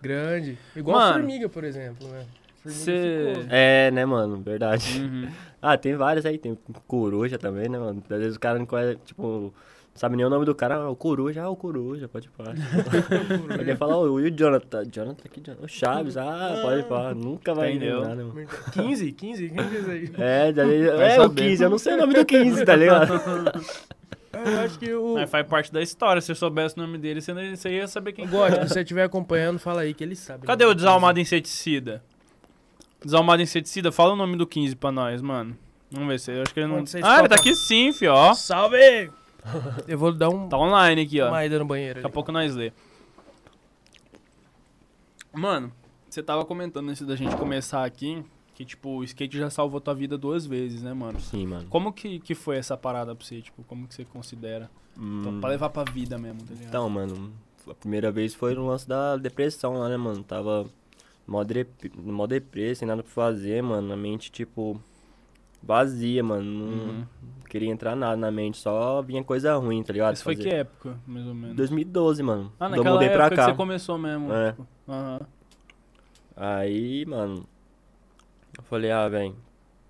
Grande. 0.00 0.58
Igual 0.76 0.98
Mano. 0.98 1.10
a 1.10 1.14
formiga, 1.14 1.48
por 1.48 1.64
exemplo, 1.64 2.06
né? 2.08 2.24
Cê-. 2.66 3.46
É, 3.48 3.90
né, 3.90 4.04
mano? 4.04 4.40
Verdade. 4.42 5.00
Uhum. 5.00 5.28
Ah, 5.66 5.78
tem 5.78 5.96
vários 5.96 6.26
aí. 6.26 6.36
Tem 6.36 6.58
coruja 6.86 7.38
também, 7.38 7.70
né, 7.70 7.78
mano? 7.78 8.02
Às 8.10 8.18
vezes 8.18 8.36
o 8.36 8.38
cara 8.38 8.58
não 8.58 8.66
conhece, 8.66 8.98
tipo, 9.06 9.22
não 9.44 9.52
sabe 9.94 10.14
nem 10.14 10.26
o 10.26 10.28
nome 10.28 10.44
do 10.44 10.54
cara. 10.54 10.74
Ah, 10.74 10.90
o 10.90 10.94
coruja, 10.94 11.40
ah, 11.42 11.48
o 11.48 11.56
coruja, 11.56 12.06
pode 12.06 12.28
falar. 12.28 12.52
Alguém 13.58 13.74
fala, 13.74 13.96
ô, 13.96 14.20
e 14.20 14.24
o 14.24 14.30
Jonathan? 14.30 14.82
Jonathan 14.92 15.22
aqui, 15.24 15.40
Jonathan. 15.40 15.64
O 15.64 15.68
Chaves, 15.68 16.18
ah, 16.18 16.58
pode 16.60 16.82
falar. 16.86 17.14
Nunca 17.14 17.54
vai 17.54 17.70
Entendeu. 17.70 18.00
lembrar, 18.00 18.14
né, 18.14 18.24
mano? 18.24 18.46
15? 18.72 19.12
15? 19.12 19.48
Quem 19.48 19.64
fez 19.68 19.88
aí? 19.88 20.10
É, 20.18 20.52
daí, 20.52 20.82
é 20.86 21.18
o 21.18 21.22
saber. 21.22 21.42
15, 21.48 21.64
eu 21.64 21.70
não 21.70 21.78
sei 21.78 21.94
o 21.94 21.96
nome 21.96 22.12
do 22.12 22.24
15, 22.26 22.62
tá 22.66 22.76
ligado? 22.76 23.12
Eu 24.34 24.60
acho 24.60 24.78
que 24.78 24.92
o. 24.92 25.14
Mas 25.14 25.30
faz 25.30 25.46
parte 25.46 25.72
da 25.72 25.80
história. 25.80 26.20
Se 26.20 26.30
eu 26.30 26.36
soubesse 26.36 26.76
o 26.76 26.80
nome 26.82 26.98
dele, 26.98 27.22
você, 27.22 27.32
não- 27.32 27.56
você 27.56 27.70
ia 27.70 27.88
saber 27.88 28.12
quem 28.12 28.26
Gótico, 28.28 28.64
se 28.68 28.74
você 28.74 28.80
estiver 28.80 29.04
acompanhando, 29.04 29.58
fala 29.58 29.80
aí 29.80 29.94
que 29.94 30.04
ele 30.04 30.14
sabe. 30.14 30.46
Cadê 30.46 30.64
o 30.66 30.74
desalmado 30.74 31.18
inseticida? 31.20 32.02
Desalmado 33.04 33.42
inseticida, 33.42 33.92
fala 33.92 34.12
o 34.14 34.16
nome 34.16 34.36
do 34.36 34.46
15 34.46 34.76
pra 34.76 34.90
nós, 34.90 35.20
mano. 35.20 35.56
Vamos 35.90 36.08
ver 36.08 36.18
se 36.18 36.32
eu 36.32 36.42
acho 36.42 36.52
que 36.54 36.60
ele 36.60 36.68
não. 36.68 36.82
Ah, 37.02 37.18
ele 37.20 37.28
tá 37.28 37.34
aqui 37.36 37.54
sim, 37.54 37.92
fi, 37.92 38.08
ó. 38.08 38.32
Salve! 38.34 39.10
Eu 39.86 39.98
vou 39.98 40.10
dar 40.10 40.30
um, 40.30 40.48
Tá 40.48 40.56
online 40.56 41.02
aqui, 41.02 41.20
ó. 41.20 41.28
uma 41.28 41.44
ida 41.44 41.58
no 41.58 41.66
banheiro. 41.66 41.96
Daqui 41.96 42.06
a 42.06 42.10
pouco 42.10 42.32
nós 42.32 42.54
lê. 42.56 42.72
Mano, 45.32 45.70
você 46.08 46.22
tava 46.22 46.44
comentando 46.44 46.88
antes 46.88 47.06
da 47.06 47.14
gente 47.16 47.36
começar 47.36 47.84
aqui 47.84 48.24
que, 48.54 48.64
tipo, 48.64 48.88
o 48.98 49.04
skate 49.04 49.36
já 49.36 49.50
salvou 49.50 49.80
tua 49.80 49.94
vida 49.94 50.16
duas 50.16 50.46
vezes, 50.46 50.82
né, 50.82 50.94
mano? 50.94 51.20
Sim, 51.20 51.46
mano. 51.46 51.66
Como 51.68 51.92
que, 51.92 52.20
que 52.20 52.34
foi 52.34 52.56
essa 52.56 52.76
parada 52.76 53.14
pra 53.14 53.24
você? 53.26 53.42
Tipo, 53.42 53.62
como 53.64 53.86
que 53.86 53.94
você 53.94 54.04
considera? 54.04 54.70
Então, 54.96 55.32
Hum, 55.32 55.40
pra 55.40 55.50
levar 55.50 55.70
pra 55.70 55.82
vida 55.84 56.16
mesmo, 56.16 56.38
tá 56.42 56.52
ligado? 56.54 56.68
Então, 56.68 56.88
mano, 56.88 57.32
a 57.68 57.74
primeira 57.74 58.12
vez 58.12 58.32
foi 58.32 58.54
no 58.54 58.66
lance 58.66 58.88
da 58.88 59.16
depressão 59.16 59.74
lá, 59.74 59.88
né, 59.88 59.96
mano? 59.96 60.22
Tava 60.22 60.66
mó, 61.26 61.42
dep- 61.44 61.90
mó 61.96 62.26
deprê, 62.26 62.74
sem 62.74 62.86
nada 62.86 63.02
pra 63.02 63.12
fazer, 63.12 63.62
mano. 63.62 63.92
A 63.92 63.96
mente, 63.96 64.30
tipo, 64.30 64.80
vazia, 65.62 66.22
mano. 66.22 66.42
Não 66.44 66.66
Uhum. 66.94 67.04
queria 67.48 67.70
entrar 67.70 67.94
nada 67.96 68.16
na 68.16 68.30
mente, 68.30 68.58
só 68.58 69.00
vinha 69.02 69.22
coisa 69.24 69.54
ruim, 69.56 69.82
tá 69.82 69.92
ligado? 69.92 70.14
Isso 70.14 70.24
foi 70.24 70.36
que 70.36 70.48
época, 70.48 70.98
mais 71.06 71.26
ou 71.26 71.34
menos? 71.34 71.56
2012, 71.56 72.22
mano. 72.22 72.52
Ah, 72.58 72.66
Quando 72.66 72.72
eu 72.72 72.76
naquela 72.78 72.94
mudei 72.94 73.08
época 73.08 73.26
pra 73.28 73.36
cá. 73.36 73.44
que 73.44 73.50
você 73.52 73.56
começou 73.56 73.98
mesmo. 73.98 74.32
É. 74.32 74.50
Tipo, 74.52 74.66
aham. 74.88 75.20
Aí, 76.36 77.04
mano, 77.06 77.46
eu 78.58 78.62
falei, 78.64 78.90
ah, 78.90 79.08
velho, 79.08 79.36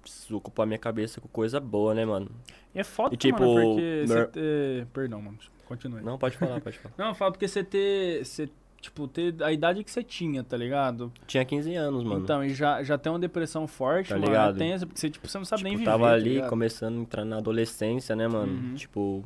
preciso 0.02 0.36
ocupar 0.36 0.66
minha 0.66 0.78
cabeça 0.78 1.20
com 1.20 1.28
coisa 1.28 1.58
boa, 1.58 1.94
né, 1.94 2.04
mano? 2.04 2.30
E 2.74 2.80
é 2.80 2.84
foda, 2.84 3.14
E, 3.14 3.16
tipo, 3.16 3.40
mano, 3.40 3.54
porque 3.76 4.04
meu- 4.06 4.26
ter... 4.28 4.86
Perdão, 4.92 5.22
mano, 5.22 5.38
continue. 5.66 6.02
Não, 6.02 6.18
pode 6.18 6.36
falar, 6.36 6.60
pode 6.60 6.78
falar. 6.78 6.94
Não, 6.98 7.08
eu 7.08 7.14
falo 7.14 7.32
porque 7.32 7.48
você 7.48 7.64
ter... 7.64 8.24
Você, 8.24 8.48
tipo, 8.84 9.08
ter 9.08 9.34
a 9.42 9.52
idade 9.52 9.82
que 9.82 9.90
você 9.90 10.02
tinha, 10.02 10.42
tá 10.44 10.56
ligado? 10.56 11.12
Tinha 11.26 11.44
15 11.44 11.74
anos, 11.74 12.04
mano. 12.04 12.22
Então, 12.22 12.44
e 12.44 12.50
já, 12.54 12.82
já 12.82 12.96
tem 12.96 13.10
uma 13.12 13.18
depressão 13.18 13.66
forte, 13.66 14.08
Tá 14.10 14.14
mano. 14.14 14.26
ligado? 14.26 14.54
É 14.56 14.58
tensa, 14.58 14.86
porque 14.86 15.00
você, 15.00 15.10
tipo, 15.10 15.26
você 15.28 15.38
não 15.38 15.44
sabe 15.44 15.58
tipo, 15.60 15.68
nem 15.68 15.76
viver, 15.78 15.90
tava 15.90 16.06
tá 16.08 16.12
ali 16.12 16.34
ligado? 16.34 16.48
começando 16.50 16.96
a 16.98 17.00
entrar 17.00 17.24
na 17.24 17.38
adolescência, 17.38 18.14
né, 18.14 18.28
mano? 18.28 18.52
Uhum. 18.52 18.74
Tipo. 18.74 19.24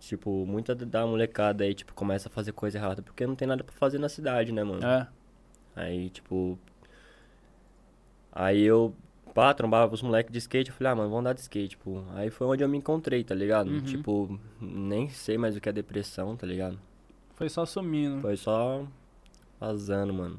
Tipo, 0.00 0.44
muita 0.44 0.74
da 0.74 1.06
molecada 1.06 1.62
aí, 1.62 1.72
tipo, 1.72 1.94
começa 1.94 2.28
a 2.28 2.30
fazer 2.32 2.52
coisa 2.52 2.78
errada 2.78 3.00
porque 3.00 3.24
não 3.26 3.36
tem 3.36 3.46
nada 3.46 3.62
pra 3.62 3.72
fazer 3.76 3.98
na 3.98 4.08
cidade, 4.08 4.50
né, 4.52 4.64
mano? 4.64 4.84
É. 4.84 5.06
Aí, 5.76 6.10
tipo. 6.10 6.58
Aí 8.32 8.62
eu, 8.62 8.92
pá, 9.34 9.52
trombava 9.54 9.92
os 9.94 10.02
moleques 10.02 10.32
de 10.32 10.38
skate, 10.38 10.70
eu 10.70 10.74
falei, 10.76 10.92
ah, 10.92 10.96
mano, 10.96 11.08
vamos 11.10 11.20
andar 11.20 11.32
de 11.34 11.40
skate, 11.40 11.70
tipo. 11.70 12.04
Aí 12.14 12.28
foi 12.30 12.46
onde 12.46 12.64
eu 12.64 12.68
me 12.68 12.78
encontrei, 12.78 13.22
tá 13.22 13.34
ligado? 13.34 13.68
Uhum. 13.70 13.80
Tipo, 13.82 14.40
nem 14.60 15.08
sei 15.10 15.38
mais 15.38 15.56
o 15.56 15.60
que 15.60 15.68
é 15.68 15.72
depressão, 15.72 16.36
tá 16.36 16.46
ligado? 16.46 16.78
Foi 17.40 17.48
só 17.48 17.64
sumindo. 17.64 18.20
Foi 18.20 18.36
só 18.36 18.86
vazando, 19.58 20.12
mano. 20.12 20.38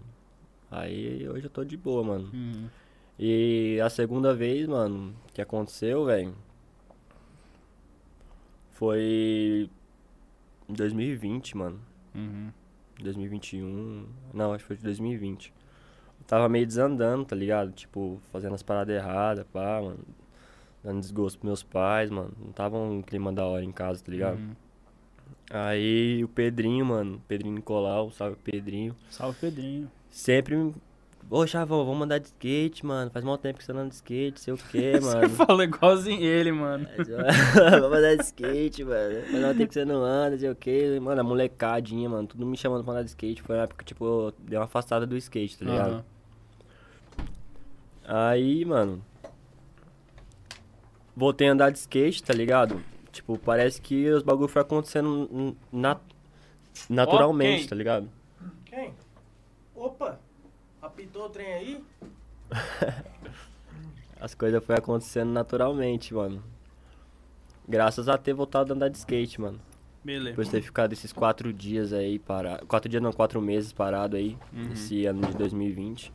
Aí 0.70 1.28
hoje 1.28 1.48
eu 1.48 1.50
tô 1.50 1.66
de 1.66 1.76
boa, 1.76 2.04
mano. 2.04 2.30
Uhum. 2.32 2.70
E 3.18 3.80
a 3.84 3.90
segunda 3.90 4.36
vez, 4.36 4.68
mano, 4.68 5.16
que 5.34 5.42
aconteceu, 5.42 6.06
velho, 6.06 6.36
foi 8.70 9.68
em 10.70 10.74
2020, 10.74 11.58
mano. 11.58 11.80
Uhum. 12.14 12.52
2021. 13.02 14.06
Não, 14.32 14.54
acho 14.54 14.64
que 14.64 14.68
foi 14.68 14.78
de 14.78 14.84
2020. 14.84 15.52
Eu 16.20 16.26
tava 16.28 16.48
meio 16.48 16.68
desandando, 16.68 17.26
tá 17.26 17.36
ligado? 17.36 17.72
Tipo, 17.72 18.22
fazendo 18.32 18.54
as 18.54 18.62
paradas 18.62 18.96
erradas, 18.96 19.44
pá, 19.52 19.82
mano. 19.82 20.06
Dando 20.84 21.00
desgosto 21.00 21.40
pros 21.40 21.48
meus 21.48 21.64
pais, 21.64 22.12
mano. 22.12 22.32
Não 22.40 22.52
tava 22.52 22.78
um 22.78 23.02
clima 23.02 23.34
da 23.34 23.44
hora 23.44 23.66
em 23.66 23.72
casa, 23.72 24.04
tá 24.04 24.12
ligado? 24.12 24.38
Uhum. 24.38 24.56
Aí 25.54 26.24
o 26.24 26.28
Pedrinho, 26.30 26.86
mano, 26.86 27.22
Pedrinho 27.28 27.56
Nicolau, 27.56 28.10
salve 28.12 28.38
Pedrinho. 28.38 28.96
Salve, 29.10 29.38
Pedrinho. 29.40 29.92
Sempre 30.10 30.56
me. 30.56 30.74
Ô, 31.30 31.46
Chavão, 31.48 31.86
vamos 31.86 32.04
andar 32.04 32.18
de 32.20 32.28
skate, 32.28 32.86
mano. 32.86 33.10
Faz 33.12 33.24
mal 33.24 33.38
tempo 33.38 33.58
que 33.60 33.64
você 33.64 33.72
não 33.72 33.82
anda 33.82 33.90
de 33.90 33.96
skate, 33.96 34.40
sei 34.42 34.54
o 34.54 34.58
quê, 34.58 34.94
Você 35.00 35.16
mano. 35.16 35.30
fala 35.30 35.64
igualzinho 35.64 36.22
ele, 36.22 36.52
mano. 36.52 36.88
Vamos 37.80 37.98
andar 38.00 38.16
de 38.16 38.24
skate, 38.24 38.84
mano. 38.84 39.22
Faz 39.30 39.42
mal 39.42 39.54
tempo 39.54 39.68
que 39.68 39.74
você 39.74 39.86
não 39.86 40.04
anda, 40.04 40.38
sei 40.38 40.50
o 40.50 40.56
quê. 40.56 41.00
Mano, 41.02 41.22
a 41.22 41.24
molecadinha, 41.24 42.10
mano. 42.10 42.28
Tudo 42.28 42.46
me 42.46 42.58
chamando 42.58 42.84
pra 42.84 42.94
andar 42.94 43.04
de 43.04 43.10
skate. 43.10 43.42
Foi 43.42 43.56
uma 43.56 43.64
época 43.64 43.80
que, 43.80 43.86
tipo, 43.86 44.06
eu 44.06 44.34
dei 44.40 44.58
uma 44.58 44.66
afastada 44.66 45.06
do 45.06 45.16
skate, 45.18 45.58
tá 45.60 45.66
ligado? 45.66 45.92
Aham. 45.94 46.04
Aí, 48.06 48.66
mano. 48.66 49.02
Voltei 51.16 51.48
a 51.48 51.52
andar 51.52 51.70
de 51.72 51.78
skate, 51.78 52.24
tá 52.24 52.34
ligado? 52.34 52.82
Tipo, 53.12 53.38
parece 53.38 53.82
que 53.82 54.10
os 54.10 54.24
bagulho 54.24 54.48
foi 54.48 54.62
acontecendo 54.62 55.56
na- 55.72 56.00
naturalmente, 56.90 57.68
tá 57.68 57.76
ligado? 57.76 58.10
Quem? 58.66 58.94
Opa! 59.76 60.20
Apitou 60.82 61.26
o 61.26 61.30
trem 61.30 61.54
aí? 61.54 61.84
As 64.20 64.34
coisas 64.36 64.64
foi 64.64 64.76
acontecendo 64.76 65.32
naturalmente, 65.32 66.14
mano. 66.14 66.44
Graças 67.68 68.08
a 68.08 68.18
ter 68.18 68.34
voltado 68.34 68.72
a 68.72 68.76
andar 68.76 68.90
de 68.90 68.98
skate, 68.98 69.40
mano. 69.42 69.60
Beleza. 70.04 70.30
Depois 70.30 70.48
de 70.48 70.52
ter 70.54 70.62
ficado 70.62 70.94
esses 70.94 71.12
quatro 71.14 71.52
dias 71.54 71.94
aí 71.94 72.18
parado. 72.20 72.66
Quatro 72.66 72.90
dias 72.90 73.02
não, 73.02 73.12
quatro 73.12 73.42
meses 73.42 73.72
parado 73.72 74.16
aí. 74.18 74.38
Uhum. 74.54 74.74
Esse 74.74 75.06
ano 75.06 75.22
de 75.28 75.34
2020. 75.38 76.12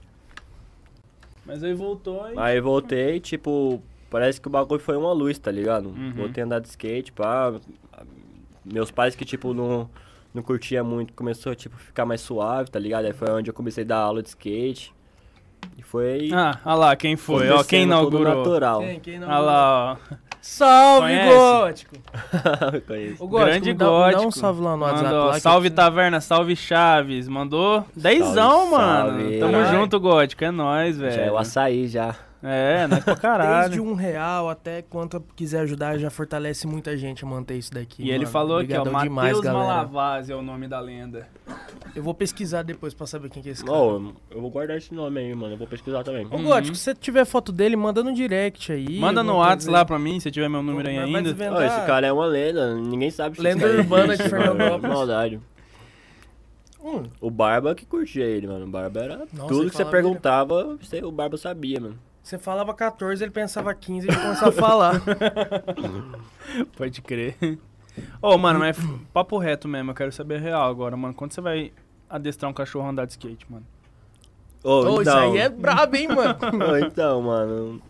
Mas 1.45 1.63
aí 1.63 1.73
voltou 1.75 2.29
e... 2.33 2.39
Aí 2.39 2.61
voltei, 2.61 3.21
tipo, 3.21 3.81
parece 4.11 4.41
que 4.41 4.49
o 4.49 4.51
bagulho 4.51 4.81
foi 4.81 4.97
uma 4.97 5.13
luz, 5.13 5.39
tá 5.39 5.51
ligado? 5.51 5.89
Uhum. 5.89 6.13
Voltei 6.17 6.43
a 6.43 6.47
andar 6.47 6.61
de 6.61 6.69
skate, 6.69 7.13
pá. 7.13 7.53
Meus 8.65 8.91
pais 8.91 9.15
que, 9.15 9.25
tipo, 9.25 9.55
não, 9.55 9.89
não 10.35 10.43
curtia 10.43 10.83
muito, 10.83 11.13
começou, 11.13 11.55
tipo, 11.55 11.77
ficar 11.77 12.05
mais 12.05 12.21
suave, 12.21 12.71
tá 12.71 12.79
ligado? 12.79 13.05
Aí 13.05 13.13
foi 13.13 13.31
onde 13.31 13.49
eu 13.51 13.55
comecei 13.55 13.85
a 13.85 13.87
dar 13.87 13.99
aula 13.99 14.23
de 14.23 14.29
skate. 14.29 14.93
E 15.79 15.83
foi. 15.83 16.31
Ah, 16.33 16.59
olha 16.65 16.75
lá, 16.75 16.97
quem 16.97 17.17
foi? 17.17 17.49
Ó, 17.51 17.63
quem 17.65 17.85
inaugurou. 17.85 18.37
natural. 18.37 18.81
Quem? 18.81 19.01
Quem 19.01 19.19
não? 19.19 19.29
Olha 19.29 19.39
lá, 19.39 19.93
ó. 20.11 20.15
Salve, 20.41 21.09
Conhece? 21.09 21.35
Gótico! 21.35 21.97
Conheço. 22.87 23.25
Ô, 23.25 23.27
Gótico, 23.27 23.51
Grande 23.51 23.73
dá, 23.75 23.85
me 23.85 23.91
dá 23.91 23.91
um 23.91 24.13
gótico. 24.13 24.33
salve 24.33 24.61
lá 24.63 24.77
no 24.77 24.83
WhatsApp. 24.85 25.05
Mandou, 25.05 25.25
lá 25.27 25.41
salve 25.41 25.71
Taverna, 25.71 26.21
salve 26.21 26.55
Chaves. 26.55 27.27
Mandou 27.27 27.85
dezão, 27.97 28.33
Salve, 28.35 28.71
mano. 28.71 29.11
salve. 29.21 29.39
Tamo 29.41 29.65
junto, 29.67 29.99
Gótico. 29.99 30.45
É 30.45 30.51
nóis, 30.53 30.99
velho. 30.99 31.13
Já 31.15 31.23
é 31.23 31.33
o 31.33 31.37
açaí 31.39 31.89
já. 31.89 32.15
É, 32.43 32.87
nós 32.87 33.03
pra 33.03 33.17
caralho. 33.17 33.71
Desde 33.71 33.81
um 33.81 33.95
real 33.95 34.49
até 34.49 34.83
quanto 34.83 35.21
quiser 35.35 35.61
ajudar, 35.61 35.99
já 35.99 36.11
fortalece 36.11 36.67
muita 36.67 36.97
gente 36.97 37.25
a 37.25 37.27
manter 37.27 37.57
isso 37.57 37.73
daqui. 37.73 38.03
E 38.03 38.09
ele 38.11 38.19
mano. 38.21 38.31
falou 38.31 38.59
aqui, 38.59 38.75
ó, 38.75 38.85
Matheus. 38.85 39.45
Malavaz 39.45 40.29
é 40.31 40.35
o 40.37 40.43
nome 40.43 40.69
da 40.69 40.79
lenda. 40.79 41.27
Eu 41.95 42.03
vou 42.03 42.13
pesquisar 42.15 42.63
depois 42.63 42.93
pra 42.93 43.07
saber 43.07 43.31
quem 43.31 43.43
que 43.43 43.49
é 43.49 43.53
esse 43.53 43.65
cara. 43.65 43.77
Ô, 43.77 44.13
eu 44.31 44.41
vou 44.41 44.51
guardar 44.51 44.77
esse 44.77 44.93
nome 44.95 45.19
aí, 45.19 45.35
mano. 45.35 45.55
Eu 45.55 45.59
vou 45.59 45.67
pesquisar 45.67 46.05
também. 46.05 46.27
Ô, 46.31 46.37
Uhum. 46.37 46.45
Gótico, 46.45 46.77
se 46.77 46.83
você 46.85 46.95
tiver 46.95 47.25
foto 47.25 47.51
dele, 47.51 47.75
manda 47.77 48.03
no 48.05 48.13
direct 48.13 48.71
aí. 48.71 48.99
Manda 49.01 49.23
no 49.23 49.37
WhatsApp 49.39 49.73
lá 49.73 49.85
pra 49.85 49.99
mim, 49.99 50.21
se 50.21 50.31
tiver 50.31 50.49
meu 50.49 50.63
número 50.63 50.89
aí 50.89 50.99
ainda. 50.99 51.31
Ô, 51.31 51.63
esse 51.63 51.87
cara 51.87 52.07
é 52.07 52.13
uma 52.13 52.27
lenda, 52.27 52.75
ninguém 52.75 53.11
sabe 53.11 53.37
se 53.37 53.43
Lenda 53.43 53.67
urbana 53.67 54.17
de. 54.17 54.23
Fernandópolis. 54.29 54.95
Maldade. 54.95 55.41
Hum, 56.83 57.03
O 57.21 57.31
Barba 57.31 57.75
que 57.75 57.85
curtia 57.85 58.25
ele, 58.25 58.47
mano. 58.47 58.65
O 58.67 58.69
Barba 58.69 59.01
era 59.01 59.17
Nossa, 59.33 59.49
tudo 59.49 59.63
ele 59.63 59.71
que 59.71 59.77
você 59.77 59.85
perguntava, 59.85 60.77
você- 60.81 61.03
o 61.03 61.11
Barba 61.11 61.37
sabia, 61.37 61.81
mano. 61.81 61.99
Você 62.27 62.39
falava 62.39 62.75
14, 62.75 63.23
ele 63.23 63.31
pensava 63.31 63.73
15 63.73 64.09
e 64.09 64.13
começava 64.13 64.49
a 64.49 64.53
falar. 64.53 65.01
Pode 66.77 67.01
crer. 67.01 67.37
Ô, 68.21 68.37
mano, 68.37 68.59
mas 68.59 68.77
papo 69.13 69.39
reto 69.39 69.69
mesmo, 69.69 69.93
eu 69.93 69.95
quero 69.95 70.11
saber 70.11 70.39
a 70.39 70.41
real 70.41 70.69
agora, 70.69 70.97
mano. 70.97 71.15
Quando 71.15 71.31
você 71.31 71.41
vai 71.41 71.73
adestrar 72.11 72.51
um 72.51 72.53
cachorro 72.53 72.85
a 72.85 72.91
andar 72.91 73.05
de 73.05 73.13
skate, 73.13 73.47
mano? 73.49 73.65
Ô, 74.65 74.71
Ô, 74.71 74.93
isso 74.95 75.03
então, 75.03 75.33
aí 75.35 75.39
é 75.39 75.49
brabo, 75.49 75.95
hein, 75.95 76.09
mano? 76.09 76.37
Ô, 76.69 76.77
então, 76.79 77.23
mano. 77.23 77.81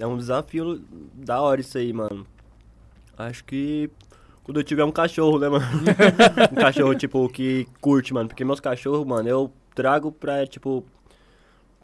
É 0.00 0.04
um 0.04 0.16
desafio 0.16 0.82
da 1.14 1.40
hora 1.40 1.60
isso 1.60 1.78
aí, 1.78 1.92
mano. 1.92 2.26
Acho 3.16 3.44
que 3.44 3.88
quando 4.42 4.58
eu 4.58 4.64
tiver 4.64 4.82
um 4.82 4.90
cachorro, 4.90 5.38
né, 5.38 5.48
mano? 5.48 5.64
um 6.50 6.56
cachorro, 6.56 6.92
tipo, 6.96 7.28
que 7.28 7.68
curte, 7.80 8.12
mano. 8.12 8.28
Porque 8.28 8.44
meus 8.44 8.58
cachorros, 8.58 9.06
mano, 9.06 9.28
eu 9.28 9.52
trago 9.76 10.10
pra, 10.10 10.44
tipo. 10.44 10.84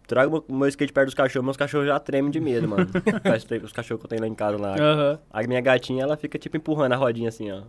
Trago 0.06 0.44
meu, 0.48 0.58
meu 0.58 0.68
skate 0.68 0.92
perto 0.92 1.06
dos 1.06 1.14
cachorros, 1.14 1.44
meus 1.44 1.56
cachorros 1.56 1.86
já 1.86 1.98
tremem 1.98 2.30
de 2.30 2.40
medo, 2.40 2.68
mano. 2.68 2.86
Os 3.64 3.72
cachorros 3.72 4.00
que 4.00 4.06
eu 4.06 4.08
tenho 4.08 4.20
lá 4.22 4.28
em 4.28 4.34
casa 4.34 4.58
lá. 4.58 4.74
Aham. 4.78 5.18
A 5.30 5.42
minha 5.44 5.60
gatinha, 5.60 6.02
ela 6.02 6.16
fica, 6.16 6.38
tipo, 6.38 6.56
empurrando 6.56 6.92
a 6.92 6.96
rodinha 6.96 7.28
assim, 7.28 7.50
ó. 7.50 7.62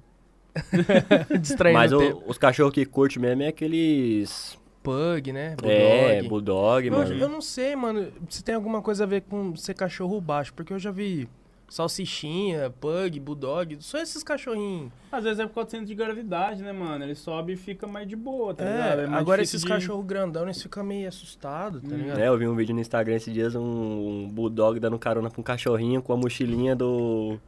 Distraindo 1.39 1.77
Mas 1.79 1.91
o 1.91 1.97
o- 1.99 2.23
os 2.29 2.37
cachorros 2.37 2.73
que 2.73 2.85
curte 2.85 3.19
mesmo 3.19 3.43
é 3.43 3.47
aqueles. 3.47 4.57
Pug, 4.81 5.31
né? 5.31 5.55
É, 5.63 6.21
Bulldog. 6.23 6.29
bulldog, 6.29 6.87
Eu, 6.87 6.93
mano. 6.93 7.13
eu 7.15 7.29
não 7.29 7.39
sei, 7.41 7.73
mano, 7.75 8.11
se 8.29 8.43
tem 8.43 8.53
alguma 8.53 8.81
coisa 8.81 9.05
a 9.05 9.07
ver 9.07 9.21
com 9.21 9.55
ser 9.55 9.73
cachorro 9.75 10.19
baixo, 10.19 10.53
porque 10.53 10.73
eu 10.73 10.79
já 10.79 10.91
vi 10.91 11.29
salsichinha, 11.73 12.69
pug, 12.79 13.19
bulldog, 13.19 13.77
só 13.79 13.97
esses 13.97 14.23
cachorrinhos. 14.23 14.91
Às 15.11 15.23
vezes 15.23 15.39
é 15.39 15.47
por 15.47 15.55
causa 15.55 15.67
do 15.67 15.71
centro 15.71 15.85
de 15.87 15.95
gravidade, 15.95 16.61
né, 16.61 16.71
mano? 16.71 17.03
Ele 17.03 17.15
sobe 17.15 17.53
e 17.53 17.55
fica 17.57 17.87
mais 17.87 18.07
de 18.07 18.15
boa, 18.15 18.53
tá 18.53 18.63
É, 18.63 18.71
ligado? 18.95 19.13
É 19.13 19.17
agora 19.17 19.41
esses 19.41 19.61
de- 19.61 19.67
cachorros 19.67 20.05
grandão, 20.05 20.43
eles 20.43 20.61
ficam 20.61 20.83
meio 20.83 21.07
assustados, 21.07 21.81
tá 21.81 21.87
Hum. 21.95 21.97
ligado? 21.97 22.19
É, 22.19 22.27
eu 22.27 22.37
vi 22.37 22.47
um 22.47 22.55
vídeo 22.55 22.75
no 22.75 22.81
Instagram 22.81 23.15
esses 23.15 23.33
dias, 23.33 23.55
um, 23.55 23.61
um 23.61 24.29
bulldog 24.29 24.79
dando 24.79 24.97
carona 24.99 25.29
pra 25.29 25.39
um 25.41 25.43
cachorrinho 25.43 26.01
com 26.01 26.13
a 26.13 26.17
mochilinha 26.17 26.75
do... 26.75 27.39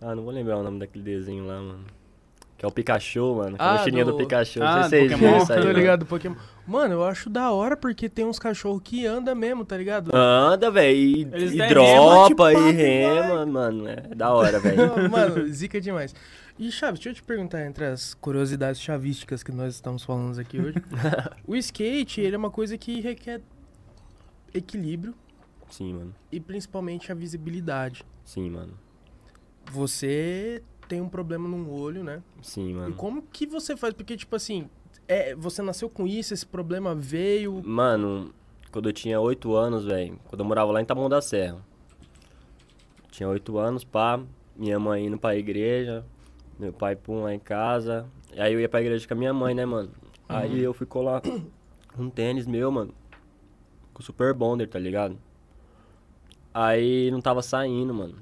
Ah, 0.00 0.14
não 0.14 0.22
vou 0.22 0.32
lembrar 0.32 0.56
o 0.58 0.62
nome 0.62 0.78
daquele 0.78 1.02
desenho 1.02 1.44
lá, 1.46 1.60
mano. 1.60 1.84
Que 2.58 2.64
é 2.64 2.68
o 2.68 2.72
Pikachu, 2.72 3.36
mano. 3.36 3.56
com 3.56 3.62
a 3.62 3.70
Ah, 3.70 3.78
mochilinha 3.78 4.04
do, 4.04 4.10
do- 4.12 4.16
Pikachu. 4.18 4.60
Ah, 4.62 4.80
não 4.82 4.88
sei 4.88 5.08
se 5.08 5.14
vocês 5.14 5.20
viram 5.20 5.38
isso 5.38 5.52
aí. 5.52 5.58
Mano. 5.64 5.72
ligado, 5.78 6.04
Pokémon. 6.06 6.34
Mano, 6.66 6.94
eu 6.94 7.04
acho 7.04 7.30
da 7.30 7.52
hora 7.52 7.76
porque 7.76 8.08
tem 8.08 8.24
uns 8.26 8.38
cachorros 8.38 8.80
que 8.82 9.06
andam 9.06 9.34
mesmo, 9.34 9.64
tá 9.64 9.76
ligado? 9.76 10.10
Anda, 10.14 10.68
velho, 10.70 10.98
e, 10.98 11.20
e 11.22 11.68
dropa 11.68 12.50
rema, 12.50 12.60
e 12.60 12.66
tipo, 12.66 12.76
rema, 12.76 13.46
mano. 13.46 13.88
É 13.88 14.14
da 14.14 14.32
hora, 14.34 14.58
velho. 14.58 15.08
Mano, 15.08 15.46
zica 15.46 15.80
demais. 15.80 16.12
E, 16.58 16.72
Chaves, 16.72 16.98
deixa 16.98 17.10
eu 17.10 17.14
te 17.14 17.22
perguntar, 17.22 17.64
entre 17.64 17.84
as 17.84 18.12
curiosidades 18.14 18.80
chavísticas 18.80 19.44
que 19.44 19.52
nós 19.52 19.74
estamos 19.74 20.02
falando 20.02 20.36
aqui 20.40 20.60
hoje. 20.60 20.82
o 21.46 21.54
skate, 21.54 22.20
ele 22.20 22.34
é 22.34 22.38
uma 22.38 22.50
coisa 22.50 22.76
que 22.76 23.00
requer 23.00 23.40
equilíbrio 24.52 25.14
Sim, 25.70 25.94
mano. 25.94 26.14
e 26.32 26.40
principalmente 26.40 27.12
a 27.12 27.14
visibilidade. 27.14 28.04
Sim, 28.24 28.50
mano. 28.50 28.72
Você 29.70 30.62
tem 30.88 31.00
um 31.00 31.08
problema 31.08 31.48
num 31.48 31.70
olho, 31.70 32.02
né? 32.02 32.22
Sim, 32.42 32.70
E 32.70 32.74
mano. 32.74 32.94
como 32.94 33.22
que 33.22 33.46
você 33.46 33.76
faz? 33.76 33.92
Porque, 33.94 34.16
tipo 34.16 34.34
assim, 34.34 34.68
é, 35.06 35.34
você 35.34 35.62
nasceu 35.62 35.88
com 35.90 36.06
isso, 36.06 36.32
esse 36.34 36.46
problema 36.46 36.94
veio. 36.94 37.62
Mano, 37.64 38.32
quando 38.72 38.88
eu 38.88 38.92
tinha 38.92 39.20
8 39.20 39.54
anos, 39.54 39.84
velho, 39.84 40.18
quando 40.26 40.40
eu 40.40 40.46
morava 40.46 40.72
lá 40.72 40.80
em 40.80 40.84
Taboão 40.84 41.08
da 41.08 41.20
Serra. 41.20 41.58
Tinha 43.10 43.28
8 43.28 43.58
anos, 43.58 43.84
pá, 43.84 44.20
minha 44.56 44.78
mãe 44.78 45.06
indo 45.06 45.18
pra 45.18 45.36
igreja, 45.36 46.04
meu 46.58 46.72
pai 46.72 46.94
pum 46.96 47.22
lá 47.22 47.34
em 47.34 47.38
casa. 47.38 48.06
E 48.34 48.40
aí 48.40 48.52
eu 48.52 48.60
ia 48.60 48.68
pra 48.68 48.80
igreja 48.80 49.06
com 49.06 49.14
a 49.14 49.16
minha 49.16 49.32
mãe, 49.32 49.54
né, 49.54 49.64
mano? 49.64 49.90
Aí 50.28 50.60
eu 50.62 50.72
fui 50.74 50.86
colar 50.86 51.22
um 51.98 52.10
tênis 52.10 52.46
meu, 52.46 52.70
mano, 52.70 52.94
com 53.94 54.02
Super 54.02 54.32
Bonder, 54.34 54.68
tá 54.68 54.78
ligado? 54.78 55.18
Aí 56.52 57.10
não 57.10 57.20
tava 57.20 57.42
saindo, 57.42 57.94
mano. 57.94 58.14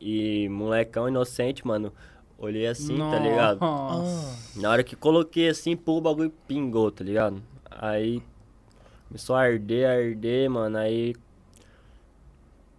E 0.00 0.48
molecão 0.48 1.08
inocente, 1.08 1.66
mano, 1.66 1.92
olhei 2.38 2.66
assim, 2.66 2.96
tá 2.98 3.18
ligado? 3.18 3.60
Nossa. 3.60 4.60
Na 4.60 4.70
hora 4.70 4.84
que 4.84 4.94
coloquei 4.94 5.48
assim, 5.48 5.76
pô, 5.76 5.98
o 5.98 6.00
bagulho 6.00 6.32
pingou, 6.46 6.90
tá 6.90 7.02
ligado? 7.04 7.42
Aí 7.70 8.22
começou 9.08 9.34
a 9.36 9.40
arder, 9.42 9.88
a 9.88 9.92
arder, 9.92 10.48
mano. 10.50 10.78
Aí 10.78 11.14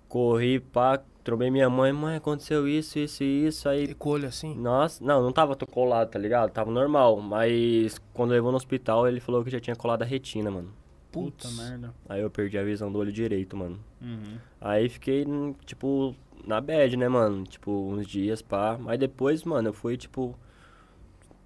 corri, 0.07 0.59
pá, 0.59 1.01
trombei 1.23 1.51
minha 1.51 1.69
mãe, 1.69 1.91
mãe, 1.91 2.15
aconteceu 2.17 2.67
isso, 2.67 2.97
isso 2.99 3.23
e 3.23 3.47
isso. 3.47 3.69
Aí, 3.69 3.85
E 3.85 3.95
olho 3.99 4.27
assim. 4.27 4.55
nossa, 4.55 5.03
não, 5.03 5.21
não 5.21 5.31
tava 5.31 5.55
colado, 5.55 6.09
tá 6.09 6.19
ligado? 6.19 6.51
Tava 6.51 6.71
normal. 6.71 7.19
Mas 7.21 7.99
quando 8.13 8.31
levou 8.31 8.51
no 8.51 8.57
hospital, 8.57 9.07
ele 9.07 9.19
falou 9.19 9.43
que 9.43 9.49
já 9.51 9.59
tinha 9.59 9.75
colado 9.75 10.01
a 10.01 10.05
retina, 10.05 10.49
mano. 10.49 10.73
Puta 11.11 11.47
Putz. 11.47 11.57
merda. 11.57 11.93
Aí 12.07 12.21
eu 12.21 12.29
perdi 12.29 12.57
a 12.57 12.63
visão 12.63 12.91
do 12.91 12.99
olho 12.99 13.11
direito, 13.11 13.57
mano. 13.57 13.79
Uhum. 14.01 14.37
Aí 14.61 14.87
fiquei, 14.89 15.25
hum, 15.25 15.55
tipo, 15.65 16.15
na 16.49 16.59
bad, 16.59 16.97
né, 16.97 17.07
mano? 17.07 17.43
Tipo, 17.43 17.71
uns 17.71 18.07
dias, 18.07 18.41
pá. 18.41 18.77
Mas 18.77 18.99
depois, 18.99 19.43
mano, 19.43 19.69
eu 19.69 19.73
fui, 19.73 19.95
tipo. 19.95 20.35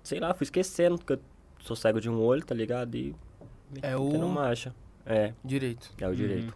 Sei 0.02 0.20
lá, 0.20 0.34
fui 0.34 0.46
esquecendo, 0.46 0.98
porque 0.98 1.14
eu 1.14 1.20
sou 1.60 1.76
cego 1.76 2.00
de 2.00 2.10
um 2.10 2.20
olho, 2.20 2.44
tá 2.44 2.56
ligado? 2.56 2.96
E. 2.96 3.16
É 3.82 3.96
o 3.98 4.28
marcha. 4.30 4.74
É, 5.06 5.34
direito. 5.44 5.92
é 6.00 6.08
o 6.08 6.16
direito. 6.16 6.56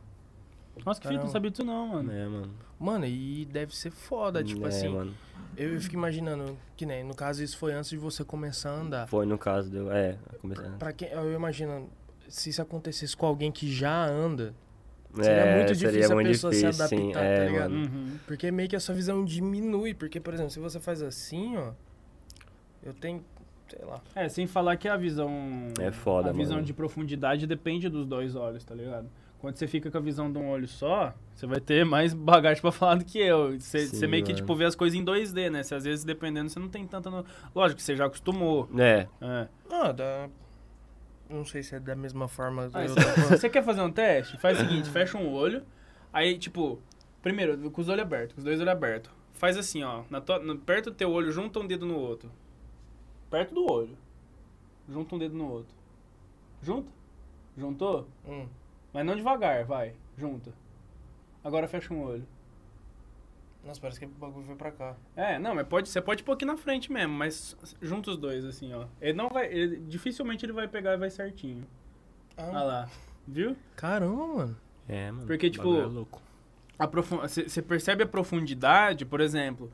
Nossa, 0.85 1.01
que 1.01 1.07
fita, 1.07 1.21
não 1.21 1.29
sabia 1.29 1.51
disso 1.51 1.63
não, 1.63 1.87
mano. 1.87 2.11
É, 2.11 2.27
mano. 2.27 2.53
Mano, 2.79 3.05
e 3.05 3.45
deve 3.45 3.75
ser 3.75 3.91
foda, 3.91 4.43
tipo 4.43 4.63
é, 4.63 4.69
assim. 4.69 4.87
mano. 4.87 5.13
Eu, 5.57 5.79
fico 5.81 5.95
imaginando, 5.95 6.55
que 6.77 6.85
nem, 6.85 7.03
no 7.03 7.15
caso, 7.15 7.43
isso 7.43 7.57
foi 7.57 7.73
antes 7.73 7.89
de 7.89 7.97
você 7.97 8.23
começar 8.23 8.69
a 8.69 8.75
andar. 8.75 9.07
Foi 9.07 9.25
no 9.25 9.37
caso 9.37 9.69
do. 9.69 9.91
É, 9.91 10.17
comecei. 10.39 10.69
Pra 10.77 10.93
quem, 10.93 11.09
eu 11.09 11.33
imagino, 11.33 11.89
se 12.29 12.51
isso 12.51 12.61
acontecesse 12.61 13.17
com 13.17 13.25
alguém 13.25 13.51
que 13.51 13.69
já 13.71 14.05
anda, 14.05 14.53
É, 15.19 15.23
seria 15.23 15.55
muito 15.55 15.67
difícil 15.73 15.91
seria 15.91 16.05
a 16.07 16.13
muito 16.15 16.27
pessoa 16.27 16.53
se 16.53 16.61
difícil, 16.61 16.87
sim. 16.87 16.97
adaptar, 17.11 17.23
É, 17.25 17.37
tá 17.37 17.51
ligado? 17.51 17.71
mano. 17.71 17.85
Uhum. 17.85 18.17
porque 18.27 18.51
meio 18.51 18.69
que 18.69 18.75
a 18.75 18.79
sua 18.79 18.93
visão 18.95 19.23
diminui. 19.25 19.93
Porque, 19.93 20.19
por 20.19 20.33
exemplo, 20.33 20.51
se 20.51 20.59
você 20.59 20.79
faz 20.79 21.01
assim, 21.01 21.55
ó, 21.57 21.71
eu 22.83 22.93
tenho, 22.93 23.23
sei 23.69 23.83
lá. 23.85 24.01
É, 24.15 24.29
sem 24.29 24.45
falar 24.47 24.75
que 24.77 24.87
a 24.87 24.95
visão. 24.97 25.31
É 25.79 25.91
foda, 25.91 26.29
A 26.29 26.33
visão 26.33 26.55
mano. 26.55 26.65
de 26.65 26.73
profundidade 26.73 27.47
depende 27.47 27.89
dos 27.89 28.05
dois 28.05 28.35
olhos, 28.35 28.63
tá 28.63 28.75
ligado? 28.75 29.09
Quando 29.39 29.55
você 29.55 29.67
fica 29.67 29.91
com 29.91 29.97
a 29.99 30.01
visão 30.01 30.31
de 30.31 30.37
um 30.39 30.49
olho 30.49 30.67
só, 30.67 31.13
você 31.33 31.45
vai 31.45 31.59
ter 31.59 31.85
mais 31.85 32.11
bagagem 32.11 32.59
pra 32.59 32.71
falar 32.73 32.95
do 32.95 33.05
que 33.05 33.19
eu. 33.19 33.59
Você, 33.59 33.85
Sim, 33.85 33.95
você 33.97 34.07
meio 34.07 34.23
que, 34.23 34.31
mano. 34.31 34.41
tipo, 34.43 34.55
vê 34.55 34.65
as 34.65 34.75
coisas 34.75 34.97
em 34.99 35.05
2D, 35.05 35.49
né? 35.51 35.61
Você, 35.61 35.75
às 35.75 35.83
vezes, 35.83 36.03
dependendo, 36.03 36.49
você 36.49 36.59
não 36.59 36.67
tem 36.69 36.85
tanta. 36.87 37.09
No... 37.11 37.23
Lógico 37.55 37.77
que 37.77 37.83
você 37.83 37.95
já 37.95 38.05
acostumou. 38.07 38.67
É, 38.77 39.07
É. 39.21 39.47
Ah, 39.71 39.91
dá. 39.91 40.27
Não 41.29 41.43
sei 41.45 41.61
se 41.63 41.75
é 41.75 41.79
da 41.79 41.95
mesma 41.95 42.27
forma. 42.27 42.69
Ah, 42.73 42.87
se 42.87 43.21
você 43.37 43.49
quer 43.49 43.63
fazer 43.63 43.81
um 43.81 43.91
teste, 43.91 44.37
faz 44.37 44.57
o 44.59 44.61
seguinte, 44.61 44.89
fecha 44.89 45.17
um 45.17 45.31
olho, 45.33 45.63
aí, 46.13 46.37
tipo, 46.37 46.79
primeiro, 47.21 47.69
com 47.71 47.81
os 47.81 47.89
olhos 47.89 48.01
abertos, 48.01 48.33
com 48.33 48.39
os 48.39 48.45
dois 48.45 48.59
olhos 48.59 48.71
abertos. 48.71 49.11
Faz 49.33 49.57
assim, 49.57 49.83
ó, 49.83 50.03
na 50.09 50.19
tua- 50.21 50.39
no- 50.39 50.57
perto 50.57 50.89
do 50.89 50.95
teu 50.95 51.11
olho, 51.11 51.31
junta 51.31 51.59
um 51.59 51.67
dedo 51.67 51.85
no 51.85 51.95
outro. 51.97 52.31
Perto 53.29 53.53
do 53.53 53.71
olho. 53.71 53.97
Junta 54.89 55.15
um 55.15 55.19
dedo 55.19 55.35
no 55.35 55.49
outro. 55.51 55.75
Junta? 56.61 56.89
Juntou? 57.57 58.07
Hum. 58.27 58.47
Mas 58.93 59.05
não 59.05 59.15
devagar, 59.15 59.63
vai. 59.65 59.93
Junta. 60.17 60.51
Agora 61.43 61.67
fecha 61.67 61.93
um 61.93 62.01
olho. 62.03 62.25
Nossa, 63.67 63.81
parece 63.81 63.99
que 63.99 64.05
o 64.05 64.09
bagulho 64.09 64.45
foi 64.45 64.55
pra 64.55 64.71
cá. 64.71 64.95
É, 65.15 65.37
não, 65.37 65.53
mas 65.53 65.67
pode, 65.67 65.89
você 65.89 66.01
pode 66.01 66.23
pôr 66.23 66.31
aqui 66.33 66.45
na 66.45 66.55
frente 66.55 66.89
mesmo, 66.91 67.13
mas 67.13 67.55
junta 67.81 68.11
os 68.11 68.17
dois, 68.17 68.45
assim, 68.45 68.73
ó. 68.73 68.85
Ele 69.01 69.13
não 69.13 69.27
vai. 69.29 69.51
ele- 69.51 69.77
dificilmente 69.87 70.45
ele 70.45 70.53
vai 70.53 70.67
pegar 70.69 70.93
e 70.93 70.97
vai 70.97 71.09
certinho. 71.09 71.65
Olha 72.37 72.57
Ah, 72.57 72.63
lá. 72.63 72.89
Viu? 73.27 73.57
caramba, 73.75 74.25
mano. 74.25 74.57
é, 74.87 75.11
mano. 75.11 75.27
Porque, 75.27 75.47
o 75.47 75.51
tipo, 75.51 75.65
bagulho 75.65 75.83
é 75.83 75.85
louco. 75.87 76.21
Você 77.23 77.61
percebe 77.61 78.03
a 78.03 78.07
profundidade, 78.07 79.03
por 79.05 79.19
exemplo, 79.19 79.69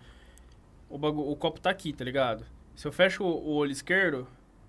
o, 0.89 0.97
bagu- 0.97 1.29
o 1.29 1.35
copo 1.35 1.59
tá 1.59 1.69
aqui, 1.69 1.93
tá 1.93 2.03
ligado? 2.03 2.45
Se 2.75 2.87
eu 2.87 2.91
fecho 2.91 3.23
o, 3.23 3.27
o 3.27 3.53
olho 3.55 3.71
esquerdo, 3.71 4.25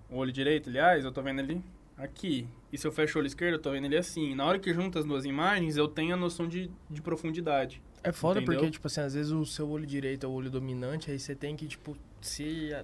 o 0.09 0.17
olho 0.17 0.31
direito, 0.31 0.69
aliás, 0.69 1.03
eu 1.03 1.11
tô 1.11 1.21
vendo 1.23 1.39
ele 1.39 1.63
aqui. 1.97 2.47
E 2.71 2.77
se 2.77 2.85
eu 2.85 2.91
fecho 2.91 3.17
o 3.17 3.21
olho 3.21 3.27
esquerdo, 3.27 3.53
eu 3.55 3.59
tô 3.61 3.71
vendo 3.71 3.85
ele 3.85 3.97
assim. 3.97 4.35
Na 4.35 4.45
hora 4.45 4.59
que 4.59 4.71
junta 4.73 4.99
as 4.99 5.05
duas 5.05 5.25
imagens, 5.25 5.77
eu 5.77 5.87
tenho 5.87 6.13
a 6.13 6.17
noção 6.17 6.47
de, 6.47 6.69
de 6.89 7.01
profundidade. 7.01 7.81
É 8.07 8.11
foda 8.11 8.39
Entendeu? 8.39 8.59
porque, 8.59 8.71
tipo 8.71 8.87
assim, 8.87 9.01
às 9.01 9.13
vezes 9.13 9.31
o 9.31 9.45
seu 9.45 9.67
olho 9.69 9.85
direito 9.85 10.25
é 10.25 10.29
o 10.29 10.31
olho 10.31 10.49
dominante, 10.49 11.09
aí 11.11 11.17
você 11.19 11.33
tem 11.35 11.55
que, 11.55 11.67
tipo, 11.67 11.95
se 12.21 12.73
a- 12.73 12.83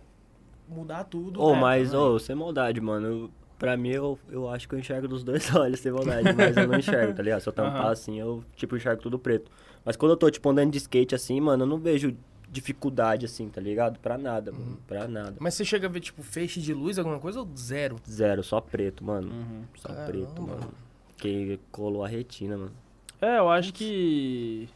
mudar 0.68 1.04
tudo. 1.04 1.42
Ô, 1.42 1.54
né? 1.54 1.60
mas, 1.62 1.94
ô, 1.94 2.18
sem 2.20 2.36
maldade, 2.36 2.80
mano. 2.82 3.08
Eu- 3.08 3.32
Pra 3.60 3.78
mim, 3.78 3.90
eu, 3.90 4.18
eu 4.32 4.50
acho 4.50 4.68
que 4.68 4.74
eu 4.74 4.80
enxergo 4.80 5.08
dos 5.08 5.24
dois 5.24 5.44
olhos, 5.56 5.80
sem 5.80 5.92
maldade. 5.92 6.34
Mas 6.36 6.58
eu 6.58 6.68
não 6.68 6.80
enxergo, 6.80 7.14
tá 7.14 7.22
ligado? 7.22 7.42
Se 7.42 7.48
eu 7.50 7.54
tampar 7.54 7.82
Aham. 7.82 7.92
assim, 7.92 8.20
eu, 8.20 8.44
tipo, 8.56 8.76
enxergo 8.76 9.00
tudo 9.04 9.20
preto. 9.20 9.52
Mas 9.86 9.96
quando 9.96 10.14
eu 10.14 10.18
tô, 10.18 10.32
tipo, 10.32 10.50
andando 10.50 10.72
de 10.72 10.80
skate 10.80 11.14
assim, 11.14 11.40
mano, 11.40 11.62
eu 11.64 11.68
não 11.68 11.78
vejo 11.78 12.18
dificuldade 12.50 13.24
assim, 13.28 13.48
tá 13.50 13.62
ligado? 13.62 14.00
Pra 14.00 14.18
nada, 14.18 14.52
Uhum. 14.52 14.58
mano. 14.58 14.78
Pra 14.88 15.08
nada. 15.08 15.36
Mas 15.40 15.54
você 15.54 15.64
chega 15.64 15.86
a 15.86 15.90
ver, 15.92 16.00
tipo, 16.00 16.24
feixe 16.24 16.60
de 16.60 16.74
luz, 16.74 16.98
alguma 16.98 17.20
coisa 17.20 17.40
ou 17.40 17.48
zero? 17.56 17.98
Zero, 18.10 18.42
só 18.44 18.60
preto, 18.60 19.04
mano. 19.06 19.32
Uhum. 19.32 19.64
Só 19.78 19.90
Caramba. 19.90 20.08
preto, 20.12 20.42
mano. 20.42 20.74
Que 21.18 21.60
colou 21.72 22.04
a 22.04 22.08
retina, 22.08 22.58
mano. 22.58 22.72
É, 23.22 23.38
eu 23.38 23.48
acho 23.48 23.72
que 23.72 24.68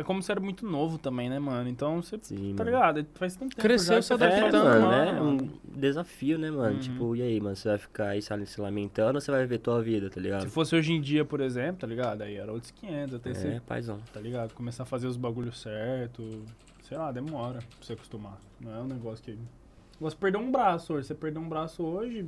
é 0.00 0.04
como 0.04 0.22
se 0.22 0.30
era 0.30 0.40
muito 0.40 0.66
novo 0.66 0.98
também, 0.98 1.28
né, 1.28 1.38
mano? 1.38 1.68
Então 1.68 2.00
você, 2.02 2.18
Sim, 2.22 2.54
tá 2.56 2.64
mano. 2.64 2.76
ligado? 2.76 3.06
Faz 3.14 3.34
tanto 3.36 3.50
tempo 3.56 3.62
Cresceu, 3.62 4.02
se 4.02 4.08
tá 4.08 4.14
adaptando, 4.16 4.56
É, 4.68 4.80
mano, 4.80 4.94
é 5.18 5.22
um 5.22 5.50
desafio, 5.78 6.38
né, 6.38 6.50
mano? 6.50 6.74
Uhum. 6.74 6.80
Tipo, 6.80 7.16
e 7.16 7.22
aí, 7.22 7.40
mano, 7.40 7.54
você 7.56 7.68
vai 7.68 7.78
ficar 7.78 8.08
aí 8.08 8.22
se 8.22 8.46
se 8.46 8.60
lamentando 8.60 9.16
ou 9.16 9.20
você 9.20 9.30
vai 9.30 9.46
ver 9.46 9.58
tua 9.58 9.82
vida, 9.82 10.08
tá 10.08 10.14
Se 10.14 10.20
ligado? 10.20 10.48
fosse 10.50 10.74
hoje 10.74 10.92
em 10.92 11.00
dia, 11.00 11.24
por 11.24 11.40
exemplo, 11.40 11.76
tá 11.80 11.86
ligado? 11.86 12.22
Aí 12.22 12.36
era 12.36 12.52
outros 12.52 12.70
500, 12.72 13.14
até 13.14 13.30
É, 13.30 13.34
você, 13.34 13.60
paizão. 13.66 13.98
tá 14.12 14.20
ligado? 14.20 14.52
Começar 14.54 14.82
a 14.84 14.86
fazer 14.86 15.06
os 15.06 15.16
bagulhos 15.16 15.60
certo, 15.60 16.44
sei 16.82 16.96
lá, 16.98 17.12
demora 17.12 17.58
pra 17.58 17.68
você 17.80 17.92
acostumar. 17.92 18.38
Não 18.60 18.74
é 18.74 18.80
um 18.80 18.86
negócio 18.86 19.24
que... 19.24 19.38
Você 20.00 20.16
perdeu 20.16 20.40
um 20.40 20.50
braço 20.50 20.94
hoje, 20.94 21.06
você 21.08 21.14
perdeu 21.14 21.42
um 21.42 21.48
braço 21.48 21.82
hoje, 21.84 22.26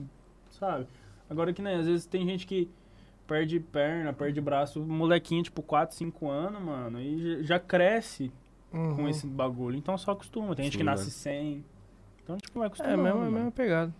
sabe? 0.51 0.87
Agora 1.31 1.53
que, 1.53 1.63
né, 1.63 1.77
às 1.77 1.87
vezes 1.87 2.05
tem 2.05 2.27
gente 2.27 2.47
que 2.47 2.69
perde 3.27 3.59
perna, 3.61 4.13
perde 4.13 4.41
braço, 4.41 4.81
molequinho, 4.81 5.43
tipo, 5.43 5.63
4, 5.63 5.97
5 5.97 6.29
anos, 6.29 6.61
mano, 6.63 7.01
e 7.01 7.43
já- 7.45 7.59
cresce 7.61 8.33
com 8.71 8.79
Uhum. 8.79 9.09
esse 9.09 9.27
bagulho. 9.27 9.77
Então 9.77 9.97
só 9.99 10.13
acostuma. 10.13 10.55
Tem 10.57 10.65
gente 10.65 10.73
Sim, 10.75 10.79
que 10.79 10.85
nasce 10.85 11.03
mano. 11.05 11.13
sem. 11.13 11.65
Então, 12.23 12.37
tipo, 12.39 12.59
vai 12.59 12.65
É, 12.65 12.69
acostumando. 12.69 13.03
mesmo, 13.03 13.09
é 13.19 13.21
a 13.21 13.25
mano. 13.25 13.33
mesma 13.37 13.51
pegada. 13.53 13.95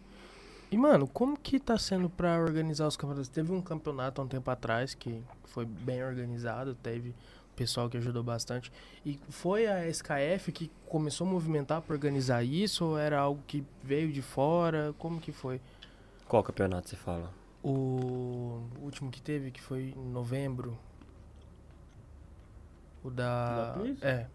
E, 0.71 0.77
mano, 0.77 1.07
como 1.07 1.37
que 1.39 1.61
tá 1.61 1.77
sendo 1.77 2.09
pra 2.09 2.39
organizar 2.41 2.87
os 2.87 2.97
campeonatos? 2.97 3.29
Teve 3.29 3.53
um 3.53 3.61
campeonato 3.61 4.21
há 4.21 4.25
um 4.25 4.29
tempo 4.29 4.51
atrás 4.51 4.95
que 4.95 5.23
foi 5.45 5.67
bem 5.67 6.03
organizado, 6.03 6.75
teve 6.75 7.15
pessoal 7.55 7.91
que 7.91 7.99
ajudou 7.99 8.23
bastante. 8.23 8.73
E 9.05 9.21
foi 9.29 9.67
a 9.67 9.87
SKF 9.87 10.51
que 10.51 10.71
começou 10.87 11.27
a 11.27 11.31
movimentar 11.31 11.83
pra 11.83 11.95
organizar 11.95 12.43
isso 12.43 12.87
ou 12.87 12.99
era 12.99 13.19
algo 13.21 13.43
que 13.47 13.63
veio 13.83 14.11
de 14.11 14.23
fora? 14.23 14.95
Como 14.99 15.21
que 15.21 15.31
foi? 15.31 15.61
Qual 16.27 16.43
campeonato 16.43 16.89
você 16.89 16.97
fala? 16.97 17.31
O 17.63 18.69
último 18.81 19.11
que 19.11 19.23
teve, 19.23 19.51
que 19.51 19.61
foi 19.61 19.95
em 19.97 20.11
novembro. 20.11 20.77
O 23.05 23.11
da. 23.11 23.73
Da 23.73 23.73
Please? 23.79 24.05
é. 24.05 24.27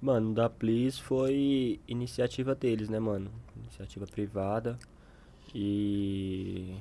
Mano, 0.00 0.30
o 0.30 0.34
da 0.34 0.50
Please 0.50 1.00
foi 1.00 1.80
iniciativa 1.88 2.54
deles, 2.54 2.88
né, 2.88 2.98
mano? 2.98 3.30
Iniciativa 3.56 4.06
privada. 4.06 4.78
E. 5.54 6.76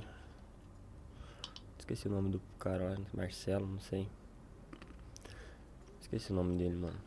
Esqueci 1.80 2.08
o 2.08 2.12
nome 2.12 2.30
do 2.30 2.42
cara 2.58 2.92
lá, 2.92 2.98
Marcelo, 3.14 3.68
não 3.68 3.80
sei. 3.80 4.08
Esqueci 6.00 6.32
o 6.32 6.36
nome 6.36 6.58
dele, 6.58 6.76
mano. 6.76 6.98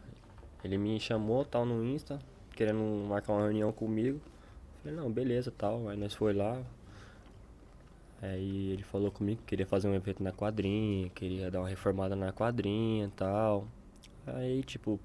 Ele 0.63 0.77
me 0.77 0.99
chamou, 1.01 1.45
tal, 1.45 1.65
no 1.65 1.85
Insta, 1.85 2.19
querendo 2.55 2.81
marcar 3.09 3.33
uma 3.33 3.43
reunião 3.43 3.73
comigo. 3.73 4.21
Falei, 4.83 4.97
não, 4.97 5.11
beleza, 5.11 5.51
tal. 5.51 5.89
Aí 5.89 5.97
nós 5.97 6.15
foi 6.15 6.33
lá. 6.35 6.63
Aí 8.23 8.73
ele 8.73 8.83
falou 8.83 9.11
comigo 9.11 9.41
que 9.41 9.49
queria 9.49 9.67
fazer 9.67 9.89
um 9.89 9.95
evento 9.95 10.23
na 10.23 10.33
quadrinha, 10.33 11.11
queria 11.11 11.51
dar 11.51 11.61
uma 11.61 11.69
reformada 11.69 12.17
na 12.17 12.33
quadrinha 12.33 13.07
e 13.07 13.11
tal. 13.11 13.67
Aí, 14.27 14.63
tipo, 14.63 14.99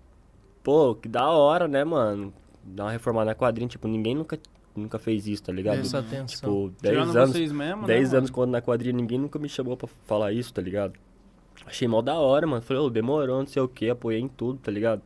pô, 0.63 0.95
que 0.95 1.07
da 1.07 1.29
hora, 1.29 1.67
né, 1.67 1.83
mano? 1.83 2.33
Dar 2.63 2.85
uma 2.85 2.91
reformada 2.91 3.25
na 3.25 3.35
quadrinha, 3.35 3.67
tipo, 3.67 3.87
ninguém 3.87 4.15
nunca, 4.15 4.39
nunca 4.75 4.97
fez 4.97 5.27
isso, 5.27 5.43
tá 5.43 5.51
ligado? 5.51 5.79
Essa 5.79 5.99
atenção. 5.99 6.25
Tipo, 6.25 6.73
10 6.81 6.93
Tirando 6.93 7.17
anos, 7.17 7.31
vocês 7.31 7.51
mesmo, 7.51 7.85
10 7.85 8.11
né, 8.11 8.17
anos 8.17 8.29
mano? 8.29 8.33
quando 8.33 8.51
na 8.51 8.61
quadrilha 8.61 8.95
ninguém 8.95 9.19
nunca 9.19 9.37
me 9.37 9.49
chamou 9.49 9.75
pra 9.75 9.89
falar 10.05 10.31
isso, 10.31 10.53
tá 10.53 10.61
ligado? 10.61 10.93
Achei 11.65 11.87
mal 11.87 12.01
da 12.01 12.17
hora, 12.17 12.47
mano. 12.47 12.61
Falei, 12.61 12.81
ô, 12.81 12.89
demorou, 12.89 13.39
não 13.39 13.47
sei 13.47 13.61
o 13.61 13.67
que, 13.67 13.89
apoiei 13.89 14.21
em 14.21 14.27
tudo, 14.27 14.59
tá 14.59 14.71
ligado? 14.71 15.01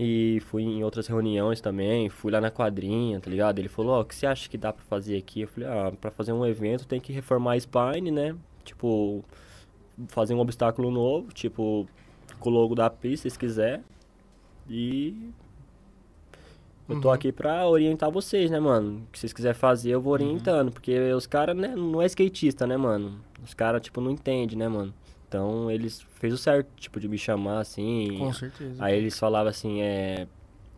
E 0.00 0.38
fui 0.46 0.62
em 0.62 0.84
outras 0.84 1.08
reuniões 1.08 1.60
também, 1.60 2.08
fui 2.08 2.30
lá 2.30 2.40
na 2.40 2.52
quadrinha, 2.52 3.18
tá 3.18 3.28
ligado? 3.28 3.58
Ele 3.58 3.68
falou, 3.68 3.94
ó, 3.96 4.00
o 4.02 4.04
que 4.04 4.14
você 4.14 4.26
acha 4.26 4.48
que 4.48 4.56
dá 4.56 4.72
pra 4.72 4.84
fazer 4.84 5.16
aqui? 5.16 5.40
Eu 5.40 5.48
falei, 5.48 5.68
ah, 5.68 5.92
pra 6.00 6.10
fazer 6.12 6.32
um 6.32 6.46
evento 6.46 6.86
tem 6.86 7.00
que 7.00 7.12
reformar 7.12 7.54
a 7.54 7.56
spine, 7.60 8.10
né? 8.12 8.36
Tipo, 8.64 9.24
fazer 10.06 10.34
um 10.34 10.38
obstáculo 10.38 10.88
novo, 10.92 11.32
tipo, 11.32 11.84
com 12.38 12.48
o 12.48 12.52
logo 12.52 12.76
da 12.76 12.88
pista, 12.88 13.28
se 13.28 13.36
quiser. 13.36 13.82
E 14.70 15.30
eu 16.88 17.00
tô 17.00 17.08
Uhum. 17.08 17.14
aqui 17.14 17.32
pra 17.32 17.66
orientar 17.68 18.08
vocês, 18.10 18.52
né, 18.52 18.60
mano? 18.60 19.02
O 19.08 19.10
que 19.12 19.18
vocês 19.18 19.32
quiserem 19.32 19.58
fazer, 19.58 19.90
eu 19.90 20.00
vou 20.00 20.12
orientando. 20.12 20.70
Porque 20.70 20.96
os 21.12 21.26
caras, 21.26 21.56
né, 21.56 21.74
não 21.74 22.00
é 22.00 22.06
skatista, 22.06 22.68
né, 22.68 22.76
mano? 22.76 23.18
Os 23.44 23.52
caras, 23.52 23.82
tipo, 23.82 24.00
não 24.00 24.12
entendem, 24.12 24.56
né, 24.56 24.68
mano? 24.68 24.94
Então, 25.28 25.70
eles 25.70 26.00
fez 26.00 26.32
o 26.32 26.38
certo, 26.38 26.68
tipo, 26.76 26.98
de 26.98 27.06
me 27.06 27.18
chamar, 27.18 27.60
assim. 27.60 28.16
Com 28.18 28.32
certeza. 28.32 28.82
Aí 28.82 28.96
eles 28.96 29.18
falavam 29.18 29.50
assim, 29.50 29.82
é... 29.82 30.26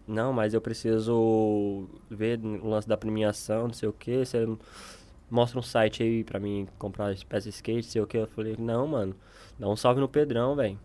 Não, 0.09 0.33
mas 0.33 0.55
eu 0.55 0.61
preciso 0.61 1.89
ver 2.11 2.41
o 2.41 2.69
lance 2.69 2.89
da 2.89 2.97
premiação, 2.97 3.69
não 3.69 3.73
sei 3.73 3.89
o 3.89 3.93
que. 3.93 4.25
Você 4.25 4.45
mostra 5.31 5.57
um 5.57 5.63
site 5.63 6.03
aí 6.03 6.25
pra 6.25 6.41
mim 6.41 6.67
comprar 6.79 7.11
as 7.11 7.23
peças 7.23 7.45
de 7.45 7.51
skate, 7.51 7.87
não 7.87 7.93
sei 7.93 8.03
o 8.03 8.07
que. 8.09 8.19
Eu 8.19 8.27
falei, 8.27 8.57
não, 8.59 8.89
mano, 8.89 9.15
dá 9.57 9.69
um 9.69 9.77
salve 9.77 10.01
no 10.01 10.09
Pedrão, 10.09 10.57
velho. 10.57 10.77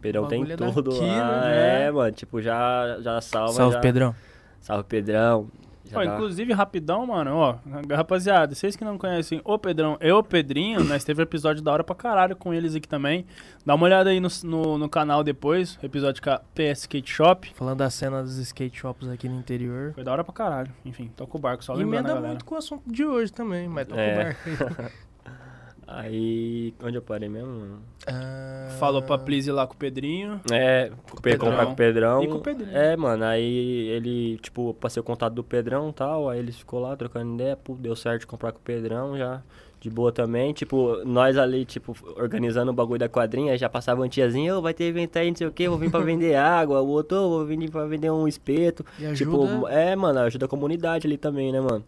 Pedrão 0.00 0.26
tem 0.26 0.42
é 0.50 0.56
tudo 0.56 0.90
daqui, 0.90 1.04
lá. 1.04 1.42
né? 1.42 1.84
É, 1.84 1.90
mano, 1.90 2.12
tipo, 2.12 2.40
já, 2.40 2.98
já 3.00 3.20
salva. 3.20 3.52
Salve, 3.52 3.74
já... 3.74 3.80
Pedrão. 3.80 4.14
Salve, 4.58 4.84
Pedrão. 4.84 5.50
Inclusive, 5.84 6.52
rapidão, 6.52 7.06
mano, 7.06 7.34
ó, 7.36 7.56
rapaziada, 7.94 8.54
vocês 8.54 8.76
que 8.76 8.84
não 8.84 8.96
conhecem 8.96 9.40
o 9.44 9.58
Pedrão 9.58 9.98
e 10.00 10.10
o 10.10 10.22
Pedrinho, 10.22 10.82
nós 10.84 11.04
teve 11.04 11.20
um 11.20 11.24
episódio 11.24 11.62
da 11.62 11.72
hora 11.72 11.84
pra 11.84 11.94
caralho 11.94 12.34
com 12.36 12.54
eles 12.54 12.74
aqui 12.74 12.88
também. 12.88 13.26
Dá 13.66 13.74
uma 13.74 13.84
olhada 13.84 14.10
aí 14.10 14.20
no, 14.20 14.28
no, 14.44 14.78
no 14.78 14.88
canal 14.88 15.22
depois, 15.24 15.78
episódio 15.82 16.22
com 16.22 16.30
a 16.30 16.38
PS 16.54 16.80
Skate 16.82 17.10
Shop. 17.10 17.52
Falando 17.54 17.78
da 17.78 17.90
cena 17.90 18.22
dos 18.22 18.38
skate 18.38 18.78
shops 18.78 19.08
aqui 19.08 19.28
no 19.28 19.38
interior. 19.38 19.92
Foi 19.94 20.04
da 20.04 20.12
hora 20.12 20.24
pra 20.24 20.32
caralho. 20.32 20.72
Enfim, 20.84 21.10
toca 21.16 21.36
o 21.36 21.40
barco, 21.40 21.62
só 21.64 21.72
lembrando 21.72 21.94
emenda 21.94 22.08
galera. 22.14 22.28
muito 22.28 22.44
com 22.44 22.54
o 22.54 22.58
assunto 22.58 22.82
de 22.86 23.04
hoje 23.04 23.32
também, 23.32 23.68
mas 23.68 23.86
toca 23.86 24.00
É. 24.00 24.12
o 24.12 24.24
barco. 24.24 24.92
Aí, 25.94 26.72
onde 26.82 26.96
eu 26.96 27.02
parei 27.02 27.28
mesmo? 27.28 27.78
Ah, 28.06 28.68
Falou 28.78 29.02
pra 29.02 29.18
Please 29.18 29.48
ir 29.48 29.52
lá 29.52 29.66
com 29.66 29.74
o 29.74 29.76
Pedrinho. 29.76 30.40
É, 30.50 30.90
com 31.10 31.18
o 31.18 31.20
Pe- 31.20 31.30
Pedrão. 31.32 31.50
comprar 31.50 31.66
com 31.66 31.72
o 31.72 31.76
Pedrão. 31.76 32.22
E 32.22 32.28
com 32.28 32.34
o 32.36 32.40
Pedrinho. 32.40 32.76
É, 32.76 32.96
mano, 32.96 33.24
aí 33.24 33.88
ele, 33.88 34.38
tipo, 34.38 34.74
passei 34.74 35.00
o 35.00 35.04
contato 35.04 35.34
do 35.34 35.44
Pedrão 35.44 35.90
e 35.90 35.92
tal, 35.92 36.28
aí 36.28 36.38
eles 36.38 36.56
ficou 36.56 36.80
lá 36.80 36.96
trocando 36.96 37.34
ideia, 37.34 37.56
pô, 37.56 37.74
deu 37.74 37.94
certo 37.94 38.20
de 38.20 38.26
comprar 38.26 38.52
com 38.52 38.58
o 38.58 38.62
Pedrão 38.62 39.16
já, 39.18 39.42
de 39.80 39.90
boa 39.90 40.10
também. 40.10 40.52
Tipo, 40.54 41.04
nós 41.04 41.36
ali, 41.36 41.64
tipo, 41.66 41.94
organizando 42.16 42.70
o 42.70 42.74
bagulho 42.74 42.98
da 43.00 43.08
quadrinha, 43.08 43.56
já 43.58 43.68
passava 43.68 44.00
uma 44.00 44.08
tiazinha, 44.08 44.56
ô, 44.56 44.62
vai 44.62 44.72
ter 44.72 44.84
evento 44.84 45.16
aí, 45.18 45.28
não 45.28 45.36
sei 45.36 45.46
o 45.46 45.52
que, 45.52 45.68
vou 45.68 45.76
vir 45.78 45.90
pra 45.90 46.00
vender 46.00 46.34
água, 46.36 46.80
o 46.80 46.88
outro, 46.88 47.18
"Ô, 47.18 47.28
vou 47.28 47.44
vir 47.46 47.70
pra 47.70 47.84
vender 47.84 48.10
um 48.10 48.26
espeto. 48.26 48.84
E 48.98 49.04
ajuda... 49.06 49.30
Tipo, 49.30 49.68
é, 49.68 49.94
mano, 49.94 50.20
ajuda 50.20 50.46
a 50.46 50.48
comunidade 50.48 51.06
ali 51.06 51.18
também, 51.18 51.52
né, 51.52 51.60
mano? 51.60 51.84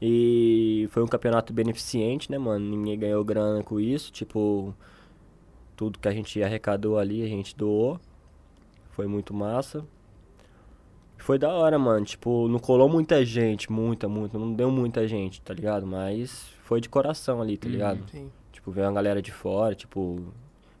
E 0.00 0.88
foi 0.90 1.02
um 1.02 1.06
campeonato 1.06 1.52
beneficente, 1.52 2.30
né, 2.30 2.38
mano? 2.38 2.64
Ninguém 2.64 2.98
ganhou 2.98 3.22
grana 3.22 3.62
com 3.62 3.78
isso, 3.78 4.10
tipo, 4.10 4.74
tudo 5.76 5.98
que 5.98 6.08
a 6.08 6.12
gente 6.12 6.42
arrecadou 6.42 6.98
ali, 6.98 7.22
a 7.22 7.28
gente 7.28 7.54
doou. 7.54 8.00
Foi 8.90 9.06
muito 9.06 9.34
massa. 9.34 9.84
Foi 11.18 11.38
da 11.38 11.50
hora, 11.50 11.78
mano. 11.78 12.04
Tipo, 12.04 12.48
não 12.48 12.58
colou 12.58 12.88
muita 12.88 13.24
gente, 13.24 13.70
muita, 13.70 14.08
muita, 14.08 14.38
não 14.38 14.54
deu 14.54 14.70
muita 14.70 15.06
gente, 15.06 15.40
tá 15.42 15.52
ligado? 15.52 15.86
Mas 15.86 16.48
foi 16.62 16.80
de 16.80 16.88
coração 16.88 17.42
ali, 17.42 17.58
tá 17.58 17.68
ligado? 17.68 18.08
Sim. 18.10 18.30
Tipo, 18.52 18.70
veio 18.70 18.86
uma 18.86 18.92
galera 18.94 19.20
de 19.20 19.30
fora, 19.30 19.74
tipo, 19.74 20.32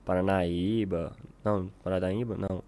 Paranaíba. 0.04 1.12
Não, 1.44 1.70
Paranaíba, 1.84 2.36
não. 2.36 2.62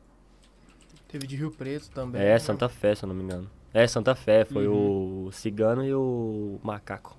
Teve 1.09 1.27
de 1.27 1.37
Rio 1.37 1.51
Preto 1.51 1.91
também. 1.91 2.21
É, 2.21 2.33
né? 2.33 2.39
Santa 2.39 2.69
Fé, 2.69 2.95
se 2.95 3.05
eu 3.05 3.09
não 3.09 3.15
me 3.15 3.23
engano. 3.23 3.51
É, 3.75 3.87
Santa 3.87 4.15
Fé, 4.15 4.45
foi 4.45 4.69
o 4.69 5.31
Cigano 5.33 5.85
e 5.85 5.95
o 5.95 6.61
Macaco. 6.63 7.19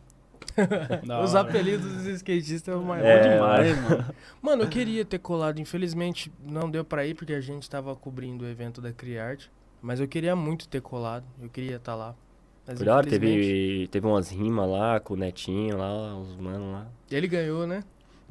Os 1.23 1.35
apelidos 1.35 1.91
dos 1.91 2.05
skatistas 2.05 2.73
é 2.73 2.77
o 2.77 2.83
maior. 2.83 3.05
É, 3.05 3.33
demais, 3.33 3.81
mano. 3.81 4.15
Mano, 4.41 4.63
eu 4.63 4.69
queria 4.69 5.03
ter 5.03 5.17
colado, 5.17 5.59
infelizmente 5.59 6.31
não 6.45 6.69
deu 6.69 6.85
pra 6.85 7.05
ir 7.05 7.15
porque 7.15 7.33
a 7.33 7.41
gente 7.41 7.67
tava 7.67 7.95
cobrindo 7.95 8.45
o 8.45 8.47
evento 8.47 8.79
da 8.79 8.91
Criarte. 8.91 9.51
Mas 9.81 9.99
eu 9.99 10.07
queria 10.07 10.35
muito 10.35 10.67
ter 10.67 10.81
colado, 10.81 11.25
eu 11.41 11.49
queria 11.49 11.77
estar 11.77 11.95
lá. 11.95 12.15
Mas 12.65 12.81
hora, 12.81 13.05
teve, 13.05 13.89
teve 13.89 14.07
umas 14.07 14.29
rimas 14.29 14.69
lá 14.69 14.99
com 14.99 15.15
o 15.15 15.17
Netinho 15.17 15.77
lá, 15.77 16.17
os 16.17 16.37
manos 16.37 16.71
lá. 16.71 16.87
Ele 17.11 17.27
ganhou, 17.27 17.67
né? 17.67 17.83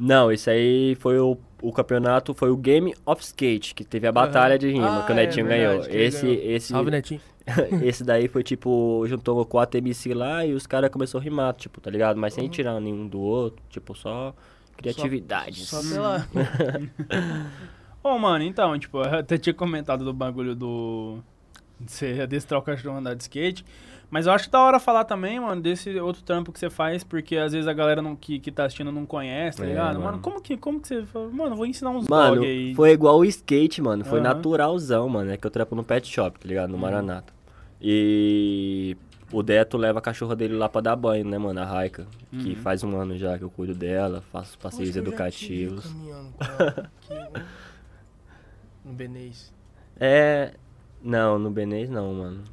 Não, 0.05 0.33
esse 0.33 0.51
aí 0.51 0.97
foi 0.97 1.17
o, 1.21 1.39
o 1.63 1.73
campeonato, 1.73 2.35
foi 2.35 2.51
o 2.51 2.57
Game 2.57 2.93
of 3.07 3.23
Skate, 3.23 3.73
que 3.73 3.85
teve 3.85 4.07
a 4.09 4.11
batalha 4.13 4.55
Aham. 4.55 4.59
de 4.59 4.69
rima, 4.73 4.99
Ah, 4.99 5.03
que 5.05 5.13
o 5.13 5.15
é 5.15 5.17
Netinho 5.27 5.47
verdade, 5.47 5.89
ganhou. 5.89 6.05
Esse, 6.05 6.27
ganhou. 6.27 6.43
esse, 6.43 6.69
Salve, 6.73 6.91
Netinho. 6.91 7.21
esse 7.83 8.03
daí 8.05 8.27
foi 8.27 8.43
tipo, 8.43 9.05
juntou 9.07 9.45
quatro 9.47 9.79
MC 9.79 10.13
lá 10.13 10.45
e 10.45 10.55
os 10.55 10.67
caras 10.67 10.91
começaram 10.91 11.21
a 11.21 11.25
rimar, 11.25 11.55
tipo, 11.55 11.81
tá 11.81 11.89
ligado? 11.91 12.17
Mas 12.19 12.35
sem 12.35 12.45
Uhum. 12.45 12.51
tirar 12.51 12.81
nenhum 12.81 13.07
do 13.07 13.21
outro, 13.21 13.63
tipo, 13.71 13.95
só 13.95 14.35
criatividade. 14.77 15.65
Só 15.67 15.81
pela. 15.83 16.27
Ô, 18.03 18.19
mano, 18.19 18.45
então, 18.45 18.77
tipo, 18.79 18.99
eu 18.99 19.19
até 19.21 19.39
tinha 19.39 19.55
comentado 19.55 20.05
do 20.05 20.13
bagulho 20.13 20.55
do. 20.57 21.19
De 21.81 21.91
você 21.91 22.21
adestrar 22.23 22.61
o 22.61 22.63
cachorro 22.63 22.97
andar 22.99 23.15
de 23.15 23.23
skate. 23.23 23.65
Mas 24.13 24.27
eu 24.27 24.33
acho 24.35 24.51
da 24.51 24.61
hora 24.61 24.79
falar 24.79 25.05
também, 25.07 25.41
mano, 25.41 25.63
desse 25.63 25.99
outro 25.99 26.23
trampo 26.23 26.53
que 26.53 26.59
você 26.59 26.69
faz, 26.69 27.03
porque 27.03 27.35
às 27.39 27.53
vezes 27.55 27.67
a 27.67 27.73
galera 27.73 28.03
não, 28.03 28.15
que, 28.15 28.39
que 28.39 28.53
tá 28.53 28.67
assistindo 28.67 28.93
não 28.93 29.07
conhece, 29.07 29.57
tá 29.57 29.65
É, 29.65 29.69
ligado? 29.71 29.95
mano. 29.95 30.05
Mano, 30.05 30.19
como 30.19 30.39
que, 30.39 30.55
como 30.59 30.79
que 30.83 30.89
você? 30.89 31.03
Mano, 31.33 31.53
eu 31.53 31.57
vou 31.57 31.65
ensinar 31.65 31.89
uns 31.93 32.07
Mano, 32.07 32.35
blog 32.43 32.47
aí. 32.47 32.75
foi 32.75 32.91
igual 32.91 33.17
o 33.21 33.25
skate, 33.25 33.81
mano. 33.81 34.05
Foi 34.05 34.19
Aham. 34.21 34.29
naturalzão, 34.29 35.09
mano. 35.09 35.31
É 35.31 35.39
que 35.39 35.47
eu 35.47 35.51
trampo 35.51 35.75
no 35.75 35.83
pet 35.83 36.07
shop, 36.07 36.39
tá 36.39 36.47
ligado? 36.47 36.69
No 36.69 36.75
Uhum. 36.77 36.83
Maranata. 36.83 37.33
E 37.81 38.95
o 39.33 39.43
Deto 39.43 39.79
leva 39.79 39.99
a 39.99 40.03
cachorra 40.03 40.37
dele 40.37 40.57
lá 40.57 40.69
pra 40.69 40.83
dar 40.83 40.95
banho, 40.95 41.25
né, 41.25 41.39
mano? 41.39 41.59
A 41.59 41.65
Raika. 41.65 42.07
Que 42.39 42.51
Uhum. 42.51 42.57
faz 42.57 42.85
um 42.85 42.95
ano 42.95 43.17
já 43.17 43.39
que 43.39 43.45
eu 43.45 43.51
cuido 43.51 43.75
dela, 43.75 44.21
faço 44.31 44.59
passeios 44.59 44.93
que 44.93 44.99
educativos. 44.99 45.87
ela 46.47 46.87
aqui? 47.01 47.43
No 48.85 48.93
Benês. 48.93 49.51
É. 49.99 50.53
Não, 51.03 51.39
no 51.39 51.51
Benês 51.51 51.89
não, 51.89 52.13
mano. 52.13 52.45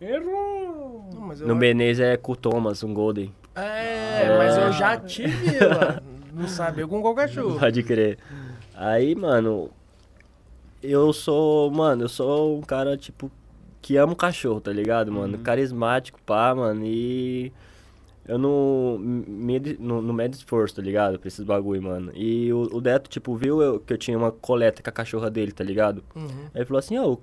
Errou! 0.00 1.08
Não, 1.14 1.20
mas 1.20 1.40
eu 1.40 1.48
No 1.48 1.56
Benês 1.56 2.00
é 2.00 2.16
com 2.16 2.32
o 2.32 2.36
Thomas, 2.36 2.82
um 2.82 2.92
Golden. 2.92 3.32
É, 3.54 4.36
mas 4.36 4.56
eu 4.56 4.72
já 4.72 4.96
tive 4.98 5.58
lá. 5.64 6.02
Não 6.32 6.48
sabe, 6.48 6.82
eu 6.82 6.88
com 6.88 7.00
qual 7.00 7.14
cachorro. 7.14 7.58
Pode 7.58 7.82
crer. 7.82 8.18
Aí, 8.74 9.14
mano, 9.14 9.70
eu 10.82 11.12
sou, 11.12 11.70
mano, 11.70 12.02
eu 12.04 12.08
sou 12.08 12.58
um 12.58 12.60
cara, 12.62 12.96
tipo, 12.96 13.30
que 13.80 13.96
ama 13.96 14.12
o 14.12 14.16
cachorro, 14.16 14.60
tá 14.60 14.72
ligado, 14.72 15.12
mano? 15.12 15.38
Carismático, 15.38 16.18
pá, 16.26 16.52
mano, 16.54 16.82
e 16.84 17.52
eu 18.26 18.36
não 18.36 18.98
me, 18.98 19.60
não, 19.78 20.02
não 20.02 20.12
medo 20.12 20.34
esforço, 20.34 20.74
tá 20.74 20.82
ligado? 20.82 21.18
Pra 21.20 21.28
esses 21.28 21.44
bagulho, 21.44 21.82
mano. 21.82 22.10
E 22.16 22.52
o, 22.52 22.62
o 22.76 22.80
Deto, 22.80 23.08
tipo, 23.08 23.36
viu 23.36 23.62
eu- 23.62 23.78
que 23.78 23.92
eu 23.92 23.98
tinha 23.98 24.18
uma 24.18 24.32
coleta 24.32 24.82
com 24.82 24.90
a 24.90 24.92
cachorra 24.92 25.30
dele, 25.30 25.52
tá 25.52 25.62
ligado? 25.62 26.02
Uhum. 26.16 26.26
Aí 26.52 26.56
ele 26.56 26.64
falou 26.64 26.78
assim, 26.80 26.98
ô, 26.98 27.18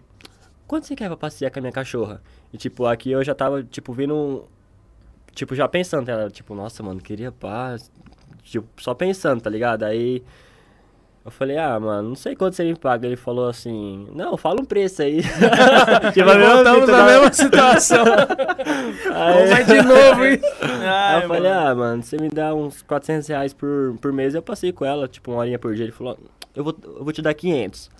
quanto 0.72 0.88
você 0.88 0.96
quer 0.96 1.08
pra 1.10 1.18
passear 1.18 1.52
com 1.52 1.60
a 1.60 1.62
minha 1.62 1.72
cachorra? 1.74 2.22
E, 2.54 2.58
tipo, 2.58 2.86
aqui 2.86 3.12
eu 3.12 3.22
já 3.26 3.36
tava, 3.36 3.62
tipo, 3.62 3.92
vindo, 3.92 4.46
tipo, 5.36 5.54
já 5.54 5.68
pensando, 5.68 6.08
ela, 6.08 6.30
tipo, 6.30 6.56
nossa, 6.56 6.82
mano, 6.82 7.02
queria 7.02 7.30
paz, 7.30 7.92
tipo, 8.42 8.66
só 8.82 8.94
pensando, 8.94 9.42
tá 9.42 9.50
ligado? 9.50 9.84
Aí 9.84 10.24
eu 11.26 11.30
falei, 11.30 11.58
ah, 11.58 11.78
mano, 11.78 12.08
não 12.10 12.16
sei 12.16 12.38
quanto 12.38 12.56
você 12.56 12.64
me 12.64 12.74
paga. 12.74 13.06
Ele 13.06 13.18
falou 13.18 13.50
assim, 13.50 14.08
não, 14.16 14.38
fala 14.38 14.62
um 14.62 14.66
preço 14.66 15.02
aí. 15.02 15.22
tipo, 16.14 16.26
Voltamos 16.30 16.88
na 16.90 17.04
mesma 17.06 17.34
situação. 17.34 18.06
Aí- 19.14 19.48
Vai 19.50 19.64
de 19.66 19.82
novo, 19.82 20.26
hein? 20.26 20.40
Aí 20.62 20.86
Ai, 20.88 21.24
eu 21.24 21.28
falei, 21.28 21.52
mano. 21.52 21.68
ah, 21.70 21.76
mano, 21.76 22.02
você 22.04 22.18
me 22.18 22.30
dá 22.30 22.56
uns 22.56 22.82
400 22.82 23.28
reais 23.28 23.54
por, 23.54 23.96
por 24.02 24.12
mês, 24.14 24.34
eu 24.34 24.42
passei 24.42 24.72
com 24.72 24.86
ela, 24.86 25.08
tipo, 25.08 25.32
uma 25.32 25.42
horinha 25.42 25.60
por 25.60 25.76
dia. 25.76 25.84
Ele 25.86 25.92
falou, 25.92 26.18
eu 26.56 26.64
vou, 26.64 26.76
eu 26.84 27.04
vou 27.04 27.12
te 27.14 27.22
dar 27.22 27.34
500. 27.34 27.92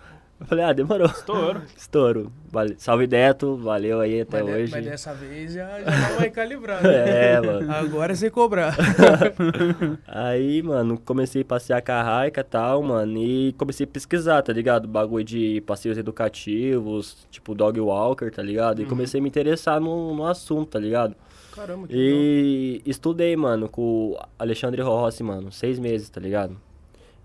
Eu 0.42 0.48
falei, 0.48 0.66
ah, 0.66 0.74
demorou. 0.74 1.08
Estouro. 1.08 1.62
Estouro. 1.78 2.32
Vale- 2.52 2.76
Salve, 2.78 3.08
Deto, 3.08 3.56
valeu 3.56 4.02
aí 4.02 4.22
até 4.22 4.42
Mas, 4.42 4.46
de- 4.54 4.60
hoje. 4.62 4.72
mas 4.72 4.84
dessa 4.86 5.14
vez 5.14 5.54
já, 5.54 5.80
já 5.80 6.10
não 6.10 6.18
vai 6.18 6.30
calibrar. 6.30 6.82
É, 6.86 7.39
mano. 7.39 7.72
Agora 7.72 8.12
é 8.12 8.16
sem 8.16 8.30
cobrar. 8.30 8.76
Aí, 10.08 10.62
mano, 10.62 10.98
comecei 11.00 11.42
a 11.42 11.46
passear 11.46 11.82
com 11.82 11.92
a 11.92 12.02
Raika 12.04 12.42
e 12.42 12.44
tal, 12.44 12.84
mano, 12.84 13.18
e 13.18 13.54
comecei 13.54 13.86
a 13.86 13.88
pesquisar, 13.88 14.42
tá 14.42 14.52
ligado? 14.52 14.88
Bagulho 14.88 15.24
de 15.24 15.62
passeios 15.62 15.98
educativos, 15.98 17.28
tipo 17.30 17.54
dog 17.56 17.80
walker, 17.80 18.30
tá 18.32 18.42
ligado? 18.42 18.82
E 18.82 18.86
comecei 18.86 19.20
a 19.20 19.24
me 19.24 19.30
interessar 19.30 19.80
no, 19.80 20.14
no 20.16 20.26
assunto, 20.26 20.70
tá 20.72 20.80
ligado? 20.80 21.16
Caramba, 21.56 21.88
que 21.88 21.94
legal. 21.96 22.20
E 22.20 22.82
estudei, 22.86 23.36
mano, 23.36 23.70
com 23.70 23.82
o 24.12 24.20
Alexandre 24.39 24.82
Rossi, 24.82 25.24
mano, 25.24 25.52
seis 25.52 25.78
meses, 25.80 26.10
tá 26.10 26.20
ligado? 26.20 26.58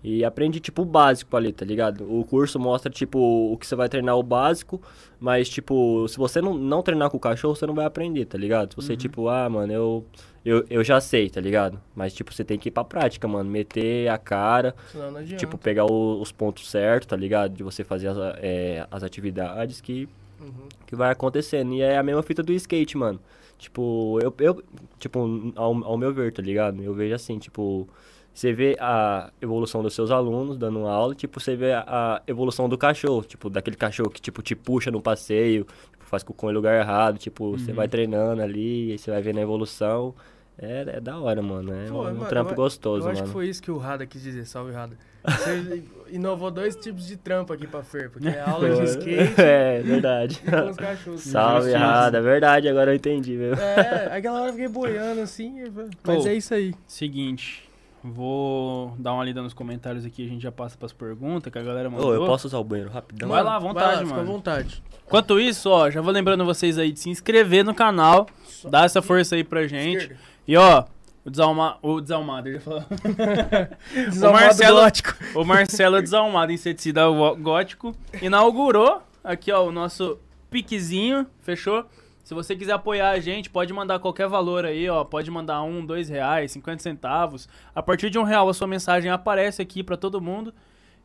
E 0.03 0.23
aprendi, 0.23 0.59
tipo, 0.59 0.83
o 0.83 0.85
básico 0.85 1.35
ali, 1.35 1.51
tá 1.51 1.65
ligado? 1.65 2.01
O 2.09 2.23
curso 2.23 2.59
mostra, 2.59 2.89
tipo, 2.91 3.19
o 3.19 3.57
que 3.57 3.65
você 3.67 3.75
vai 3.75 3.89
treinar 3.89 4.15
o 4.15 4.23
básico, 4.23 4.79
mas, 5.19 5.49
tipo, 5.49 6.07
se 6.07 6.17
você 6.17 6.39
não, 6.39 6.53
não 6.53 6.81
treinar 6.83 7.09
com 7.09 7.17
o 7.17 7.19
cachorro, 7.19 7.55
você 7.55 7.65
não 7.65 7.73
vai 7.73 7.85
aprender, 7.85 8.25
tá 8.25 8.37
ligado? 8.37 8.71
Se 8.71 8.75
você, 8.75 8.95
tipo, 8.95 9.27
ah, 9.27 9.49
mano, 9.49 9.73
eu, 9.73 10.05
eu, 10.45 10.63
eu 10.69 10.83
já 10.83 11.01
sei, 11.01 11.29
tá 11.29 11.41
ligado? 11.41 11.81
Mas, 11.95 12.13
tipo, 12.13 12.31
você 12.33 12.43
tem 12.45 12.57
que 12.59 12.69
ir 12.69 12.71
pra 12.71 12.83
prática, 12.83 13.27
mano, 13.27 13.49
meter 13.49 14.07
a 14.09 14.17
cara, 14.19 14.75
não 14.93 15.17
adianta. 15.17 15.35
tipo, 15.37 15.57
pegar 15.57 15.85
o- 15.85 16.21
os 16.21 16.31
pontos 16.31 16.69
certos, 16.69 17.07
tá 17.07 17.15
ligado? 17.15 17.53
De 17.53 17.63
você 17.63 17.83
fazer 17.83 18.07
as, 18.09 18.17
é, 18.37 18.87
as 18.91 19.01
atividades 19.03 19.81
que 19.81 20.07
Uhum. 20.39 20.67
que 20.85 20.95
vai 20.95 21.11
acontecendo. 21.11 21.73
E 21.73 21.81
é 21.81 21.97
a 21.97 22.03
mesma 22.03 22.21
fita 22.21 22.43
do 22.43 22.53
skate, 22.53 22.95
mano. 22.95 23.19
Tipo, 23.57 24.19
eu, 24.21 24.31
eu 24.39 24.63
tipo, 24.99 25.51
ao, 25.55 25.83
ao 25.83 25.97
meu 25.97 26.13
ver, 26.13 26.31
tá 26.31 26.43
ligado? 26.43 26.81
Eu 26.83 26.93
vejo 26.93 27.15
assim, 27.15 27.39
tipo, 27.39 27.89
você 28.37 28.53
vê 28.53 28.77
a 28.79 29.31
evolução 29.41 29.81
dos 29.81 29.95
seus 29.95 30.11
alunos 30.11 30.59
dando 30.59 30.85
aula, 30.85 31.15
tipo, 31.15 31.39
você 31.39 31.55
vê 31.55 31.73
a, 31.73 32.21
evolução 32.27 32.69
do 32.69 32.77
cachorro, 32.77 33.23
tipo, 33.23 33.49
daquele 33.49 33.75
cachorro 33.75 34.11
que, 34.11 34.21
tipo, 34.21 34.43
te 34.43 34.55
puxa 34.55 34.91
no 34.91 35.01
passeio, 35.01 35.65
tipo, 35.91 36.05
faz 36.05 36.21
cocô 36.21 36.51
em 36.51 36.53
lugar 36.53 36.79
errado, 36.79 37.17
tipo, 37.17 37.57
você 37.57 37.73
vai 37.73 37.87
treinando 37.87 38.43
ali, 38.43 38.91
aí 38.91 38.97
você 38.99 39.09
vai 39.09 39.23
vendo 39.23 39.39
a 39.39 39.41
evolução. 39.41 40.13
É, 40.59 40.97
é 40.97 40.99
da 41.01 41.17
hora, 41.19 41.41
mano. 41.41 41.73
É 41.73 41.87
Pô, 41.87 42.01
um, 42.01 42.03
mano, 42.03 42.25
trampo 42.25 42.51
eu- 42.51 42.55
gostoso, 42.55 43.07
Eu 43.07 43.11
acho 43.11 43.21
mano. 43.21 43.27
que 43.27 43.33
foi 43.33 43.47
isso 43.47 43.61
que 43.61 43.69
o 43.71 43.77
Rada 43.77 44.05
quis 44.05 44.21
dizer. 44.21 44.45
Salve, 44.45 44.71
Rada. 44.71 44.97
Você 45.23 45.83
inovou 46.09 46.49
dois 46.51 46.75
tipos 46.75 47.07
de 47.07 47.17
trampo 47.17 47.53
aqui 47.53 47.65
pra 47.67 47.81
Fer, 47.83 48.09
porque 48.11 48.27
é 48.27 48.39
aula 48.41 48.69
de 48.69 48.83
skate 48.83 49.33
é, 49.41 49.81
verdade. 49.81 50.41
e 50.45 50.49
com 50.51 50.69
os 50.69 50.77
cachorros. 50.77 51.21
Salve, 51.25 51.69
errado, 51.71 52.15
é 52.15 52.21
verdade, 52.21 52.67
agora 52.69 52.91
eu 52.91 52.95
entendi, 52.95 53.35
viu? 53.35 53.53
É, 53.55 54.15
aquela 54.15 54.41
hora 54.41 54.49
eu 54.49 54.53
fiquei 54.53 54.67
boiando 54.67 55.21
assim, 55.21 55.63
mas 56.03 56.23
Pô. 56.23 56.27
é 56.27 56.33
isso 56.35 56.53
aí. 56.53 56.73
Seguinte, 56.87 57.66
vou 58.11 58.93
dar 58.97 59.13
uma 59.13 59.23
lida 59.23 59.41
nos 59.41 59.53
comentários 59.53 60.05
aqui, 60.05 60.25
a 60.25 60.29
gente 60.29 60.41
já 60.41 60.51
passa 60.51 60.77
pras 60.77 60.93
perguntas 60.93 61.51
que 61.51 61.57
a 61.59 61.61
galera 61.61 61.89
mandou. 61.89 62.09
Ô, 62.11 62.13
eu 62.13 62.25
posso 62.25 62.47
usar 62.47 62.57
o 62.59 62.63
banheiro 62.63 62.91
rapidão? 62.91 63.29
Vai 63.29 63.43
lá, 63.43 63.55
à 63.55 63.59
vontade, 63.59 63.99
Fica 64.03 64.13
à 64.13 64.17
mano. 64.17 64.31
vontade. 64.31 64.83
Enquanto 65.05 65.39
isso, 65.39 65.69
ó, 65.69 65.89
já 65.89 66.01
vou 66.01 66.11
lembrando 66.11 66.43
vocês 66.45 66.77
aí 66.77 66.91
de 66.91 66.99
se 66.99 67.09
inscrever 67.09 67.63
no 67.63 67.73
canal, 67.73 68.27
dar 68.69 68.85
essa 68.85 69.01
força 69.01 69.35
aí 69.35 69.43
pra 69.43 69.65
gente. 69.67 69.97
Esquerda. 70.03 70.21
E 70.47 70.57
ó, 70.57 70.83
o, 71.25 71.29
desalma, 71.29 71.77
o 71.81 72.01
desalmado, 72.01 72.51
já 72.51 72.59
falou. 72.59 72.83
Desalmado 74.09 74.45
Marcelo- 74.45 74.79
gótico. 74.81 75.13
o 75.35 75.43
Marcelo 75.45 76.01
Desalmado, 76.01 76.51
inseticida 76.51 77.01
gótico, 77.39 77.95
inaugurou 78.21 79.01
aqui, 79.23 79.51
ó, 79.51 79.65
o 79.65 79.71
nosso 79.71 80.17
piquezinho, 80.49 81.25
fechou? 81.41 81.85
Se 82.27 82.33
você 82.33 82.57
quiser 82.57 82.73
apoiar 82.73 83.11
a 83.11 83.21
gente, 83.21 83.49
pode 83.49 83.71
mandar 83.71 83.99
qualquer 83.99 84.27
valor 84.27 84.65
aí, 84.65 84.89
ó. 84.89 85.01
Pode 85.05 85.31
mandar 85.31 85.63
um, 85.63 85.85
dois 85.85 86.09
reais, 86.09 86.51
50 86.51 86.83
centavos. 86.83 87.47
A 87.73 87.81
partir 87.81 88.09
de 88.09 88.19
um 88.19 88.23
real, 88.23 88.49
a 88.49 88.53
sua 88.53 88.67
mensagem 88.67 89.09
aparece 89.09 89.61
aqui 89.61 89.81
pra 89.81 89.95
todo 89.95 90.19
mundo. 90.19 90.53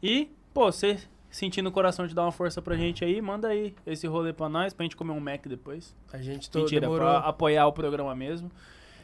E, 0.03 0.33
pô, 0.53 0.65
você 0.65 0.99
sentindo 1.31 1.69
o 1.69 1.71
coração 1.71 2.09
de 2.09 2.13
dar 2.13 2.23
uma 2.23 2.33
força 2.33 2.61
pra 2.61 2.77
gente 2.77 3.05
aí, 3.05 3.23
manda 3.23 3.47
aí 3.47 3.73
esse 3.87 4.05
rolê 4.05 4.33
pra 4.33 4.49
nós, 4.49 4.75
pra 4.75 4.83
gente 4.83 4.97
comer 4.97 5.13
um 5.13 5.21
Mac 5.21 5.47
depois. 5.47 5.95
A 6.13 6.19
gente 6.21 6.51
tô, 6.51 6.59
Mentira, 6.59 6.81
demorou. 6.81 7.09
pra 7.09 7.19
apoiar 7.21 7.69
o 7.69 7.73
programa 7.73 8.17
mesmo. 8.17 8.51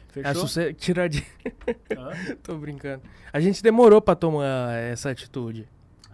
É, 0.09 0.11
Fechou? 0.11 0.45
se 0.45 0.53
você 0.53 0.73
tirar 0.73 1.07
de... 1.07 1.25
Tô 2.43 2.57
brincando. 2.57 3.01
A 3.31 3.39
gente 3.39 3.63
demorou 3.63 4.01
pra 4.01 4.13
tomar 4.13 4.73
essa 4.73 5.09
atitude. 5.09 5.69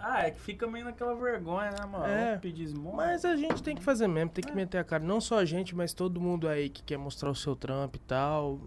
Ah, 0.07 0.27
é 0.27 0.29
que 0.31 0.39
fica 0.39 0.67
meio 0.67 0.85
naquela 0.85 1.15
vergonha, 1.15 1.71
né, 1.71 1.83
mano? 1.91 2.05
É. 2.05 2.37
Pedir 2.37 2.63
esmola. 2.65 2.95
Mas 2.97 3.25
a 3.25 3.35
gente 3.35 3.63
tem 3.63 3.75
que 3.75 3.81
fazer 3.81 4.07
mesmo, 4.07 4.29
tem 4.29 4.43
que 4.43 4.53
meter 4.55 4.77
a 4.77 4.83
cara. 4.83 5.03
Não 5.03 5.19
só 5.19 5.39
a 5.39 5.45
gente, 5.45 5.75
mas 5.75 5.93
todo 5.93 6.21
mundo 6.21 6.47
aí 6.47 6.69
que 6.69 6.83
quer 6.83 6.97
mostrar 6.97 7.31
o 7.31 7.35
seu 7.35 7.55
trampo 7.55 7.97
e 7.97 7.99
tal. 8.01 8.59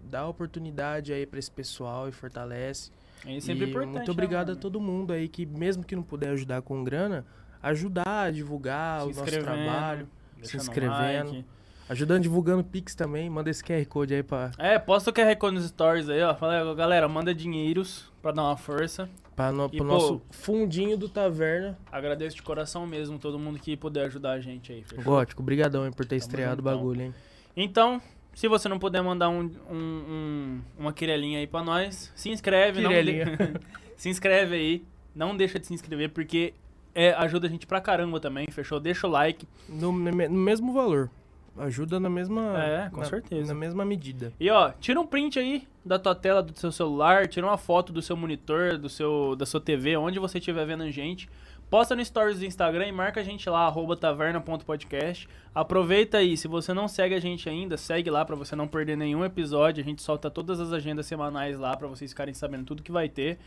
Dá 0.00 0.24
oportunidade 0.28 1.12
aí 1.12 1.26
pra 1.26 1.38
esse 1.40 1.50
pessoal 1.50 2.08
e 2.08 2.12
fortalece. 2.12 2.92
É 3.26 3.40
sempre 3.40 3.64
E 3.66 3.70
importante. 3.70 3.92
Muito 3.96 4.06
né, 4.06 4.12
obrigado 4.12 4.50
a 4.50 4.52
mano? 4.52 4.60
todo 4.60 4.80
mundo 4.80 5.12
aí 5.12 5.26
que, 5.28 5.44
mesmo 5.44 5.82
que 5.82 5.96
não 5.96 6.02
puder 6.04 6.28
ajudar 6.30 6.62
com 6.62 6.84
grana, 6.84 7.26
ajudar 7.60 8.06
a 8.26 8.30
divulgar 8.30 9.00
Se 9.00 9.06
o 9.06 9.14
nosso 9.16 9.40
trabalho. 9.40 10.08
se 10.42 10.56
inscrevendo. 10.56 11.30
like. 11.32 11.44
Ajudando 11.88 12.22
divulgando 12.22 12.62
Pix 12.62 12.94
também. 12.94 13.28
Manda 13.28 13.50
esse 13.50 13.64
QR 13.64 13.84
Code 13.86 14.14
aí 14.14 14.22
pra, 14.22 14.52
É, 14.58 14.78
posta 14.78 15.10
o 15.10 15.12
QR 15.12 15.34
Code 15.36 15.56
nos 15.56 15.66
stories 15.66 16.08
aí, 16.08 16.22
ó. 16.22 16.34
Fala, 16.34 16.60
aí, 16.62 16.74
galera, 16.76 17.08
manda 17.08 17.34
dinheiros 17.34 18.10
pra 18.22 18.30
dar 18.30 18.42
uma 18.44 18.56
força. 18.56 19.08
Pra 19.34 19.50
no, 19.52 19.66
E, 19.66 19.68
pro 19.76 19.78
pô, 19.78 19.84
nosso 19.84 20.22
fundinho 20.30 20.96
do 20.96 21.08
Taverna. 21.08 21.78
Agradeço 21.90 22.36
de 22.36 22.42
coração 22.42 22.86
mesmo 22.86 23.18
todo 23.18 23.38
mundo 23.38 23.58
que 23.58 23.76
puder 23.76 24.06
ajudar 24.06 24.32
a 24.32 24.40
gente 24.40 24.72
aí, 24.72 24.82
fechou? 24.84 25.04
Gótico, 25.04 25.42
brigadão 25.42 25.84
hein, 25.84 25.92
por 25.92 26.04
ter 26.04 26.16
Tamo 26.18 26.18
estreado 26.20 26.60
o 26.60 26.64
bagulho, 26.64 27.02
hein. 27.02 27.14
Então, 27.56 28.00
se 28.34 28.48
você 28.48 28.68
não 28.68 28.78
puder 28.78 29.02
mandar 29.02 29.28
um, 29.28 29.42
um- 29.70 29.74
um- 29.74 30.60
uma 30.78 30.92
quirelinha 30.92 31.38
aí 31.38 31.46
pra 31.46 31.62
nós, 31.62 32.12
se 32.14 32.30
inscreve. 32.30 32.80
não 32.80 32.90
Quirelinha. 32.90 33.24
de- 33.24 33.60
se 33.96 34.08
inscreve 34.08 34.54
aí. 34.56 34.84
Não 35.14 35.36
deixa 35.36 35.58
de 35.60 35.66
se 35.66 35.72
inscrever, 35.74 36.10
porque 36.10 36.52
é, 36.94 37.12
ajuda 37.12 37.46
a 37.46 37.50
gente 37.50 37.66
pra 37.66 37.80
caramba 37.80 38.18
também, 38.18 38.46
fechou? 38.50 38.80
Deixa 38.80 39.06
o 39.06 39.10
like. 39.10 39.46
No, 39.68 39.92
no 39.92 40.12
mesmo 40.30 40.72
valor. 40.72 41.08
Ajuda 41.56 42.00
na 42.00 42.10
mesma. 42.10 42.58
É, 42.62 42.90
com 42.90 42.98
na- 43.00 43.06
certeza. 43.06 43.54
Na 43.54 43.58
mesma 43.58 43.84
medida. 43.84 44.32
E 44.40 44.50
ó, 44.50 44.70
tira 44.80 45.00
um 45.00 45.06
print 45.06 45.38
aí 45.38 45.66
da 45.84 45.98
tua 45.98 46.14
tela 46.14 46.42
do 46.42 46.58
seu 46.58 46.72
celular, 46.72 47.28
tira 47.28 47.46
uma 47.46 47.56
foto 47.56 47.92
do 47.92 48.02
seu 48.02 48.16
monitor, 48.16 48.76
do 48.76 48.88
seu, 48.88 49.36
da 49.36 49.46
sua 49.46 49.60
TV, 49.60 49.96
onde 49.96 50.18
você 50.18 50.38
estiver 50.38 50.66
vendo 50.66 50.82
a 50.82 50.90
gente. 50.90 51.28
Posta 51.70 51.94
no 51.96 52.04
stories 52.04 52.38
do 52.38 52.44
Instagram 52.44 52.86
e 52.88 52.92
marca 52.92 53.20
a 53.20 53.24
gente 53.24 53.48
lá, 53.48 53.66
arroba 53.66 53.96
taverna.podcast. 53.96 55.28
Aproveita 55.54 56.18
aí, 56.18 56.36
se 56.36 56.46
você 56.46 56.72
não 56.74 56.86
segue 56.88 57.14
a 57.14 57.20
gente 57.20 57.48
ainda, 57.48 57.76
segue 57.76 58.10
lá 58.10 58.24
pra 58.24 58.36
você 58.36 58.54
não 58.54 58.66
perder 58.68 58.96
nenhum 58.96 59.24
episódio. 59.24 59.82
A 59.82 59.84
gente 59.84 60.02
solta 60.02 60.30
todas 60.30 60.60
as 60.60 60.72
agendas 60.72 61.06
semanais 61.06 61.58
lá 61.58 61.76
pra 61.76 61.88
vocês 61.88 62.10
ficarem 62.10 62.34
sabendo 62.34 62.64
tudo 62.64 62.82
que 62.82 62.92
vai 62.92 63.08
ter. 63.08 63.38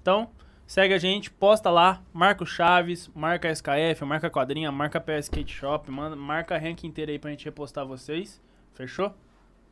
Então, 0.00 0.28
segue 0.66 0.94
a 0.94 0.98
gente, 0.98 1.30
posta 1.30 1.70
lá, 1.70 2.02
marca 2.12 2.42
o 2.42 2.46
Chaves, 2.46 3.08
marca 3.14 3.48
a 3.48 3.52
SKF, 3.52 4.04
marca 4.04 4.26
a 4.26 4.30
Quadrinha, 4.30 4.70
marca 4.72 4.98
a 4.98 5.00
PS 5.00 5.24
Skate 5.26 5.52
Shop, 5.52 5.90
manda, 5.90 6.16
marca 6.16 6.54
a 6.54 6.58
rank 6.58 6.84
inteira 6.84 7.12
aí 7.12 7.18
pra 7.18 7.30
gente 7.30 7.44
repostar 7.44 7.86
vocês. 7.86 8.40
Fechou? 8.74 9.14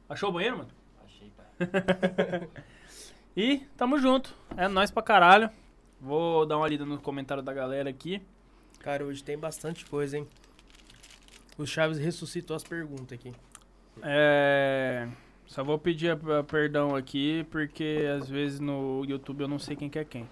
Achou 0.09 0.29
o 0.29 0.33
banheiro, 0.33 0.59
mano? 0.59 0.71
Achei, 1.05 1.31
pai. 1.37 2.49
E 3.37 3.59
tamo 3.77 3.97
junto. 3.99 4.35
É 4.57 4.67
nóis 4.67 4.91
pra 4.91 5.03
caralho. 5.05 5.49
Vou 6.01 6.45
dar 6.45 6.57
uma 6.57 6.67
lida 6.67 6.85
no 6.85 6.99
comentário 6.99 7.43
da 7.43 7.55
galera 7.55 7.89
aqui. 7.89 8.21
Cara, 8.81 9.05
hoje 9.05 9.23
tem 9.23 9.39
bastante 9.39 9.87
coisa, 9.87 10.19
hein? 10.19 10.27
O 11.57 11.65
Chaves 11.65 11.97
ressuscitou 11.99 12.57
as 12.57 12.65
perguntas 12.65 13.13
aqui. 13.13 13.33
É. 14.03 15.07
Só 15.47 15.63
vou 15.63 15.79
pedir 15.79 16.11
a- 16.11 16.39
a 16.41 16.43
perdão 16.43 16.95
aqui, 16.97 17.47
porque 17.51 18.05
às 18.19 18.29
vezes 18.29 18.59
no 18.59 19.05
YouTube 19.07 19.43
eu 19.43 19.49
não 19.49 19.59
sei 19.59 19.77
quem 19.77 19.89
que 19.89 19.99
é 19.99 20.05
quem. 20.05 20.29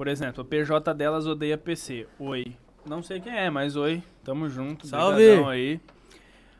Por 0.00 0.08
exemplo, 0.08 0.40
a 0.40 0.44
PJ 0.46 0.94
delas 0.94 1.26
odeia 1.26 1.58
PC. 1.58 2.06
Oi. 2.18 2.56
Não 2.88 3.02
sei 3.02 3.20
quem 3.20 3.36
é, 3.36 3.50
mas 3.50 3.76
oi. 3.76 4.02
Tamo 4.24 4.48
junto. 4.48 4.86
Salve! 4.86 5.44
aí. 5.46 5.78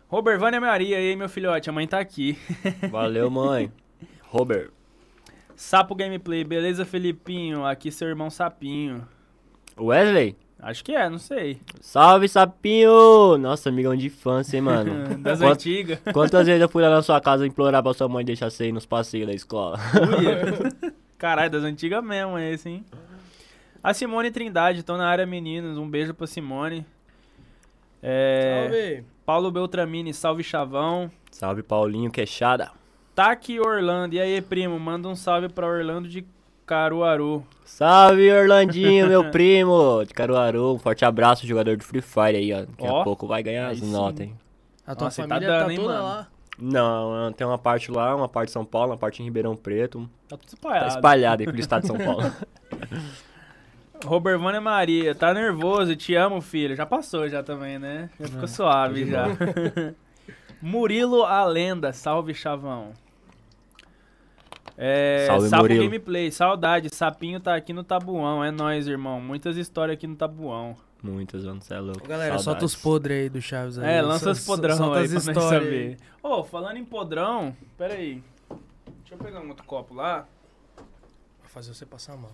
Robert 0.08 0.38
Vânia 0.38 0.60
Maria, 0.60 1.00
e 1.00 1.08
aí, 1.08 1.16
meu 1.16 1.26
filhote? 1.26 1.70
A 1.70 1.72
mãe 1.72 1.86
tá 1.88 1.98
aqui. 1.98 2.36
Valeu, 2.92 3.30
mãe. 3.30 3.72
Robert. 4.28 4.68
Sapo 5.56 5.94
Gameplay, 5.94 6.44
beleza, 6.44 6.84
Felipinho? 6.84 7.64
Aqui 7.64 7.90
seu 7.90 8.08
irmão 8.08 8.28
Sapinho. 8.28 9.08
Wesley. 9.80 10.36
Acho 10.58 10.84
que 10.84 10.92
é, 10.92 11.08
não 11.08 11.16
sei. 11.16 11.62
Salve, 11.80 12.28
sapinho! 12.28 13.38
Nossa, 13.38 13.70
amigão 13.70 13.96
de 13.96 14.08
infância, 14.08 14.58
hein, 14.58 14.62
mano? 14.62 15.16
Das 15.24 15.40
Quant- 15.40 15.52
antigas. 15.54 15.98
Quantas 16.12 16.46
vezes 16.46 16.60
eu 16.60 16.68
fui 16.68 16.82
lá 16.82 16.90
na 16.90 17.00
sua 17.00 17.18
casa 17.22 17.46
implorar 17.46 17.82
pra 17.82 17.94
sua 17.94 18.06
mãe 18.06 18.22
deixar 18.22 18.50
você 18.50 18.66
ir 18.68 18.72
nos 18.72 18.84
passeios 18.84 19.26
da 19.26 19.32
escola? 19.32 19.78
Caralho, 21.16 21.50
das 21.50 21.64
antigas 21.64 22.04
mesmo 22.04 22.38
esse, 22.38 22.68
hein? 22.68 22.84
A 23.82 23.94
Simone 23.94 24.31
Trindade, 24.31 24.82
tô 24.82 24.97
na 24.97 25.09
área 25.09 25.24
meninos. 25.27 25.78
Um 25.78 25.89
beijo 25.89 26.12
pra 26.12 26.27
Simone. 26.27 26.85
É, 28.02 28.66
Salve. 28.69 29.05
Paulo 29.24 29.51
Beltramini, 29.51 30.12
salve 30.12 30.43
chavão. 30.43 31.11
Salve, 31.31 31.62
Paulinho 31.62 32.11
Queixada. 32.11 32.70
Taki 33.15 33.59
Orlando, 33.61 34.15
e 34.15 34.20
aí, 34.20 34.40
primo? 34.40 34.78
Manda 34.78 35.09
um 35.09 35.15
salve 35.16 35.48
pra 35.48 35.66
Orlando 35.66 36.09
de 36.09 36.24
Caruaru. 36.66 37.44
Salve, 37.65 38.31
Orlandinho, 38.32 39.07
meu 39.09 39.31
primo 39.31 40.05
de 40.07 40.15
Caruaru. 40.15 40.74
Um 40.74 40.78
forte 40.78 41.05
abraço, 41.05 41.47
jogador 41.47 41.77
de 41.77 41.85
Free 41.85 42.01
Fire 42.01 42.36
aí, 42.36 42.52
ó. 42.52 42.61
Daqui 42.61 42.86
Ó, 42.86 43.01
a 43.01 43.05
pouco 43.05 43.27
vai 43.27 43.43
ganhar 43.43 43.69
as 43.69 43.81
notas, 43.82 44.27
hein? 44.27 44.36
A 44.86 44.94
tua 44.94 45.07
Nossa, 45.07 45.23
tá 45.23 45.28
família 45.28 45.48
tá, 45.48 45.59
dando, 45.61 45.70
hein, 45.70 45.77
toda 45.78 45.89
mano? 45.94 46.02
lá. 46.05 46.28
Não, 46.62 47.32
tem 47.32 47.47
uma 47.47 47.59
parte 47.59 47.90
lá, 47.90 48.15
uma 48.15 48.28
parte 48.28 48.51
em 48.51 48.52
São 48.52 48.65
Paulo, 48.65 48.90
uma 48.93 48.98
parte 48.98 49.23
em 49.23 49.24
Ribeirão 49.24 49.57
Preto. 49.57 50.09
Tá 50.28 50.36
tudo 50.36 50.51
Tá 50.51 50.55
espalhado. 50.57 50.89
espalhado 50.89 51.43
aí 51.43 51.47
pelo 51.47 51.59
estado 51.61 51.82
de 51.82 51.86
São 51.89 51.97
Paulo. 51.98 52.23
Robert 54.05 54.39
Vânia 54.39 54.60
Maria, 54.60 55.14
tá 55.14 55.32
nervoso, 55.35 55.94
te 55.94 56.14
amo, 56.14 56.40
filho. 56.40 56.74
Já 56.74 56.86
passou 56.86 57.28
já 57.28 57.43
também, 57.43 57.78
né? 57.78 58.10
Já 58.18 58.28
ficou 58.28 58.48
suave 58.48 59.05
de 59.05 59.10
já. 59.10 59.27
Murilo 60.62 61.24
a 61.24 61.44
lenda, 61.44 61.93
salve 61.93 62.35
chavão. 62.35 62.93
É, 64.77 65.24
Salve, 65.27 65.48
Sapo 65.48 65.62
Murilo. 65.64 65.85
Gameplay, 65.85 66.31
saudade. 66.31 66.89
Sapinho 66.94 67.39
tá 67.39 67.55
aqui 67.55 67.72
no 67.72 67.85
Tabuão, 67.85 68.43
é 68.43 68.51
nóis, 68.51 68.89
irmão. 68.89 69.20
Muitas 69.20 69.59
histórias 69.59 69.94
aqui 69.94 70.06
no 70.06 70.16
Tabuão. 70.16 70.74
Muitas, 71.02 71.44
mano, 71.44 71.60
você 71.60 71.74
é 71.74 71.81
louco. 71.81 72.02
Ô, 72.02 72.09
galera, 72.09 72.39
solta 72.39 72.64
os 72.64 72.74
podres 72.74 73.22
aí 73.22 73.28
do 73.28 73.40
Chaves 73.43 73.78
aí. 73.78 73.97
É, 73.97 74.02
lança 74.02 74.31
os 74.31 74.44
podrão 74.44 74.77
solta 74.77 75.01
aí 75.01 75.05
as 75.05 75.10
pra 75.10 75.20
nós 75.20 75.28
histórias 75.28 75.62
saber. 75.64 75.97
Ô, 76.22 76.44
falando 76.44 76.77
em 76.78 76.85
podrão, 76.85 77.55
pera 77.77 77.94
aí. 77.94 78.22
Deixa 79.01 79.14
eu 79.14 79.18
pegar 79.18 79.40
um 79.40 79.48
outro 79.48 79.64
copo 79.64 79.94
lá. 79.94 80.27
Pra 81.40 81.48
fazer 81.48 81.74
você 81.74 81.85
passar 81.85 82.16
mal. 82.16 82.32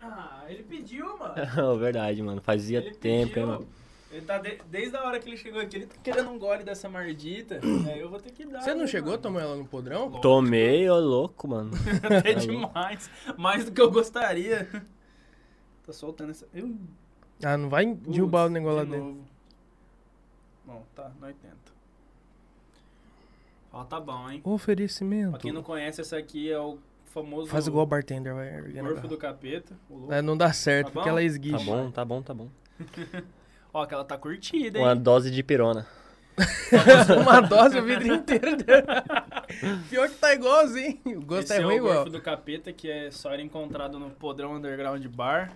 Ah, 0.00 0.44
ele 0.48 0.62
pediu, 0.62 1.18
mano. 1.18 1.34
Verdade, 1.78 2.22
mano. 2.22 2.40
Fazia 2.40 2.78
Ele 2.78 2.94
tempo, 2.94 3.34
pediu. 3.34 3.42
hein, 3.42 3.48
mano. 3.48 3.68
Ele 4.10 4.24
tá 4.24 4.38
de- 4.38 4.58
desde 4.70 4.96
a 4.96 5.04
hora 5.04 5.18
que 5.20 5.28
ele 5.28 5.36
chegou 5.36 5.60
aqui, 5.60 5.76
ele 5.76 5.86
tá 5.86 5.96
querendo 6.02 6.30
um 6.30 6.38
gole 6.38 6.64
dessa 6.64 6.88
mardita. 6.88 7.60
aí 7.86 8.00
eu 8.00 8.08
vou 8.08 8.18
ter 8.18 8.30
que 8.32 8.46
dar. 8.46 8.62
Você 8.62 8.72
não 8.74 8.82
né, 8.82 8.86
chegou 8.86 9.08
a 9.08 9.12
mano? 9.12 9.22
tomar 9.22 9.40
ela 9.42 9.56
no 9.56 9.66
podrão? 9.66 10.10
Tomei, 10.20 10.88
ô 10.88 10.98
louco, 10.98 11.46
mano. 11.48 11.72
Até 12.02 12.32
demais. 12.34 13.10
Mais 13.36 13.64
do 13.66 13.72
que 13.72 13.80
eu 13.80 13.90
gostaria. 13.90 14.66
Tô 15.84 15.92
soltando 15.92 16.30
essa. 16.30 16.46
Eu, 16.54 16.74
Ah, 17.44 17.56
não 17.58 17.68
vai 17.68 17.84
derrubar 17.94 18.46
o 18.46 18.48
negócio 18.48 18.78
lá 18.78 18.84
de 18.84 18.90
dentro. 18.92 19.06
novo. 19.06 19.24
Bom, 20.64 20.86
tá, 20.94 21.10
nós 21.20 21.34
tenta. 21.42 21.56
Ó, 23.72 23.84
tá 23.84 24.00
bom, 24.00 24.30
hein? 24.30 24.40
Oferecimento. 24.44 25.32
Pra 25.32 25.40
quem 25.40 25.52
não 25.52 25.62
conhece, 25.62 26.00
essa 26.00 26.16
aqui 26.16 26.50
é 26.50 26.58
o 26.58 26.78
famoso 27.08 27.48
Faz 27.50 27.66
igual 27.66 27.84
o 27.84 27.86
bartender, 27.86 28.34
vai 28.34 28.60
Gorfo 28.82 29.08
do 29.08 29.16
Capeta. 29.16 29.74
o 29.90 29.96
louco. 29.98 30.12
É, 30.12 30.22
não 30.22 30.36
dá 30.36 30.52
certo, 30.52 30.86
Tá 30.88 30.92
porque 30.92 31.08
ela 31.08 31.18
Tá 31.18 31.24
esguicha. 31.24 31.64
bom, 31.64 31.90
tá 31.90 32.04
bom, 32.04 32.22
tá 32.22 32.34
bom. 32.34 32.48
Ó, 33.72 33.84
que 33.86 33.94
ela 33.94 34.04
tá 34.04 34.16
curtida, 34.16 34.78
hein? 34.78 34.84
Uma 34.84 34.94
dose 34.96 35.30
de 35.30 35.42
pirona. 35.42 35.86
Uma 37.20 37.40
dose 37.40 37.78
o 37.78 37.84
vidro 37.84 38.14
inteiro. 38.14 38.56
Pior 39.90 40.08
que 40.08 40.14
tá 40.16 40.32
igualzinho. 40.34 40.98
O 41.04 41.20
gosto 41.24 41.44
Esse 41.52 41.54
é 41.54 41.60
ruim 41.64 41.74
o 41.74 41.78
igual. 41.78 41.94
Gorfo 41.96 42.10
do 42.10 42.20
Capeta, 42.22 42.72
que 42.72 42.88
é 42.90 43.10
só 43.10 43.32
era 43.32 43.42
encontrado 43.42 43.98
no 43.98 44.10
Podrão 44.10 44.54
Underground 44.54 45.04
Bar. 45.06 45.52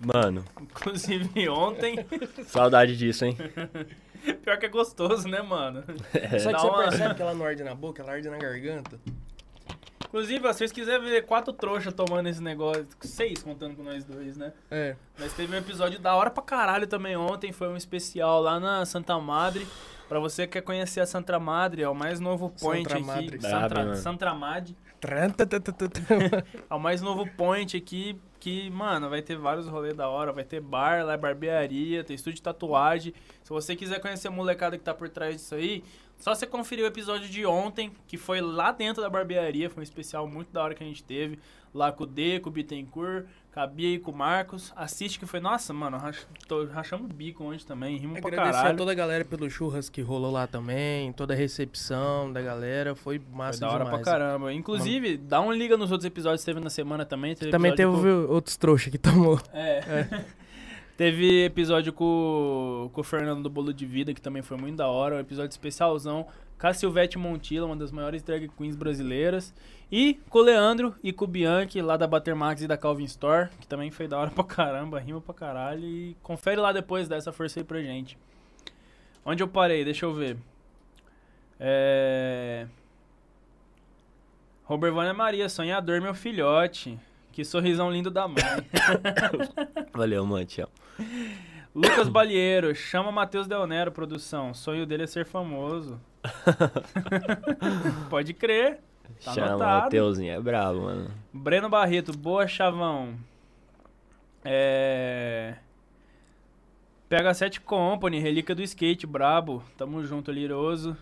Mano, 0.00 0.44
Inclusive 0.60 1.48
ontem. 1.48 2.04
saudade 2.46 2.96
disso, 2.96 3.24
hein? 3.24 3.36
Pior 4.42 4.58
que 4.58 4.66
é 4.66 4.68
gostoso, 4.68 5.28
né, 5.28 5.40
mano? 5.42 5.84
Só 6.40 6.50
Dá 6.50 6.56
que 6.56 6.62
você 6.62 6.66
uma- 6.66 6.82
percebe 6.84 7.14
que 7.14 7.22
ela 7.22 7.34
não 7.34 7.44
arde 7.46 7.62
na 7.62 7.74
boca, 7.74 8.02
ela 8.02 8.12
arde 8.12 8.28
na 8.28 8.36
garganta. 8.38 8.98
Inclusive, 10.12 10.46
ó, 10.46 10.52
se 10.52 10.58
vocês 10.58 10.72
quiserem 10.72 11.08
ver 11.08 11.24
quatro 11.24 11.54
trouxas 11.54 11.94
tomando 11.94 12.28
esse 12.28 12.42
negócio, 12.42 12.86
seis 13.00 13.42
contando 13.42 13.74
com 13.74 13.82
nós 13.82 14.04
dois, 14.04 14.36
né? 14.36 14.52
É. 14.70 14.94
Nós 15.18 15.32
teve 15.32 15.54
um 15.56 15.58
episódio 15.58 15.98
da 15.98 16.14
hora 16.14 16.30
pra 16.30 16.42
caralho 16.42 16.86
também 16.86 17.16
ontem, 17.16 17.50
foi 17.50 17.68
um 17.68 17.78
especial 17.78 18.42
lá 18.42 18.60
na 18.60 18.84
Santa 18.84 19.18
Madre. 19.18 19.66
Pra 20.10 20.20
você 20.20 20.46
que 20.46 20.52
quer 20.52 20.60
conhecer 20.60 21.00
a 21.00 21.06
Santa 21.06 21.38
Madre, 21.38 21.82
é 21.82 21.88
o 21.88 21.94
mais 21.94 22.20
novo 22.20 22.50
point 22.60 22.82
Santra 22.82 22.98
aqui. 22.98 23.06
Madre. 23.06 23.40
Santra, 23.40 23.84
mano. 23.84 23.96
Santra 23.96 24.34
Madre. 24.34 24.76
É 26.68 26.74
o 26.74 26.78
mais 26.78 27.00
novo 27.00 27.26
point 27.34 27.74
aqui, 27.74 28.20
que, 28.42 28.68
mano, 28.70 29.08
vai 29.08 29.22
ter 29.22 29.36
vários 29.36 29.68
rolês 29.68 29.94
da 29.94 30.08
hora, 30.08 30.32
vai 30.32 30.42
ter 30.42 30.60
bar, 30.60 31.06
lá 31.06 31.12
é 31.12 31.16
barbearia, 31.16 32.02
tem 32.02 32.16
estúdio 32.16 32.38
de 32.38 32.42
tatuagem. 32.42 33.14
Se 33.40 33.50
você 33.50 33.76
quiser 33.76 34.00
conhecer 34.00 34.26
a 34.26 34.32
molecada 34.32 34.76
que 34.76 34.82
tá 34.82 34.92
por 34.92 35.08
trás 35.08 35.36
disso 35.36 35.54
aí, 35.54 35.84
só 36.18 36.34
você 36.34 36.44
conferir 36.44 36.84
o 36.84 36.88
episódio 36.88 37.28
de 37.28 37.46
ontem, 37.46 37.92
que 38.04 38.16
foi 38.16 38.40
lá 38.40 38.72
dentro 38.72 39.00
da 39.00 39.08
barbearia, 39.08 39.70
foi 39.70 39.80
um 39.80 39.84
especial 39.84 40.26
muito 40.26 40.50
da 40.50 40.60
hora 40.60 40.74
que 40.74 40.82
a 40.82 40.86
gente 40.86 41.04
teve, 41.04 41.38
lá 41.74 41.90
com 41.92 42.04
o 42.04 42.06
D, 42.06 42.38
com 42.40 42.48
o 42.50 42.52
Bittencourt, 42.52 43.24
com 43.52 43.60
a 43.60 43.66
Bia 43.66 43.94
e 43.94 43.98
com 43.98 44.10
o 44.10 44.14
Marcos. 44.16 44.72
Assiste 44.76 45.18
que 45.18 45.26
foi, 45.26 45.40
nossa, 45.40 45.72
mano, 45.72 45.96
rach, 45.98 46.18
tô, 46.48 46.64
rachamos 46.66 47.10
o 47.10 47.14
bico 47.14 47.44
ontem 47.44 47.64
também, 47.66 47.96
rimos 47.96 48.20
pra 48.20 48.28
Agradecer 48.28 48.52
caralho. 48.58 48.74
a 48.74 48.78
toda 48.78 48.92
a 48.92 48.94
galera 48.94 49.24
pelo 49.24 49.48
churras 49.50 49.88
que 49.88 50.00
rolou 50.02 50.30
lá 50.30 50.46
também, 50.46 51.12
toda 51.12 51.34
a 51.34 51.36
recepção 51.36 52.32
da 52.32 52.40
galera, 52.40 52.94
foi 52.94 53.20
massa 53.32 53.58
Foi 53.58 53.68
da 53.68 53.74
hora 53.74 53.84
demais. 53.84 54.02
pra 54.02 54.12
caramba. 54.12 54.52
Inclusive, 54.52 55.16
dá 55.16 55.40
um 55.40 55.52
liga 55.52 55.76
nos 55.76 55.90
outros 55.90 56.06
episódios 56.06 56.42
que 56.42 56.46
teve 56.46 56.60
na 56.60 56.70
semana 56.70 57.04
também. 57.04 57.34
Teve 57.34 57.50
Também 57.50 57.74
teve 57.74 57.90
com- 57.92 58.26
outros 58.32 58.56
trouxas 58.56 58.90
que 58.90 58.98
tomou. 58.98 59.40
É. 59.52 60.06
Teve 60.94 61.46
episódio 61.46 61.92
com, 61.92 62.90
com 62.92 63.00
o 63.00 63.04
Fernando 63.04 63.42
do 63.42 63.48
Bolo 63.50 63.72
de 63.72 63.86
Vida, 63.86 64.12
que 64.12 64.20
também 64.20 64.42
foi 64.42 64.56
muito 64.58 64.76
da 64.76 64.86
hora. 64.88 65.16
Um 65.16 65.20
episódio 65.20 65.50
especialzão. 65.50 66.26
Com 66.62 66.68
a 66.68 66.72
Silvete 66.72 67.18
Montilla, 67.18 67.66
uma 67.66 67.74
das 67.74 67.90
maiores 67.90 68.22
drag 68.22 68.48
queens 68.56 68.76
brasileiras. 68.76 69.52
E 69.90 70.20
com 70.30 70.38
o 70.38 70.42
Leandro 70.42 70.94
e 71.02 71.12
com 71.12 71.24
o 71.24 71.26
Bianchi, 71.28 71.82
lá 71.82 71.96
da 71.96 72.06
Bater 72.06 72.36
Max 72.36 72.62
e 72.62 72.68
da 72.68 72.76
Calvin 72.76 73.02
Store, 73.02 73.48
que 73.60 73.66
também 73.66 73.90
foi 73.90 74.06
da 74.06 74.16
hora 74.16 74.30
pra 74.30 74.44
caramba, 74.44 75.00
rima 75.00 75.20
pra 75.20 75.34
caralho. 75.34 75.84
E 75.84 76.16
confere 76.22 76.60
lá 76.60 76.70
depois, 76.70 77.08
dá 77.08 77.16
essa 77.16 77.32
força 77.32 77.58
aí 77.58 77.64
pra 77.64 77.82
gente. 77.82 78.16
Onde 79.24 79.42
eu 79.42 79.48
parei? 79.48 79.84
Deixa 79.84 80.06
eu 80.06 80.14
ver. 80.14 80.36
É... 81.58 82.68
Robert 84.62 84.92
Vânia 84.92 85.12
Maria, 85.12 85.48
sonhador, 85.48 86.00
meu 86.00 86.14
filhote. 86.14 86.96
Que 87.32 87.44
sorrisão 87.44 87.90
lindo 87.90 88.08
da 88.08 88.28
mãe. 88.28 88.36
Valeu, 89.92 90.24
mano, 90.24 90.46
tchau. 90.46 90.70
Lucas 91.74 92.08
Balieiro, 92.08 92.72
chama 92.72 93.10
Matheus 93.10 93.48
Del 93.48 93.66
Nero, 93.66 93.90
produção. 93.90 94.54
Sonho 94.54 94.86
dele 94.86 95.02
é 95.02 95.06
ser 95.08 95.26
famoso. 95.26 96.00
Pode 98.08 98.34
crer. 98.34 98.80
Tá 99.24 99.32
Chama, 99.34 99.46
anotado. 99.48 99.86
o 99.86 99.90
Teuzinho 99.90 100.32
é 100.32 100.40
brabo, 100.40 100.82
mano. 100.82 101.10
Breno 101.32 101.68
Barreto, 101.68 102.16
boa 102.16 102.46
chavão. 102.46 103.14
É. 104.44 105.56
PH7 107.10 107.60
Company, 107.60 108.18
relíquia 108.18 108.54
do 108.54 108.62
skate, 108.62 109.06
brabo. 109.06 109.62
Tamo 109.76 110.02
junto, 110.04 110.32
liroso. 110.32 110.96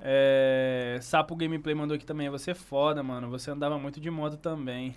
É... 0.00 0.98
Sapo 1.00 1.34
Gameplay 1.36 1.74
mandou 1.74 1.94
aqui 1.94 2.04
também. 2.04 2.28
Você 2.28 2.50
é 2.50 2.54
foda, 2.54 3.02
mano. 3.02 3.30
Você 3.30 3.50
andava 3.50 3.78
muito 3.78 4.00
de 4.00 4.10
moto 4.10 4.36
também. 4.36 4.96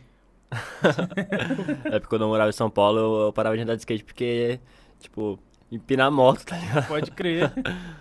É 1.85 1.99
porque 1.99 2.07
quando 2.07 2.23
eu 2.23 2.27
morava 2.27 2.49
em 2.49 2.53
São 2.53 2.69
Paulo, 2.69 2.99
eu, 2.99 3.21
eu 3.27 3.33
parava 3.33 3.55
de 3.55 3.63
andar 3.63 3.75
de 3.75 3.81
skate 3.81 4.03
porque, 4.03 4.59
tipo, 4.99 5.39
empinar 5.71 6.11
moto, 6.11 6.43
tá 6.43 6.57
ligado? 6.57 6.87
Pode 6.87 7.11
crer. 7.11 7.51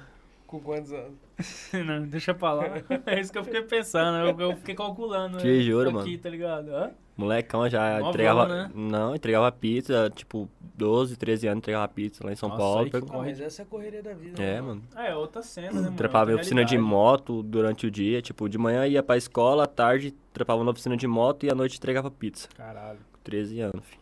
Com 0.51 0.59
quantos 0.59 0.93
anos? 0.93 1.16
Não, 1.86 2.02
deixa 2.02 2.35
pra 2.35 2.52
lá. 2.52 2.64
É 3.06 3.20
isso 3.20 3.31
que 3.31 3.39
eu 3.39 3.44
fiquei 3.44 3.62
pensando. 3.62 4.27
Eu, 4.27 4.51
eu 4.51 4.56
fiquei 4.56 4.74
calculando. 4.74 5.39
Te 5.39 5.47
né, 5.47 5.60
juro, 5.60 5.90
aqui, 5.90 6.10
mano. 6.10 6.18
tá 6.18 6.28
ligado? 6.28 6.74
Hã? 6.74 6.90
Molecão 7.16 7.68
já 7.68 7.94
Novão, 7.98 8.09
entregava. 8.10 8.48
né? 8.48 8.70
Não, 8.74 9.14
entregava 9.14 9.52
pizza, 9.52 10.10
tipo, 10.12 10.51
12, 10.74 11.16
13 11.16 11.47
anos 11.47 11.59
entregava 11.59 11.86
pizza 11.86 12.27
lá 12.27 12.32
em 12.32 12.35
São 12.35 12.48
Nossa, 12.48 12.60
Paulo. 12.60 12.81
aí 12.82 12.90
Corre. 12.90 13.28
mas 13.28 13.40
essa 13.40 13.62
é 13.62 13.64
a 13.64 13.66
correria 13.66 14.02
da 14.02 14.12
vida. 14.12 14.43
É, 14.43 14.60
mano. 14.60 14.82
Ah, 14.93 15.06
é 15.06 15.14
outra 15.14 15.40
cena, 15.40 15.70
né, 15.70 15.81
mano? 15.82 15.97
Trampava 15.97 16.32
em 16.32 16.35
oficina 16.35 16.64
de 16.64 16.77
moto 16.77 17.44
durante 17.44 17.86
o 17.86 17.90
dia. 17.90 18.20
Tipo, 18.20 18.48
de 18.48 18.59
manhã 18.59 18.85
ia 18.89 19.05
pra 19.05 19.16
escola, 19.16 19.64
à 19.64 19.66
tarde 19.68 20.12
trampava 20.32 20.64
na 20.64 20.72
oficina 20.72 20.97
de 20.97 21.06
moto 21.06 21.47
e 21.47 21.51
à 21.51 21.55
noite 21.55 21.77
entregava 21.77 22.10
pizza. 22.10 22.48
Caralho. 22.56 22.98
Com 23.12 23.18
13 23.22 23.60
anos, 23.60 23.85
filho. 23.86 24.01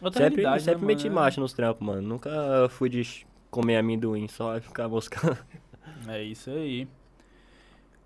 Outra 0.00 0.22
Sempre, 0.24 0.40
realidade, 0.42 0.64
sempre 0.64 0.80
né, 0.80 0.86
meti 0.86 1.10
marcha 1.10 1.40
nos 1.42 1.52
trampos, 1.52 1.86
mano. 1.86 2.00
Nunca 2.00 2.30
fui 2.70 2.88
de 2.88 3.26
comer 3.50 3.76
amendoim, 3.76 4.28
só 4.28 4.58
ficar 4.60 4.88
moscando. 4.88 5.36
É 6.08 6.22
isso 6.22 6.50
aí. 6.50 6.86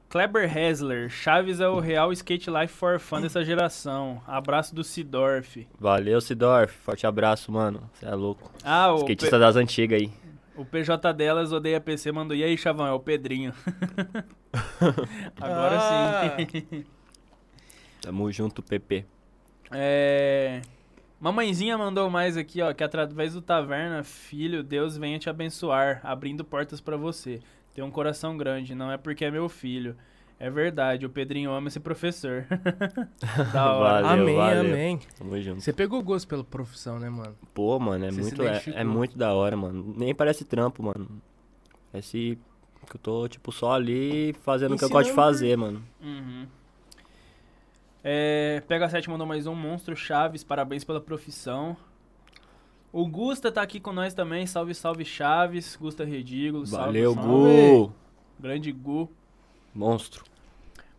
Kleber 0.09 0.57
Hessler, 0.57 1.11
Chaves 1.11 1.59
é 1.59 1.69
o 1.69 1.81
real 1.81 2.13
skate 2.13 2.49
life 2.49 2.73
for 2.73 3.01
fun 3.01 3.21
dessa 3.21 3.45
geração. 3.45 4.23
Abraço 4.27 4.73
do 4.75 4.85
Sidorf. 4.85 5.67
Valeu, 5.79 6.21
Sidorf. 6.21 6.73
Forte 6.79 7.07
abraço, 7.07 7.51
mano. 7.51 7.91
Você 7.95 8.07
é 8.07 8.15
louco. 8.15 8.49
Ah, 8.63 8.93
o, 8.93 8.99
Skatista 8.99 9.39
das 9.41 9.57
antigas 9.57 10.01
aí. 10.01 10.13
o 10.57 10.65
PJ 10.65 11.13
delas 11.13 11.53
odeia 11.53 11.81
PC 11.81 12.13
mandou. 12.13 12.37
E 12.37 12.45
aí, 12.45 12.57
Chavão, 12.57 12.87
é 12.87 12.93
o 12.93 13.01
Pedrinho. 13.01 13.53
Agora 15.41 15.79
Ah. 15.81 16.37
sim. 16.39 16.85
Tamo 18.01 18.31
junto, 18.31 18.63
PP. 18.63 19.05
É. 19.73 20.61
Mamãezinha 21.19 21.77
mandou 21.79 22.11
mais 22.11 22.37
aqui, 22.37 22.61
ó, 22.61 22.73
que 22.75 22.85
através 22.85 23.33
do 23.33 23.41
Taverna, 23.41 24.05
filho, 24.05 24.63
Deus 24.63 24.97
venha 24.97 25.19
te 25.19 25.31
abençoar, 25.31 26.01
abrindo 26.05 26.45
portas 26.45 26.81
pra 26.83 26.97
você. 26.99 27.41
Tem 27.75 27.83
um 27.83 27.91
coração 27.91 28.37
grande, 28.37 28.75
não 28.75 28.91
é 28.91 28.97
porque 28.97 29.25
é 29.25 29.31
meu 29.31 29.49
filho. 29.49 29.97
É 30.39 30.51
verdade, 30.51 31.07
o 31.07 31.11
Pedrinho 31.11 31.53
ama 31.53 31.69
esse 31.69 31.81
professor. 31.81 32.45
da 33.53 33.73
hora. 33.73 34.03
Valeu, 34.03 34.23
amém, 34.23 34.37
valeu. 34.37 34.61
amém. 34.61 35.01
Tamo 35.19 35.41
junto. 35.41 35.61
Você 35.61 35.73
pegou 35.73 36.03
gosto 36.03 36.29
pela 36.29 36.45
profissão, 36.45 36.99
né, 36.99 37.09
mano? 37.09 37.37
Pô, 37.53 37.79
mano, 37.79 38.05
é 38.05 38.11
Você 38.11 38.23
se 38.23 38.23
muito, 38.23 38.43
é, 38.43 38.63
é 38.81 38.85
muito 38.85 39.19
da 39.19 39.33
hora, 39.33 39.57
mano. 39.57 39.95
Nem 39.97 40.15
parece 40.15 40.45
trampo, 40.45 40.83
mano. 40.83 41.09
Parece 41.91 42.39
que 42.89 42.97
eu 42.97 43.01
tô, 43.01 43.29
tipo, 43.29 43.51
só 43.53 43.73
ali 43.73 44.33
fazendo 44.43 44.75
o 44.75 44.79
que 44.79 44.85
eu 44.85 44.89
gosto 44.89 45.09
de 45.09 45.15
fazer, 45.15 45.57
mano. 45.57 45.83
Uhum. 46.03 46.47
É, 48.03 48.63
Pega 48.69 48.89
7 48.89 49.09
mandou 49.09 49.27
mais 49.27 49.47
um 49.47 49.55
monstro 49.55 49.97
Chaves, 49.97 50.45
parabéns 50.45 50.85
pela 50.85 51.01
profissão. 51.01 51.77
O 52.95 53.09
Gusta 53.09 53.51
tá 53.51 53.61
aqui 53.61 53.81
com 53.81 53.93
nós 53.93 54.15
também, 54.15 54.47
salve, 54.47 54.73
salve 54.73 55.05
Chaves, 55.05 55.75
Gusta 55.75 56.05
Redígulo, 56.05 56.65
salve, 56.65 56.87
Valeu, 56.87 57.13
salve. 57.13 57.29
Gu! 57.29 57.93
Grande 58.39 58.71
Gu. 58.71 59.11
Monstro. 59.75 60.23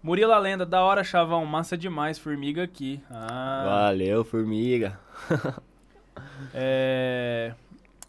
Murila 0.03 0.38
Lenda, 0.38 0.65
da 0.65 0.84
hora, 0.84 1.05
Chavão, 1.05 1.45
massa 1.45 1.77
demais, 1.77 2.19
formiga 2.19 2.63
aqui. 2.63 2.99
Ah, 3.09 3.85
Valeu, 3.85 4.26
formiga. 4.26 4.99
é... 6.53 7.53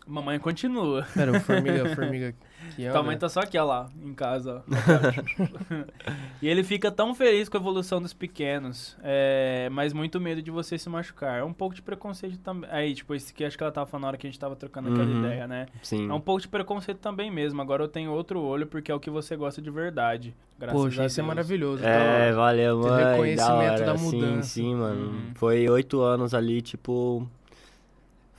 Mamãe 0.04 0.40
continua. 0.40 1.06
Pera, 1.14 1.30
o 1.30 1.40
formiga, 1.40 1.84
o 1.84 1.94
formiga 1.94 2.34
que 2.74 2.84
anda. 2.84 2.93
Tua 2.93 3.02
mãe 3.02 3.16
tá 3.16 3.28
só 3.28 3.40
aqui, 3.40 3.56
ó 3.59 3.64
lá, 3.64 3.88
em 4.02 4.12
casa. 4.14 4.62
ó. 4.66 4.72
e 6.43 6.48
ele 6.48 6.62
fica 6.64 6.90
tão 6.90 7.14
feliz 7.14 7.48
com 7.48 7.56
a 7.56 7.60
evolução 7.60 8.01
dos 8.01 8.12
pequenos, 8.12 8.97
é, 9.02 9.68
mas 9.72 9.93
muito 9.93 10.20
medo 10.20 10.43
de 10.43 10.51
você 10.51 10.78
se 10.78 10.88
machucar. 10.88 11.38
É 11.40 11.44
um 11.44 11.52
pouco 11.52 11.74
de 11.74 11.82
preconceito 11.82 12.38
também. 12.38 12.68
Aí, 12.72 12.94
tipo, 12.94 13.14
esse 13.14 13.32
que 13.32 13.44
acho 13.44 13.56
que 13.56 13.62
ela 13.62 13.72
tava 13.72 13.86
falando 13.86 14.02
na 14.02 14.09
hora 14.09 14.16
que 14.16 14.26
a 14.26 14.30
gente 14.30 14.38
tava 14.38 14.56
trocando 14.56 14.88
aquela 14.90 15.05
Uhum. 15.06 15.24
ideia, 15.24 15.47
né? 15.47 15.66
Sim. 15.82 16.09
É 16.09 16.12
um 16.12 16.20
pouco 16.20 16.40
de 16.43 16.48
preconceito 16.48 16.98
também 16.98 17.30
mesmo. 17.30 17.60
Agora 17.62 17.82
eu 17.82 17.88
tenho 17.88 18.12
outro 18.12 18.40
olho 18.40 18.66
porque 18.66 18.90
é 18.90 18.94
o 18.94 19.01
que 19.01 19.10
você 19.10 19.36
gosta 19.36 19.60
de 19.62 19.70
verdade. 19.70 20.34
Graças 20.59 20.80
Poxa, 20.80 21.02
a 21.02 21.06
isso 21.06 21.20
é 21.20 21.22
Deus. 21.22 21.28
maravilhoso. 21.28 21.84
É, 21.84 22.32
valeu, 22.32 22.80
Ter 22.80 22.88
mãe. 22.88 22.97
Da 23.02 23.10
reconhecimento 23.12 23.72
hora. 23.74 23.84
da 23.84 23.98
Sim, 23.98 24.16
mudança. 24.16 24.48
sim, 24.48 24.74
mano. 24.74 25.06
Uhum. 25.10 25.30
Foi 25.34 25.68
oito 25.68 26.01
anos 26.01 26.32
ali, 26.32 26.62
tipo. 26.62 27.28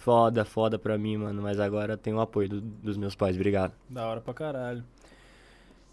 Foda, 0.08 0.46
foda 0.46 0.80
pra 0.80 0.98
mim, 0.98 1.18
mano. 1.18 1.42
Mas 1.42 1.60
agora 1.60 1.94
eu 1.94 1.98
tenho 1.98 2.16
o 2.16 2.22
apoio 2.22 2.48
do- 2.48 2.62
dos 2.62 2.96
meus 2.96 3.14
pais. 3.14 3.36
Obrigado. 3.36 3.74
Da 3.90 4.08
hora 4.08 4.22
pra 4.22 4.34
caralho. 4.34 4.82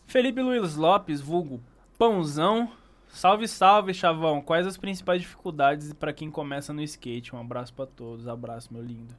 Felipe 0.06 0.40
Luiz 0.40 0.76
Lopes, 0.76 1.20
vulgo 1.20 1.60
Pãozão. 1.98 2.70
Salve, 3.08 3.48
salve, 3.48 3.92
Chavão. 3.92 4.40
Quais 4.40 4.68
as 4.68 4.76
principais 4.76 5.20
dificuldades 5.20 5.92
pra 5.94 6.12
quem 6.12 6.30
começa 6.30 6.72
no 6.72 6.80
skate? 6.82 7.34
Um 7.34 7.40
abraço 7.40 7.74
pra 7.74 7.86
todos. 7.86 8.28
Abraço, 8.28 8.72
meu 8.72 8.82
lindo. 8.84 9.12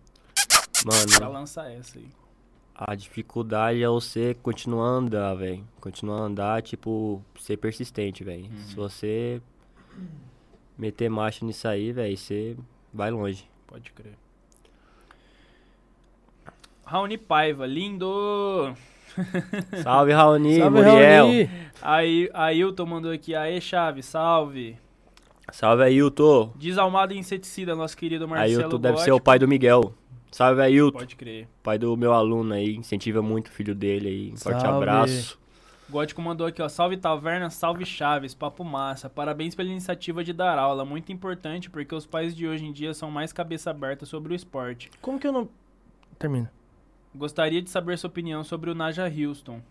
Pra 0.84 1.26
Mano, 1.26 1.34
lançar 1.40 1.70
essa 1.72 1.98
aí. 2.00 2.08
a 2.74 2.96
dificuldade 2.96 3.84
é 3.84 3.88
você 3.90 4.34
continuar 4.42 4.88
a 4.88 4.92
andar, 4.92 5.34
velho. 5.36 5.68
Continuar 5.82 6.20
a 6.20 6.24
andar, 6.24 6.62
tipo, 6.62 7.22
ser 7.40 7.58
persistente, 7.58 8.24
velho. 8.24 8.46
Uhum. 8.46 8.58
Se 8.66 8.76
você 8.76 9.42
meter 10.78 11.10
marcha 11.10 11.46
nisso 11.46 11.68
aí, 11.68 11.92
velho, 11.92 12.18
você 12.18 12.56
vai 12.94 13.12
longe. 13.12 13.46
Pode 13.68 13.92
crer. 13.92 14.14
Raoni 16.86 17.18
Paiva, 17.18 17.66
lindo! 17.66 18.74
Salve, 19.82 20.12
Raoni, 20.12 20.60
Salve, 20.60 20.78
Muriel. 20.78 21.26
Raoni. 21.26 21.49
Aí, 21.82 22.30
Ailton 22.34 22.86
mandou 22.86 23.12
aqui, 23.12 23.34
aê, 23.34 23.60
Chave, 23.60 24.03
salve. 24.03 24.78
Salve, 25.52 25.84
Ailton. 25.84 26.53
Desalmado 26.56 27.14
e 27.14 27.18
inseticida, 27.18 27.76
nosso 27.76 27.98
querido 27.98 28.28
Marcelo 28.28 28.62
Ailton 28.62 28.80
deve 28.80 28.99
ser 28.99 29.12
o 29.12 29.20
pai 29.20 29.40
do 29.40 29.48
Miguel. 29.48 29.94
Salve, 30.32 30.62
Ailton. 30.62 30.99
Pode 30.99 31.16
crer. 31.16 31.48
Pai 31.64 31.80
do 31.80 31.98
meu 31.98 32.14
aluno 32.14 32.53
aí, 32.53 32.76
incentiva 32.76 33.22
muito 33.22 33.48
o 33.48 33.52
filho 33.52 33.74
dele 33.74 34.07
aí. 34.07 34.32
Um 34.34 34.38
Forte 34.38 34.66
abraço. 34.66 35.40
Gótico 35.90 36.22
mandou 36.22 36.45
aqui, 36.45 36.62
ó. 36.62 36.70
Salve 36.70 36.98
Taverna, 36.98 37.49
salve 37.49 37.86
Chaves, 37.86 38.34
papo 38.34 38.64
massa. 38.64 39.10
Parabéns 39.10 39.56
pela 39.56 39.70
iniciativa 39.70 40.24
de 40.24 40.34
dar 40.34 40.57
aula. 40.57 40.84
Muito 40.84 41.12
importante 41.12 41.70
porque 41.70 41.94
os 41.94 42.06
pais 42.06 42.36
de 42.36 42.48
hoje 42.48 42.66
em 42.66 42.72
dia 42.72 42.94
são 42.94 43.10
mais 43.10 43.32
cabeça 43.32 43.70
aberta 43.70 44.06
sobre 44.06 44.34
o 44.34 44.36
esporte. 44.36 44.91
Como 44.99 45.20
que 45.20 45.28
eu 45.28 45.32
não... 45.32 45.48
Termina. 46.18 46.52
Gostaria 47.18 47.62
de 47.62 47.70
saber 47.70 47.98
sua 47.98 48.08
opinião 48.10 48.44
sobre 48.44 48.70
o 48.70 48.76
Naja 48.76 49.06
Houston. 49.06 49.62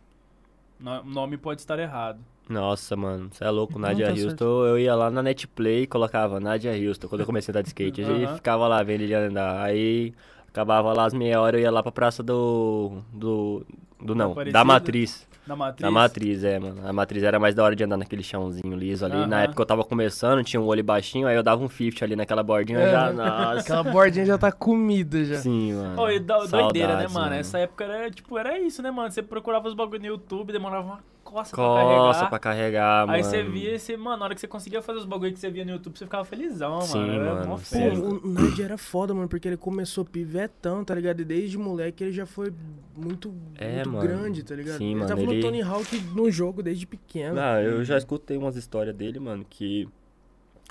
No- 0.81 1.05
nome 1.05 1.37
pode 1.37 1.61
estar 1.61 1.79
errado. 1.79 2.19
Nossa, 2.49 2.95
mano, 2.95 3.31
você 3.33 3.43
é 3.45 3.49
louco, 3.51 3.75
Não, 3.79 3.89
Nadia 3.89 4.07
tá 4.07 4.13
Houston. 4.13 4.67
Eu 4.67 4.79
ia 4.79 4.95
lá 4.95 5.11
na 5.11 5.23
Netplay 5.23 5.83
e 5.83 5.87
colocava 5.87 6.39
Nadia 6.39 6.73
Houston 6.73 7.09
quando 7.09 7.21
eu 7.23 7.27
comecei 7.27 7.51
a 7.51 7.53
andar 7.53 7.63
de 7.63 7.69
skate. 7.69 8.03
A 8.03 8.05
gente 8.05 8.25
Aham. 8.27 8.37
ficava 8.37 8.69
lá 8.69 8.83
vendo 8.83 9.01
ele 9.03 9.15
andar. 9.15 9.63
Aí 9.63 10.13
acabava 10.55 10.93
lá 10.93 11.05
as 11.05 11.13
meia 11.13 11.41
hora, 11.41 11.57
eu 11.59 11.63
ia 11.63 11.71
lá 11.71 11.83
pra 11.83 11.91
praça 11.91 12.23
do. 12.23 12.99
do. 13.13 13.67
do 14.01 14.15
não, 14.15 14.31
Aparecida? 14.31 14.59
da 14.59 14.65
matriz. 14.65 15.27
Da 15.47 15.55
matriz. 15.55 15.83
Da 15.83 15.91
matriz, 15.91 16.45
é, 16.45 16.59
mano. 16.59 16.89
A 16.89 16.93
matriz 16.93 17.23
era 17.23 17.39
mais 17.39 17.55
da 17.55 17.63
hora 17.63 17.77
de 17.77 17.85
andar 17.85 17.99
naquele 17.99 18.23
chãozinho 18.23 18.75
liso 18.75 19.05
ali. 19.05 19.27
Na 19.27 19.37
Aham. 19.37 19.45
época 19.45 19.61
eu 19.61 19.67
tava 19.67 19.85
começando, 19.85 20.43
tinha 20.43 20.59
um 20.59 20.65
olho 20.65 20.83
baixinho, 20.83 21.27
aí 21.29 21.37
eu 21.37 21.43
dava 21.43 21.63
um 21.63 21.69
50 21.69 22.03
ali 22.03 22.17
naquela 22.17 22.43
bordinha 22.43 22.81
já. 22.91 23.11
É. 23.11 23.13
Nossa. 23.13 23.61
Aquela 23.61 23.83
bordinha 23.83 24.25
já 24.25 24.39
tá 24.39 24.51
comida 24.51 25.23
já. 25.23 25.37
Sim, 25.37 25.75
mano. 25.75 26.11
E 26.11 26.19
do- 26.19 26.47
doideira, 26.49 26.97
né, 26.97 27.09
Saudades, 27.09 27.13
mano? 27.13 27.35
Essa 27.35 27.59
época 27.59 27.85
era, 27.85 28.11
tipo, 28.11 28.39
era 28.39 28.59
isso, 28.59 28.81
né, 28.81 28.91
mano? 28.91 29.11
Você 29.11 29.23
procurava 29.23 29.69
os 29.69 29.75
bagulho 29.75 30.01
no 30.01 30.07
YouTube, 30.07 30.51
demorava 30.51 30.87
uma 30.87 31.01
coça, 31.35 31.57
pra 31.57 31.65
Coça 31.65 31.85
carregar. 32.21 32.29
pra 32.31 32.39
carregar, 32.39 33.07
mano. 33.07 33.13
Aí 33.19 33.25
você 33.25 33.43
via, 33.43 33.79
você, 33.79 33.97
mano, 33.97 34.17
na 34.19 34.25
hora 34.27 34.35
que 34.35 34.41
você 34.41 34.47
conseguia 34.47 34.81
fazer 34.81 34.99
os 35.01 35.05
bagulho 35.05 35.33
que 35.33 35.39
você 35.39 35.51
via 35.51 35.65
no 35.65 35.73
YouTube, 35.73 35.99
você 35.99 36.05
ficava 36.05 36.25
felizão, 36.25 36.81
Sim, 36.83 36.99
mano. 36.99 37.13
Era 37.13 37.35
mano, 37.35 37.47
mó 37.49 37.57
Pô, 37.59 38.27
o 38.27 38.31
Nerd 38.31 38.63
era 38.63 38.79
foda, 38.79 39.13
mano, 39.13 39.29
porque 39.29 39.49
ele 39.49 39.57
começou 39.57 40.05
pivetão, 40.05 40.85
tá 40.85 40.95
ligado? 40.95 41.21
E 41.21 41.25
desde 41.25 41.59
moleque 41.59 42.05
ele 42.05 42.13
já 42.13 42.25
foi 42.27 42.53
muito, 42.97 43.35
É, 43.57 43.75
muito 43.77 43.91
mano. 43.91 44.07
grande, 44.09 44.43
tá 44.45 44.55
ligado? 44.55 44.79
Sim, 44.79 44.87
ele 44.87 44.95
mano, 44.97 45.09
tava 45.09 45.21
ele- 45.23 45.35
no 45.37 45.41
Tony 45.43 45.63
Hawk 45.63 46.01
no 46.15 46.31
jogo 46.31 46.63
desde 46.63 46.87
pequeno. 46.87 47.35
Não, 47.35 47.61
eu 47.61 47.85
já 47.85 47.99
escutei 47.99 48.37
umas 48.37 48.55
histórias 48.57 48.95
dele, 48.95 49.19
mano, 49.19 49.45
que 49.49 49.89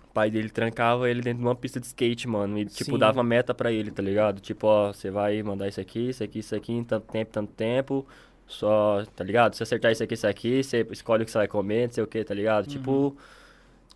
o 0.10 0.14
pai 0.14 0.30
dele 0.32 0.50
trancava 0.50 1.10
ele 1.10 1.22
dentro 1.22 1.40
de 1.40 1.46
uma 1.46 1.56
pista 1.56 1.80
de 1.80 1.88
skate, 1.88 2.28
mano, 2.28 2.58
e 2.58 2.66
tipo 2.66 2.92
Sim. 2.92 2.98
dava 3.00 3.24
meta 3.24 3.54
pra 3.54 3.72
ele, 3.72 3.92
tá 3.92 4.02
ligado? 4.02 4.40
Tipo, 4.40 4.68
ó, 4.68 4.94
você 4.94 5.10
vai 5.12 5.42
mandar 5.44 5.68
isso 5.68 5.82
aqui, 5.82 6.10
isso 6.10 6.24
aqui, 6.24 6.40
isso 6.40 6.56
aqui 6.56 6.72
em 6.72 6.84
tanto 6.84 7.12
tempo, 7.12 7.32
tanto 7.32 7.52
tempo. 7.54 8.06
Só, 8.48 9.04
tá 9.16 9.24
ligado? 9.24 9.56
Se 9.56 9.64
acertar 9.64 9.92
isso 9.92 10.04
aqui, 10.04 10.14
isso 10.14 10.28
aqui, 10.28 10.64
você 10.64 10.86
escolhe 10.92 11.24
o 11.24 11.26
que 11.26 11.32
você 11.32 11.38
vai 11.40 11.48
comer, 11.48 11.88
não 11.88 11.94
sei 11.94 12.04
o 12.04 12.08
que, 12.08 12.24
tá 12.24 12.34
ligado? 12.34 12.68
Tipo, 12.68 13.16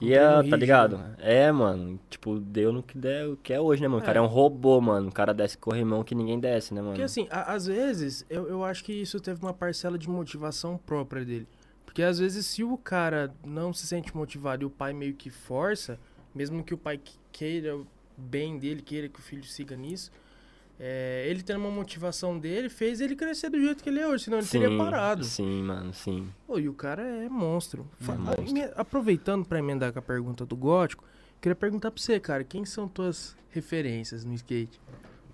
Um 0.01 0.05
ia, 0.05 0.19
treino 0.19 0.35
tá 0.35 0.41
rígido. 0.41 0.57
ligado? 0.57 0.99
É, 1.19 1.51
mano, 1.51 1.99
tipo, 2.09 2.39
deu 2.39 2.71
no 2.71 2.81
que 2.81 2.97
der, 2.97 3.27
o 3.27 3.37
que 3.37 3.53
é 3.53 3.59
hoje, 3.59 3.81
né, 3.81 3.87
mano? 3.87 4.01
O 4.01 4.05
cara 4.05 4.19
é 4.19 4.21
um 4.21 4.25
robô, 4.27 4.79
mano. 4.81 5.09
O 5.09 5.11
cara 5.11 5.33
desce 5.33 5.57
corrimão 5.57 6.03
que 6.03 6.15
ninguém 6.15 6.39
desce, 6.39 6.73
né, 6.73 6.81
mano? 6.81 6.93
Porque 6.93 7.03
assim, 7.03 7.27
a- 7.29 7.53
às 7.53 7.65
vezes, 7.67 8.25
eu, 8.29 8.47
eu 8.47 8.63
acho 8.63 8.83
que 8.83 8.93
isso 8.93 9.19
teve 9.19 9.41
uma 9.41 9.53
parcela 9.53 9.97
de 9.97 10.09
motivação 10.09 10.77
própria 10.77 11.23
dele. 11.25 11.47
Porque 11.85 12.01
às 12.03 12.19
vezes, 12.19 12.45
se 12.45 12.63
o 12.63 12.77
cara 12.77 13.33
não 13.45 13.73
se 13.73 13.85
sente 13.87 14.15
motivado 14.15 14.63
e 14.63 14.65
o 14.65 14.69
pai 14.69 14.93
meio 14.93 15.13
que 15.13 15.29
força, 15.29 15.99
mesmo 16.33 16.63
que 16.63 16.73
o 16.73 16.77
pai 16.77 16.97
que- 16.97 17.17
queira 17.31 17.75
o 17.75 17.85
bem 18.15 18.57
dele, 18.57 18.81
queira 18.81 19.07
que 19.09 19.19
o 19.19 19.21
filho 19.23 19.43
siga 19.43 19.75
nisso, 19.75 20.11
é, 20.79 21.25
ele 21.27 21.41
tendo 21.41 21.59
uma 21.59 21.71
motivação 21.71 22.37
dele, 22.37 22.69
fez 22.69 23.01
ele 23.01 23.15
crescer 23.15 23.49
do 23.49 23.59
jeito 23.59 23.83
que 23.83 23.89
ele 23.89 23.99
é 23.99 24.07
hoje, 24.07 24.25
senão 24.25 24.37
ele 24.37 24.47
teria 24.47 24.77
parado. 24.77 25.23
Sim, 25.23 25.63
mano, 25.63 25.93
sim. 25.93 26.27
Pô, 26.45 26.59
e 26.59 26.69
o 26.69 26.73
cara 26.73 27.01
é 27.01 27.27
monstro. 27.29 27.87
Fa- 27.99 28.15
monstro. 28.15 28.51
me- 28.53 28.69
Aproveitando 28.75 29.45
pra 29.45 29.59
emendar 29.59 29.91
com 29.91 29.99
a 29.99 30.01
pergunta 30.03 30.45
do 30.45 30.55
Gótico, 30.55 31.03
queria 31.41 31.55
perguntar 31.55 31.89
pra 31.91 32.01
você, 32.01 32.19
cara, 32.19 32.43
quem 32.43 32.63
são 32.65 32.87
tuas 32.87 33.35
referências 33.49 34.23
no 34.23 34.33
skate? 34.35 34.79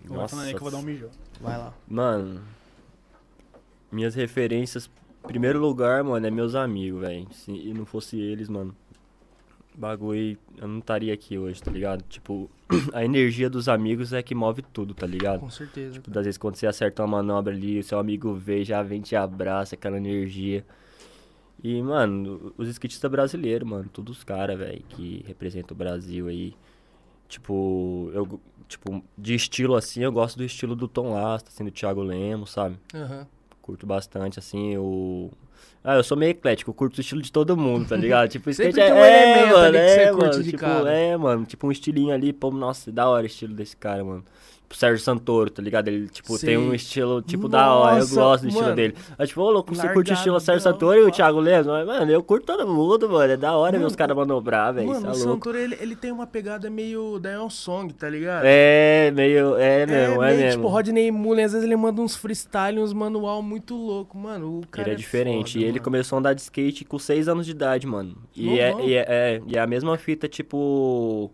Vai 0.05 0.27
falando 0.27 0.45
aí 0.45 0.51
que 0.53 0.57
eu 0.57 0.61
vou 0.63 0.71
dar 0.71 0.77
um 0.77 0.81
mijão. 0.83 1.09
Vai 1.41 1.57
lá. 1.57 1.73
Mano, 1.87 2.41
minhas 3.91 4.15
referências, 4.15 4.89
em 5.23 5.27
primeiro 5.27 5.59
lugar, 5.59 6.03
mano, 6.03 6.25
é 6.25 6.31
meus 6.31 6.55
amigos, 6.55 7.01
velho. 7.01 7.27
Se 7.31 7.51
não 7.73 7.85
fosse 7.85 8.19
eles, 8.19 8.49
mano, 8.49 8.75
bagulho, 9.75 10.37
eu 10.57 10.67
não 10.67 10.79
estaria 10.79 11.13
aqui 11.13 11.37
hoje, 11.37 11.61
tá 11.61 11.71
ligado? 11.71 12.03
Tipo, 12.09 12.49
a 12.93 13.03
energia 13.03 13.49
dos 13.49 13.67
amigos 13.67 14.13
é 14.13 14.21
que 14.21 14.35
move 14.35 14.61
tudo, 14.61 14.93
tá 14.93 15.05
ligado? 15.05 15.39
Com 15.39 15.49
certeza. 15.49 15.93
Tipo, 15.93 16.09
das 16.09 16.25
vezes 16.25 16.37
quando 16.37 16.55
você 16.55 16.67
acerta 16.67 17.03
uma 17.03 17.17
manobra 17.17 17.53
ali, 17.53 17.79
o 17.79 17.83
seu 17.83 17.99
amigo 17.99 18.33
vê, 18.33 18.63
já 18.63 18.81
vem, 18.83 19.01
te 19.01 19.15
abraça, 19.15 19.75
aquela 19.75 19.97
energia. 19.97 20.65
E, 21.63 21.81
mano, 21.81 22.53
os 22.57 22.67
skatistas 22.67 23.09
brasileiros, 23.09 23.67
mano, 23.67 23.89
todos 23.91 24.17
os 24.17 24.23
caras, 24.23 24.57
velho, 24.57 24.83
que 24.89 25.23
representam 25.25 25.73
o 25.73 25.77
Brasil 25.77 26.27
aí. 26.27 26.53
Tipo, 27.29 28.11
eu, 28.13 28.39
tipo, 28.67 29.03
de 29.17 29.33
estilo 29.33 29.75
assim, 29.75 30.01
eu 30.01 30.11
gosto 30.11 30.37
do 30.37 30.43
estilo 30.43 30.75
do 30.75 30.87
Tom 30.87 31.13
Lasta, 31.13 31.49
assim, 31.49 31.63
do 31.63 31.71
Thiago 31.71 32.01
Lemos, 32.03 32.51
sabe? 32.51 32.77
Aham. 32.93 33.27
Curto 33.63 33.87
bastante, 33.87 34.37
assim, 34.37 34.77
o... 34.77 35.31
Ah, 35.81 35.95
eu 35.95 36.03
sou 36.03 36.17
meio 36.17 36.31
eclético, 36.31 36.69
eu 36.69 36.73
curto 36.73 36.97
o 36.97 37.01
estilo 37.01 37.21
de 37.21 37.31
todo 37.31 37.55
mundo, 37.55 37.87
tá 37.87 37.95
ligado? 37.95 38.27
Tipo, 38.29 38.49
skate 38.49 38.77
é, 38.77 38.93
um 38.93 38.97
é, 38.97 39.45
mano, 39.45 39.77
é, 39.77 40.11
mano, 40.11 40.43
tipo, 40.43 40.65
é, 40.65 41.17
mano, 41.17 41.45
tipo 41.45 41.67
um 41.67 41.71
estilinho 41.71 42.13
ali, 42.13 42.33
pô, 42.33 42.51
nossa, 42.51 42.91
da 42.91 43.07
hora 43.07 43.23
o 43.23 43.25
estilo 43.25 43.53
desse 43.53 43.77
cara, 43.77 44.03
mano. 44.03 44.25
Tipo, 44.73 44.77
Sérgio 44.77 45.03
Santoro, 45.03 45.49
tá 45.49 45.61
ligado? 45.61 45.87
Ele, 45.87 46.07
tipo, 46.07 46.37
tem 46.39 46.57
um 46.57 46.73
estilo, 46.73 47.21
tipo, 47.21 47.47
da 47.47 47.73
hora, 47.73 47.95
eu 47.95 47.99
Nossa, 47.99 48.15
gosto 48.15 48.41
do 48.43 48.47
estilo 48.47 48.63
mano. 48.65 48.75
dele. 48.75 48.95
Mas, 49.17 49.29
tipo, 49.29 49.41
ô, 49.41 49.51
louco, 49.51 49.73
você 49.73 49.87
curte 49.89 50.11
o 50.11 50.13
estilo 50.15 50.39
Sérgio 50.39 50.63
Santoro 50.63 50.99
e 50.99 51.03
o. 51.03 51.11
Thiago 51.11 51.39
Lemos? 51.39 51.67
Mano, 51.67 52.11
eu 52.11 52.23
curto 52.23 52.45
todo 52.47 52.67
mundo, 52.67 53.07
mano, 53.07 53.31
é 53.33 53.37
da 53.37 53.55
hora 53.55 53.73
ver 53.73 53.77
Mano, 53.77 53.87
os 53.87 53.95
caras 53.95 54.17
manobrar, 54.17 54.73
velho, 54.73 54.87
Mano, 54.87 55.07
é 55.07 55.09
o 55.11 55.13
louco. 55.13 55.19
Santoro, 55.33 55.57
ele, 55.57 55.77
ele 55.79 55.95
tem 55.95 56.11
uma 56.11 56.25
pegada 56.25 56.69
meio 56.69 57.19
Dion 57.19 57.49
Song, 57.49 57.93
tá 57.93 58.09
ligado? 58.09 58.43
É, 58.45 59.11
meio, 59.11 59.55
é 59.57 59.85
mesmo, 59.85 60.23
é, 60.23 60.27
meio, 60.27 60.43
mesmo. 60.43 60.61
Tipo, 60.61 60.67
Rodney 60.69 61.11
Mullen, 61.11 61.45
às 61.45 61.51
vezes 61.51 61.65
ele 61.65 61.75
manda 61.75 62.01
uns 62.01 62.15
freestyle, 62.15 62.79
uns 62.79 62.93
manual 62.93 63.43
muito 63.43 63.75
louco, 63.75 64.17
mano. 64.17 64.59
O 64.59 64.67
cara 64.67 64.87
Ele 64.87 64.95
é 64.95 64.97
diferente. 64.97 65.53
foda, 65.53 65.59
e 65.59 65.63
ele 65.63 65.73
mano. 65.73 65.83
começou 65.83 66.15
a 66.15 66.19
andar 66.19 66.33
de 66.33 66.41
skate 66.41 66.83
com 66.83 66.97
6 66.97 67.27
anos 67.27 67.45
de 67.45 67.51
idade, 67.51 67.85
mano. 67.85 68.15
E 68.35 68.57
é, 68.59 68.71
Novão. 68.71 68.87
e, 68.87 68.93
é, 68.95 69.05
é, 69.07 69.41
e 69.45 69.55
é 69.55 69.59
a 69.59 69.67
mesma 69.67 69.95
fita, 69.97 70.27
tipo. 70.27 71.31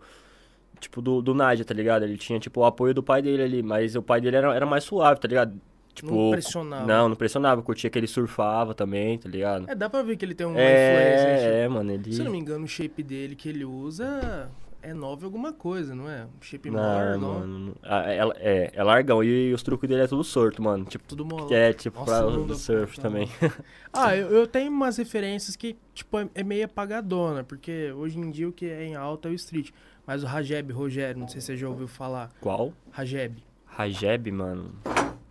Tipo, 0.80 1.01
do, 1.01 1.22
do 1.22 1.34
Nádia, 1.34 1.65
tá 1.65 1.73
ligado? 1.73 2.03
Ele 2.03 2.18
tinha, 2.18 2.39
tipo, 2.39 2.61
o 2.61 2.65
apoio 2.65 2.93
do 2.93 3.03
pai 3.03 3.22
dele 3.22 3.43
ali. 3.43 3.64
Mas 3.64 3.95
o 3.95 4.01
pai 4.01 4.22
dele 4.22 4.38
era, 4.38 4.56
era 4.56 4.65
mais 4.65 4.84
suave, 4.84 5.19
tá 5.19 5.27
ligado? 5.27 5.60
Tipo. 5.93 6.11
Não 6.14 6.31
pressionava. 6.31 6.85
Não, 6.85 7.10
não 7.10 7.15
pressionava. 7.15 7.61
Curtia 7.61 7.89
que 7.89 7.99
ele 7.99 8.07
surfava 8.07 8.73
também, 8.73 9.18
tá 9.18 9.27
ligado? 9.27 9.69
É, 9.69 9.76
dá 9.76 9.89
pra 9.89 10.01
ver 10.01 10.15
que 10.15 10.23
ele 10.23 10.34
tem 10.35 10.47
uma 10.47 10.53
influência. 10.53 10.77
né, 10.77 11.43
É, 11.43 11.60
é, 11.64 11.68
mano. 11.68 11.91
Ele. 11.91 12.14
Se 12.14 12.19
eu 12.22 12.26
não 12.26 12.31
me 12.31 12.38
engano, 12.39 12.64
o 12.64 12.68
shape 12.68 13.03
dele 13.03 13.35
que 13.35 13.49
ele 13.49 13.65
usa 13.65 14.49
é 14.81 14.93
9 14.93 15.26
alguma 15.26 15.51
coisa, 15.51 15.93
não 15.93 16.10
é? 16.10 16.23
Um 16.23 16.41
shape 16.41 16.69
Não, 16.72 16.80
maior, 16.80 17.18
não. 17.18 17.34
mano. 17.39 17.76
Ah, 17.84 18.03
É, 18.14 18.19
é, 18.38 18.72
é 18.76 18.84
largão. 18.84 19.22
E, 19.22 19.51
os 19.53 19.61
truques 19.61 19.89
dele 19.89 20.03
é 20.03 20.07
tudo 20.07 20.23
sorto, 20.23 20.61
mano. 20.64 20.85
Tipo, 20.85 21.03
Tudo 21.06 21.26
molado. 21.26 21.53
é 21.53 21.73
tipo 21.73 21.99
Nossa, 21.99 22.22
pra 22.23 22.31
não 22.31 22.47
dá 22.47 22.53
o 22.53 22.56
surf 22.56 22.93
pra- 22.95 23.03
também. 23.10 23.27
Ah, 23.91 24.15
eu, 24.15 24.27
eu 24.30 24.47
tenho 24.47 24.72
umas 24.72 24.95
referências 24.97 25.56
que, 25.57 25.76
tipo, 25.93 26.18
é, 26.19 26.30
é 26.35 26.43
meio 26.43 26.64
apagadona, 26.64 27.43
porque 27.43 27.91
hoje 27.91 28.18
em 28.19 28.30
dia 28.31 28.47
o 28.47 28.51
que 28.53 28.68
é 28.68 28.85
em 28.85 28.95
alta 28.95 29.27
é 29.27 29.31
o 29.31 29.34
street. 29.34 29.72
Mas 30.10 30.23
o 30.23 30.26
Rajeb, 30.26 30.72
Rogério, 30.73 31.19
não 31.22 31.27
sei 31.27 31.40
se 31.40 31.45
você 31.45 31.56
já 31.56 31.69
ouviu 31.69 31.88
falar. 31.88 32.31
Qual? 32.41 32.73
Rajeb. 32.90 33.44
Rajeb, 33.64 34.31
mano. 34.31 34.73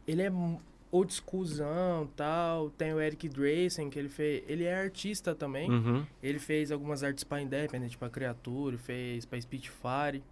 Ele 0.06 0.22
é 0.22 0.30
old 0.92 1.12
schoolzão 1.12 2.08
tal. 2.14 2.70
Tem 2.70 2.94
o 2.94 3.00
Eric 3.00 3.28
Drayson, 3.28 3.90
que 3.90 3.98
ele 3.98 4.08
fez. 4.08 4.44
Ele 4.46 4.62
é 4.62 4.80
artista 4.80 5.34
também. 5.34 5.68
Uhum. 5.68 6.06
Ele 6.22 6.38
fez 6.38 6.70
algumas 6.70 7.02
artes 7.02 7.24
pra 7.24 7.42
Independent, 7.42 7.96
pra 7.96 8.08
Criatura, 8.08 8.78
fez 8.78 9.26
pra 9.26 9.40
Spitfire. 9.40 10.22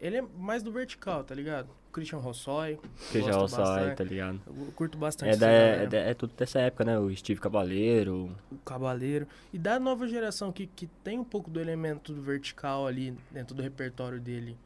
Ele 0.00 0.18
é 0.18 0.22
mais 0.38 0.62
do 0.62 0.70
vertical, 0.70 1.24
tá 1.24 1.34
ligado? 1.34 1.68
Christian 1.92 2.18
Rossoy. 2.18 2.78
Sai, 3.10 3.22
bastante. 3.22 3.96
tá 3.96 4.04
ligado? 4.04 4.40
Eu 4.46 4.72
curto 4.76 4.98
bastante 4.98 5.32
É, 5.32 5.36
da, 5.36 5.46
é, 5.48 5.86
da- 5.86 5.96
é 5.98 6.12
tudo 6.14 6.34
dessa 6.36 6.58
época, 6.60 6.84
né? 6.84 6.98
O 6.98 7.14
Steve 7.16 7.40
Cabaleiro. 7.40 8.30
o 8.52 8.58
Cavaleiro. 8.58 9.26
E 9.52 9.58
da 9.58 9.80
nova 9.80 10.06
geração 10.06 10.52
que, 10.52 10.66
que 10.66 10.86
tem 11.02 11.18
um 11.18 11.24
pouco 11.24 11.50
do 11.50 11.58
elemento 11.58 12.12
do 12.12 12.20
vertical 12.20 12.86
ali 12.86 13.14
dentro 13.30 13.54
do 13.54 13.62
repertório 13.62 14.20
dele, 14.20 14.58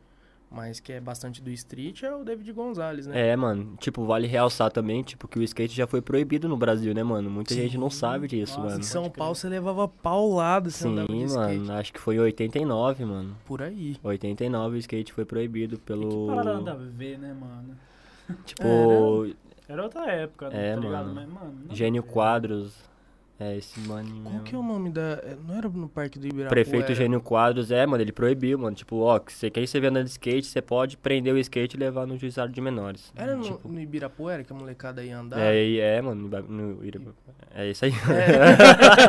mas 0.50 0.80
que 0.80 0.92
é 0.92 1.00
bastante 1.00 1.40
do 1.40 1.48
street, 1.50 2.02
é 2.02 2.12
o 2.14 2.24
David 2.24 2.52
Gonzalez, 2.52 3.06
né? 3.06 3.30
É, 3.30 3.36
mano. 3.36 3.76
Tipo, 3.78 4.04
vale 4.04 4.26
realçar 4.26 4.70
também, 4.70 5.02
tipo, 5.02 5.28
que 5.28 5.38
o 5.38 5.42
skate 5.42 5.74
já 5.76 5.86
foi 5.86 6.02
proibido 6.02 6.48
no 6.48 6.56
Brasil, 6.56 6.92
né, 6.92 7.02
mano? 7.04 7.30
Muita 7.30 7.54
gente 7.54 7.78
não 7.78 7.88
sabe 7.88 8.26
disso, 8.26 8.54
Nossa, 8.58 8.68
mano. 8.70 8.80
Em 8.80 8.82
São 8.82 9.08
Paulo 9.08 9.34
você 9.36 9.48
levava 9.48 9.86
paulado, 9.86 10.70
você 10.70 10.82
Sim, 10.84 10.92
andava 10.92 11.06
de 11.12 11.22
skate. 11.24 11.58
mano. 11.58 11.72
Acho 11.74 11.92
que 11.92 12.00
foi 12.00 12.16
em 12.16 12.20
89, 12.20 13.04
mano. 13.04 13.36
Por 13.46 13.62
aí. 13.62 13.96
89 14.02 14.76
o 14.76 14.78
skate 14.78 15.12
foi 15.12 15.24
proibido 15.24 15.76
Que 15.78 15.84
pelo. 15.84 16.26
parada 16.26 16.54
nada 16.54 16.72
a 16.72 16.74
ver, 16.74 17.16
né, 17.18 17.32
mano? 17.32 17.76
Tipo, 18.44 18.64
Era 19.68 19.82
outra 19.84 20.10
época, 20.10 20.46
É, 20.52 20.74
tá 20.74 20.80
ligado? 20.80 21.06
mano. 21.06 21.14
Mas, 21.14 21.28
mano 21.28 21.54
Gênio. 21.70 22.02
Quadros. 22.02 22.89
É, 23.42 23.56
esse 23.56 23.80
maninho. 23.80 24.20
Qual 24.22 24.32
mesmo. 24.34 24.44
que 24.44 24.54
é 24.54 24.58
o 24.58 24.62
nome 24.62 24.90
da. 24.90 25.00
é, 25.24 25.34
Não 25.48 25.56
era 25.56 25.66
no 25.66 25.88
Parque 25.88 26.18
do 26.18 26.26
Ibirapuera? 26.26 26.50
Prefeito 26.50 26.94
Gênio 26.94 27.22
Quadros, 27.22 27.70
é, 27.70 27.86
mano, 27.86 28.02
ele 28.02 28.12
proibiu, 28.12 28.58
mano. 28.58 28.76
Tipo, 28.76 28.96
ó, 29.00 29.18
que 29.18 29.32
você 29.32 29.48
quer 29.48 29.66
você 29.66 29.80
vê 29.80 29.86
andando 29.86 30.04
de 30.04 30.10
skate, 30.10 30.46
você 30.46 30.60
pode 30.60 30.98
prender 30.98 31.32
o 31.32 31.38
skate 31.38 31.74
e 31.74 31.80
levar 31.80 32.06
no 32.06 32.18
juizado 32.18 32.52
de 32.52 32.60
menores. 32.60 33.10
Era 33.16 33.34
no, 33.34 33.42
Tipo, 33.44 33.66
no 33.66 33.80
Ibirapuera 33.80 34.44
que 34.44 34.52
a 34.52 34.56
molecada 34.56 35.02
ia 35.02 35.18
andar? 35.18 35.40
é, 35.40 35.74
é, 35.78 36.02
mano, 36.02 36.28
no 36.48 36.84
Ira- 36.84 37.00
é 37.54 37.70
isso 37.70 37.86
aí. 37.86 37.92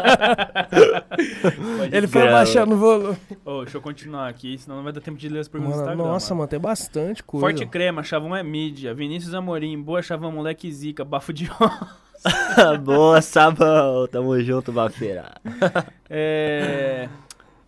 Ele 1.92 2.08
foi 2.08 2.24
baixando 2.30 2.76
o 2.76 2.78
volume. 2.78 3.18
Ô, 3.46 3.62
deixa 3.64 3.78
eu 3.78 3.82
continuar 3.82 4.28
aqui, 4.30 4.58
senão 4.58 4.78
não 4.78 4.84
vai 4.84 4.94
dar 4.94 5.02
tempo 5.02 5.18
de 5.18 5.28
ler 5.28 5.40
as 5.40 5.48
perguntas 5.48 5.76
do 5.76 5.80
Mano, 5.82 5.92
Instagram. 5.92 6.12
nossa, 6.14 6.34
mano. 6.34 6.40
mano, 6.40 6.50
tem 6.50 6.60
bastante 6.60 7.24
coisa. 7.24 7.46
Forte 7.46 7.66
Crema, 7.66 8.04
Chavão 8.04 8.36
é 8.36 8.44
mídia. 8.44 8.94
Vinícius 8.94 9.34
Amorim, 9.34 9.80
boa 9.82 10.02
Chavão, 10.02 10.32
moleque 10.32 10.72
zica, 10.72 11.04
bafo 11.04 11.34
de 11.34 11.50
Boa, 12.84 13.22
Sabão. 13.22 14.08
Tamo 14.08 14.40
junto, 14.42 14.72
Bafeira. 14.72 15.34
É. 16.14 17.08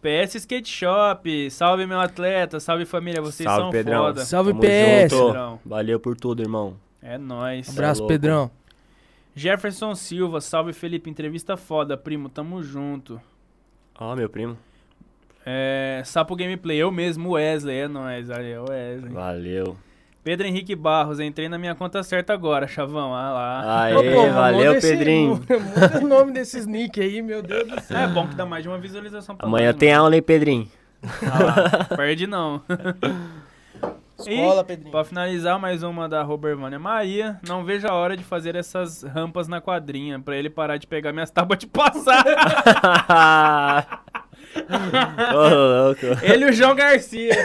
PS 0.02 0.36
Skate 0.36 0.70
Shop, 0.70 1.50
salve 1.50 1.86
meu 1.86 1.98
atleta, 1.98 2.60
salve 2.60 2.86
família, 2.86 3.22
vocês 3.22 3.48
Salve, 3.48 3.62
são 3.62 3.72
Pedrão. 3.72 4.04
foda. 4.04 4.26
Salve, 4.26 4.50
Tamo 4.52 4.62
PS. 4.62 5.12
junto. 5.14 5.26
Pedrão. 5.28 5.60
Valeu 5.66 5.98
por 5.98 6.18
tudo, 6.18 6.42
irmão. 6.44 6.76
É 7.02 7.18
nóis. 7.18 7.70
Abraço, 7.70 8.02
louco. 8.02 8.14
Pedrão. 8.14 8.52
Jefferson 9.34 9.96
Silva, 9.96 10.42
salve 10.42 10.74
Felipe, 10.74 11.10
entrevista 11.10 11.56
foda, 11.56 11.96
primo, 11.96 12.28
tamo 12.28 12.62
junto. 12.62 13.20
Ó, 13.98 14.14
meu 14.14 14.30
primo. 14.30 14.58
É, 15.46 16.02
Sapo 16.06 16.36
Gameplay, 16.36 16.78
eu 16.78 16.92
mesmo, 16.92 17.32
Wesley, 17.32 17.78
é 17.78 17.88
nóis, 17.88 18.30
é 18.30 18.60
o 18.60 18.66
Wesley. 18.70 19.12
Valeu. 19.14 19.78
Pedro 20.24 20.48
Henrique 20.48 20.74
Barros, 20.76 21.20
entrei 21.20 21.50
na 21.50 21.58
minha 21.58 21.76
conta 21.76 22.02
certa 22.02 22.32
agora, 22.34 22.66
chavão, 22.68 23.14
ah 23.14 23.32
lá. 23.32 23.82
Aê, 23.84 23.94
Ô, 23.94 24.04
pô, 24.04 24.30
valeu, 24.32 24.74
esse- 24.76 24.90
Pedrinho. 24.90 25.36
Muda 25.44 26.00
o 26.02 26.08
nome 26.08 26.32
desses 26.32 26.66
nick 26.66 27.02
aí, 27.02 27.22
meu 27.22 27.42
Deus 27.44 27.68
do 27.68 27.82
céu. 27.82 27.98
É 27.98 28.08
bom 28.08 28.26
que 28.28 28.36
dá 28.36 28.46
mais 28.46 28.64
de 28.64 28.70
uma 28.70 28.78
visualização 28.78 29.36
pra 29.36 29.46
Amanhã 29.48 29.72
nós, 29.72 29.76
tem 29.80 29.90
mano. 29.90 30.04
aula, 30.04 30.16
hein, 30.16 30.22
Pedrinho? 30.22 30.68
Ah 31.30 31.44
lá, 31.44 31.98
perde 31.98 32.26
não. 32.26 32.62
Escola, 34.18 34.62
E, 34.62 34.64
Pedrinho. 34.64 34.92
Pra 34.92 35.04
finalizar, 35.04 35.60
mais 35.60 35.84
uma 35.84 36.08
da 36.08 36.24
Robervânia 36.24 36.80
Maria. 36.80 37.38
Não 37.46 37.66
vejo 37.66 37.86
a 37.88 37.94
hora 37.94 38.16
de 38.16 38.24
fazer 38.24 38.56
essas 38.56 39.04
rampas 39.04 39.50
na 39.50 39.60
quadrinha, 39.60 40.18
pra 40.20 40.38
ele 40.38 40.50
parar 40.50 40.78
de 40.78 40.88
pegar 40.88 41.12
minhas 41.12 41.30
tábuas 41.32 41.60
de 41.60 41.68
passar. 41.68 42.24
Ô, 45.34 45.86
louco. 45.88 46.06
ele 46.22 46.46
e 46.46 46.50
o 46.50 46.54
João 46.54 46.76
Garcia. 46.76 47.36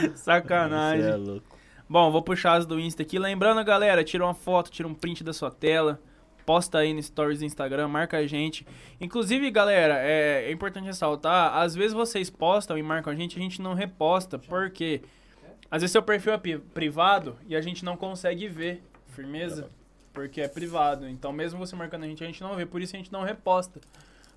Você 0.14 0.16
Sacanagem. 0.16 1.06
é 1.06 1.16
louco. 1.16 1.58
Bom, 1.88 2.10
vou 2.10 2.22
puxar 2.22 2.54
as 2.54 2.66
do 2.66 2.78
Insta 2.78 3.02
aqui. 3.02 3.18
Lembrando, 3.18 3.64
galera, 3.64 4.04
tira 4.04 4.24
uma 4.24 4.34
foto, 4.34 4.70
tira 4.70 4.86
um 4.86 4.94
print 4.94 5.24
da 5.24 5.32
sua 5.32 5.50
tela. 5.50 5.98
Posta 6.44 6.78
aí 6.78 6.94
no 6.94 7.02
Stories 7.02 7.40
do 7.40 7.44
Instagram, 7.44 7.88
marca 7.88 8.18
a 8.18 8.26
gente. 8.26 8.66
Inclusive, 9.00 9.50
galera, 9.50 9.98
é, 9.98 10.44
é 10.46 10.52
importante 10.52 10.84
ressaltar, 10.84 11.54
às 11.56 11.74
vezes 11.74 11.92
vocês 11.92 12.30
postam 12.30 12.78
e 12.78 12.82
marcam 12.82 13.12
a 13.12 13.16
gente, 13.16 13.38
a 13.38 13.42
gente 13.42 13.60
não 13.60 13.74
reposta. 13.74 14.38
Por 14.38 14.70
quê? 14.70 15.02
Às 15.70 15.82
vezes 15.82 15.92
seu 15.92 16.02
perfil 16.02 16.32
é 16.32 16.38
privado 16.38 17.36
e 17.46 17.54
a 17.54 17.60
gente 17.60 17.84
não 17.84 17.96
consegue 17.96 18.48
ver. 18.48 18.82
Firmeza? 19.08 19.68
Porque 20.12 20.40
é 20.40 20.48
privado. 20.48 21.08
Então, 21.08 21.32
mesmo 21.32 21.58
você 21.58 21.76
marcando 21.76 22.04
a 22.04 22.06
gente, 22.06 22.24
a 22.24 22.26
gente 22.26 22.42
não 22.42 22.54
vê. 22.54 22.64
Por 22.64 22.80
isso 22.80 22.96
a 22.96 22.98
gente 22.98 23.12
não 23.12 23.22
reposta. 23.22 23.80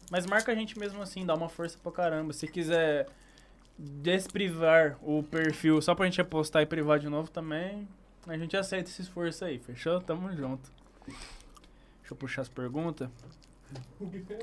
Mas 0.10 0.26
marca 0.26 0.52
a 0.52 0.56
gente 0.56 0.78
mesmo 0.78 1.02
assim, 1.02 1.26
dá 1.26 1.34
uma 1.34 1.48
força 1.48 1.78
pra 1.82 1.92
caramba. 1.92 2.34
Se 2.34 2.46
quiser 2.48 3.08
desprivar 3.78 4.98
o 5.02 5.24
perfil 5.24 5.82
só 5.82 5.96
pra 5.96 6.06
gente 6.06 6.18
repostar 6.18 6.62
e 6.62 6.66
privar 6.66 7.00
de 7.00 7.10
novo 7.10 7.30
também, 7.30 7.88
a 8.28 8.38
gente 8.38 8.56
aceita 8.56 8.90
esse 8.90 9.02
esforço 9.02 9.44
aí, 9.46 9.58
fechou? 9.60 10.00
Tamo 10.02 10.32
junto. 10.36 10.72
Deixa 11.08 12.12
eu 12.12 12.16
puxar 12.16 12.42
as 12.44 12.50
perguntas. 12.50 13.10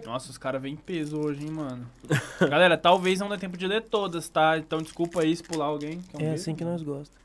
Nossa, 0.07 0.31
os 0.31 0.39
caras 0.39 0.61
vêm 0.63 0.73
em 0.73 0.77
peso 0.77 1.19
hoje, 1.21 1.45
hein, 1.45 1.51
mano. 1.51 1.87
Galera, 2.49 2.77
talvez 2.79 3.21
não 3.21 3.29
dê 3.29 3.37
tempo 3.37 3.57
de 3.59 3.67
ler 3.67 3.83
todas, 3.83 4.29
tá? 4.29 4.57
Então 4.59 4.79
desculpa 4.81 5.21
aí 5.21 5.37
se 5.37 5.43
pular 5.43 5.67
alguém. 5.67 5.99
Um 6.15 6.17
É 6.17 6.19
beijo? 6.21 6.35
assim 6.35 6.55
que 6.55 6.65
nós 6.65 6.83
gostamos. 6.83 7.19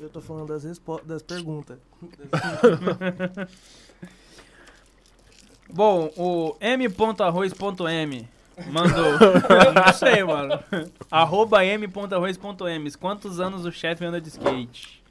Eu 0.00 0.08
tô 0.08 0.20
falando 0.20 0.48
das, 0.48 0.64
respo- 0.64 1.00
das 1.04 1.22
perguntas. 1.22 1.78
Bom, 5.72 6.10
o 6.16 6.56
m.arroz.m 6.60 8.28
mandou. 8.68 9.12
não 9.74 9.92
sei, 9.92 10.22
mano. 10.24 10.58
Arroba 11.10 11.64
m.arroz.m. 11.64 12.90
Quantos 12.92 13.40
anos 13.40 13.64
o 13.64 13.72
chefe 13.72 14.04
anda 14.04 14.20
de 14.20 14.28
skate? 14.28 15.02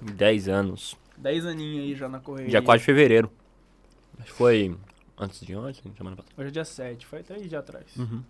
10 0.00 0.48
anos. 0.48 0.96
10 1.16 1.46
aninhos 1.46 1.84
aí 1.84 1.94
já 1.94 2.08
na 2.08 2.20
correria. 2.20 2.50
Dia 2.50 2.62
4 2.62 2.78
de 2.78 2.84
fevereiro. 2.84 3.30
Acho 4.18 4.32
que 4.32 4.38
foi 4.38 4.76
antes 5.18 5.40
de 5.40 5.54
ontem, 5.54 5.92
semana 5.96 6.16
passada. 6.16 6.34
Hoje 6.36 6.48
é 6.48 6.52
dia 6.52 6.64
7, 6.64 7.06
foi 7.06 7.22
três 7.22 7.42
dias 7.42 7.54
atrás. 7.54 7.96
Uhum. 7.96 8.22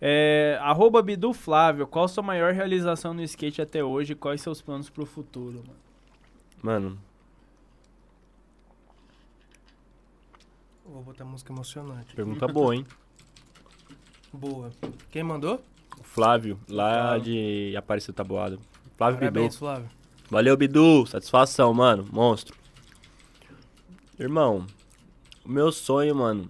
É, 0.00 0.58
arroba 0.60 1.00
Bidu 1.02 1.32
Flávio, 1.32 1.86
qual 1.86 2.06
sua 2.06 2.22
maior 2.22 2.52
realização 2.52 3.14
no 3.14 3.22
skate 3.22 3.62
até 3.62 3.82
hoje 3.82 4.12
e 4.12 4.16
quais 4.16 4.40
seus 4.40 4.60
planos 4.60 4.90
pro 4.90 5.06
futuro, 5.06 5.62
mano? 5.66 5.86
Mano, 6.62 6.98
Vou 10.88 11.02
botar 11.02 11.24
música 11.24 11.52
emocionante. 11.52 12.14
pergunta 12.14 12.46
boa, 12.46 12.74
hein? 12.74 12.86
Boa. 14.32 14.70
Quem 15.10 15.22
mandou? 15.22 15.62
O 15.98 16.04
Flávio, 16.04 16.58
lá 16.68 16.92
Flávio. 16.92 17.22
de 17.24 17.76
Aparecida 17.76 18.12
Taboada. 18.12 18.58
Flávio 18.96 19.20
Bidu. 19.20 19.32
Parabéns, 19.32 19.56
Flávio. 19.56 19.88
Valeu, 20.30 20.56
Bidu. 20.56 21.06
Satisfação, 21.06 21.72
mano. 21.72 22.06
Monstro. 22.12 22.54
Irmão, 24.18 24.66
o 25.44 25.48
meu 25.48 25.70
sonho, 25.70 26.14
mano, 26.14 26.48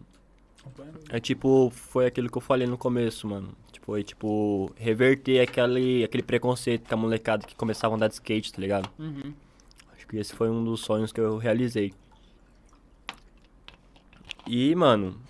é 1.11 1.19
tipo, 1.21 1.71
foi 1.71 2.07
aquilo 2.07 2.31
que 2.31 2.39
eu 2.39 2.43
falei 2.43 2.67
no 2.67 2.79
começo, 2.79 3.27
mano. 3.27 3.49
Tipo, 3.73 3.87
foi 3.87 4.03
tipo, 4.03 4.73
reverter 4.77 5.41
aquele, 5.41 6.05
aquele 6.05 6.23
preconceito 6.23 6.89
com 6.89 6.95
a 6.95 6.99
molecada 6.99 7.47
que 7.47 7.55
começava 7.55 7.95
a 7.95 7.97
andar 7.97 8.09
de 8.09 8.15
skate, 8.15 8.53
tá 8.53 8.61
ligado? 8.61 8.89
Uhum. 8.99 9.33
Acho 9.95 10.07
que 10.07 10.17
esse 10.17 10.35
foi 10.35 10.49
um 10.49 10.65
dos 10.65 10.81
sonhos 10.81 11.13
que 11.13 11.21
eu 11.21 11.37
realizei. 11.39 11.93
E, 14.47 14.75
mano, 14.75 15.21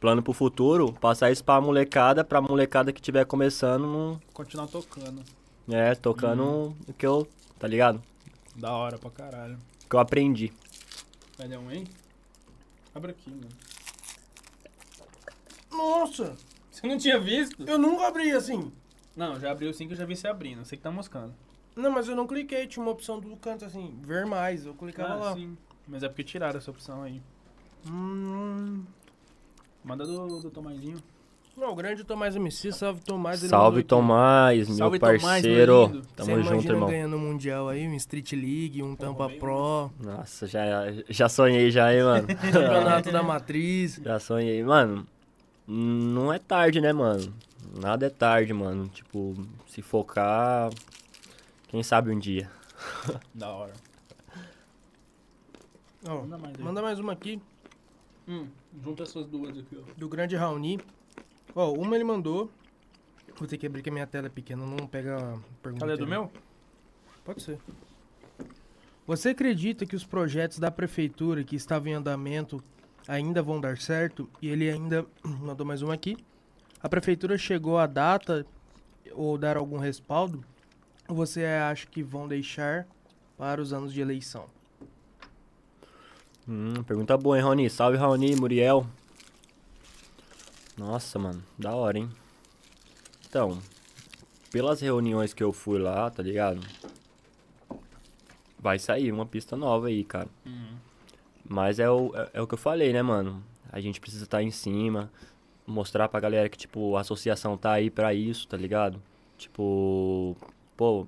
plano 0.00 0.22
pro 0.22 0.32
futuro, 0.32 0.92
passar 0.94 1.30
isso 1.30 1.44
pra 1.44 1.60
molecada, 1.60 2.24
pra 2.24 2.40
molecada 2.40 2.92
que 2.92 3.00
tiver 3.00 3.24
começando, 3.24 3.82
não, 3.86 4.20
Continuar 4.32 4.66
tocando. 4.66 5.22
é, 5.70 5.94
tocando 5.94 6.74
o 6.86 6.92
que 6.92 7.06
eu, 7.06 7.28
tá 7.58 7.66
ligado? 7.68 8.02
Da 8.56 8.72
hora 8.72 8.98
pra 8.98 9.10
caralho. 9.10 9.58
O 9.84 9.88
que 9.88 9.94
eu 9.94 10.00
aprendi. 10.00 10.52
Vai 11.36 11.48
dar 11.48 11.58
um, 11.60 11.70
hein? 11.70 11.84
Abre 12.94 13.12
aqui, 13.12 13.30
mano. 13.30 13.48
Nossa, 15.70 16.34
Você 16.70 16.86
não 16.86 16.98
tinha 16.98 17.18
visto? 17.20 17.62
eu 17.68 17.78
nunca 17.78 18.08
abri 18.08 18.32
assim. 18.32 18.72
Não, 19.16 19.38
já 19.38 19.50
abriu 19.52 19.72
sim 19.72 19.86
que 19.86 19.92
eu 19.94 19.96
já 19.98 20.04
vi 20.04 20.16
você 20.16 20.26
abrindo. 20.28 20.64
Você 20.64 20.76
que 20.76 20.82
tá 20.82 20.90
moscando. 20.90 21.34
Não, 21.76 21.90
mas 21.92 22.08
eu 22.08 22.16
não 22.16 22.26
cliquei, 22.26 22.66
tinha 22.66 22.82
uma 22.82 22.90
opção 22.90 23.20
do 23.20 23.36
canto 23.36 23.64
assim, 23.64 23.96
ver 24.02 24.26
mais, 24.26 24.66
eu 24.66 24.74
clicava 24.74 25.14
lá. 25.14 25.30
Ah, 25.30 25.34
sim. 25.34 25.56
Mas 25.86 26.02
é 26.02 26.08
porque 26.08 26.24
tiraram 26.24 26.58
essa 26.58 26.70
opção 26.70 27.02
aí. 27.02 27.22
Hum, 27.86 28.84
Manda 29.84 30.04
do, 30.04 30.40
do 30.40 30.50
Tomazinho. 30.50 30.98
não, 31.56 31.70
o 31.72 31.74
grande 31.74 32.04
Tomás 32.04 32.36
MC, 32.36 32.72
salve 32.72 33.00
Tomás. 33.00 33.40
ele 33.42 33.48
Salve. 33.50 33.82
Tomás, 33.82 34.68
meu 34.68 34.76
Salve, 34.76 34.98
Tomás, 34.98 35.22
meu 35.22 35.30
parceiro. 35.30 35.86
lindo. 35.86 36.02
Tamo 36.16 36.30
Você 36.30 36.36
junto, 36.42 36.52
imagina 36.52 36.72
irmão. 36.74 36.88
ganhando 36.90 37.16
um 37.16 37.20
mundial 37.20 37.68
aí, 37.68 37.86
um 37.88 37.94
Street 37.94 38.32
League, 38.32 38.82
um 38.82 38.94
Tampa 38.94 39.28
bem, 39.28 39.38
Pro, 39.38 39.90
Nossa, 40.00 40.46
já, 40.46 40.62
já 41.08 41.28
sonhei 41.28 41.70
já, 41.70 41.92
hein, 41.94 42.02
mano. 42.02 42.26
campeonato 42.52 43.10
da 43.10 43.22
matriz. 43.22 43.96
já 44.02 44.18
sonhei. 44.18 44.62
Mano, 44.62 45.06
não 45.66 46.32
é 46.32 46.38
tarde, 46.38 46.80
né, 46.80 46.92
mano? 46.92 47.32
Nada 47.80 48.06
é 48.06 48.10
tarde, 48.10 48.52
mano. 48.52 48.88
Tipo, 48.88 49.34
se 49.66 49.80
focar, 49.82 50.70
quem 51.68 51.82
sabe 51.82 52.10
um 52.10 52.18
dia. 52.18 52.50
Da 53.34 53.48
hora. 53.50 53.72
Ó, 56.06 56.20
Manda 56.22 56.38
mais 56.38 56.56
manda 56.58 56.82
mais 56.82 56.98
uma 56.98 57.12
aqui, 57.12 57.40
Hum, 58.28 58.46
junta 58.84 59.04
essas 59.04 59.26
duas 59.26 59.56
aqui, 59.56 59.76
ó. 59.78 59.82
do 59.96 60.08
grande 60.08 60.36
Raoni. 60.36 60.78
Ó, 61.54 61.72
uma 61.72 61.94
ele 61.94 62.04
mandou. 62.04 62.50
Vou 63.38 63.48
ter 63.48 63.56
que 63.56 63.66
abrir 63.66 63.82
que 63.82 63.88
a 63.88 63.92
minha 63.92 64.06
tela 64.06 64.26
é 64.26 64.30
pequena, 64.30 64.66
não 64.66 64.86
pega 64.86 65.16
a 65.16 65.38
pergunta. 65.62 65.86
Cadê 65.86 65.96
do 65.96 66.04
inteira. 66.04 66.06
meu? 66.06 66.32
Pode 67.24 67.42
ser. 67.42 67.58
Você 69.06 69.30
acredita 69.30 69.86
que 69.86 69.96
os 69.96 70.04
projetos 70.04 70.58
da 70.58 70.70
prefeitura 70.70 71.42
que 71.42 71.56
estavam 71.56 71.88
em 71.88 71.94
andamento 71.94 72.62
ainda 73.06 73.42
vão 73.42 73.60
dar 73.60 73.78
certo? 73.78 74.28
E 74.42 74.48
ele 74.48 74.68
ainda 74.68 75.06
mandou 75.24 75.66
mais 75.66 75.80
uma 75.80 75.94
aqui. 75.94 76.16
A 76.82 76.88
prefeitura 76.88 77.38
chegou 77.38 77.78
à 77.78 77.86
data 77.86 78.44
ou 79.12 79.38
dar 79.38 79.56
algum 79.56 79.78
respaldo? 79.78 80.44
Ou 81.08 81.16
você 81.16 81.44
acha 81.44 81.86
que 81.86 82.02
vão 82.02 82.28
deixar 82.28 82.86
para 83.38 83.62
os 83.62 83.72
anos 83.72 83.92
de 83.92 84.00
eleição? 84.00 84.50
Hum, 86.50 86.82
pergunta 86.82 87.14
boa, 87.14 87.36
hein, 87.36 87.42
Raoni? 87.42 87.68
Salve, 87.68 87.98
Raoni, 87.98 88.34
Muriel. 88.34 88.86
Nossa, 90.78 91.18
mano, 91.18 91.44
da 91.58 91.74
hora, 91.74 91.98
hein? 91.98 92.08
Então, 93.28 93.58
pelas 94.50 94.80
reuniões 94.80 95.34
que 95.34 95.44
eu 95.44 95.52
fui 95.52 95.78
lá, 95.78 96.08
tá 96.10 96.22
ligado? 96.22 96.60
Vai 98.58 98.78
sair 98.78 99.12
uma 99.12 99.26
pista 99.26 99.58
nova 99.58 99.88
aí, 99.88 100.02
cara. 100.02 100.28
Mas 101.46 101.78
é 101.78 101.90
o, 101.90 102.16
é, 102.16 102.30
é 102.32 102.40
o 102.40 102.46
que 102.46 102.54
eu 102.54 102.58
falei, 102.58 102.94
né, 102.94 103.02
mano? 103.02 103.44
A 103.70 103.78
gente 103.78 104.00
precisa 104.00 104.24
estar 104.24 104.42
em 104.42 104.50
cima, 104.50 105.12
mostrar 105.66 106.08
pra 106.08 106.18
galera 106.18 106.48
que, 106.48 106.56
tipo, 106.56 106.96
a 106.96 107.02
associação 107.02 107.58
tá 107.58 107.72
aí 107.72 107.90
pra 107.90 108.14
isso, 108.14 108.48
tá 108.48 108.56
ligado? 108.56 109.02
Tipo, 109.36 110.34
pô, 110.74 111.06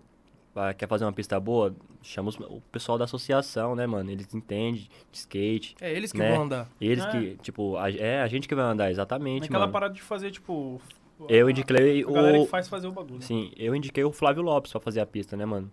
quer 0.76 0.86
fazer 0.88 1.04
uma 1.04 1.12
pista 1.12 1.38
boa? 1.40 1.74
Chama 2.02 2.28
os- 2.30 2.36
o 2.40 2.60
pessoal 2.72 2.96
da 2.98 3.04
associação, 3.04 3.74
né, 3.74 3.86
mano? 3.86 4.10
Eles 4.10 4.32
entendem 4.34 4.88
de 5.10 5.18
skate. 5.18 5.74
É 5.80 5.92
eles 5.92 6.12
que 6.12 6.18
Né? 6.18 6.32
vão 6.32 6.42
andar. 6.44 6.68
Eles 6.80 7.04
É. 7.04 7.10
que, 7.10 7.36
tipo, 7.42 7.76
a- 7.76 7.90
é 7.90 8.20
a 8.22 8.26
gente 8.28 8.46
que 8.48 8.54
vai 8.54 8.64
andar, 8.64 8.90
exatamente, 8.90 9.42
Naquela 9.42 9.60
mano. 9.60 9.72
parada 9.72 9.94
de 9.94 10.02
fazer, 10.02 10.30
tipo. 10.30 10.80
Eu 11.28 11.46
a- 11.46 11.50
indiquei 11.50 12.02
A 12.02 12.10
galera 12.10 12.38
o... 12.40 12.44
que 12.44 12.50
faz 12.50 12.66
fazer 12.68 12.86
o 12.86 12.92
bagulho. 12.92 13.20
Sim, 13.20 13.52
eu 13.56 13.74
indiquei 13.74 14.02
o 14.04 14.10
Flávio 14.12 14.42
Lopes 14.42 14.72
pra 14.72 14.80
fazer 14.80 15.00
a 15.00 15.06
pista, 15.06 15.36
né, 15.36 15.44
mano? 15.44 15.70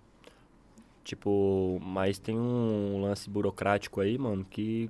Tipo, 1.04 1.80
mas 1.82 2.20
tem 2.20 2.38
um 2.38 3.02
lance 3.02 3.30
burocrático 3.30 4.02
aí, 4.02 4.18
mano, 4.18 4.44
que, 4.50 4.90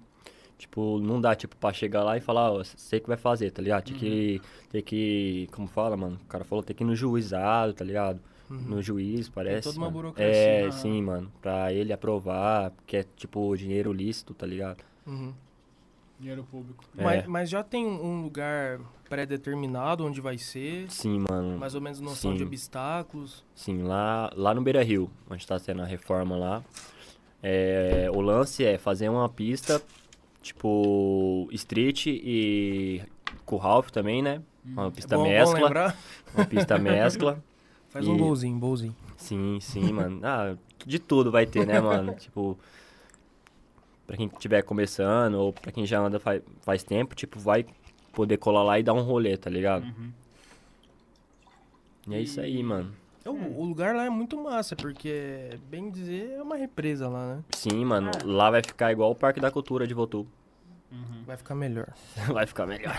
tipo, 0.58 1.00
não 1.00 1.22
dá, 1.22 1.36
tipo, 1.36 1.56
pra 1.58 1.72
chegar 1.72 2.04
lá 2.04 2.18
e 2.18 2.22
falar, 2.22 2.52
ó, 2.52 2.64
sei 2.64 3.00
que 3.00 3.08
vai 3.08 3.18
fazer, 3.18 3.52
tá 3.52 3.62
ligado? 3.62 3.84
Tem 3.86 3.96
que, 3.96 4.42
tem 4.72 4.82
que, 4.82 5.48
como 5.52 5.68
fala, 5.68 5.96
mano? 5.96 6.18
O 6.24 6.26
cara 6.28 6.44
falou, 6.44 6.64
tem 6.64 6.76
que 6.76 6.84
ir 6.84 6.88
no 6.88 6.96
juizado, 6.96 7.74
tá 7.74 7.86
ligado? 7.86 8.20
No 8.50 8.82
juiz, 8.82 9.28
parece. 9.30 9.68
toda 9.70 9.78
uma 9.78 9.90
burocracia. 9.92 10.32
É, 10.34 10.66
Ah. 10.68 10.72
sim, 10.72 11.02
mano. 11.02 11.32
Pra 11.42 11.74
ele 11.74 11.92
aprovar, 11.92 12.72
que 12.86 12.98
é, 12.98 13.06
tipo, 13.16 13.56
dinheiro 13.58 13.92
lícito, 13.92 14.34
tá 14.34 14.46
ligado? 14.46 14.84
Uhum. 15.06 15.34
Dinheiro 16.20 16.44
público. 16.50 16.84
É. 16.98 17.04
Mas, 17.04 17.26
mas 17.28 17.50
já 17.50 17.62
tem 17.64 17.86
um 17.86 18.22
lugar 18.24 18.80
pré-determinado 19.10 20.06
onde 20.06 20.20
vai 20.22 20.38
ser? 20.38 20.90
Sim, 20.90 21.24
mano. 21.30 21.58
Mais 21.60 21.76
ou 21.76 21.82
menos 21.82 22.00
noção 22.00 22.34
de 22.34 22.40
Sim. 22.40 22.46
obstáculos? 22.46 23.44
Sim, 23.54 23.84
lá, 23.84 24.32
lá 24.36 24.54
no 24.56 24.62
Beira 24.62 24.84
Rio, 24.84 25.10
onde 25.30 25.44
está 25.44 25.60
sendo 25.60 25.82
a 25.82 25.86
reforma 25.86 26.36
lá. 26.36 26.64
É, 27.44 28.10
o 28.14 28.20
lance 28.22 28.66
é 28.66 28.78
fazer 28.78 29.10
uma 29.10 29.30
pista, 29.30 29.82
tipo, 30.42 31.48
street 31.52 32.08
e 32.08 33.04
com 33.46 33.56
o 33.56 33.60
Ralph 33.60 33.90
também, 33.92 34.22
né? 34.22 34.42
Uma 34.66 34.92
pista 34.92 35.16
É 35.16 35.18
bom, 35.18 35.24
bom 35.24 35.30
mescla. 35.30 35.60
lembrar. 35.60 35.98
uma 36.36 36.46
pista 36.46 36.78
mescla. 36.78 37.44
Faz 37.90 38.08
um 38.08 38.16
E- 38.16 38.20
golzinho, 38.20 38.60
golzinho. 38.60 38.96
Sim, 39.16 39.60
sim, 39.62 39.92
mano. 39.94 40.20
Ah, 40.24 40.56
de 40.86 41.00
tudo 41.00 41.32
vai 41.32 41.46
ter, 41.46 41.66
né, 41.66 41.80
mano? 41.80 42.14
tipo, 42.20 42.58
pra 44.06 44.16
quem 44.18 44.28
estiver 44.28 44.62
começando 44.64 45.36
ou 45.36 45.54
pra 45.54 45.72
quem 45.72 45.86
já 45.86 46.00
anda 46.00 46.20
faz, 46.20 46.42
faz 46.62 46.84
tempo, 46.84 47.16
tipo, 47.16 47.40
vai 47.40 47.66
poder 48.14 48.38
colar 48.38 48.64
lá 48.64 48.80
e 48.80 48.84
dar 48.84 48.94
um 48.94 49.02
rolê, 49.02 49.38
tá 49.38 49.50
ligado? 49.50 49.84
Uhum. 49.86 50.12
E 52.08 52.16
é 52.16 52.22
isso 52.22 52.40
aí, 52.40 52.62
mano. 52.64 52.94
É, 53.26 53.30
O, 53.30 53.34
o 53.60 53.66
lugar 53.66 53.94
lá 53.96 54.06
é 54.06 54.10
muito 54.10 54.42
massa, 54.42 54.76
porque, 54.76 55.50
bem 55.70 55.90
dizer, 55.90 56.32
é 56.32 56.42
uma 56.42 56.56
represa 56.56 57.08
lá, 57.10 57.36
né? 57.36 57.44
Sim, 57.52 57.84
mano. 57.84 58.12
Ah. 58.16 58.22
Lá 58.26 58.50
vai 58.52 58.62
ficar 58.62 58.92
igual 58.92 59.12
o 59.12 59.16
Parque 59.16 59.40
da 59.42 59.52
Cultura 59.52 59.86
de 59.86 59.94
Votu. 59.94 60.26
Uhum. 60.90 61.24
Vai 61.26 61.36
ficar 61.36 61.54
melhor. 61.54 61.90
Vai 62.32 62.48
ficar 62.48 62.66
melhor. 62.66 62.96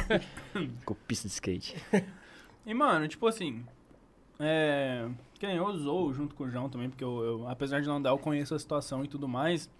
Com 0.86 0.94
pista 0.94 1.28
de 1.28 1.34
skate. 1.34 1.76
E, 2.64 2.72
mano, 2.72 3.06
tipo 3.06 3.26
assim. 3.26 3.66
É. 4.38 5.08
Que 5.38 5.46
nem 5.46 5.56
eu 5.56 5.66
usou 5.66 6.12
junto 6.12 6.34
com 6.34 6.44
o 6.44 6.50
João 6.50 6.68
também, 6.68 6.88
porque 6.88 7.04
eu, 7.04 7.24
eu, 7.24 7.48
apesar 7.48 7.80
de 7.80 7.88
não 7.88 7.96
andar, 7.96 8.10
eu 8.10 8.18
conheço 8.18 8.54
a 8.54 8.58
situação 8.58 9.04
e 9.04 9.08
tudo 9.08 9.28
mais. 9.28 9.70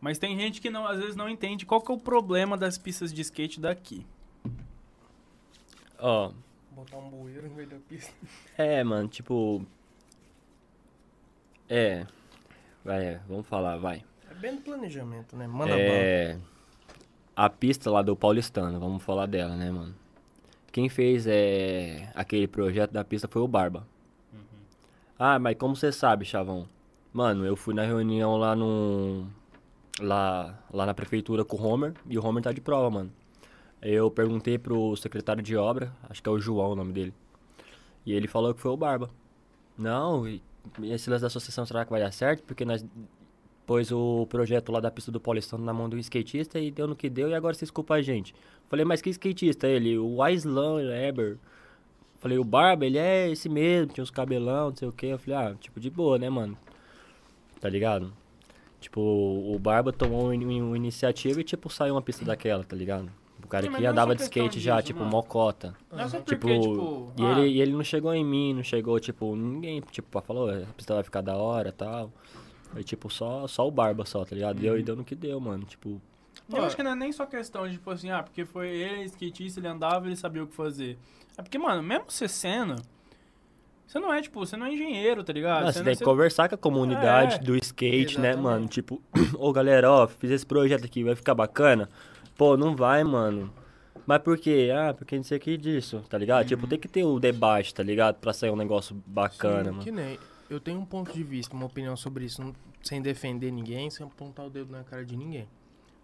Mas 0.00 0.18
tem 0.18 0.38
gente 0.38 0.60
que 0.60 0.70
não, 0.70 0.86
às 0.86 0.98
vezes 0.98 1.16
não 1.16 1.28
entende 1.28 1.66
qual 1.66 1.80
que 1.80 1.90
é 1.90 1.94
o 1.94 1.98
problema 1.98 2.56
das 2.56 2.78
pistas 2.78 3.12
de 3.12 3.20
skate 3.20 3.60
daqui. 3.60 4.06
Ó, 5.98 6.32
Botar 6.70 6.96
um 6.96 7.10
bueiro 7.10 7.48
no 7.48 7.54
meio 7.56 7.68
da 7.68 7.76
pista. 7.76 8.14
é, 8.56 8.82
mano, 8.82 9.08
tipo. 9.08 9.64
É. 11.68 12.06
Vai, 12.82 13.20
vamos 13.28 13.46
falar, 13.46 13.76
vai. 13.76 14.02
É 14.30 14.34
bem 14.34 14.56
do 14.56 14.62
planejamento, 14.62 15.36
né? 15.36 15.46
Manda 15.46 15.72
bala. 15.72 15.78
É. 15.78 16.38
A 17.36 17.50
pista 17.50 17.90
lá 17.90 18.00
do 18.00 18.16
Paulistano, 18.16 18.80
vamos 18.80 19.02
falar 19.02 19.26
dela, 19.26 19.56
né, 19.56 19.70
mano? 19.70 19.94
Quem 20.72 20.88
fez 20.88 21.26
é, 21.26 22.10
aquele 22.14 22.46
projeto 22.46 22.92
da 22.92 23.04
pista 23.04 23.26
foi 23.28 23.42
o 23.42 23.48
Barba. 23.48 23.86
Ah, 25.18 25.38
mas 25.38 25.56
como 25.58 25.76
você 25.76 25.92
sabe, 25.92 26.24
Chavão? 26.24 26.66
Mano, 27.12 27.44
eu 27.44 27.56
fui 27.56 27.74
na 27.74 27.84
reunião 27.84 28.36
lá 28.36 28.54
no. 28.54 29.26
Lá, 30.00 30.58
lá 30.72 30.86
na 30.86 30.94
prefeitura 30.94 31.44
com 31.44 31.58
o 31.58 31.62
Homer 31.62 31.92
e 32.08 32.16
o 32.16 32.24
Homer 32.24 32.42
tá 32.42 32.52
de 32.52 32.60
prova, 32.60 32.88
mano. 32.88 33.12
Eu 33.82 34.10
perguntei 34.10 34.56
pro 34.56 34.96
secretário 34.96 35.42
de 35.42 35.56
obra, 35.56 35.92
acho 36.08 36.22
que 36.22 36.28
é 36.28 36.32
o 36.32 36.40
João 36.40 36.72
o 36.72 36.76
nome 36.76 36.92
dele. 36.92 37.14
E 38.06 38.12
ele 38.12 38.26
falou 38.26 38.54
que 38.54 38.60
foi 38.60 38.70
o 38.70 38.76
Barba. 38.76 39.10
Não, 39.76 40.26
esse 40.82 41.10
lance 41.10 41.20
da 41.20 41.26
associação 41.26 41.66
será 41.66 41.84
que 41.84 41.90
vai 41.90 42.00
dar 42.00 42.12
certo? 42.12 42.42
Porque 42.44 42.64
nós 42.64 42.84
pôs 43.70 43.92
o 43.92 44.26
projeto 44.26 44.72
lá 44.72 44.80
da 44.80 44.90
pista 44.90 45.12
do 45.12 45.20
Paulistano 45.20 45.64
na 45.64 45.72
mão 45.72 45.88
do 45.88 45.96
skatista 45.96 46.58
e 46.58 46.72
deu 46.72 46.88
no 46.88 46.96
que 46.96 47.08
deu 47.08 47.28
e 47.28 47.34
agora 47.34 47.54
vocês 47.54 47.70
culpam 47.70 47.94
a 47.94 48.02
gente. 48.02 48.34
Falei, 48.68 48.84
mas 48.84 49.00
que 49.00 49.10
skatista? 49.10 49.68
Ele, 49.68 49.96
o 49.96 50.20
Aislan 50.20 50.82
Eber. 50.92 51.38
Falei, 52.18 52.36
o 52.36 52.42
Barba, 52.42 52.84
ele 52.84 52.98
é 52.98 53.30
esse 53.30 53.48
mesmo, 53.48 53.92
tinha 53.92 54.02
uns 54.02 54.10
cabelão, 54.10 54.70
não 54.70 54.76
sei 54.76 54.88
o 54.88 54.92
que. 54.92 55.06
Eu 55.06 55.20
falei, 55.20 55.38
ah, 55.38 55.54
tipo, 55.54 55.78
de 55.78 55.88
boa, 55.88 56.18
né, 56.18 56.28
mano? 56.28 56.58
Tá 57.60 57.68
ligado? 57.68 58.12
Tipo, 58.80 59.00
o 59.00 59.56
Barba 59.60 59.92
tomou 59.92 60.32
uma, 60.32 60.76
iniciativa 60.76 61.40
e, 61.40 61.44
tipo, 61.44 61.70
saiu 61.70 61.94
uma 61.94 62.02
pista 62.02 62.24
daquela, 62.24 62.64
tá 62.64 62.74
ligado? 62.74 63.08
cara 63.50 63.66
Sim, 63.66 63.72
que 63.72 63.84
é 63.84 63.88
andava 63.88 64.14
de 64.14 64.22
skate 64.22 64.60
já, 64.60 64.76
disso, 64.76 64.86
tipo, 64.86 65.00
mano. 65.00 65.10
mocota. 65.10 65.74
Não 65.92 66.00
é 66.00 66.08
só 66.08 66.20
Tipo, 66.20 66.40
porque, 66.40 66.60
tipo... 66.60 67.12
e, 67.18 67.22
ah, 67.22 67.30
ele, 67.32 67.48
e 67.48 67.60
ele 67.60 67.72
não 67.72 67.84
chegou 67.84 68.14
em 68.14 68.24
mim, 68.24 68.54
não 68.54 68.62
chegou, 68.62 68.98
tipo, 68.98 69.36
ninguém, 69.36 69.82
tipo, 69.90 70.20
falou, 70.22 70.50
"É, 70.50 70.62
a 70.62 70.72
pista 70.74 70.94
vai 70.94 71.02
ficar 71.02 71.20
da 71.20 71.36
hora 71.36 71.68
e 71.68 71.72
tal. 71.72 72.10
Aí, 72.74 72.84
tipo, 72.84 73.10
só, 73.10 73.46
só 73.48 73.66
o 73.66 73.70
Barba 73.70 74.04
só, 74.04 74.24
tá 74.24 74.34
ligado? 74.34 74.56
Uhum. 74.56 74.62
Deu 74.62 74.78
e 74.78 74.82
deu 74.82 74.96
no 74.96 75.04
que 75.04 75.14
deu, 75.14 75.40
mano. 75.40 75.64
Tipo, 75.64 76.00
Eu 76.52 76.64
acho 76.64 76.76
que 76.76 76.82
não 76.82 76.92
é 76.92 76.94
nem 76.94 77.12
só 77.12 77.26
questão 77.26 77.66
de, 77.66 77.74
tipo 77.74 77.90
assim, 77.90 78.10
ah, 78.10 78.22
porque 78.22 78.44
foi 78.44 78.68
ele, 78.68 79.04
skatista, 79.04 79.60
ele 79.60 79.68
andava, 79.68 80.06
ele 80.06 80.16
sabia 80.16 80.42
o 80.42 80.46
que 80.46 80.54
fazer. 80.54 80.96
É 81.36 81.42
porque, 81.42 81.58
mano, 81.58 81.82
mesmo 81.82 82.04
você 82.08 82.28
sendo, 82.28 82.76
você 83.86 83.98
não 83.98 84.12
é, 84.12 84.22
tipo, 84.22 84.38
você 84.38 84.56
não 84.56 84.66
é 84.66 84.72
engenheiro, 84.72 85.24
tá 85.24 85.32
ligado? 85.32 85.66
Ah, 85.68 85.72
você 85.72 85.78
não- 85.80 85.86
tem 85.86 85.96
que 85.96 86.04
conversar 86.04 86.48
com 86.48 86.54
a 86.54 86.58
comunidade 86.58 87.36
É, 87.36 87.38
do 87.38 87.56
skate, 87.56 88.18
né, 88.20 88.28
exatamente. 88.30 88.36
mano? 88.42 88.68
Tipo, 88.68 89.02
ô 89.38 89.52
galera, 89.52 89.90
ó, 89.90 90.06
fiz 90.06 90.30
esse 90.30 90.46
projeto 90.46 90.84
aqui, 90.84 91.02
vai 91.02 91.16
ficar 91.16 91.34
bacana? 91.34 91.88
Pô, 92.36 92.56
não 92.56 92.76
vai, 92.76 93.02
mano. 93.04 93.52
Mas 94.06 94.22
por 94.22 94.38
quê? 94.38 94.70
Ah, 94.74 94.94
porque 94.94 95.16
não 95.16 95.22
sei 95.22 95.38
o 95.38 95.40
que 95.40 95.56
disso, 95.56 96.02
tá 96.08 96.16
ligado? 96.18 96.46
Tipo, 96.46 96.62
Uhum. 96.64 96.68
tem 96.68 96.78
que 96.78 96.88
ter 96.88 97.04
o 97.04 97.18
debate, 97.20 97.74
tá 97.74 97.82
ligado? 97.82 98.16
Pra 98.16 98.32
sair 98.32 98.50
um 98.50 98.56
negócio 98.56 98.94
bacana, 99.06 99.64
Sim, 99.64 99.70
mano. 99.70 99.82
Que 99.82 99.90
nem. 99.92 100.18
Eu 100.50 100.58
tenho 100.60 100.80
um 100.80 100.84
ponto 100.84 101.12
de 101.12 101.22
vista, 101.22 101.54
uma 101.54 101.66
opinião 101.66 101.96
sobre 101.96 102.24
isso, 102.24 102.42
não- 102.42 102.52
sem 102.82 103.00
defender 103.00 103.50
ninguém, 103.52 103.88
sem 103.88 104.04
apontar 104.04 104.44
o 104.46 104.50
dedo 104.50 104.72
na 104.72 104.82
cara 104.82 105.04
de 105.04 105.16
ninguém. 105.16 105.48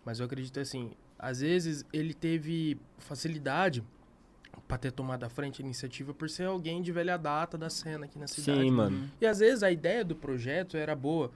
Mas 0.05 0.21
eu 0.21 0.27
acredito 0.27 0.61
assim, 0.61 0.93
às 1.19 1.41
vezes 1.41 1.85
ele 1.93 2.15
teve 2.15 2.79
facilidade 2.99 3.83
pra 4.69 4.79
ter 4.79 4.93
tomado 4.93 5.25
a 5.25 5.29
frente 5.29 5.61
a 5.61 5.65
iniciativa 5.65 6.15
por 6.15 6.31
ser 6.31 6.45
alguém 6.45 6.81
de 6.81 6.93
velha 6.93 7.17
data 7.17 7.59
da 7.59 7.69
cena 7.69 8.07
aqui 8.07 8.19
na 8.19 8.29
cidade. 8.29 8.61
Sim, 8.63 8.71
mano. 8.71 9.11
E 9.21 9.27
às 9.27 9.41
vezes 9.41 9.63
a 9.65 9.71
ideia 9.71 10.05
do 10.05 10.15
projeto 10.15 10.77
era 10.77 10.95
boa, 10.95 11.31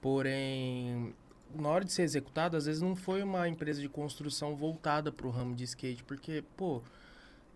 porém, 0.00 1.14
na 1.54 1.68
hora 1.68 1.84
de 1.84 1.92
ser 1.92 2.02
executado, 2.02 2.56
às 2.56 2.66
vezes 2.66 2.82
não 2.82 2.96
foi 2.96 3.22
uma 3.22 3.48
empresa 3.48 3.80
de 3.80 3.88
construção 3.88 4.56
voltada 4.56 5.12
pro 5.12 5.30
ramo 5.30 5.54
de 5.54 5.64
skate, 5.64 6.02
porque, 6.04 6.42
pô, 6.56 6.82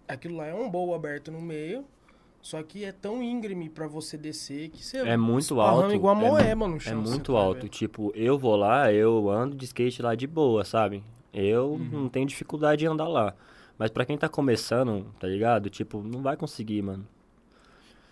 aquilo 0.07 0.37
lá 0.37 0.47
é 0.47 0.55
um 0.55 0.71
bowl 0.71 0.95
aberto 0.95 1.31
no 1.33 1.41
meio, 1.41 1.85
só 2.43 2.63
que 2.63 2.85
é 2.85 2.93
tão 2.93 3.23
íngreme 3.23 3.71
pra 3.71 3.87
você 3.87 4.19
descer 4.19 4.69
que 4.71 4.85
você 4.85 4.99
É 4.99 5.17
muito 5.17 5.59
alto. 5.61 5.95
igual 5.95 6.15
a 6.17 6.19
é 6.19 6.23
mu- 6.23 6.31
moema 6.33 6.69
no 6.69 6.77
É 6.77 6.81
chão. 6.81 7.03
você 7.03 7.11
muito 7.11 7.37
alto. 7.37 7.69
Tipo, 7.69 8.13
eu 8.15 8.37
vou 8.37 8.57
lá, 8.57 8.93
eu 8.93 9.31
ando 9.31 9.57
de 9.57 9.65
skate 9.65 10.03
lá 10.03 10.15
de 10.15 10.27
boa, 10.27 10.65
sabe? 10.65 11.03
Eu 11.33 11.71
Uhum. 11.75 11.89
não 12.03 12.09
tenho 12.09 12.27
dificuldade 12.27 12.81
de 12.81 12.87
andar 12.87 13.09
lá. 13.09 13.35
Mas 13.79 13.91
pra 13.91 14.05
quem 14.05 14.19
tá 14.19 14.29
começando, 14.29 15.07
tá 15.19 15.27
ligado? 15.27 15.71
Tipo, 15.71 16.03
não 16.03 16.21
vai 16.21 16.37
conseguir, 16.37 16.83
mano. 16.83 17.07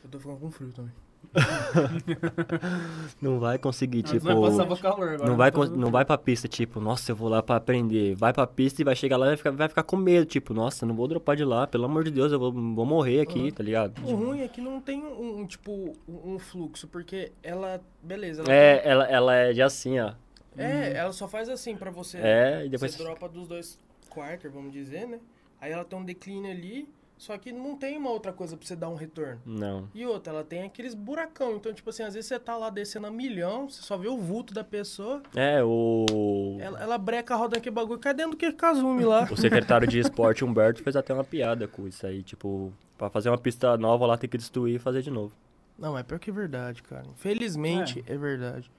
Eu 0.02 0.08
tô 0.10 0.18
ficando 0.18 0.38
com 0.38 0.50
frio 0.50 0.72
também. 0.72 0.92
Não 3.20 3.38
vai 3.38 3.58
conseguir, 3.58 4.02
Nós 4.02 4.10
tipo. 4.12 4.24
vai 4.24 4.34
passar 4.66 4.82
calor 4.82 5.08
agora. 5.14 5.28
Não 5.30 5.36
vai, 5.36 5.50
tá 5.52 5.58
não 5.58 5.82
bem. 5.84 5.90
vai 5.92 6.04
pra 6.04 6.18
pista, 6.18 6.48
tipo, 6.48 6.80
nossa, 6.80 7.12
eu 7.12 7.16
vou 7.16 7.28
lá 7.28 7.42
pra 7.42 7.56
aprender. 7.56 8.14
Vai 8.14 8.32
pra 8.32 8.46
pista 8.46 8.80
e 8.82 8.84
vai 8.84 8.96
chegar 8.96 9.16
lá 9.16 9.26
e 9.26 9.28
vai 9.30 9.36
ficar, 9.36 9.50
vai 9.52 9.68
ficar 9.68 9.82
com 9.82 9.96
medo, 9.96 10.26
tipo, 10.26 10.52
nossa, 10.54 10.84
não 10.86 10.94
vou 10.94 11.06
dropar 11.06 11.36
de 11.36 11.44
lá, 11.44 11.66
pelo 11.66 11.84
amor 11.84 12.04
de 12.04 12.10
Deus, 12.10 12.32
eu 12.32 12.38
vou, 12.38 12.52
vou 12.52 12.86
morrer 12.86 13.20
aqui, 13.20 13.38
Uhum. 13.40 13.50
tá 13.50 13.62
ligado? 13.62 14.00
O 14.04 14.14
ruim 14.14 14.40
é 14.40 14.48
que 14.48 14.60
não 14.60 14.80
tem 14.80 15.02
um, 15.02 15.40
um, 15.40 15.46
tipo, 15.46 15.92
um 16.08 16.38
fluxo, 16.38 16.88
porque 16.88 17.32
ela, 17.42 17.80
beleza, 18.02 18.42
ela 18.42 18.52
É, 18.52 18.82
ela, 18.88 19.04
ela 19.06 19.34
é 19.34 19.52
de 19.52 19.62
assim, 19.62 19.98
ó. 20.00 20.12
tem- 20.56 20.64
é, 20.66 20.94
ela 20.96 21.12
só 21.12 21.28
faz 21.28 21.48
assim 21.48 21.76
pra 21.76 21.90
você. 21.90 22.18
É, 22.18 22.66
e 22.66 22.68
depois. 22.68 22.92
Você 22.94 23.02
dropa 23.02 23.28
dos 23.28 23.46
dois 23.46 23.78
quarter, 24.08 24.50
vamos 24.50 24.72
dizer, 24.72 25.06
né? 25.06 25.20
Aí 25.60 25.70
ela 25.72 25.84
tem 25.84 25.98
um 25.98 26.04
declínio 26.04 26.50
ali, 26.50 26.88
só 27.20 27.36
que 27.36 27.52
não 27.52 27.76
tem 27.76 27.98
uma 27.98 28.08
outra 28.08 28.32
coisa 28.32 28.56
pra 28.56 28.66
você 28.66 28.74
dar 28.74 28.88
um 28.88 28.94
retorno. 28.94 29.42
Não. 29.44 29.86
E 29.94 30.06
outra, 30.06 30.32
ela 30.32 30.42
tem 30.42 30.62
aqueles 30.62 30.94
buracão. 30.94 31.56
Então, 31.56 31.70
tipo 31.70 31.90
assim, 31.90 32.02
às 32.02 32.14
vezes 32.14 32.26
você 32.26 32.40
tá 32.40 32.56
lá 32.56 32.70
descendo 32.70 33.08
a 33.08 33.10
milhão, 33.10 33.68
você 33.68 33.82
só 33.82 33.98
vê 33.98 34.08
o 34.08 34.16
vulto 34.16 34.54
da 34.54 34.64
pessoa, 34.64 35.22
É, 35.36 35.62
o. 35.62 36.56
ela, 36.58 36.80
ela 36.80 36.96
breca 36.96 37.34
a 37.34 37.36
roda 37.36 37.58
aquele 37.58 37.74
bagulho, 37.74 37.98
cai 38.00 38.14
dentro 38.14 38.30
do 38.30 38.36
que 38.38 38.50
Kazume 38.50 39.04
lá. 39.04 39.28
O 39.30 39.36
secretário 39.36 39.86
de 39.86 39.98
esporte, 39.98 40.46
Humberto, 40.46 40.82
fez 40.82 40.96
até 40.96 41.12
uma 41.12 41.22
piada 41.22 41.68
com 41.68 41.86
isso 41.86 42.06
aí. 42.06 42.22
Tipo, 42.22 42.72
pra 42.96 43.10
fazer 43.10 43.28
uma 43.28 43.36
pista 43.36 43.76
nova 43.76 44.06
lá, 44.06 44.16
tem 44.16 44.30
que 44.30 44.38
destruir 44.38 44.76
e 44.76 44.78
fazer 44.78 45.02
de 45.02 45.10
novo. 45.10 45.34
Não, 45.78 45.98
é 45.98 46.02
pior 46.02 46.18
que 46.18 46.30
é 46.30 46.32
verdade, 46.32 46.82
cara. 46.82 47.04
Infelizmente, 47.06 48.02
é, 48.06 48.16
verdade. 48.16 48.70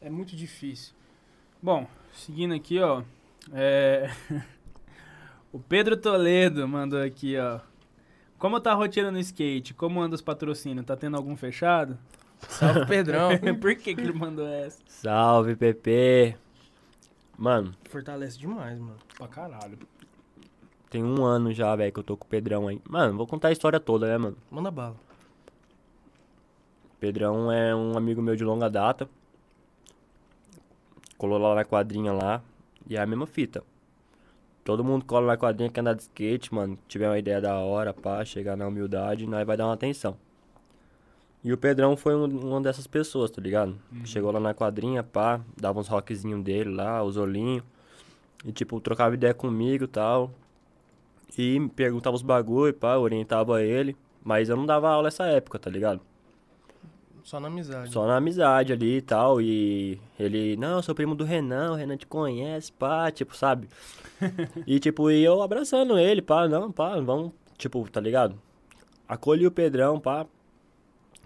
É 0.00 0.08
muito 0.08 0.34
difícil. 0.34 0.94
Bom, 1.62 1.86
seguindo 2.14 2.54
aqui, 2.54 2.80
ó. 2.80 3.02
É... 3.52 4.10
o 5.52 5.58
Pedro 5.58 5.94
Toledo 5.94 6.66
mandou 6.66 7.02
aqui, 7.02 7.36
ó. 7.36 7.60
Como 8.42 8.58
tá 8.58 8.72
a 8.72 8.74
rotina 8.74 9.08
no 9.08 9.20
skate? 9.20 9.72
Como 9.72 10.00
anda 10.00 10.16
os 10.16 10.20
patrocínios? 10.20 10.84
Tá 10.84 10.96
tendo 10.96 11.16
algum 11.16 11.36
fechado? 11.36 11.96
Salve, 12.48 12.86
Pedrão. 12.90 13.30
Por 13.60 13.76
que, 13.76 13.94
que 13.94 14.00
ele 14.00 14.12
mandou 14.12 14.48
essa? 14.48 14.82
Salve, 14.88 15.54
PP! 15.54 16.36
Mano, 17.38 17.72
Fortalece 17.88 18.36
demais, 18.36 18.80
mano. 18.80 18.96
Pra 19.16 19.28
caralho. 19.28 19.78
tem 20.90 21.04
um 21.04 21.24
ano 21.24 21.52
já, 21.52 21.76
velho, 21.76 21.92
que 21.92 22.00
eu 22.00 22.02
tô 22.02 22.16
com 22.16 22.24
o 22.24 22.28
Pedrão 22.28 22.66
aí. 22.66 22.82
Mano, 22.90 23.16
vou 23.16 23.28
contar 23.28 23.46
a 23.46 23.52
história 23.52 23.78
toda, 23.78 24.08
né, 24.08 24.18
mano? 24.18 24.36
Manda 24.50 24.72
bala. 24.72 24.96
Pedrão 26.98 27.52
é 27.52 27.72
um 27.72 27.96
amigo 27.96 28.20
meu 28.20 28.34
de 28.34 28.42
longa 28.42 28.68
data. 28.68 29.08
Colou 31.16 31.38
lá 31.38 31.54
na 31.54 31.64
quadrinha 31.64 32.12
lá. 32.12 32.42
E 32.90 32.96
é 32.96 33.00
a 33.00 33.06
mesma 33.06 33.24
fita. 33.24 33.62
Todo 34.64 34.84
mundo 34.84 35.04
cola 35.04 35.26
na 35.26 35.36
quadrinha 35.36 35.68
que 35.70 35.80
anda 35.80 35.94
de 35.94 36.02
skate, 36.02 36.54
mano. 36.54 36.78
Tiver 36.86 37.08
uma 37.08 37.18
ideia 37.18 37.40
da 37.40 37.56
hora, 37.56 37.92
pá, 37.92 38.24
chegar 38.24 38.56
na 38.56 38.66
humildade, 38.66 39.26
nós 39.26 39.44
vai 39.46 39.56
dar 39.56 39.66
uma 39.66 39.74
atenção. 39.74 40.16
E 41.44 41.52
o 41.52 41.58
Pedrão 41.58 41.96
foi 41.96 42.14
um, 42.14 42.24
uma 42.26 42.60
dessas 42.60 42.86
pessoas, 42.86 43.30
tá 43.30 43.42
ligado? 43.42 43.76
Chegou 44.04 44.30
lá 44.30 44.38
na 44.38 44.54
quadrinha, 44.54 45.02
pá, 45.02 45.40
dava 45.60 45.80
uns 45.80 45.88
rockzinhos 45.88 46.42
dele 46.44 46.70
lá, 46.70 47.02
os 47.02 47.16
olhinhos. 47.16 47.64
E, 48.44 48.52
tipo, 48.52 48.80
trocava 48.80 49.14
ideia 49.14 49.34
comigo 49.34 49.84
e 49.84 49.88
tal. 49.88 50.30
E 51.36 51.58
me 51.58 51.68
perguntava 51.68 52.14
os 52.14 52.22
bagulho, 52.22 52.72
pá, 52.72 52.96
orientava 52.96 53.60
ele. 53.62 53.96
Mas 54.22 54.48
eu 54.48 54.56
não 54.56 54.64
dava 54.64 54.88
aula 54.88 55.04
nessa 55.04 55.24
época, 55.24 55.58
tá 55.58 55.68
ligado? 55.68 56.00
Só 57.24 57.38
na 57.38 57.48
amizade. 57.48 57.92
Só 57.92 58.06
na 58.06 58.16
amizade 58.16 58.72
ali 58.72 58.96
e 58.96 59.02
tal. 59.02 59.40
E 59.40 59.98
ele, 60.18 60.56
não, 60.56 60.76
eu 60.76 60.82
sou 60.82 60.94
primo 60.94 61.14
do 61.14 61.24
Renan, 61.24 61.72
o 61.72 61.74
Renan 61.74 61.96
te 61.96 62.06
conhece, 62.06 62.72
pá, 62.72 63.10
tipo, 63.10 63.36
sabe? 63.36 63.68
e 64.66 64.78
tipo, 64.78 65.10
e 65.10 65.22
eu 65.22 65.42
abraçando 65.42 65.98
ele, 65.98 66.20
pá, 66.20 66.48
não, 66.48 66.70
pá, 66.70 66.98
vamos, 67.00 67.32
tipo, 67.56 67.88
tá 67.90 68.00
ligado? 68.00 68.36
Acolhi 69.08 69.46
o 69.46 69.50
Pedrão, 69.50 70.00
pá, 70.00 70.26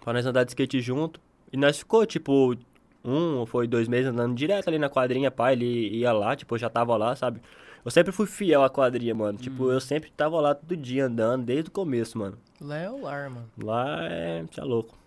pra 0.02 0.12
nós 0.12 0.26
andar 0.26 0.44
de 0.44 0.50
skate 0.50 0.80
junto. 0.80 1.20
E 1.52 1.56
nós 1.56 1.78
ficou, 1.78 2.04
tipo, 2.04 2.56
um 3.04 3.38
ou 3.38 3.46
foi 3.46 3.66
dois 3.66 3.88
meses 3.88 4.10
andando 4.10 4.34
direto 4.34 4.68
ali 4.68 4.78
na 4.78 4.90
quadrinha, 4.90 5.30
pá, 5.30 5.52
ele 5.52 5.96
ia 5.96 6.12
lá, 6.12 6.36
tipo, 6.36 6.54
eu 6.54 6.58
já 6.58 6.68
tava 6.68 6.96
lá, 6.96 7.16
sabe? 7.16 7.40
Eu 7.84 7.90
sempre 7.90 8.10
fui 8.10 8.26
fiel 8.26 8.64
à 8.64 8.68
quadrinha, 8.68 9.14
mano. 9.14 9.38
Tipo, 9.38 9.70
eu 9.70 9.80
sempre 9.80 10.10
tava 10.10 10.40
lá 10.40 10.56
todo 10.56 10.76
dia 10.76 11.06
andando, 11.06 11.44
desde 11.44 11.68
o 11.68 11.72
começo, 11.72 12.18
mano. 12.18 12.36
Lá 12.60 12.76
é 12.78 12.90
o 12.90 13.00
lar, 13.00 13.30
mano. 13.30 13.48
Lá 13.62 14.02
é. 14.10 14.44
Tinha 14.50 14.66
louco. 14.66 14.98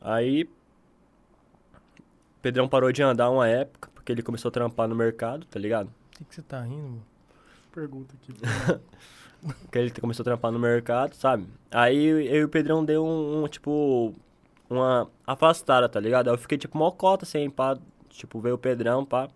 Aí. 0.00 0.48
Pedrão 2.40 2.68
parou 2.68 2.92
de 2.92 3.02
andar 3.02 3.30
uma 3.30 3.48
época, 3.48 3.90
porque 3.94 4.12
ele 4.12 4.22
começou 4.22 4.48
a 4.48 4.52
trampar 4.52 4.88
no 4.88 4.94
mercado, 4.94 5.44
tá 5.46 5.58
ligado? 5.58 5.88
O 5.88 6.18
que, 6.18 6.24
que 6.24 6.34
você 6.34 6.42
tá 6.42 6.60
rindo, 6.62 6.82
mano? 6.82 7.02
Pergunta 7.72 8.14
aqui. 8.14 8.32
Porque 9.62 9.78
ele 9.78 9.90
começou 9.90 10.22
a 10.22 10.24
trampar 10.24 10.50
no 10.50 10.58
mercado, 10.58 11.14
sabe? 11.14 11.46
Aí 11.70 12.04
eu 12.04 12.20
e 12.20 12.44
o 12.44 12.48
Pedrão 12.48 12.84
deu 12.84 13.04
um, 13.04 13.44
um, 13.44 13.48
tipo. 13.48 14.12
Uma 14.68 15.08
afastada, 15.26 15.88
tá 15.88 15.98
ligado? 16.00 16.28
Aí 16.28 16.34
eu 16.34 16.38
fiquei 16.38 16.58
tipo 16.58 16.76
mocota 16.76 17.24
assim, 17.24 17.48
pá. 17.48 17.78
Tipo, 18.10 18.40
veio 18.40 18.56
o 18.56 18.58
Pedrão, 18.58 19.04
pá. 19.04 19.28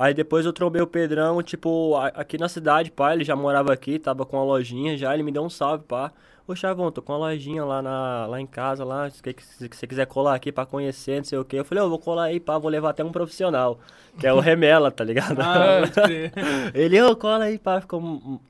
Aí 0.00 0.14
depois 0.14 0.46
eu 0.46 0.52
trombei 0.52 0.80
o 0.80 0.86
Pedrão, 0.86 1.42
tipo, 1.42 1.94
a- 1.96 2.06
aqui 2.08 2.38
na 2.38 2.48
cidade, 2.48 2.90
pá, 2.90 3.12
ele 3.12 3.22
já 3.22 3.36
morava 3.36 3.70
aqui, 3.70 3.98
tava 3.98 4.24
com 4.24 4.38
uma 4.38 4.44
lojinha 4.44 4.96
já, 4.96 5.12
ele 5.12 5.22
me 5.22 5.30
deu 5.30 5.42
um 5.42 5.50
salve, 5.50 5.84
pá. 5.84 6.10
Ô 6.48 6.56
Chavão, 6.56 6.90
tô 6.90 7.02
com 7.02 7.12
uma 7.12 7.18
lojinha 7.18 7.62
lá, 7.64 7.82
na, 7.82 8.26
lá 8.26 8.40
em 8.40 8.46
casa, 8.46 8.82
lá, 8.82 9.08
se, 9.10 9.20
você 9.22 9.86
quiser 9.86 10.06
colar 10.06 10.34
aqui 10.34 10.50
pra 10.50 10.64
conhecer, 10.64 11.18
não 11.18 11.24
sei 11.24 11.38
o 11.38 11.44
quê. 11.44 11.58
Eu 11.58 11.64
falei, 11.66 11.84
ô, 11.84 11.88
vou 11.90 11.98
colar 11.98 12.24
aí, 12.24 12.40
pá, 12.40 12.56
vou 12.56 12.70
levar 12.70 12.90
até 12.90 13.04
um 13.04 13.12
profissional, 13.12 13.78
que 14.18 14.26
é 14.26 14.32
o 14.32 14.40
Remela, 14.40 14.90
tá 14.90 15.04
ligado? 15.04 15.36
Ah. 15.42 15.82
Ele, 16.74 17.00
ô, 17.02 17.14
cola 17.14 17.44
aí, 17.44 17.58
pá, 17.58 17.80
ficou 17.82 18.00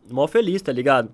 mó 0.09 0.27
feliz, 0.28 0.62
tá 0.62 0.70
ligado? 0.72 1.10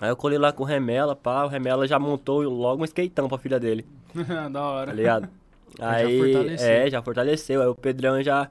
Aí 0.00 0.10
eu 0.10 0.16
colei 0.16 0.38
lá 0.38 0.52
com 0.52 0.64
o 0.64 0.66
Remela, 0.66 1.14
pá, 1.14 1.44
o 1.44 1.48
Remela 1.48 1.86
já 1.86 2.00
montou 2.00 2.42
logo 2.42 2.82
um 2.82 2.84
skateão 2.84 3.28
pra 3.28 3.38
filha 3.38 3.60
dele, 3.60 3.86
da 4.50 4.60
hora. 4.60 4.86
tá 4.90 4.92
ligado? 4.96 5.28
Já 5.78 5.90
Aí, 5.92 6.18
fortaleceu. 6.18 6.68
é, 6.68 6.90
já 6.90 7.00
fortaleceu. 7.00 7.62
Aí 7.62 7.68
o 7.68 7.74
Pedrão 7.76 8.20
já. 8.22 8.50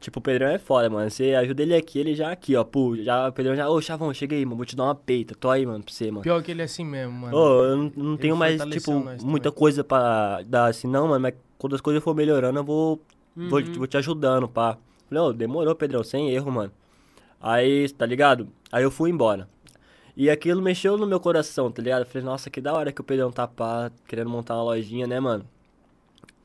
Tipo, 0.00 0.20
o 0.20 0.22
Pedrão 0.22 0.46
é 0.48 0.58
foda, 0.58 0.88
mano. 0.88 1.10
Você 1.10 1.34
ajuda 1.34 1.62
ele 1.62 1.74
aqui, 1.74 1.98
ele 1.98 2.14
já 2.14 2.30
aqui, 2.30 2.54
ó. 2.54 2.62
Pô, 2.62 2.94
já, 2.96 3.28
o 3.28 3.32
Pedrão 3.32 3.56
já. 3.56 3.68
Ô, 3.68 3.80
Chavão, 3.80 4.14
cheguei 4.14 4.38
aí, 4.38 4.44
mano. 4.44 4.56
Vou 4.56 4.64
te 4.64 4.76
dar 4.76 4.84
uma 4.84 4.94
peita. 4.94 5.34
Tô 5.34 5.50
aí, 5.50 5.66
mano, 5.66 5.82
pra 5.82 5.92
você, 5.92 6.08
mano. 6.10 6.22
Pior 6.22 6.40
que 6.42 6.52
ele 6.52 6.62
é 6.62 6.66
assim 6.66 6.84
mesmo, 6.84 7.12
mano. 7.12 7.36
Ô, 7.36 7.64
eu 7.64 7.76
não, 7.76 7.92
não 7.96 8.16
tenho 8.16 8.36
mais, 8.36 8.62
tipo, 8.66 8.92
muita 9.22 9.50
coisa 9.50 9.82
pra 9.82 10.40
dar 10.46 10.66
assim, 10.66 10.86
não, 10.86 11.08
mano. 11.08 11.20
Mas 11.20 11.34
quando 11.58 11.74
as 11.74 11.80
coisas 11.80 12.02
for 12.02 12.14
melhorando, 12.14 12.58
eu 12.60 12.64
vou. 12.64 13.00
Vou, 13.34 13.60
Uhum. 13.60 13.72
vou 13.76 13.86
te 13.86 13.96
ajudando, 13.96 14.48
pá. 14.48 14.76
Falei, 15.08 15.22
ô, 15.24 15.32
demorou, 15.32 15.74
Pedrão, 15.74 16.02
sem 16.04 16.30
erro, 16.30 16.50
mano. 16.50 16.72
Aí, 17.40 17.88
tá 17.90 18.04
ligado? 18.06 18.48
Aí 18.70 18.82
eu 18.82 18.90
fui 18.90 19.10
embora. 19.10 19.48
E 20.16 20.28
aquilo 20.28 20.60
mexeu 20.60 20.96
no 20.98 21.06
meu 21.06 21.20
coração, 21.20 21.70
tá 21.70 21.80
ligado? 21.80 22.00
Eu 22.00 22.06
falei, 22.06 22.24
nossa, 22.24 22.50
que 22.50 22.60
da 22.60 22.72
hora 22.72 22.90
que 22.90 23.00
o 23.00 23.04
Pedrão 23.04 23.30
tá 23.30 23.46
pá, 23.46 23.90
querendo 24.08 24.28
montar 24.28 24.54
uma 24.56 24.64
lojinha, 24.64 25.06
né, 25.06 25.20
mano? 25.20 25.44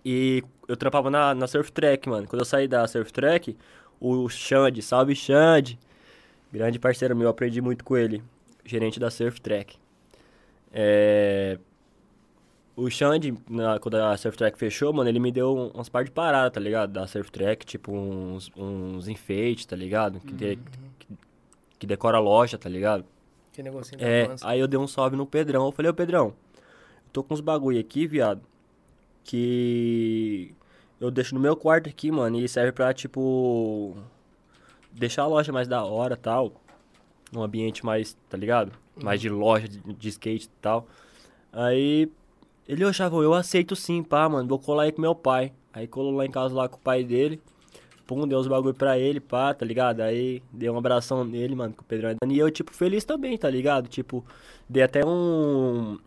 E 0.05 0.43
eu 0.67 0.75
trampava 0.75 1.09
na, 1.09 1.33
na 1.33 1.47
Surf 1.47 1.71
Track, 1.71 2.07
mano. 2.09 2.27
Quando 2.27 2.41
eu 2.41 2.45
saí 2.45 2.67
da 2.67 2.85
Surf 2.87 3.11
Track, 3.13 3.55
o 3.99 4.27
Xande, 4.29 4.81
salve 4.81 5.15
Xande, 5.15 5.79
Grande 6.51 6.77
parceiro 6.77 7.15
meu, 7.15 7.29
aprendi 7.29 7.59
muito 7.61 7.83
com 7.83 7.97
ele. 7.97 8.21
Gerente 8.63 8.99
da 8.99 9.09
Surf 9.09 9.41
Track. 9.41 9.75
É... 10.71 11.57
O 12.75 12.89
Xande, 12.91 13.33
na- 13.49 13.79
quando 13.79 13.95
a 13.95 14.15
Surf 14.17 14.37
Track 14.37 14.57
fechou, 14.57 14.93
mano, 14.93 15.09
ele 15.09 15.19
me 15.19 15.31
deu 15.31 15.71
umas 15.73 15.89
par 15.89 16.03
de 16.03 16.11
parada, 16.11 16.51
tá 16.51 16.59
ligado? 16.59 16.91
Da 16.91 17.07
Surf 17.07 17.31
Track, 17.31 17.65
tipo 17.65 17.91
uns, 17.91 18.51
uns 18.55 19.07
enfeites, 19.07 19.65
tá 19.65 19.75
ligado? 19.75 20.19
Que, 20.19 20.33
de- 20.33 20.59
que, 20.99 21.07
que 21.79 21.87
decora 21.87 22.17
a 22.17 22.19
loja, 22.19 22.55
tá 22.57 22.69
ligado? 22.69 23.03
Que 23.51 23.63
negocinho 23.63 23.99
É, 23.99 24.27
aí 24.43 24.59
eu 24.59 24.67
dei 24.67 24.79
um 24.79 24.87
salve 24.87 25.15
no 25.15 25.25
Pedrão. 25.25 25.65
Eu 25.65 25.71
falei, 25.71 25.89
ô 25.89 25.93
Pedrão, 25.93 26.35
tô 27.11 27.23
com 27.23 27.33
uns 27.33 27.41
bagulho 27.41 27.79
aqui, 27.79 28.05
viado, 28.05 28.41
que 29.23 30.53
eu 30.99 31.11
deixo 31.11 31.35
no 31.35 31.41
meu 31.41 31.55
quarto 31.55 31.89
aqui, 31.89 32.11
mano, 32.11 32.39
e 32.39 32.47
serve 32.47 32.71
pra, 32.71 32.93
tipo, 32.93 33.95
deixar 34.91 35.23
a 35.23 35.27
loja 35.27 35.51
mais 35.51 35.67
da 35.67 35.83
hora 35.83 36.15
tal. 36.15 36.53
Um 37.35 37.41
ambiente 37.41 37.85
mais, 37.85 38.15
tá 38.29 38.37
ligado? 38.37 38.71
Mais 39.01 39.19
de 39.19 39.29
loja, 39.29 39.67
de, 39.67 39.79
de 39.79 40.09
skate 40.09 40.45
e 40.45 40.49
tal. 40.61 40.87
Aí, 41.51 42.09
ele, 42.67 42.85
ô 42.85 42.93
Chavão, 42.93 43.21
eu 43.23 43.33
aceito 43.33 43.75
sim, 43.75 44.03
pá, 44.03 44.29
mano, 44.29 44.47
vou 44.47 44.59
colar 44.59 44.83
aí 44.83 44.91
com 44.91 45.01
meu 45.01 45.15
pai. 45.15 45.51
Aí 45.73 45.87
colou 45.87 46.11
lá 46.15 46.25
em 46.25 46.31
casa 46.31 46.53
lá 46.53 46.69
com 46.69 46.77
o 46.77 46.79
pai 46.79 47.03
dele. 47.03 47.41
Pum, 48.05 48.27
deu 48.27 48.37
uns 48.37 48.47
bagulho 48.47 48.73
pra 48.73 48.99
ele, 48.99 49.19
pá, 49.19 49.53
tá 49.53 49.65
ligado? 49.65 50.01
Aí 50.01 50.43
dei 50.51 50.69
um 50.69 50.77
abração 50.77 51.23
nele, 51.23 51.55
mano, 51.55 51.73
com 51.73 51.81
o 51.81 51.85
Pedrão. 51.85 52.15
E 52.27 52.37
eu, 52.37 52.51
tipo, 52.51 52.71
feliz 52.73 53.03
também, 53.05 53.37
tá 53.37 53.49
ligado? 53.49 53.87
Tipo, 53.87 54.25
dei 54.69 54.83
até 54.83 55.05
um. 55.05 55.97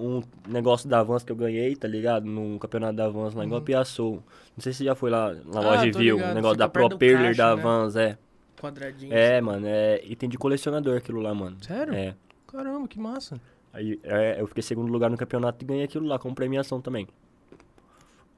Um 0.00 0.22
negócio 0.48 0.88
da 0.88 1.02
Vans 1.02 1.22
que 1.22 1.30
eu 1.32 1.36
ganhei, 1.36 1.76
tá 1.76 1.86
ligado? 1.86 2.24
Num 2.24 2.58
campeonato 2.58 2.94
da 2.94 3.08
Vans 3.08 3.34
lá 3.34 3.44
em 3.44 3.48
Guapiaçu. 3.48 4.12
Não 4.56 4.62
sei 4.62 4.72
se 4.72 4.78
você 4.78 4.84
já 4.84 4.94
foi 4.94 5.10
lá 5.10 5.32
na 5.34 5.60
Ah, 5.60 5.62
loja 5.62 5.86
e 5.86 5.92
viu. 5.92 6.16
O 6.16 6.34
negócio 6.34 6.56
da 6.56 6.68
perto 6.68 6.88
Pro 6.88 6.96
do 6.96 6.98
Perler 6.98 7.36
caixa, 7.36 7.42
da 7.42 7.56
né? 7.56 7.62
Vans, 7.62 7.96
é. 7.96 8.18
Quadradinho. 8.60 9.12
É, 9.12 9.36
assim. 9.36 9.40
mano, 9.46 9.66
é 9.66 10.00
item 10.04 10.28
de 10.28 10.36
colecionador 10.36 10.96
aquilo 10.96 11.20
lá, 11.20 11.34
mano. 11.34 11.56
Sério? 11.62 11.94
É. 11.94 12.14
Caramba, 12.46 12.86
que 12.88 12.98
massa. 12.98 13.40
Aí 13.72 14.00
é, 14.02 14.40
eu 14.40 14.46
fiquei 14.46 14.62
segundo 14.62 14.90
lugar 14.92 15.08
no 15.10 15.16
campeonato 15.16 15.64
e 15.64 15.66
ganhei 15.66 15.84
aquilo 15.84 16.06
lá 16.06 16.18
como 16.18 16.34
premiação 16.34 16.80
também. 16.80 17.06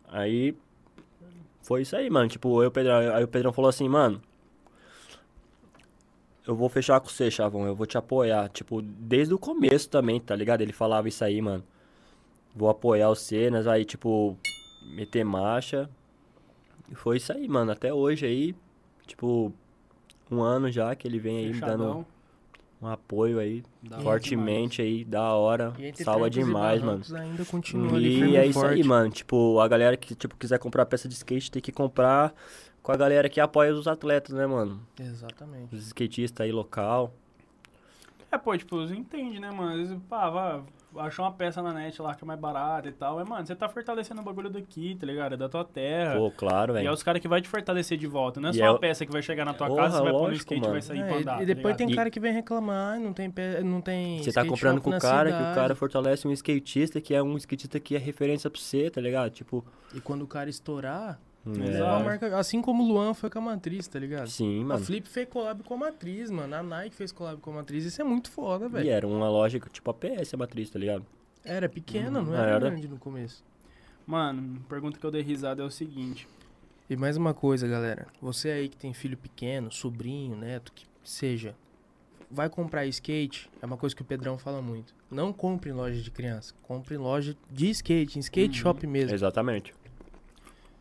Aí 0.09 0.55
foi 1.63 1.83
isso 1.83 1.97
aí, 1.97 2.11
mano. 2.11 2.29
Tipo, 2.29 2.63
eu, 2.63 2.69
o 2.69 2.71
Pedrão, 2.73 3.15
aí 3.15 3.25
o 3.25 3.29
Pedrão 3.29 3.53
falou 3.53 3.69
assim, 3.69 3.89
mano. 3.89 4.21
Eu 6.47 6.57
vou 6.57 6.69
fechar 6.69 7.01
com 7.01 7.09
você, 7.09 7.31
Chavão. 7.31 7.67
Eu 7.67 7.75
vou 7.75 7.87
te 7.87 7.97
apoiar. 7.97 8.49
Tipo, 8.49 8.83
desde 8.83 9.33
o 9.33 9.39
começo 9.39 9.89
também, 9.89 10.21
tá 10.21 10.35
ligado? 10.35 10.61
Ele 10.61 10.73
falava 10.73 11.09
isso 11.09 11.25
aí, 11.25 11.41
mano. 11.41 11.63
Vou 12.55 12.69
apoiar 12.69 13.09
você, 13.09 13.49
nós 13.49 13.65
vai, 13.65 13.85
tipo, 13.85 14.37
meter 14.95 15.25
marcha. 15.25 15.89
E 16.91 16.95
foi 16.95 17.17
isso 17.17 17.33
aí, 17.33 17.49
mano. 17.49 17.71
Até 17.73 17.95
hoje 17.95 18.27
aí, 18.27 18.55
tipo, 19.07 19.53
um 20.31 20.43
ano 20.43 20.71
já 20.71 20.95
que 20.95 21.07
ele 21.07 21.19
vem 21.19 21.39
aí 21.39 21.53
me 21.53 21.61
dando 21.61 22.05
um 22.83 22.87
apoio 22.89 23.39
aí, 23.39 23.63
Da 23.81 24.01
fortemente 24.01 24.83
aí, 24.83 25.05
da 25.05 25.33
hora. 25.35 25.73
Salva 25.95 26.27
e 26.27 26.31
demais, 26.31 26.83
mano. 26.83 27.01
Ainda 27.17 27.45
continua 27.45 27.99
E 28.01 28.37
é 28.37 28.45
isso 28.45 28.59
forte. 28.59 28.75
aí, 28.75 28.83
mano. 28.85 29.09
Tipo, 29.11 29.61
a 29.61 29.69
galera 29.69 29.97
que 29.97 30.15
tipo, 30.17 30.37
quiser 30.37 30.59
comprar 30.59 30.85
peça 30.87 31.09
de 31.09 31.15
skate 31.15 31.51
tem 31.51 31.63
que 31.63 31.71
comprar 31.71 32.35
com 32.83 32.93
a 32.93 32.97
galera 32.97 33.29
que 33.29 33.41
apoia 33.41 33.73
os 33.75 33.87
atletas, 33.87 34.35
né, 34.35 34.47
mano? 34.47 34.81
Exatamente. 34.99 35.75
Os 35.75 35.87
skatistas 35.87 36.45
aí 36.45 36.53
local. 36.53 37.13
É, 38.31 38.39
pô, 38.39 38.57
tipo, 38.57 38.77
você 38.79 38.95
entende, 38.95 39.39
né, 39.39 39.51
mano? 39.51 39.73
Às 39.73 39.89
vezes, 39.89 39.99
pá, 40.09 40.31
vá, 40.31 40.63
achou 40.97 41.23
uma 41.23 41.33
peça 41.33 41.61
na 41.61 41.71
net 41.75 42.01
lá 42.01 42.15
que 42.15 42.25
é 42.25 42.27
mais 42.27 42.41
barata 42.41 42.89
e 42.89 42.93
tal. 42.93 43.21
É, 43.21 43.25
mano, 43.25 43.47
você 43.47 43.55
tá 43.55 43.69
fortalecendo 43.69 44.23
o 44.23 44.25
bagulho 44.25 44.49
daqui, 44.49 44.97
tá 44.99 45.07
ligado? 45.07 45.35
É 45.35 45.37
da 45.37 45.51
tua 45.51 45.63
terra. 45.67 46.17
Pô, 46.17 46.31
claro, 46.31 46.73
E 46.73 46.77
é 46.77 46.81
velho. 46.81 46.93
os 46.95 47.03
caras 47.03 47.21
que 47.21 47.29
vai 47.29 47.43
te 47.43 47.49
fortalecer 47.49 47.99
de 47.99 48.07
volta. 48.07 48.41
Não 48.41 48.49
é 48.49 48.53
E 48.53 48.55
só 48.57 48.65
é 48.65 48.71
uma 48.71 48.77
o- 48.77 48.81
peça 48.81 49.05
que 49.05 49.13
vai 49.13 49.21
chegar 49.21 49.45
na 49.45 49.53
tua 49.53 49.67
Porra, 49.67 49.83
casa, 49.83 49.99
você 49.99 50.03
vai 50.05 50.13
pôr 50.13 50.29
no 50.29 50.35
skate 50.35 50.67
e 50.67 50.71
vai 50.71 50.81
sair 50.81 51.01
É, 51.01 51.07
pra 51.07 51.17
e- 51.17 51.21
andar. 51.21 51.43
e 51.43 51.47
depois 51.47 51.75
tá 51.75 51.79
tem 51.79 51.87
ligado? 51.89 51.97
cara 51.99 52.11
que 52.11 52.19
vem 52.21 52.33
reclamar, 52.33 52.99
não 52.99 53.13
tem, 53.13 53.31
pe- 53.31 53.61
não 53.63 53.83
tem 53.83 54.23
Você 54.23 54.33
tá 54.33 54.47
comprando 54.47 54.81
com 54.81 54.89
o 54.89 54.99
cara, 54.99 55.29
que 55.29 55.35
o 55.35 55.39
cidade. 55.39 55.55
cara 55.55 55.75
fortalece 55.75 56.27
um 56.27 56.33
skatista 56.33 57.03
que 57.03 57.15
é 57.15 57.23
um 57.23 57.37
skatista 57.37 57.79
que 57.79 57.95
é 57.95 57.99
referência 57.99 58.49
pra 58.49 58.59
você, 58.59 58.89
tá 58.91 59.01
ligado? 59.01 59.31
Tipo, 59.31 59.63
E 59.95 60.01
quando 60.01 60.23
o 60.23 60.27
cara 60.27 60.49
estourar, 60.49 61.21
é, 61.47 61.81
a 61.81 61.99
marca. 62.01 62.37
Assim 62.39 62.63
como 62.63 62.83
o 62.85 62.87
Luan 62.89 63.15
foi 63.15 63.29
com 63.31 63.39
a 63.39 63.43
Matriz, 63.43 63.89
tá 63.89 63.99
ligado? 63.99 64.29
sim, 64.29 64.63
A 64.63 64.67
mano. 64.67 64.85
Flip 64.85 65.09
fez 65.09 65.29
collab 65.29 65.63
com 65.63 65.75
a 65.75 65.77
Matriz, 65.77 66.31
mano. 66.31 66.55
A 66.55 66.63
Nike 66.63 66.95
fez 66.95 67.11
collab 67.13 67.41
com 67.41 67.51
a 67.51 67.55
Matriz. 67.55 67.85
Isso 67.85 68.01
é 68.01 68.05
muito 68.05 68.31
foda, 68.31 68.67
E 68.67 68.69
velho. 68.69 68.91
era 68.91 69.07
uma 69.07 69.29
loja 69.29 69.59
que, 69.59 69.69
tipo 69.71 69.91
a 69.91 69.95
PS, 69.95 70.35
a 70.35 70.37
matriz, 70.37 70.71
tá 70.71 70.79
ligado? 70.79 71.05
Era 71.45 71.69
pequena, 71.69 72.21
Uhum, 72.21 72.27
não 72.27 72.35
era, 72.37 72.51
era. 72.53 72.61
grande 72.61 72.87
no 72.87 72.99
começo. 72.99 73.43
Mano, 74.07 74.61
pergunta 74.69 74.99
que 74.99 75.05
eu 75.07 75.11
dei 75.11 75.23
risada 75.23 75.63
é 75.63 75.65
o 75.67 75.71
seguinte. 75.71 76.29
E 76.91 76.97
mais 76.97 77.17
uma 77.17 77.33
coisa, 77.33 77.67
galera. 77.67 78.07
Você 78.21 78.51
aí 78.51 78.69
que 78.69 78.77
tem 78.77 78.93
filho 78.93 79.17
pequeno, 79.17 79.71
sobrinho, 79.73 80.37
neto, 80.37 80.73
que 80.73 80.85
seja, 81.03 81.55
vai 82.31 82.49
comprar 82.49 82.87
skate, 82.87 83.49
é 83.61 83.67
uma 83.67 83.77
coisa 83.77 83.95
que 83.95 84.03
o 84.03 84.05
Pedrão 84.05 84.37
fala 84.39 84.61
muito. 84.61 84.95
Não 85.11 85.33
compre 85.33 85.71
em 85.71 85.73
loja 85.73 86.01
de 86.01 86.11
criança, 86.11 86.55
compre 86.63 86.95
em 86.95 86.99
loja 86.99 87.37
de 87.51 87.71
skate, 87.71 88.19
em 88.19 88.21
skate 88.21 88.59
Uhum. 88.59 88.63
shop 88.63 88.87
mesmo. 88.87 89.15
Exatamente. 89.15 89.75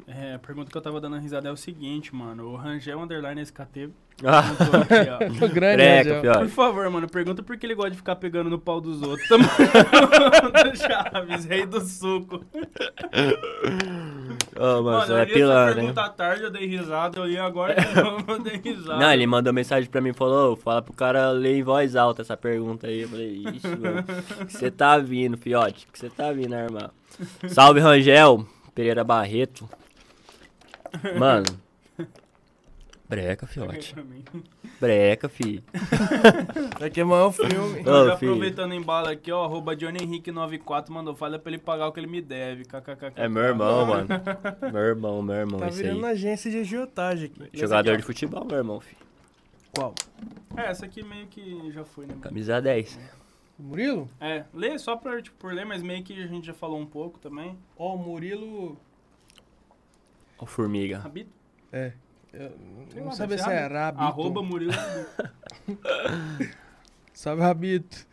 É, 0.08 0.34
a 0.36 0.40
pergunta 0.40 0.70
que 0.72 0.78
eu 0.78 0.82
tava 0.82 1.00
dando 1.00 1.18
risada 1.18 1.48
é 1.48 1.52
o 1.52 1.58
seguinte, 1.58 2.14
mano. 2.16 2.50
O 2.50 2.56
Rangel 2.56 3.00
Underline 3.00 3.42
SKT 3.42 3.90
Ah, 4.24 4.44
perguntou 4.58 4.82
aqui, 4.82 5.10
ó. 5.42 5.46
O 5.46 5.50
grande 5.50 5.78
breca, 5.78 6.18
Angel. 6.20 6.40
Por 6.40 6.48
favor, 6.50 6.90
mano, 6.90 7.08
pergunta 7.10 7.42
por 7.44 7.58
que 7.58 7.66
ele 7.66 7.76
gosta 7.76 7.92
de 7.92 7.98
ficar 7.98 8.16
pegando 8.18 8.50
no 8.50 8.60
pau 8.60 8.82
dos 8.82 9.02
outros. 9.02 9.28
Tamo 9.28 9.44
do 10.72 10.78
Chaves, 10.78 11.46
rei 11.46 11.66
do 11.66 11.80
suco. 11.82 12.44
Ô, 14.60 14.82
mano, 14.84 15.06
você 15.06 15.12
eu 15.12 15.18
é 15.18 15.26
li 15.26 15.32
essa 15.32 15.34
pilantra, 15.34 15.70
hein? 15.70 15.76
pergunta 15.76 16.02
à 16.02 16.10
tarde, 16.10 16.44
eu 16.44 16.52
dei 16.52 16.68
risada, 16.68 17.20
eu 17.20 17.26
li 17.26 17.38
agora 17.38 17.76
eu 18.28 18.40
dei 18.40 18.58
risada. 18.58 18.98
Não, 19.00 19.12
ele 19.14 19.26
mandou 19.28 19.54
mensagem 19.54 19.90
pra 19.90 20.02
mim 20.02 20.10
e 20.10 20.14
falou, 20.14 20.54
"Ô, 20.54 20.56
fala 20.56 20.82
pro 20.82 20.94
cara 20.94 21.32
ler 21.32 21.56
em 21.58 21.64
voz 21.64 21.96
alta 21.96 22.22
essa 22.22 22.36
pergunta 22.38 22.88
aí. 22.88 23.02
Eu 23.02 23.10
falei, 23.10 23.44
ixi, 23.54 23.68
mano, 23.68 24.04
que 24.46 24.54
você 24.54 24.70
tá 24.70 24.98
vindo, 24.98 25.38
fiote? 25.38 25.88
Que 25.92 25.98
você 25.98 26.10
tá 26.10 26.32
vindo, 26.32 26.50
né, 26.50 26.64
irmão? 26.66 26.90
Salve, 27.48 27.80
Rangel, 27.80 28.46
Pereira 28.76 29.04
Barreto. 29.04 29.68
Mano, 31.20 31.46
breca, 33.08 33.46
fiote. 33.46 33.96
Breca, 34.80 35.28
fi. 35.30 35.64
Vai 36.80 36.90
queimar 36.90 37.28
o 37.28 37.32
filme. 37.32 37.84
Já 37.84 38.18
filho. 38.18 38.32
aproveitando 38.32 38.74
em 38.74 38.82
bala 38.82 39.12
aqui, 39.12 39.32
ó, 39.32 39.44
arroba 39.46 39.76
Johnny 39.76 40.04
Henrique 40.04 40.32
94 40.32 40.94
mandou, 40.94 41.14
fala 41.16 41.38
pra 41.38 41.52
ele 41.52 41.60
pagar 41.62 41.88
o 41.88 41.92
que 41.92 42.00
ele 42.00 42.08
me 42.08 42.22
deve, 42.22 42.64
kkkk. 42.66 43.14
É 43.16 43.28
meu 43.28 43.44
irmão, 43.44 43.86
mano. 43.86 44.08
Meu 44.72 44.82
irmão, 44.82 45.22
meu 45.22 45.36
irmão, 45.36 45.60
Tá 45.60 45.68
esse 45.68 45.84
virando 45.84 46.06
aí. 46.06 46.12
agência 46.14 46.50
de 46.50 46.58
agiotagem 46.60 47.32
aqui. 47.36 47.50
Jogador 47.60 47.92
aqui, 47.92 48.00
de 48.02 48.06
futebol, 48.06 48.46
meu 48.46 48.58
irmão, 48.58 48.80
fi. 48.80 48.96
Qual? 49.76 49.94
É, 50.58 50.64
essa 50.68 50.86
aqui 50.86 51.04
meio 51.04 51.28
que 51.28 51.72
já 51.72 51.84
foi, 51.86 52.06
né? 52.06 52.14
mano? 52.14 52.22
Camisa 52.24 52.62
10. 52.62 53.00
O 53.60 53.64
Murilo? 53.64 54.10
É, 54.20 54.44
lê 54.54 54.78
só 54.80 54.96
pra, 54.96 55.22
tipo, 55.22 55.38
por 55.38 55.54
ler, 55.54 55.66
mas 55.66 55.84
meio 55.84 56.04
que 56.04 56.14
a 56.22 56.28
gente 56.28 56.48
já 56.48 56.54
falou 56.54 56.80
um 56.80 56.86
pouco 56.86 57.20
também. 57.20 57.58
Ó, 57.78 57.94
o 57.94 57.98
Murilo. 57.98 58.78
Ó, 60.42 60.46
Formiga. 60.46 60.98
Rabito? 60.98 61.32
É. 61.72 61.94
Eu 62.34 62.52
não 62.96 63.12
lá, 63.12 63.16
deve 63.16 63.38
se 63.38 63.50
é 63.50 63.68
Rabito. 63.68 64.04
Arroba 64.04 64.42
Murilo. 64.42 64.74
Salve, 67.14 67.42
Rabito. 67.42 68.08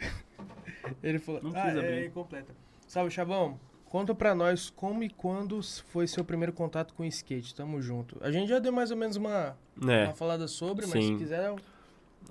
Ele 1.03 1.19
falou. 1.19 1.43
Não 1.43 1.53
ah, 1.55 1.71
é, 1.71 1.99
aí 2.01 2.11
completa. 2.11 2.53
Salve, 2.87 3.11
Chavão. 3.11 3.59
Conta 3.87 4.15
pra 4.15 4.35
nós 4.35 4.69
como 4.69 5.03
e 5.03 5.09
quando 5.09 5.61
foi 5.63 6.07
seu 6.07 6.23
primeiro 6.23 6.53
contato 6.53 6.93
com 6.93 7.03
o 7.03 7.07
skate. 7.07 7.55
Tamo 7.55 7.81
junto. 7.81 8.19
A 8.21 8.31
gente 8.31 8.49
já 8.49 8.59
deu 8.59 8.73
mais 8.73 8.91
ou 8.91 8.97
menos 8.97 9.17
uma, 9.17 9.57
É. 9.87 10.05
uma 10.05 10.15
falada 10.15 10.47
sobre, 10.47 10.87
mas 10.87 11.03
Sim. 11.03 11.15
se 11.15 11.25
quiser. 11.25 11.55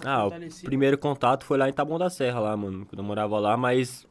Ah, 0.05 0.27
o 0.27 0.31
primeiro 0.63 0.97
contato 0.97 1.43
foi 1.43 1.57
lá 1.57 1.67
em 1.67 1.73
Taboão 1.73 1.97
da 1.97 2.11
Serra, 2.11 2.39
lá, 2.39 2.55
mano. 2.55 2.85
Quando 2.85 2.99
eu 2.99 3.03
morava 3.03 3.39
lá, 3.39 3.57
mas 3.57 4.06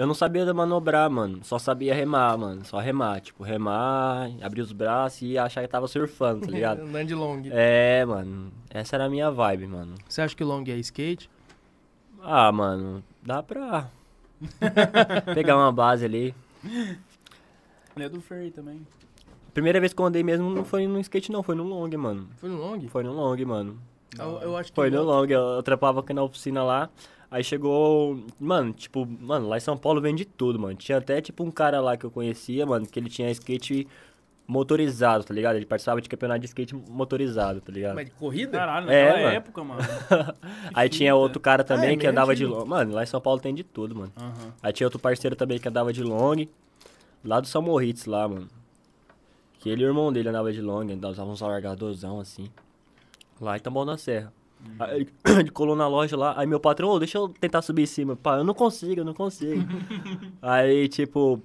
eu 0.00 0.06
não 0.06 0.14
sabia 0.14 0.52
manobrar, 0.54 1.10
mano. 1.10 1.40
Só 1.44 1.58
sabia 1.58 1.94
remar, 1.94 2.36
mano. 2.38 2.64
Só 2.64 2.78
remar. 2.78 3.20
Tipo, 3.20 3.42
remar, 3.44 4.30
abrir 4.42 4.62
os 4.62 4.72
braços 4.72 5.22
e 5.22 5.36
achar 5.36 5.60
que 5.62 5.68
tava 5.68 5.86
surfando, 5.86 6.46
tá 6.46 6.50
ligado? 6.50 6.80
Andando 6.88 7.06
de 7.06 7.14
long. 7.14 7.42
é, 7.50 8.04
mano. 8.04 8.50
Essa 8.70 8.96
era 8.96 9.04
a 9.04 9.10
minha 9.10 9.30
vibe, 9.30 9.66
mano. 9.66 9.94
Você 10.08 10.22
acha 10.22 10.34
que 10.34 10.42
long 10.44 10.64
é 10.66 10.76
skate? 10.78 11.28
Ah, 12.22 12.50
mano, 12.52 13.02
dá 13.22 13.42
pra 13.42 13.88
pegar 15.34 15.56
uma 15.56 15.72
base 15.72 16.04
ali. 16.04 16.34
Ele 16.64 18.04
é 18.04 18.08
do 18.08 18.20
Ferry 18.20 18.50
também. 18.50 18.86
Primeira 19.52 19.80
vez 19.80 19.92
que 19.92 20.00
eu 20.00 20.06
andei 20.06 20.22
mesmo 20.22 20.48
não 20.50 20.64
foi 20.64 20.86
no 20.86 21.00
skate, 21.00 21.32
não. 21.32 21.42
Foi 21.42 21.54
no 21.54 21.64
long, 21.64 21.90
mano. 21.98 22.28
Foi 22.36 22.48
no 22.48 22.56
long? 22.56 22.88
Foi 22.88 23.02
no 23.02 23.12
long, 23.12 23.36
mano. 23.44 23.78
Eu, 24.18 24.38
eu 24.42 24.56
acho 24.56 24.70
que 24.70 24.74
Foi 24.76 24.90
no 24.90 25.02
long- 25.02 25.26
eu, 25.26 25.40
eu 25.56 25.62
trampava 25.62 26.00
aqui 26.00 26.12
na 26.12 26.22
oficina 26.22 26.62
lá. 26.62 26.88
Aí 27.30 27.44
chegou. 27.44 28.18
Mano, 28.40 28.72
tipo, 28.72 29.06
mano, 29.06 29.48
lá 29.48 29.56
em 29.56 29.60
São 29.60 29.76
Paulo 29.76 30.00
vende 30.00 30.24
tudo, 30.24 30.58
mano. 30.58 30.74
Tinha 30.74 30.98
até, 30.98 31.20
tipo, 31.20 31.44
um 31.44 31.50
cara 31.50 31.80
lá 31.80 31.96
que 31.96 32.04
eu 32.04 32.10
conhecia, 32.10 32.66
mano, 32.66 32.86
que 32.86 32.98
ele 32.98 33.08
tinha 33.08 33.30
skate 33.30 33.86
motorizado, 34.46 35.22
tá 35.22 35.32
ligado? 35.32 35.54
Ele 35.56 35.64
participava 35.66 36.00
de 36.00 36.08
campeonato 36.08 36.40
de 36.40 36.46
skate 36.46 36.74
motorizado, 36.74 37.60
tá 37.60 37.70
ligado? 37.70 37.94
Mas 37.94 38.06
de 38.06 38.10
corrida? 38.12 38.58
Caralho, 38.58 38.90
É, 38.90 39.04
naquela 39.04 39.22
mano. 39.22 39.36
época, 39.36 39.64
mano. 39.64 39.80
Aí 40.74 40.88
tinha 40.88 41.14
outro 41.14 41.38
cara 41.38 41.62
também 41.62 41.90
Ah, 41.90 41.92
é 41.92 41.96
que 41.96 42.06
andava 42.06 42.34
de 42.34 42.44
long. 42.44 42.64
Mano, 42.66 42.92
lá 42.92 43.04
em 43.04 43.06
São 43.06 43.20
Paulo 43.20 43.40
tem 43.40 43.54
de 43.54 43.62
tudo, 43.62 43.94
mano. 43.94 44.12
Aham. 44.16 44.52
Aí 44.60 44.72
tinha 44.72 44.86
outro 44.88 44.98
parceiro 44.98 45.36
também 45.36 45.58
que 45.60 45.68
andava 45.68 45.92
de 45.92 46.02
long. 46.02 46.46
Lá 47.24 47.38
do 47.38 47.46
São 47.46 47.62
Moritz, 47.62 48.06
lá, 48.06 48.26
mano. 48.26 48.48
Que 49.60 49.68
ele 49.70 49.82
e 49.82 49.86
o 49.86 49.88
irmão 49.88 50.12
dele 50.12 50.28
andava 50.30 50.52
de 50.52 50.60
long, 50.60 50.80
andava 50.90 51.22
uns 51.24 51.40
largadorzão 51.40 52.18
assim. 52.18 52.50
Lá 53.40 53.56
em 53.56 53.60
Tambão 53.60 53.86
da 53.86 53.96
Serra. 53.96 54.32
Aí 54.78 55.06
ele 55.40 55.50
colou 55.50 55.76
na 55.76 55.86
loja 55.88 56.16
lá, 56.16 56.34
aí 56.38 56.46
meu 56.46 56.60
patrão, 56.60 56.88
ô, 56.88 56.98
deixa 56.98 57.18
eu 57.18 57.28
tentar 57.28 57.62
subir 57.62 57.82
em 57.82 57.86
cima. 57.86 58.16
Pá, 58.16 58.36
eu 58.38 58.44
não 58.44 58.54
consigo, 58.54 59.00
eu 59.00 59.04
não 59.04 59.14
consigo. 59.14 59.62
aí, 60.40 60.88
tipo. 60.88 61.40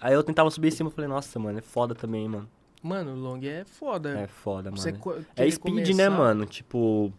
Aí 0.00 0.14
eu 0.14 0.22
tentava 0.22 0.50
subir 0.50 0.68
em 0.68 0.70
cima, 0.72 0.90
falei, 0.90 1.08
nossa, 1.08 1.38
mano, 1.38 1.58
é 1.58 1.62
foda 1.62 1.94
também, 1.94 2.26
mano. 2.28 2.48
Mano, 2.82 3.12
o 3.12 3.16
long 3.16 3.38
é 3.42 3.64
foda. 3.64 4.18
É 4.18 4.26
foda, 4.26 4.70
Você 4.70 4.90
mano. 4.92 5.02
co- 5.02 5.14
É 5.36 5.50
speed, 5.50 5.58
começar- 5.60 5.94
né, 5.94 6.08
mano? 6.08 6.46
Tipo. 6.46 7.12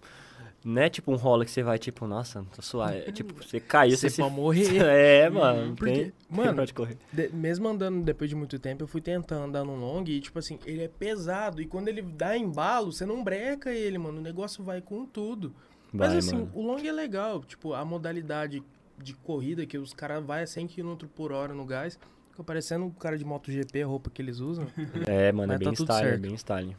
Não 0.63 0.81
é 0.81 0.89
tipo 0.89 1.11
um 1.11 1.15
rola 1.15 1.43
que 1.43 1.49
você 1.49 1.63
vai, 1.63 1.79
tipo, 1.79 2.05
nossa, 2.05 2.45
tô 2.55 2.61
suave. 2.61 2.99
É 2.99 3.11
tipo, 3.11 3.33
você 3.33 3.59
caiu, 3.59 3.91
Você 3.97 4.09
você, 4.09 4.15
se. 4.17 4.21
pode 4.21 4.35
morrer. 4.35 4.81
É, 4.85 5.29
mano. 5.29 5.75
Porque, 5.75 5.93
tem... 5.93 6.13
mano, 6.29 6.55
pode 6.55 6.73
correr. 6.73 6.97
De- 7.11 7.29
mesmo 7.29 7.67
andando 7.67 8.03
depois 8.03 8.29
de 8.29 8.35
muito 8.35 8.59
tempo, 8.59 8.83
eu 8.83 8.88
fui 8.88 9.01
tentar 9.01 9.38
andar 9.38 9.63
no 9.63 9.75
long 9.75 10.03
e, 10.05 10.19
tipo 10.21 10.38
assim, 10.38 10.59
ele 10.65 10.83
é 10.83 10.88
pesado. 10.88 11.61
E 11.61 11.65
quando 11.65 11.88
ele 11.88 12.01
dá 12.03 12.38
embalo, 12.38 12.91
você 12.91 13.05
não 13.05 13.23
breca 13.23 13.71
ele, 13.73 13.97
mano. 13.97 14.19
O 14.19 14.21
negócio 14.21 14.63
vai 14.63 14.81
com 14.81 15.05
tudo. 15.05 15.51
Mas 15.91 16.09
Vai, 16.09 16.17
assim, 16.19 16.35
mano. 16.35 16.51
o 16.53 16.61
long 16.61 16.77
é 16.79 16.91
legal. 16.91 17.43
Tipo, 17.43 17.73
a 17.73 17.83
modalidade 17.83 18.63
de 19.01 19.13
corrida 19.15 19.65
que 19.65 19.77
os 19.79 19.93
caras 19.93 20.23
vai 20.23 20.43
a 20.43 20.47
100 20.47 20.67
km 20.67 20.95
por 21.15 21.31
hora 21.31 21.53
no 21.55 21.65
gás. 21.65 21.97
Fica 22.29 22.43
parecendo 22.43 22.85
o 22.85 22.91
cara 22.91 23.17
de 23.17 23.25
MotoGP, 23.25 23.81
a 23.81 23.88
roupa 23.88 24.09
que 24.09 24.21
eles 24.21 24.39
usam. 24.39 24.67
É, 25.07 25.31
mano, 25.31 25.53
é 25.53 25.55
Mas 25.57 25.63
tá 25.63 25.69
bem 25.71 25.73
tudo 25.73 25.91
style, 25.91 26.07
é 26.13 26.17
bem 26.17 26.33
style. 26.35 26.75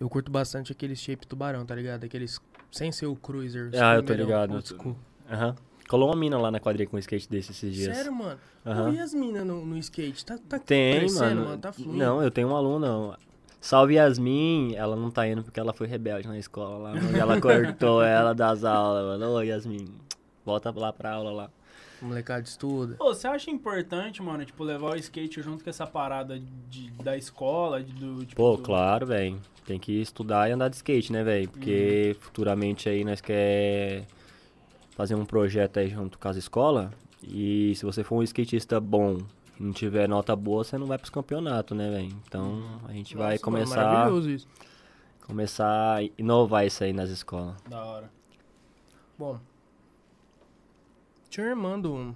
Eu 0.00 0.08
curto 0.08 0.30
bastante 0.30 0.72
aqueles 0.72 0.98
shape 0.98 1.26
tubarão, 1.26 1.66
tá 1.66 1.74
ligado? 1.74 2.04
Aqueles 2.04 2.40
sem 2.70 2.92
ser 2.92 3.06
o 3.06 3.16
cruiser. 3.16 3.70
Ah, 3.74 3.96
eu 3.96 4.02
tô 4.02 4.12
ligado. 4.12 4.62
Aham. 5.30 5.56
Colou 5.88 6.10
uma 6.10 6.16
mina 6.16 6.38
lá 6.38 6.50
na 6.50 6.60
quadrilha 6.60 6.86
com 6.88 6.96
um 6.96 7.00
skate 7.00 7.28
desse 7.30 7.50
esses 7.50 7.74
dias. 7.74 7.96
Sério, 7.96 8.12
mano? 8.12 8.38
Aham. 8.64 8.92
E 8.92 9.00
as 9.00 9.14
minas 9.14 9.46
no, 9.46 9.64
no 9.64 9.76
skate? 9.78 10.24
Tá, 10.24 10.36
tá 10.36 10.58
Tem, 10.58 10.98
crescendo, 10.98 11.42
mano. 11.42 11.58
Tá 11.58 11.72
fluindo. 11.72 11.96
não, 11.96 12.22
eu 12.22 12.30
tenho 12.30 12.48
um 12.48 12.54
aluno. 12.54 13.16
Salve 13.60 13.94
Yasmin, 13.94 14.74
ela 14.76 14.94
não 14.94 15.10
tá 15.10 15.26
indo 15.26 15.42
porque 15.42 15.58
ela 15.58 15.72
foi 15.72 15.86
rebelde 15.86 16.28
na 16.28 16.38
escola 16.38 16.76
lá. 16.78 16.94
mano, 16.94 17.16
e 17.16 17.18
ela 17.18 17.40
cortou 17.40 18.02
ela 18.02 18.34
das 18.34 18.64
aulas, 18.64 19.18
mano. 19.18 19.32
Ô, 19.34 19.40
Yasmin, 19.40 19.88
volta 20.44 20.70
lá 20.76 20.92
pra 20.92 21.12
aula 21.12 21.30
lá. 21.32 21.50
O 22.00 22.04
molecado 22.06 22.46
estuda. 22.46 22.94
Pô, 22.96 23.12
você 23.12 23.26
acha 23.26 23.50
importante, 23.50 24.22
mano, 24.22 24.44
tipo, 24.44 24.62
levar 24.62 24.92
o 24.92 24.96
skate 24.96 25.42
junto 25.42 25.64
com 25.64 25.70
essa 25.70 25.86
parada 25.86 26.38
de, 26.68 26.90
da 27.02 27.16
escola, 27.16 27.82
de, 27.82 27.92
do, 27.92 28.24
tipo, 28.24 28.36
Pô, 28.40 28.56
do- 28.56 28.62
claro, 28.62 29.06
velho. 29.06 29.40
Tem 29.66 29.78
que 29.78 29.92
estudar 30.00 30.48
e 30.48 30.52
andar 30.52 30.68
de 30.68 30.76
skate, 30.76 31.12
né, 31.12 31.22
velho? 31.24 31.48
Porque 31.48 32.16
futuramente 32.20 32.88
aí 32.88 33.04
nós 33.04 33.20
quer 33.20 34.06
fazer 34.90 35.14
um 35.14 35.24
projeto 35.24 35.78
aí 35.78 35.88
junto 35.88 36.18
com 36.18 36.28
as 36.28 36.36
escolas. 36.36 36.90
E 37.22 37.74
se 37.74 37.84
você 37.84 38.02
for 38.04 38.16
um 38.16 38.22
skatista 38.22 38.80
bom 38.80 39.18
e 39.58 39.62
não 39.62 39.72
tiver 39.72 40.08
nota 40.08 40.34
boa, 40.36 40.62
você 40.64 40.78
não 40.78 40.86
vai 40.86 40.96
pros 40.98 41.10
campeonatos, 41.10 41.76
né, 41.76 41.90
velho? 41.90 42.16
Então 42.26 42.62
a 42.88 42.92
gente 42.92 43.16
vai 43.16 43.32
Nossa, 43.32 43.50
mano, 43.50 43.64
começar, 43.64 43.84
Maravilhoso 43.84 44.30
isso. 44.30 44.48
começar 45.26 45.96
a 45.98 46.02
inovar 46.16 46.64
isso 46.66 46.82
aí 46.84 46.92
nas 46.92 47.10
escolas. 47.10 47.56
Da 47.68 47.84
hora. 47.84 48.10
Bom. 49.18 49.38
Tinha 51.28 51.46
um 51.46 51.50
irmão 51.50 51.80
do. 51.80 52.14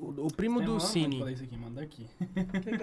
O, 0.00 0.26
o 0.26 0.32
primo 0.34 0.60
do 0.60 0.80
Cine. 0.80 1.22
Aqui, 1.22 1.56
manda 1.56 1.80
aqui. 1.82 2.08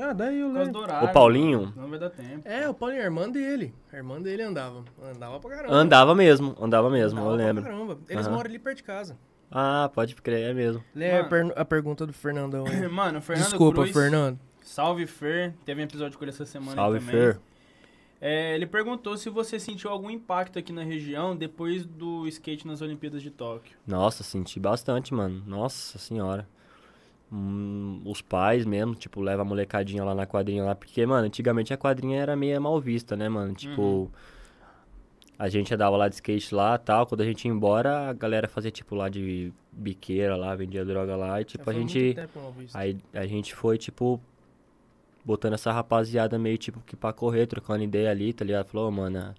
Ah, 0.01 0.13
daí 0.13 0.39
eu 0.39 0.51
lembro. 0.51 0.83
O 0.83 1.11
Paulinho? 1.11 1.59
mano, 1.63 1.73
Não 1.75 1.89
vai 1.89 1.99
dar 1.99 2.09
tempo. 2.09 2.47
É, 2.47 2.69
o 2.69 2.73
Paulinho, 2.73 3.01
a 3.01 3.05
irmã 3.05 3.29
dele. 3.29 3.73
A 3.91 3.97
irmã 3.97 4.21
dele 4.21 4.41
andava. 4.43 4.85
Andava 5.03 5.39
pra 5.39 5.49
caramba. 5.49 5.73
Andava 5.75 6.15
mesmo, 6.15 6.55
andava 6.61 6.89
mesmo, 6.89 7.19
Andava 7.19 7.33
eu 7.33 7.37
pra 7.37 7.45
lembro. 7.47 7.63
caramba. 7.63 7.97
Eles 8.07 8.25
Aham. 8.25 8.35
moram 8.35 8.49
ali 8.49 8.59
perto 8.59 8.77
de 8.77 8.83
casa. 8.83 9.17
Ah, 9.51 9.89
pode 9.93 10.15
crer, 10.15 10.51
é 10.51 10.53
mesmo. 10.53 10.81
Lê 10.95 11.11
a, 11.11 11.17
Mano. 11.23 11.29
per- 11.29 11.53
a 11.59 11.65
pergunta 11.65 12.05
do 12.05 12.13
Fernandão 12.13 12.65
aí. 12.67 12.85
Mano, 12.87 13.17
o 13.17 13.21
Fernando 13.21 13.47
Desculpa, 13.47 13.81
Cruz, 13.81 13.91
Fernando. 13.91 14.39
Salve 14.61 15.07
Fer, 15.07 15.53
teve 15.65 15.81
um 15.81 15.85
episódio 15.85 16.17
com 16.17 16.23
ele 16.23 16.29
essa 16.31 16.45
semana 16.45 16.75
Salve, 16.75 16.99
também. 16.99 17.11
Fer. 17.15 17.39
É, 18.21 18.53
ele 18.55 18.65
perguntou 18.65 19.15
se 19.17 19.29
você 19.29 19.57
sentiu 19.59 19.89
algum 19.89 20.09
impacto 20.09 20.59
aqui 20.59 20.73
na 20.73 20.83
região 20.83 21.35
depois 21.35 21.85
do 21.85 22.27
skate 22.27 22.67
nas 22.67 22.81
Olimpíadas 22.81 23.21
de 23.21 23.31
Tóquio. 23.31 23.77
Nossa, 23.87 24.23
senti 24.23 24.59
bastante, 24.59 25.13
mano. 25.13 25.41
Nossa 25.47 25.97
senhora. 25.97 26.47
Hum, 27.31 28.01
os 28.05 28.21
pais 28.21 28.65
mesmo, 28.65 28.95
tipo, 28.95 29.21
leva 29.21 29.43
a 29.43 29.45
molecadinha 29.45 30.03
lá 30.03 30.13
na 30.15 30.25
quadrinha 30.25 30.63
lá. 30.63 30.75
Porque, 30.75 31.05
mano, 31.05 31.27
antigamente 31.27 31.73
a 31.73 31.77
quadrinha 31.77 32.19
era 32.19 32.35
meio 32.35 32.59
mal 32.61 32.79
vista, 32.81 33.15
né, 33.15 33.29
mano? 33.29 33.53
Tipo, 33.53 33.81
Uhum. 33.81 34.09
a 35.37 35.47
gente 35.47 35.73
andava 35.73 35.95
lá 35.95 36.09
de 36.09 36.15
skate 36.15 36.53
lá 36.53 36.77
tal. 36.77 37.05
Quando 37.05 37.21
a 37.21 37.25
gente 37.25 37.45
ia 37.45 37.51
embora, 37.51 38.09
a 38.09 38.13
galera 38.13 38.47
fazia, 38.47 38.71
tipo, 38.71 38.95
lá 38.95 39.07
de 39.09 39.53
biqueira 39.71 40.35
lá, 40.35 40.53
vendia 40.55 40.83
droga 40.83 41.15
lá. 41.15 41.39
E, 41.39 41.45
tipo, 41.45 41.63
Já 41.63 41.71
a 41.71 41.73
gente. 41.73 42.15
Aí 42.73 42.97
a 43.13 43.25
gente 43.27 43.53
foi, 43.55 43.77
tipo, 43.77 44.19
botando 45.29 45.53
essa 45.53 45.71
rapaziada 45.71 46.39
meio, 46.39 46.57
tipo, 46.57 46.79
que 46.81 46.95
pra 46.95 47.13
correr, 47.13 47.45
trocando 47.45 47.83
ideia 47.83 48.09
ali, 48.09 48.33
tá 48.33 48.43
ligado? 48.43 48.65
Falou, 48.65 48.87
"Ô, 48.87 48.91
mano, 48.91 49.35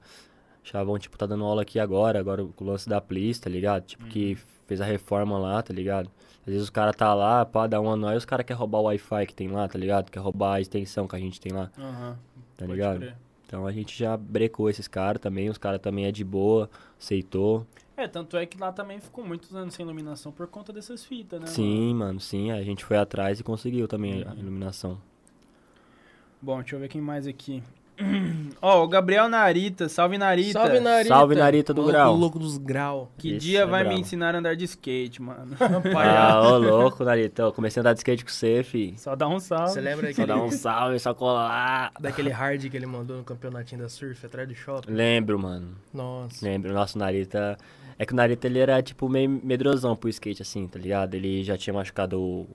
Chavão, 0.63 0.97
tipo, 1.01 1.19
tá 1.19 1.27
dando 1.27 1.45
aula 1.45 1.63
aqui 1.63 1.81
agora, 1.81 2.21
agora 2.21 2.45
com 2.45 2.65
o 2.65 2.69
lance 2.69 2.89
da 2.89 3.01
Plis, 3.01 3.41
tá 3.41 3.51
ligado? 3.51 3.85
Tipo, 3.87 4.05
que 4.05 4.37
fez 4.69 4.81
a 4.81 4.85
reforma 4.85 5.37
lá, 5.37 5.61
tá 5.61 5.75
ligado? 5.75 6.09
Às 6.43 6.47
vezes 6.47 6.63
os 6.63 6.71
caras 6.71 6.95
tá 6.95 7.13
lá, 7.13 7.45
pá, 7.45 7.67
dá 7.67 7.81
um 7.81 7.91
anóis, 7.91 8.19
os 8.19 8.25
caras 8.25 8.47
querem 8.47 8.59
roubar 8.59 8.79
o 8.79 8.85
Wi-Fi 8.85 9.27
que 9.27 9.35
tem 9.35 9.49
lá, 9.49 9.67
tá 9.67 9.77
ligado? 9.77 10.11
Quer 10.13 10.21
roubar 10.21 10.55
a 10.55 10.61
extensão 10.61 11.09
que 11.09 11.17
a 11.17 11.19
gente 11.19 11.41
tem 11.41 11.53
lá, 11.53 11.73
Aham. 11.77 12.17
tá 12.57 12.67
pode 12.67 12.73
ligado? 12.73 12.99
crer. 12.99 13.17
Então 13.47 13.67
a 13.67 13.73
gente 13.73 13.99
já 13.99 14.17
brecou 14.17 14.71
esses 14.71 14.87
caras 14.87 15.21
também, 15.21 15.51
os 15.51 15.59
caras 15.59 15.81
também 15.81 16.05
é 16.05 16.13
de 16.13 16.23
boa, 16.23 16.71
aceitou. 16.97 17.67
É, 17.97 18.07
tanto 18.07 18.37
é 18.37 18.47
que 18.47 18.57
lá 18.57 18.71
também 18.71 19.01
ficou 19.01 19.25
muitos 19.27 19.53
anos 19.57 19.75
sem 19.75 19.85
iluminação 19.85 20.31
por 20.31 20.47
conta 20.47 20.73
dessas 20.73 21.05
fitas, 21.05 21.41
né? 21.41 21.47
Sim, 21.49 21.95
mano, 21.95 22.21
sim, 22.21 22.53
a 22.53 22.63
gente 22.63 22.85
foi 22.85 22.97
atrás 22.97 23.41
e 23.41 23.43
conseguiu 23.43 23.89
também 23.89 24.23
a 24.23 24.35
iluminação. 24.35 25.01
Bom, 26.43 26.59
deixa 26.61 26.77
eu 26.77 26.81
ver 26.81 26.89
quem 26.89 27.01
mais 27.01 27.27
aqui. 27.27 27.63
Ó, 28.63 28.83
o 28.85 28.89
Gabriel 28.89 29.29
Narita, 29.29 29.87
salve 29.87 30.17
Narita. 30.17 30.53
Salve, 30.59 30.81
Narita. 30.81 31.15
Salve, 31.15 31.35
Narita 31.35 31.75
do 31.75 31.83
Maluco 31.83 31.93
Grau. 31.99 32.17
louco 32.17 32.39
dos 32.39 32.57
grau. 32.57 33.11
Que 33.19 33.33
Esse 33.33 33.39
dia 33.47 33.61
é 33.61 33.67
vai 33.67 33.87
me 33.87 33.95
ensinar 34.01 34.35
a 34.35 34.39
andar 34.39 34.57
de 34.57 34.65
skate, 34.65 35.21
mano? 35.21 35.55
Ah, 35.97 36.41
ô 36.43 36.57
louco, 36.57 37.05
Narita, 37.05 37.43
eu 37.43 37.53
comecei 37.53 37.79
a 37.79 37.83
andar 37.83 37.93
de 37.93 37.99
skate 37.99 38.25
com 38.25 38.31
você, 38.31 38.63
fi. 38.63 38.95
Só 38.97 39.15
dá 39.15 39.29
um 39.29 39.39
salve. 39.39 39.73
Você 39.75 39.81
lembra 39.83 40.07
Só 40.07 40.23
daquele, 40.23 40.27
dá 40.29 40.37
um 40.43 40.51
salve, 40.51 40.99
só 40.99 41.13
colar. 41.13 41.93
daquele 42.01 42.31
hard 42.31 42.71
que 42.71 42.77
ele 42.77 42.87
mandou 42.87 43.19
no 43.19 43.25
campeonatinho 43.25 43.83
da 43.83 43.89
surf 43.91 44.25
atrás 44.25 44.49
do 44.49 44.55
shopping? 44.55 44.91
Lembro, 44.91 45.39
mano. 45.39 45.75
Nossa. 45.93 46.43
Lembro, 46.43 46.73
nosso 46.73 46.97
Narita. 46.97 47.59
É 47.99 48.07
que 48.07 48.15
o 48.15 48.17
Narita 48.17 48.47
ele 48.47 48.59
era 48.61 48.83
tipo 48.83 49.11
meio 49.11 49.29
medrosão 49.45 49.95
pro 49.95 50.09
skate, 50.09 50.41
assim, 50.41 50.67
tá 50.67 50.79
ligado? 50.79 51.13
Ele 51.15 51.45
já 51.45 51.59
tinha 51.59 51.75
machucado. 51.75 52.19
o- 52.19 52.47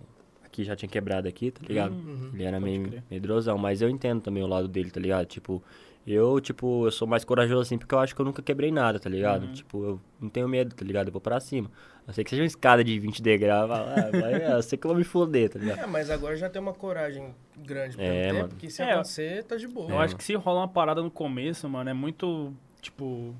Aqui 0.55 0.63
já 0.63 0.73
tinha 0.75 0.87
quebrado 0.87 1.27
aqui, 1.27 1.51
tá 1.51 1.61
ligado? 1.67 1.91
Uhum. 1.91 2.31
Ele 2.33 2.43
era 2.45 2.59
meio 2.61 2.83
crer. 2.87 3.03
medrosão, 3.11 3.57
mas 3.57 3.81
eu 3.81 3.89
entendo 3.89 4.21
também 4.21 4.41
o 4.41 4.47
lado 4.47 4.69
dele, 4.69 4.89
tá 4.89 5.01
ligado? 5.01 5.25
Tipo, 5.25 5.61
eu, 6.07 6.39
tipo, 6.39 6.85
eu 6.87 6.91
sou 6.91 7.05
mais 7.05 7.25
corajoso 7.25 7.61
assim 7.61 7.77
porque 7.77 7.93
eu 7.93 7.99
acho 7.99 8.15
que 8.15 8.21
eu 8.21 8.25
nunca 8.25 8.41
quebrei 8.41 8.71
nada, 8.71 8.97
tá 8.97 9.09
ligado? 9.09 9.43
Uhum. 9.47 9.51
Tipo, 9.53 9.83
eu 9.83 10.01
não 10.21 10.29
tenho 10.29 10.47
medo, 10.47 10.73
tá 10.73 10.85
ligado? 10.85 11.07
Eu 11.07 11.11
vou 11.11 11.19
pra 11.19 11.39
cima. 11.41 11.69
Eu 12.07 12.13
sei 12.13 12.23
que 12.23 12.29
seja 12.29 12.41
uma 12.43 12.47
escada 12.47 12.83
de 12.83 12.97
20 12.97 13.21
degraus, 13.21 13.69
ah, 13.69 14.09
vai, 14.11 14.53
eu 14.53 14.61
sei 14.61 14.77
que 14.77 14.85
eu 14.85 14.89
vou 14.89 14.97
me 14.97 15.03
foder, 15.03 15.49
tá 15.49 15.59
ligado? 15.59 15.79
É, 15.79 15.87
mas 15.87 16.09
agora 16.09 16.35
já 16.37 16.47
tem 16.49 16.61
uma 16.61 16.73
coragem 16.73 17.35
grande 17.57 17.97
pra 17.97 18.05
É, 18.05 18.27
ter, 18.27 18.33
mano. 18.33 18.47
porque 18.49 18.69
se 18.69 18.81
É, 18.81 18.93
acontecer, 18.93 19.43
tá 19.43 19.57
de 19.57 19.67
boa. 19.67 19.89
Eu 19.91 19.99
acho 19.99 20.15
que 20.15 20.23
se 20.23 20.35
rola 20.35 20.61
uma 20.61 20.67
parada 20.69 21.01
no 21.03 21.11
começo, 21.11 21.67
mano, 21.67 21.89
é 21.89 21.93
muito, 21.93 22.53
tipo... 22.81 23.35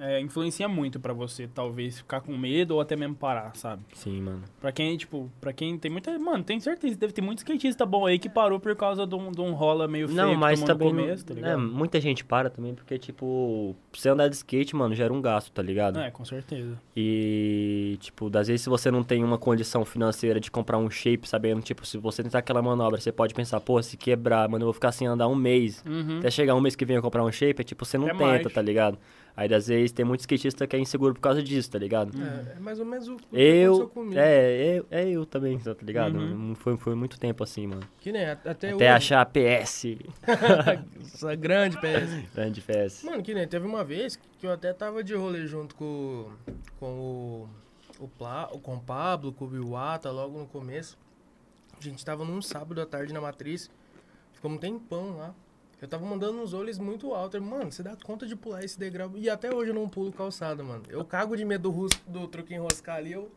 é, 0.00 0.20
influencia 0.20 0.68
muito 0.68 0.98
pra 1.00 1.12
você, 1.12 1.46
talvez, 1.46 1.98
ficar 1.98 2.20
com 2.20 2.36
medo 2.36 2.72
ou 2.74 2.80
até 2.80 2.96
mesmo 2.96 3.14
parar, 3.14 3.54
sabe? 3.56 3.82
Sim, 3.94 4.20
mano. 4.20 4.42
Pra 4.60 4.72
quem, 4.72 4.96
tipo, 4.96 5.30
pra 5.40 5.52
quem 5.52 5.78
tem 5.78 5.90
muita... 5.90 6.16
Mano, 6.18 6.42
tem 6.44 6.58
certeza, 6.60 6.96
deve 6.96 7.12
ter 7.12 7.22
muito 7.22 7.38
skatista 7.38 7.84
bom 7.86 8.06
aí 8.06 8.18
que 8.18 8.28
parou 8.28 8.58
por 8.60 8.74
causa 8.76 9.06
de 9.06 9.14
um, 9.14 9.30
de 9.32 9.40
um 9.40 9.52
rola 9.52 9.86
meio 9.88 10.08
feio 10.08 10.16
Não, 10.20 10.34
mas 10.34 10.62
também. 10.62 10.88
começo, 10.88 11.24
tá 11.24 11.32
é, 11.32 11.36
ligado? 11.36 11.60
muita 11.60 12.00
gente 12.00 12.24
para 12.24 12.48
também 12.50 12.74
porque, 12.74 12.98
tipo, 12.98 13.74
você 13.92 14.08
andar 14.08 14.28
de 14.28 14.36
skate, 14.36 14.74
mano, 14.76 14.94
gera 14.94 15.12
um 15.12 15.20
gasto, 15.20 15.50
tá 15.52 15.62
ligado? 15.62 15.98
É, 16.00 16.10
com 16.10 16.24
certeza. 16.24 16.78
E, 16.94 17.96
tipo, 18.00 18.28
das 18.28 18.48
vezes 18.48 18.62
se 18.62 18.68
você 18.68 18.90
não 18.90 19.02
tem 19.02 19.22
uma 19.22 19.38
condição 19.38 19.84
financeira 19.84 20.40
de 20.40 20.50
comprar 20.50 20.78
um 20.78 20.90
shape, 20.90 21.28
sabendo, 21.28 21.60
tipo, 21.62 21.86
se 21.86 21.96
você 21.98 22.22
tentar 22.22 22.38
aquela 22.40 22.60
manobra, 22.62 23.00
você 23.00 23.12
pode 23.12 23.34
pensar, 23.34 23.60
pô, 23.60 23.82
se 23.82 23.96
quebrar, 23.96 24.48
mano, 24.48 24.62
eu 24.62 24.66
vou 24.66 24.72
ficar 24.74 24.92
sem 24.92 25.06
andar 25.06 25.28
um 25.28 25.34
mês. 25.34 25.82
Uhum. 25.86 26.18
Até 26.18 26.30
chegar 26.30 26.54
um 26.54 26.60
mês 26.60 26.74
que 26.76 26.84
vem 26.84 26.96
eu 26.96 27.02
comprar 27.02 27.24
um 27.24 27.30
shape, 27.32 27.60
é 27.60 27.64
tipo, 27.64 27.84
você 27.84 27.96
não 27.98 28.08
É 28.08 28.12
tenta, 28.12 28.24
mais. 28.24 28.52
tá 28.52 28.62
ligado? 28.62 28.98
Aí, 29.36 29.48
das 29.48 29.66
vezes, 29.66 29.92
tem 29.92 30.02
muito 30.02 30.20
skatista 30.20 30.66
que 30.66 30.74
é 30.74 30.78
inseguro 30.78 31.12
por 31.12 31.20
causa 31.20 31.42
disso, 31.42 31.70
tá 31.70 31.78
ligado? 31.78 32.10
É, 32.18 32.56
é 32.56 32.58
mais 32.58 32.80
ou 32.80 32.86
menos 32.86 33.06
o 33.06 33.16
que 33.16 33.26
Eu, 33.32 33.86
comigo. 33.90 34.18
é, 34.18 34.78
eu, 34.78 34.86
é 34.90 35.08
eu 35.10 35.26
também, 35.26 35.58
tá 35.58 35.76
ligado? 35.82 36.16
Uhum. 36.16 36.48
Não 36.48 36.54
Foi, 36.54 36.74
foi 36.78 36.94
muito 36.94 37.20
tempo 37.20 37.44
assim, 37.44 37.66
mano. 37.66 37.82
Que 38.00 38.10
nem, 38.10 38.24
até, 38.30 38.50
Até 38.50 38.74
hoje. 38.74 38.86
achar 38.86 39.20
a 39.20 39.26
PS, 39.26 39.84
Essa 41.04 41.34
grande 41.34 41.76
PS. 41.76 42.32
grande 42.34 42.62
PS. 42.62 43.02
Mano, 43.04 43.22
que 43.22 43.34
nem, 43.34 43.46
teve 43.46 43.66
uma 43.66 43.84
vez 43.84 44.16
que 44.38 44.46
eu 44.46 44.52
até 44.52 44.72
tava 44.72 45.04
de 45.04 45.14
rolê 45.14 45.46
junto 45.46 45.74
com, 45.74 46.30
com 46.80 46.86
o, 46.86 47.48
o, 48.04 48.08
Pla, 48.08 48.46
com 48.62 48.74
o 48.76 48.80
Pablo, 48.80 49.32
com 49.32 49.44
o 49.44 49.48
Biwata, 49.48 50.10
logo 50.10 50.38
no 50.38 50.46
começo. 50.46 50.96
A 51.78 51.82
gente 51.82 52.02
tava 52.02 52.24
num 52.24 52.40
sábado 52.40 52.80
à 52.80 52.86
tarde 52.86 53.12
na 53.12 53.20
Matriz, 53.20 53.70
ficamos 54.32 54.56
um 54.56 54.60
tempão 54.60 55.18
lá. 55.18 55.34
Eu 55.80 55.86
tava 55.88 56.04
mandando 56.06 56.40
uns 56.40 56.54
olhos 56.54 56.78
muito 56.78 57.12
altos. 57.14 57.40
Mano, 57.40 57.70
você 57.70 57.82
dá 57.82 57.94
conta 58.02 58.26
de 58.26 58.34
pular 58.34 58.64
esse 58.64 58.78
degrau? 58.78 59.10
E 59.14 59.28
até 59.28 59.54
hoje 59.54 59.70
eu 59.70 59.74
não 59.74 59.88
pulo 59.88 60.10
calçada, 60.10 60.62
mano. 60.62 60.82
Eu 60.88 61.04
cago 61.04 61.36
de 61.36 61.44
medo 61.44 61.70
do, 61.70 61.86
do 62.20 62.26
truque 62.28 62.54
enroscar 62.54 62.96
ali, 62.96 63.12
eu, 63.12 63.30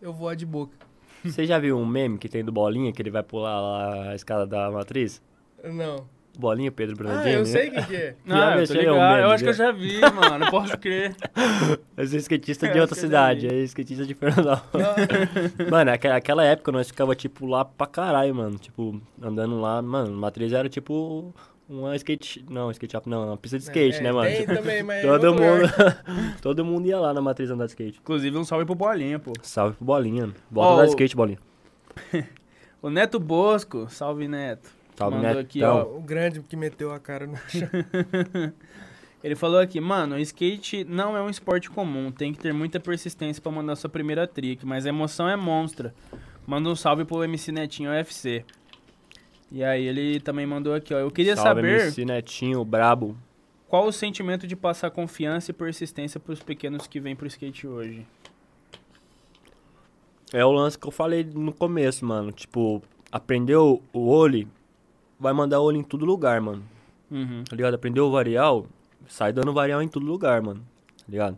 eu 0.00 0.12
vou 0.12 0.32
de 0.34 0.46
boca. 0.46 0.76
Você 1.24 1.44
já 1.44 1.58
viu 1.58 1.76
um 1.78 1.86
meme 1.86 2.18
que 2.18 2.28
tem 2.28 2.44
do 2.44 2.52
Bolinha, 2.52 2.92
que 2.92 3.02
ele 3.02 3.10
vai 3.10 3.22
pular 3.22 3.60
lá 3.60 4.10
a 4.10 4.14
escada 4.14 4.46
da 4.46 4.70
matriz? 4.70 5.20
Não. 5.64 6.06
Bolinha, 6.38 6.72
Pedro 6.72 6.94
Ah, 6.94 6.98
Brandinho. 6.98 7.34
eu 7.40 7.44
sei 7.46 7.70
quem 7.70 7.84
que 7.84 7.94
é. 7.96 8.16
Ah, 8.26 8.30
Já 8.36 8.46
eu 8.46 8.52
tô 8.52 8.58
mexeu 8.60 8.76
ligado. 8.80 8.94
mesmo, 8.96 9.18
Eu 9.26 9.30
acho 9.30 9.44
que 9.44 9.50
eu 9.50 9.54
já. 9.54 9.64
já 9.66 9.72
vi, 9.72 10.00
mano. 10.00 10.50
Posso 10.50 10.78
crer. 10.78 11.14
Eu 11.96 12.06
sou 12.06 12.18
skatista 12.18 12.66
Eu 12.68 12.72
de 12.72 12.80
outra 12.80 12.94
que 12.94 13.00
eu 13.00 13.02
já 13.02 13.08
cidade, 13.08 13.48
vi. 13.48 13.54
é 13.54 13.58
skatista 13.64 14.06
de 14.06 14.14
Fernandão. 14.14 14.60
mano, 15.70 15.90
aque- 15.90 16.08
aquela 16.08 16.42
época 16.44 16.72
nós 16.72 16.86
ficava, 16.88 17.14
tipo, 17.14 17.44
lá 17.46 17.64
pra 17.64 17.86
caralho, 17.86 18.34
mano. 18.34 18.56
Tipo, 18.58 18.98
andando 19.20 19.60
lá, 19.60 19.82
mano, 19.82 20.16
Matriz 20.16 20.52
era 20.52 20.68
tipo 20.70 21.34
uma 21.72 21.96
skate. 21.96 22.44
Não, 22.48 22.70
skate 22.70 22.92
shop 22.92 23.08
não, 23.08 23.26
uma 23.28 23.36
pista 23.36 23.58
de 23.58 23.64
skate, 23.64 23.98
É, 23.98 24.02
né, 24.02 24.12
mano? 24.12 24.28
Tem 24.30 24.46
também, 24.46 24.82
mas 24.82 25.04
em 25.04 25.06
Todo 25.08 25.34
mundo. 25.34 25.72
todo 26.42 26.64
mundo 26.64 26.86
ia 26.86 26.98
lá 27.00 27.12
na 27.14 27.20
Matriz 27.20 27.50
andar 27.50 27.64
de 27.66 27.70
skate. 27.72 27.98
Inclusive, 28.00 28.36
um 28.36 28.44
salve 28.44 28.64
pro 28.64 28.74
Bolinha, 28.74 29.18
pô. 29.18 29.32
Salve 29.42 29.76
pro 29.76 29.84
Bolinha. 29.84 30.30
Bota 30.50 30.74
andar 30.74 30.84
de 30.84 30.90
skate, 30.90 31.16
Bolinha. 31.16 31.38
O 32.82 32.90
Neto 32.90 33.20
Bosco, 33.20 33.86
salve 33.88 34.26
Neto. 34.26 34.68
Salve, 34.96 35.14
Mandou 35.14 35.28
Netão. 35.28 35.40
aqui, 35.42 35.62
ó. 35.62 35.84
O 35.84 36.00
grande 36.00 36.40
que 36.40 36.56
meteu 36.56 36.92
a 36.92 36.98
cara 36.98 37.28
no 37.28 37.36
chão. 37.48 37.68
Ele 39.22 39.36
falou 39.36 39.60
aqui, 39.60 39.80
mano, 39.80 40.16
o 40.16 40.18
skate 40.18 40.82
não 40.82 41.16
é 41.16 41.22
um 41.22 41.30
esporte 41.30 41.70
comum, 41.70 42.10
tem 42.10 42.32
que 42.32 42.40
ter 42.40 42.52
muita 42.52 42.80
persistência 42.80 43.40
pra 43.40 43.52
mandar 43.52 43.76
sua 43.76 43.88
primeira 43.88 44.26
trick, 44.26 44.66
mas 44.66 44.84
a 44.84 44.88
emoção 44.88 45.28
é 45.28 45.36
monstra. 45.36 45.94
Manda 46.44 46.68
um 46.68 46.74
salve 46.74 47.04
pro 47.04 47.22
MC 47.22 47.52
Netinho 47.52 47.88
UFC. 47.92 48.44
E 49.52 49.62
aí 49.62 49.84
ele 49.84 50.18
também 50.18 50.46
mandou 50.46 50.72
aqui, 50.72 50.94
ó. 50.94 50.98
Eu 50.98 51.10
queria 51.10 51.36
Salve, 51.36 51.60
saber 51.60 51.80
MC 51.82 52.06
Netinho, 52.06 52.64
brabo. 52.64 53.14
qual 53.68 53.86
o 53.86 53.92
sentimento 53.92 54.46
de 54.46 54.56
passar 54.56 54.90
confiança 54.90 55.50
e 55.50 55.54
persistência 55.54 56.18
pros 56.18 56.42
pequenos 56.42 56.86
que 56.86 56.98
vêm 56.98 57.14
pro 57.14 57.26
skate 57.26 57.66
hoje. 57.66 58.06
É 60.32 60.42
o 60.42 60.50
lance 60.50 60.78
que 60.78 60.86
eu 60.86 60.90
falei 60.90 61.22
no 61.22 61.52
começo, 61.52 62.02
mano. 62.06 62.32
Tipo, 62.32 62.82
aprendeu 63.10 63.82
o 63.92 64.08
olho, 64.08 64.48
vai 65.20 65.34
mandar 65.34 65.60
olho 65.60 65.76
em 65.76 65.84
todo 65.84 66.06
lugar, 66.06 66.40
mano. 66.40 66.64
Uhum. 67.10 67.44
Tá 67.44 67.54
ligado? 67.54 67.74
Aprendeu 67.74 68.06
o 68.06 68.10
varial, 68.10 68.66
sai 69.06 69.34
dando 69.34 69.52
varial 69.52 69.82
em 69.82 69.88
todo 69.88 70.06
lugar, 70.06 70.40
mano. 70.40 70.60
Tá 70.96 71.04
ligado? 71.06 71.36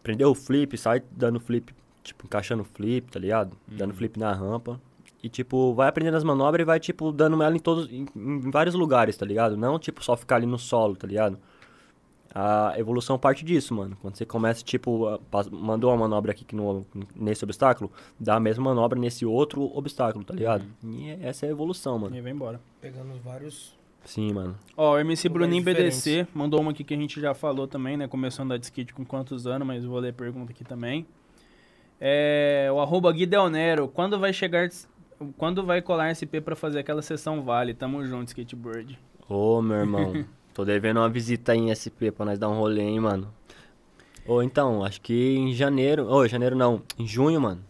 Aprendeu 0.00 0.30
o 0.30 0.34
flip, 0.34 0.76
sai 0.76 1.02
dando 1.10 1.40
flip, 1.40 1.72
tipo, 2.02 2.26
encaixando 2.26 2.62
flip, 2.62 3.10
tá 3.10 3.18
ligado? 3.18 3.56
Dando 3.66 3.94
flip 3.94 4.18
na 4.18 4.34
rampa. 4.34 4.78
E, 5.22 5.28
tipo, 5.28 5.74
vai 5.74 5.88
aprendendo 5.88 6.16
as 6.16 6.24
manobras 6.24 6.62
e 6.62 6.64
vai, 6.64 6.80
tipo, 6.80 7.12
dando 7.12 7.42
ela 7.42 7.54
em 7.54 7.58
todos, 7.58 7.90
em, 7.92 8.06
em 8.16 8.50
vários 8.50 8.74
lugares, 8.74 9.16
tá 9.16 9.26
ligado? 9.26 9.56
Não, 9.56 9.78
tipo, 9.78 10.02
só 10.02 10.16
ficar 10.16 10.36
ali 10.36 10.46
no 10.46 10.58
solo, 10.58 10.96
tá 10.96 11.06
ligado? 11.06 11.38
A 12.32 12.74
evolução 12.78 13.18
parte 13.18 13.44
disso, 13.44 13.74
mano. 13.74 13.98
Quando 14.00 14.14
você 14.16 14.24
começa, 14.24 14.62
tipo, 14.64 15.08
a- 15.08 15.18
mandou 15.50 15.90
uma 15.90 15.96
manobra 15.96 16.30
aqui 16.30 16.44
que 16.44 16.54
no, 16.54 16.86
nesse 17.14 17.42
obstáculo, 17.44 17.90
dá 18.20 18.36
a 18.36 18.40
mesma 18.40 18.64
manobra 18.64 18.98
nesse 18.98 19.26
outro 19.26 19.62
obstáculo, 19.76 20.24
tá 20.24 20.32
ligado? 20.32 20.64
E 20.84 21.10
essa 21.20 21.44
é 21.44 21.48
a 21.48 21.52
evolução, 21.52 21.98
mano. 21.98 22.16
E 22.16 22.20
vai 22.20 22.30
embora. 22.30 22.60
Pegando 22.80 23.12
vários. 23.22 23.76
Sim, 24.04 24.32
mano. 24.32 24.56
Ó, 24.76 24.94
o 24.94 24.98
MC 25.00 25.28
Bruninho 25.28 25.62
diferentes. 25.62 26.02
BDC 26.04 26.28
mandou 26.32 26.60
uma 26.60 26.70
aqui 26.70 26.84
que 26.84 26.94
a 26.94 26.96
gente 26.96 27.20
já 27.20 27.34
falou 27.34 27.66
também, 27.66 27.96
né? 27.96 28.06
Começou 28.08 28.42
a 28.42 28.44
andar 28.46 28.58
de 28.58 28.64
skate 28.64 28.94
com 28.94 29.04
quantos 29.04 29.46
anos, 29.46 29.66
mas 29.66 29.84
vou 29.84 29.98
ler 29.98 30.10
a 30.10 30.12
pergunta 30.14 30.52
aqui 30.52 30.64
também. 30.64 31.04
É, 32.00 32.70
o 32.72 32.80
arroba 32.80 33.12
Gui 33.12 33.26
Del 33.26 33.50
Nero, 33.50 33.88
quando 33.88 34.18
vai 34.18 34.32
chegar... 34.32 34.68
Quando 35.36 35.64
vai 35.64 35.82
colar 35.82 36.10
SP 36.16 36.40
pra 36.40 36.56
fazer 36.56 36.78
aquela 36.80 37.02
sessão 37.02 37.42
vale? 37.42 37.74
Tamo 37.74 38.04
junto, 38.06 38.28
skateboard. 38.28 38.98
Ô, 39.28 39.60
meu 39.60 39.76
irmão, 39.78 40.24
tô 40.54 40.64
devendo 40.64 40.98
uma 40.98 41.08
visita 41.08 41.52
aí 41.52 41.58
em 41.58 41.74
SP 41.74 42.10
pra 42.10 42.24
nós 42.26 42.38
dar 42.38 42.48
um 42.48 42.58
rolê, 42.58 42.82
hein, 42.82 43.00
mano. 43.00 43.32
Ô, 44.26 44.42
então, 44.42 44.84
acho 44.84 45.00
que 45.00 45.36
em 45.36 45.52
janeiro. 45.52 46.06
Ô, 46.10 46.26
janeiro 46.26 46.56
não, 46.56 46.82
em 46.98 47.06
junho, 47.06 47.40
mano. 47.40 47.62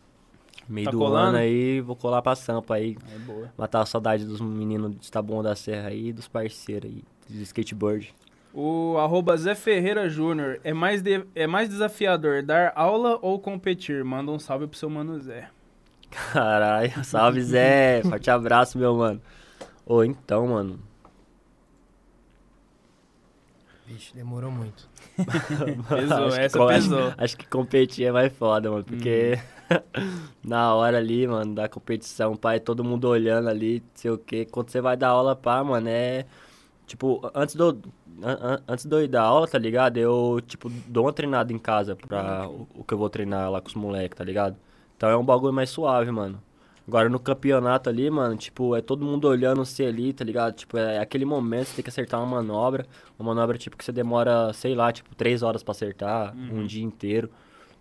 Meio 0.68 0.84
Tá 0.84 0.90
do 0.92 0.98
colando? 0.98 1.28
ano 1.30 1.38
aí, 1.38 1.80
vou 1.80 1.96
colar 1.96 2.22
pra 2.22 2.36
Sampa 2.36 2.74
aí. 2.76 2.96
É 3.12 3.18
boa. 3.18 3.52
Matar 3.58 3.80
a 3.80 3.86
saudade 3.86 4.24
dos 4.24 4.40
meninos 4.40 4.94
de 5.00 5.10
Taboão 5.10 5.42
da 5.42 5.56
Serra 5.56 5.88
aí 5.88 6.08
e 6.08 6.12
dos 6.12 6.28
parceiros 6.28 6.88
aí, 6.88 7.02
de 7.28 7.42
skateboard. 7.42 8.14
O 8.54 8.96
arroba 8.98 9.36
Zé 9.36 9.54
Ferreira 9.56 10.08
Júnior, 10.08 10.60
é 10.62 10.72
mais, 10.72 11.02
de- 11.02 11.24
é 11.34 11.46
mais 11.46 11.68
desafiador 11.68 12.42
dar 12.42 12.72
aula 12.76 13.18
ou 13.20 13.38
competir? 13.40 14.04
Manda 14.04 14.30
um 14.30 14.38
salve 14.38 14.66
pro 14.68 14.78
seu 14.78 14.88
mano 14.90 15.18
Zé. 15.20 15.48
Caralho, 16.10 16.92
salve 17.04 17.40
Zé, 17.42 18.02
forte 18.02 18.30
abraço, 18.30 18.78
meu 18.78 18.94
mano. 18.96 19.20
Ô, 19.86 20.02
então, 20.04 20.46
mano. 20.46 20.78
Vixe, 23.86 24.14
demorou 24.14 24.50
muito. 24.50 24.88
Pesou, 25.88 26.26
Acho 26.26 26.36
que 26.36 26.42
essa 26.42 26.58
co- 26.58 26.66
pesou. 26.68 26.98
Acho, 27.08 27.14
acho 27.18 27.36
que 27.36 27.46
competir 27.48 28.06
é 28.06 28.12
mais 28.12 28.32
foda, 28.32 28.70
mano. 28.70 28.84
Porque 28.84 29.38
na 30.44 30.74
hora 30.74 30.98
ali, 30.98 31.26
mano, 31.26 31.54
da 31.54 31.68
competição, 31.68 32.36
pai, 32.36 32.60
todo 32.60 32.84
mundo 32.84 33.08
olhando 33.08 33.48
ali, 33.48 33.80
não 33.80 33.90
sei 33.94 34.10
o 34.10 34.18
quê. 34.18 34.44
Quando 34.50 34.70
você 34.70 34.80
vai 34.80 34.96
dar 34.96 35.08
aula, 35.08 35.34
pá, 35.34 35.62
mano, 35.64 35.88
é. 35.88 36.24
Tipo, 36.86 37.20
antes 37.34 37.54
do. 37.54 37.78
an- 38.22 38.38
an- 38.54 38.62
Antes 38.68 38.84
de 38.84 38.94
eu 38.94 39.02
ir 39.02 39.08
dar 39.08 39.22
aula, 39.22 39.46
tá 39.48 39.58
ligado? 39.58 39.96
Eu, 39.96 40.40
tipo, 40.46 40.68
dou 40.86 41.04
uma 41.06 41.12
treinada 41.12 41.52
em 41.52 41.58
casa 41.58 41.94
pra 41.96 42.48
o, 42.48 42.68
o 42.74 42.84
que 42.84 42.94
eu 42.94 42.98
vou 42.98 43.08
treinar 43.10 43.50
lá 43.50 43.60
com 43.60 43.68
os 43.68 43.74
moleques, 43.74 44.16
tá 44.16 44.24
ligado? 44.24 44.56
Então 45.00 45.08
é 45.08 45.16
um 45.16 45.24
bagulho 45.24 45.50
mais 45.50 45.70
suave, 45.70 46.10
mano. 46.10 46.42
Agora 46.86 47.08
no 47.08 47.18
campeonato 47.18 47.88
ali, 47.88 48.10
mano, 48.10 48.36
tipo, 48.36 48.76
é 48.76 48.82
todo 48.82 49.02
mundo 49.02 49.26
olhando 49.28 49.64
você 49.64 49.86
ali, 49.86 50.12
tá 50.12 50.22
ligado? 50.22 50.52
Tipo, 50.54 50.76
é 50.76 50.98
aquele 50.98 51.24
momento 51.24 51.68
você 51.68 51.76
tem 51.76 51.82
que 51.82 51.88
acertar 51.88 52.20
uma 52.20 52.26
manobra. 52.42 52.84
Uma 53.18 53.32
manobra, 53.34 53.56
tipo, 53.56 53.78
que 53.78 53.82
você 53.84 53.92
demora, 53.92 54.52
sei 54.52 54.74
lá, 54.74 54.92
tipo, 54.92 55.14
três 55.14 55.42
horas 55.42 55.62
pra 55.62 55.72
acertar, 55.72 56.36
um 56.36 56.66
dia 56.66 56.84
inteiro. 56.84 57.30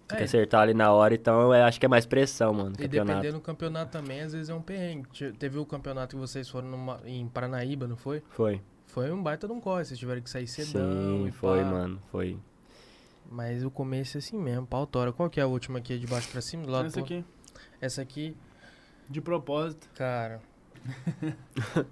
Tem 0.07 0.15
que 0.15 0.23
É. 0.23 0.25
acertar 0.25 0.61
ali 0.61 0.73
na 0.73 0.93
hora, 0.93 1.13
então 1.13 1.53
eu 1.53 1.63
acho 1.65 1.77
que 1.77 1.85
é 1.85 1.89
mais 1.89 2.05
pressão, 2.05 2.53
mano, 2.53 2.69
no 2.69 2.75
E 2.75 2.83
campeonato. 2.83 3.07
dependendo 3.17 3.37
do 3.39 3.43
campeonato 3.43 3.91
também, 3.91 4.21
às 4.21 4.31
vezes 4.31 4.49
é 4.49 4.53
um 4.53 4.61
perrengue. 4.61 5.09
Te- 5.11 5.33
Teve 5.33 5.59
o 5.59 5.65
campeonato 5.65 6.15
que 6.15 6.21
vocês 6.21 6.47
foram 6.47 6.69
numa- 6.69 7.01
em 7.05 7.27
Paranaíba, 7.27 7.85
não 7.85 7.97
foi? 7.97 8.23
Foi. 8.29 8.61
Foi 8.87 9.11
um 9.11 9.21
baita 9.21 9.45
de 9.45 9.51
um 9.51 9.59
corre, 9.59 9.83
vocês 9.83 9.99
tiveram 9.99 10.21
que 10.21 10.29
sair 10.29 10.47
cedão 10.47 11.25
Sim, 11.25 11.31
foi, 11.33 11.59
pá. 11.59 11.65
mano, 11.65 11.99
foi. 12.11 12.37
Mas 13.31 13.63
o 13.63 13.69
começo 13.69 14.17
é 14.17 14.19
assim 14.19 14.37
mesmo, 14.37 14.65
pau 14.65 14.87
tora. 14.87 15.13
Qual 15.13 15.29
que 15.29 15.39
é 15.39 15.43
a 15.43 15.47
última 15.47 15.77
aqui, 15.79 15.97
de 15.99 16.07
baixo 16.07 16.27
pra 16.29 16.41
cima? 16.41 16.63
Do 16.63 16.71
lado 16.71 16.87
Essa 16.87 16.95
pro- 16.95 17.03
aqui, 17.03 17.25
Essa 17.79 18.01
aqui, 18.01 18.35
de 19.09 19.21
propósito. 19.21 19.87
cara... 19.95 20.41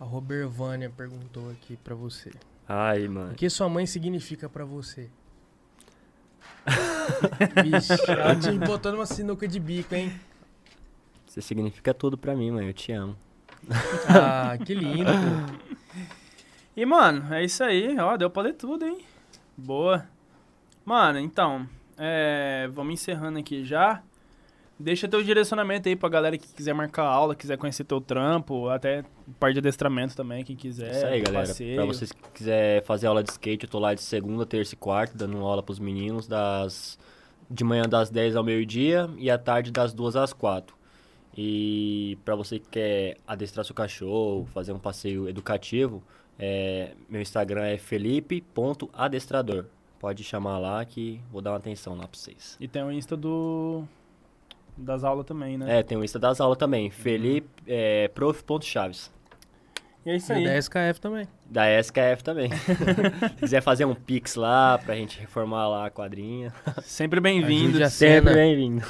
a 0.00 0.04
Robervânia 0.04 0.88
perguntou 0.88 1.50
aqui 1.50 1.76
pra 1.76 1.94
você. 1.94 2.30
Ai, 2.68 3.08
mano. 3.08 3.32
O 3.32 3.34
que 3.34 3.50
sua 3.50 3.68
mãe 3.68 3.84
significa 3.86 4.48
pra 4.48 4.64
você? 4.64 5.10
Vixe, 7.64 7.92
ela 8.10 8.36
te 8.36 8.52
botou 8.58 8.92
numa 8.92 9.06
sinuca 9.06 9.46
de 9.48 9.58
bico, 9.58 9.94
hein? 9.94 10.12
Você 11.26 11.40
significa 11.42 11.92
tudo 11.92 12.16
pra 12.16 12.34
mim, 12.36 12.50
mano. 12.50 12.68
Eu 12.68 12.72
te 12.74 12.92
amo. 12.92 13.16
Ah, 14.08 14.56
que 14.64 14.74
lindo, 14.74 15.10
pô. 15.10 15.58
E, 16.76 16.86
mano, 16.86 17.34
é 17.34 17.44
isso 17.44 17.62
aí. 17.64 17.98
Ó, 17.98 18.16
deu 18.16 18.30
pra 18.30 18.42
ler 18.42 18.54
tudo, 18.54 18.86
hein? 18.86 19.04
Boa. 19.58 20.06
Mano, 20.84 21.18
então, 21.18 21.68
é, 21.98 22.68
vamos 22.70 22.94
encerrando 22.94 23.38
aqui 23.38 23.64
já. 23.64 24.02
Deixa 24.78 25.08
teu 25.08 25.20
direcionamento 25.24 25.88
aí 25.88 25.96
pra 25.96 26.08
galera 26.08 26.38
que 26.38 26.46
quiser 26.54 26.72
marcar 26.72 27.02
aula, 27.02 27.34
quiser 27.34 27.58
conhecer 27.58 27.82
teu 27.82 28.00
trampo, 28.00 28.68
até 28.68 29.04
parte 29.40 29.54
de 29.54 29.58
adestramento 29.58 30.14
também, 30.14 30.44
quem 30.44 30.54
quiser. 30.54 30.92
Isso 30.92 31.06
aí, 31.06 31.20
galera. 31.20 31.48
passeio. 31.48 31.74
Pra 31.74 31.84
vocês 31.84 32.12
que 32.12 32.22
quiser 32.32 32.84
fazer 32.84 33.08
aula 33.08 33.24
de 33.24 33.30
skate, 33.30 33.64
eu 33.64 33.68
tô 33.70 33.80
lá 33.80 33.92
de 33.92 34.00
segunda, 34.00 34.46
terça 34.46 34.74
e 34.74 34.78
quarta, 34.78 35.18
dando 35.18 35.38
aula 35.38 35.64
pros 35.64 35.80
meninos 35.80 36.28
das 36.28 36.96
de 37.50 37.64
manhã 37.64 37.84
das 37.88 38.10
10 38.10 38.36
ao 38.36 38.44
meio-dia 38.44 39.10
e 39.16 39.30
à 39.30 39.38
tarde 39.38 39.72
das 39.72 39.92
2 39.92 40.14
às 40.14 40.32
4. 40.32 40.76
E 41.36 42.16
pra 42.24 42.36
você 42.36 42.58
que 42.58 42.68
quer 42.68 43.16
adestrar 43.26 43.64
seu 43.64 43.74
cachorro, 43.74 44.46
fazer 44.52 44.72
um 44.72 44.78
passeio 44.78 45.28
educativo, 45.28 46.04
é, 46.38 46.92
meu 47.08 47.20
Instagram 47.20 47.64
é 47.64 47.76
felipe.adestrador. 47.78 49.64
Pode 49.98 50.22
chamar 50.22 50.58
lá 50.58 50.84
que 50.84 51.20
vou 51.32 51.42
dar 51.42 51.50
uma 51.50 51.56
atenção 51.56 51.94
lá 51.94 52.06
pra 52.06 52.18
vocês. 52.18 52.56
E 52.60 52.68
tem 52.68 52.82
o 52.84 52.92
Insta 52.92 53.16
do... 53.16 53.82
das 54.76 55.02
aulas 55.02 55.26
também, 55.26 55.58
né? 55.58 55.78
É, 55.78 55.82
tem 55.82 55.98
o 55.98 56.04
Insta 56.04 56.18
das 56.18 56.40
aulas 56.40 56.56
também, 56.56 56.88
felipe, 56.90 57.48
é, 57.66 58.06
prof.chaves. 58.08 59.10
E 60.06 60.10
é 60.10 60.16
isso 60.16 60.32
E 60.32 60.36
aí. 60.36 60.44
da 60.44 60.56
SKF 60.56 61.00
também. 61.00 61.28
Da 61.44 61.68
SKF 61.80 62.22
também. 62.22 62.50
Se 62.54 63.34
quiser 63.40 63.60
fazer 63.60 63.84
um 63.84 63.94
pix 63.94 64.36
lá 64.36 64.78
pra 64.78 64.94
gente 64.94 65.18
reformar 65.18 65.68
lá 65.68 65.86
a 65.86 65.90
quadrinha. 65.90 66.52
Sempre 66.82 67.20
bem-vindo. 67.20 67.84
Sempre 67.90 68.32
bem-vindo. 68.32 68.84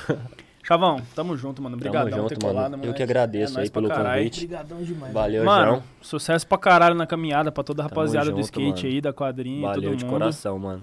Chavão, 0.69 1.01
tamo 1.15 1.35
junto, 1.35 1.63
mano. 1.63 1.77
Obrigadão 1.77 2.11
Tamo 2.11 2.23
por 2.25 2.29
ter 2.29 2.35
junto, 2.35 2.45
mano. 2.47 2.55
colado, 2.59 2.73
Eu 2.75 2.79
moleque. 2.79 2.97
que 2.99 3.03
agradeço 3.03 3.59
É 3.59 3.63
aí 3.63 3.71
pelo 3.71 3.89
caralho. 3.89 4.19
convite. 4.19 4.45
Obrigadão 4.45 4.83
demais. 4.83 5.13
Valeu, 5.15 5.45
Mano, 5.45 5.67
João. 5.71 5.83
sucesso 6.03 6.47
pra 6.47 6.59
caralho 6.59 6.95
na 6.95 7.07
caminhada, 7.07 7.51
pra 7.51 7.65
toda 7.65 7.83
a 7.83 7.85
rapaziada 7.85 8.27
do 8.31 8.37
junto, 8.37 8.45
skate 8.45 8.83
mano. 8.85 8.95
aí, 8.95 9.01
da 9.01 9.13
quadrinha 9.13 9.59
e 9.59 9.63
Valeu 9.63 9.83
todo 9.83 9.97
de 9.97 10.05
mundo. 10.05 10.13
coração, 10.13 10.59
mano. 10.59 10.83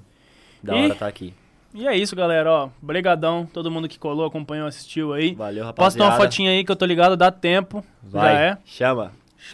Da 0.64 0.76
E- 0.76 0.86
hora 0.86 0.96
tá 0.96 1.06
aqui. 1.08 1.34
E 1.72 1.88
é 1.88 1.96
isso, 1.96 2.16
galera, 2.16 2.50
ó. 2.52 2.70
Brigadão, 2.82 3.46
todo 3.46 3.70
mundo 3.70 3.88
que 3.88 4.00
colou, 4.00 4.26
acompanhou, 4.26 4.66
assistiu 4.68 5.14
aí. 5.14 5.36
Valeu, 5.36 5.66
Posta 5.66 5.82
rapaziada. 6.00 6.10
uma 6.10 6.18
fotinha 6.18 6.50
aí 6.50 6.64
que 6.64 6.72
eu 6.72 6.76
tô 6.76 6.86
ligado, 6.86 7.16
dá 7.16 7.30
tempo. 7.30 7.84
Vai, 8.02 8.34
Já 8.34 8.42
é. 8.42 8.58
chama. 8.66 9.12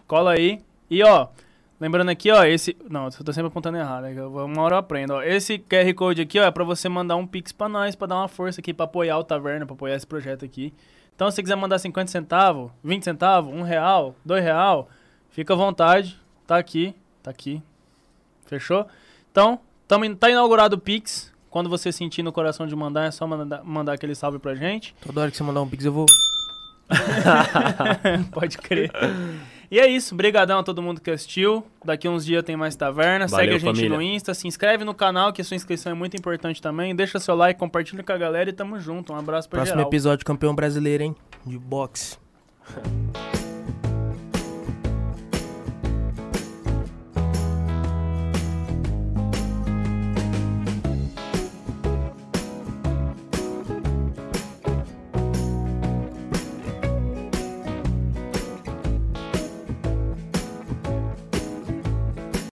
Cola 0.07 0.31
aí. 0.33 0.61
E 0.89 1.03
ó, 1.03 1.27
lembrando 1.81 2.07
aqui, 2.09 2.31
ó, 2.31 2.45
esse. 2.45 2.77
Não, 2.89 3.05
eu 3.07 3.11
tô 3.25 3.33
sempre 3.33 3.47
apontando 3.47 3.77
errado, 3.77 4.05
é 4.05 4.13
vou- 4.13 4.45
uma 4.45 4.61
hora 4.61 4.75
eu 4.75 4.79
aprendo, 4.79 5.15
ó. 5.15 5.21
Esse 5.21 5.57
QR 5.59 5.93
Code 5.93 6.21
aqui, 6.21 6.39
ó, 6.39 6.43
é 6.45 6.51
pra 6.51 6.63
você 6.63 6.87
mandar 6.87 7.17
um 7.17 7.27
Pix 7.27 7.51
pra 7.51 7.67
nós, 7.67 7.95
pra 7.95 8.07
dar 8.07 8.15
uma 8.15 8.27
força 8.29 8.61
aqui, 8.61 8.73
pra 8.73 8.85
apoiar 8.85 9.17
o 9.17 9.23
Taverna, 9.23 9.65
pra 9.65 9.73
apoiar 9.73 9.95
esse 9.95 10.07
projeto 10.07 10.45
aqui. 10.45 10.73
Então, 11.13 11.29
se 11.29 11.35
você 11.35 11.41
quiser 11.43 11.55
mandar 11.55 11.77
50 11.77 12.09
centavos, 12.09 12.71
20 12.83 13.03
centavos, 13.03 13.53
1 13.53 13.63
real, 13.63 14.15
2 14.23 14.41
real, 14.43 14.87
Fica 15.33 15.53
à 15.53 15.55
vontade. 15.57 16.19
Tá 16.45 16.57
aqui. 16.57 16.93
Tá 17.23 17.31
aqui. 17.31 17.61
Fechou? 18.45 18.85
Então, 19.31 19.59
tamo, 19.87 20.13
tá 20.15 20.29
inaugurado 20.29 20.75
o 20.75 20.79
Pix. 20.79 21.31
Quando 21.49 21.69
você 21.69 21.91
sentir 21.91 22.21
no 22.23 22.31
coração 22.31 22.65
de 22.67 22.75
mandar, 22.75 23.05
é 23.05 23.11
só 23.11 23.25
mandar, 23.27 23.63
mandar 23.63 23.93
aquele 23.93 24.13
salve 24.15 24.39
pra 24.39 24.55
gente. 24.55 24.93
Toda 25.05 25.21
hora 25.21 25.31
que 25.31 25.35
você 25.37 25.43
mandar 25.43 25.61
um 25.61 25.67
pix, 25.69 25.83
eu 25.85 25.91
vou. 25.91 26.05
Pode 28.31 28.57
crer. 28.57 28.91
E 29.71 29.79
é 29.79 29.87
isso. 29.87 30.13
Brigadão 30.13 30.59
a 30.59 30.63
todo 30.63 30.81
mundo 30.81 30.99
que 30.99 31.09
assistiu. 31.09 31.65
Daqui 31.83 32.09
uns 32.09 32.25
dias 32.25 32.43
tem 32.43 32.57
mais 32.57 32.75
taverna. 32.75 33.25
Segue 33.29 33.41
Valeu, 33.41 33.55
a 33.55 33.59
gente 33.59 33.75
família. 33.77 33.89
no 33.97 34.01
Insta. 34.01 34.33
Se 34.33 34.45
inscreve 34.45 34.83
no 34.83 34.93
canal, 34.93 35.31
que 35.31 35.41
a 35.41 35.45
sua 35.45 35.55
inscrição 35.55 35.93
é 35.93 35.95
muito 35.95 36.17
importante 36.17 36.61
também. 36.61 36.93
Deixa 36.93 37.19
seu 37.19 37.35
like, 37.35 37.57
compartilha 37.57 38.03
com 38.03 38.11
a 38.11 38.17
galera 38.17 38.49
e 38.49 38.53
tamo 38.53 38.77
junto. 38.77 39.13
Um 39.13 39.15
abraço 39.15 39.47
pra 39.47 39.59
Próximo 39.59 39.77
geral. 39.77 39.89
episódio, 39.89 40.25
campeão 40.25 40.53
brasileiro, 40.53 41.03
hein? 41.03 41.15
De 41.45 41.57
boxe. 41.57 42.17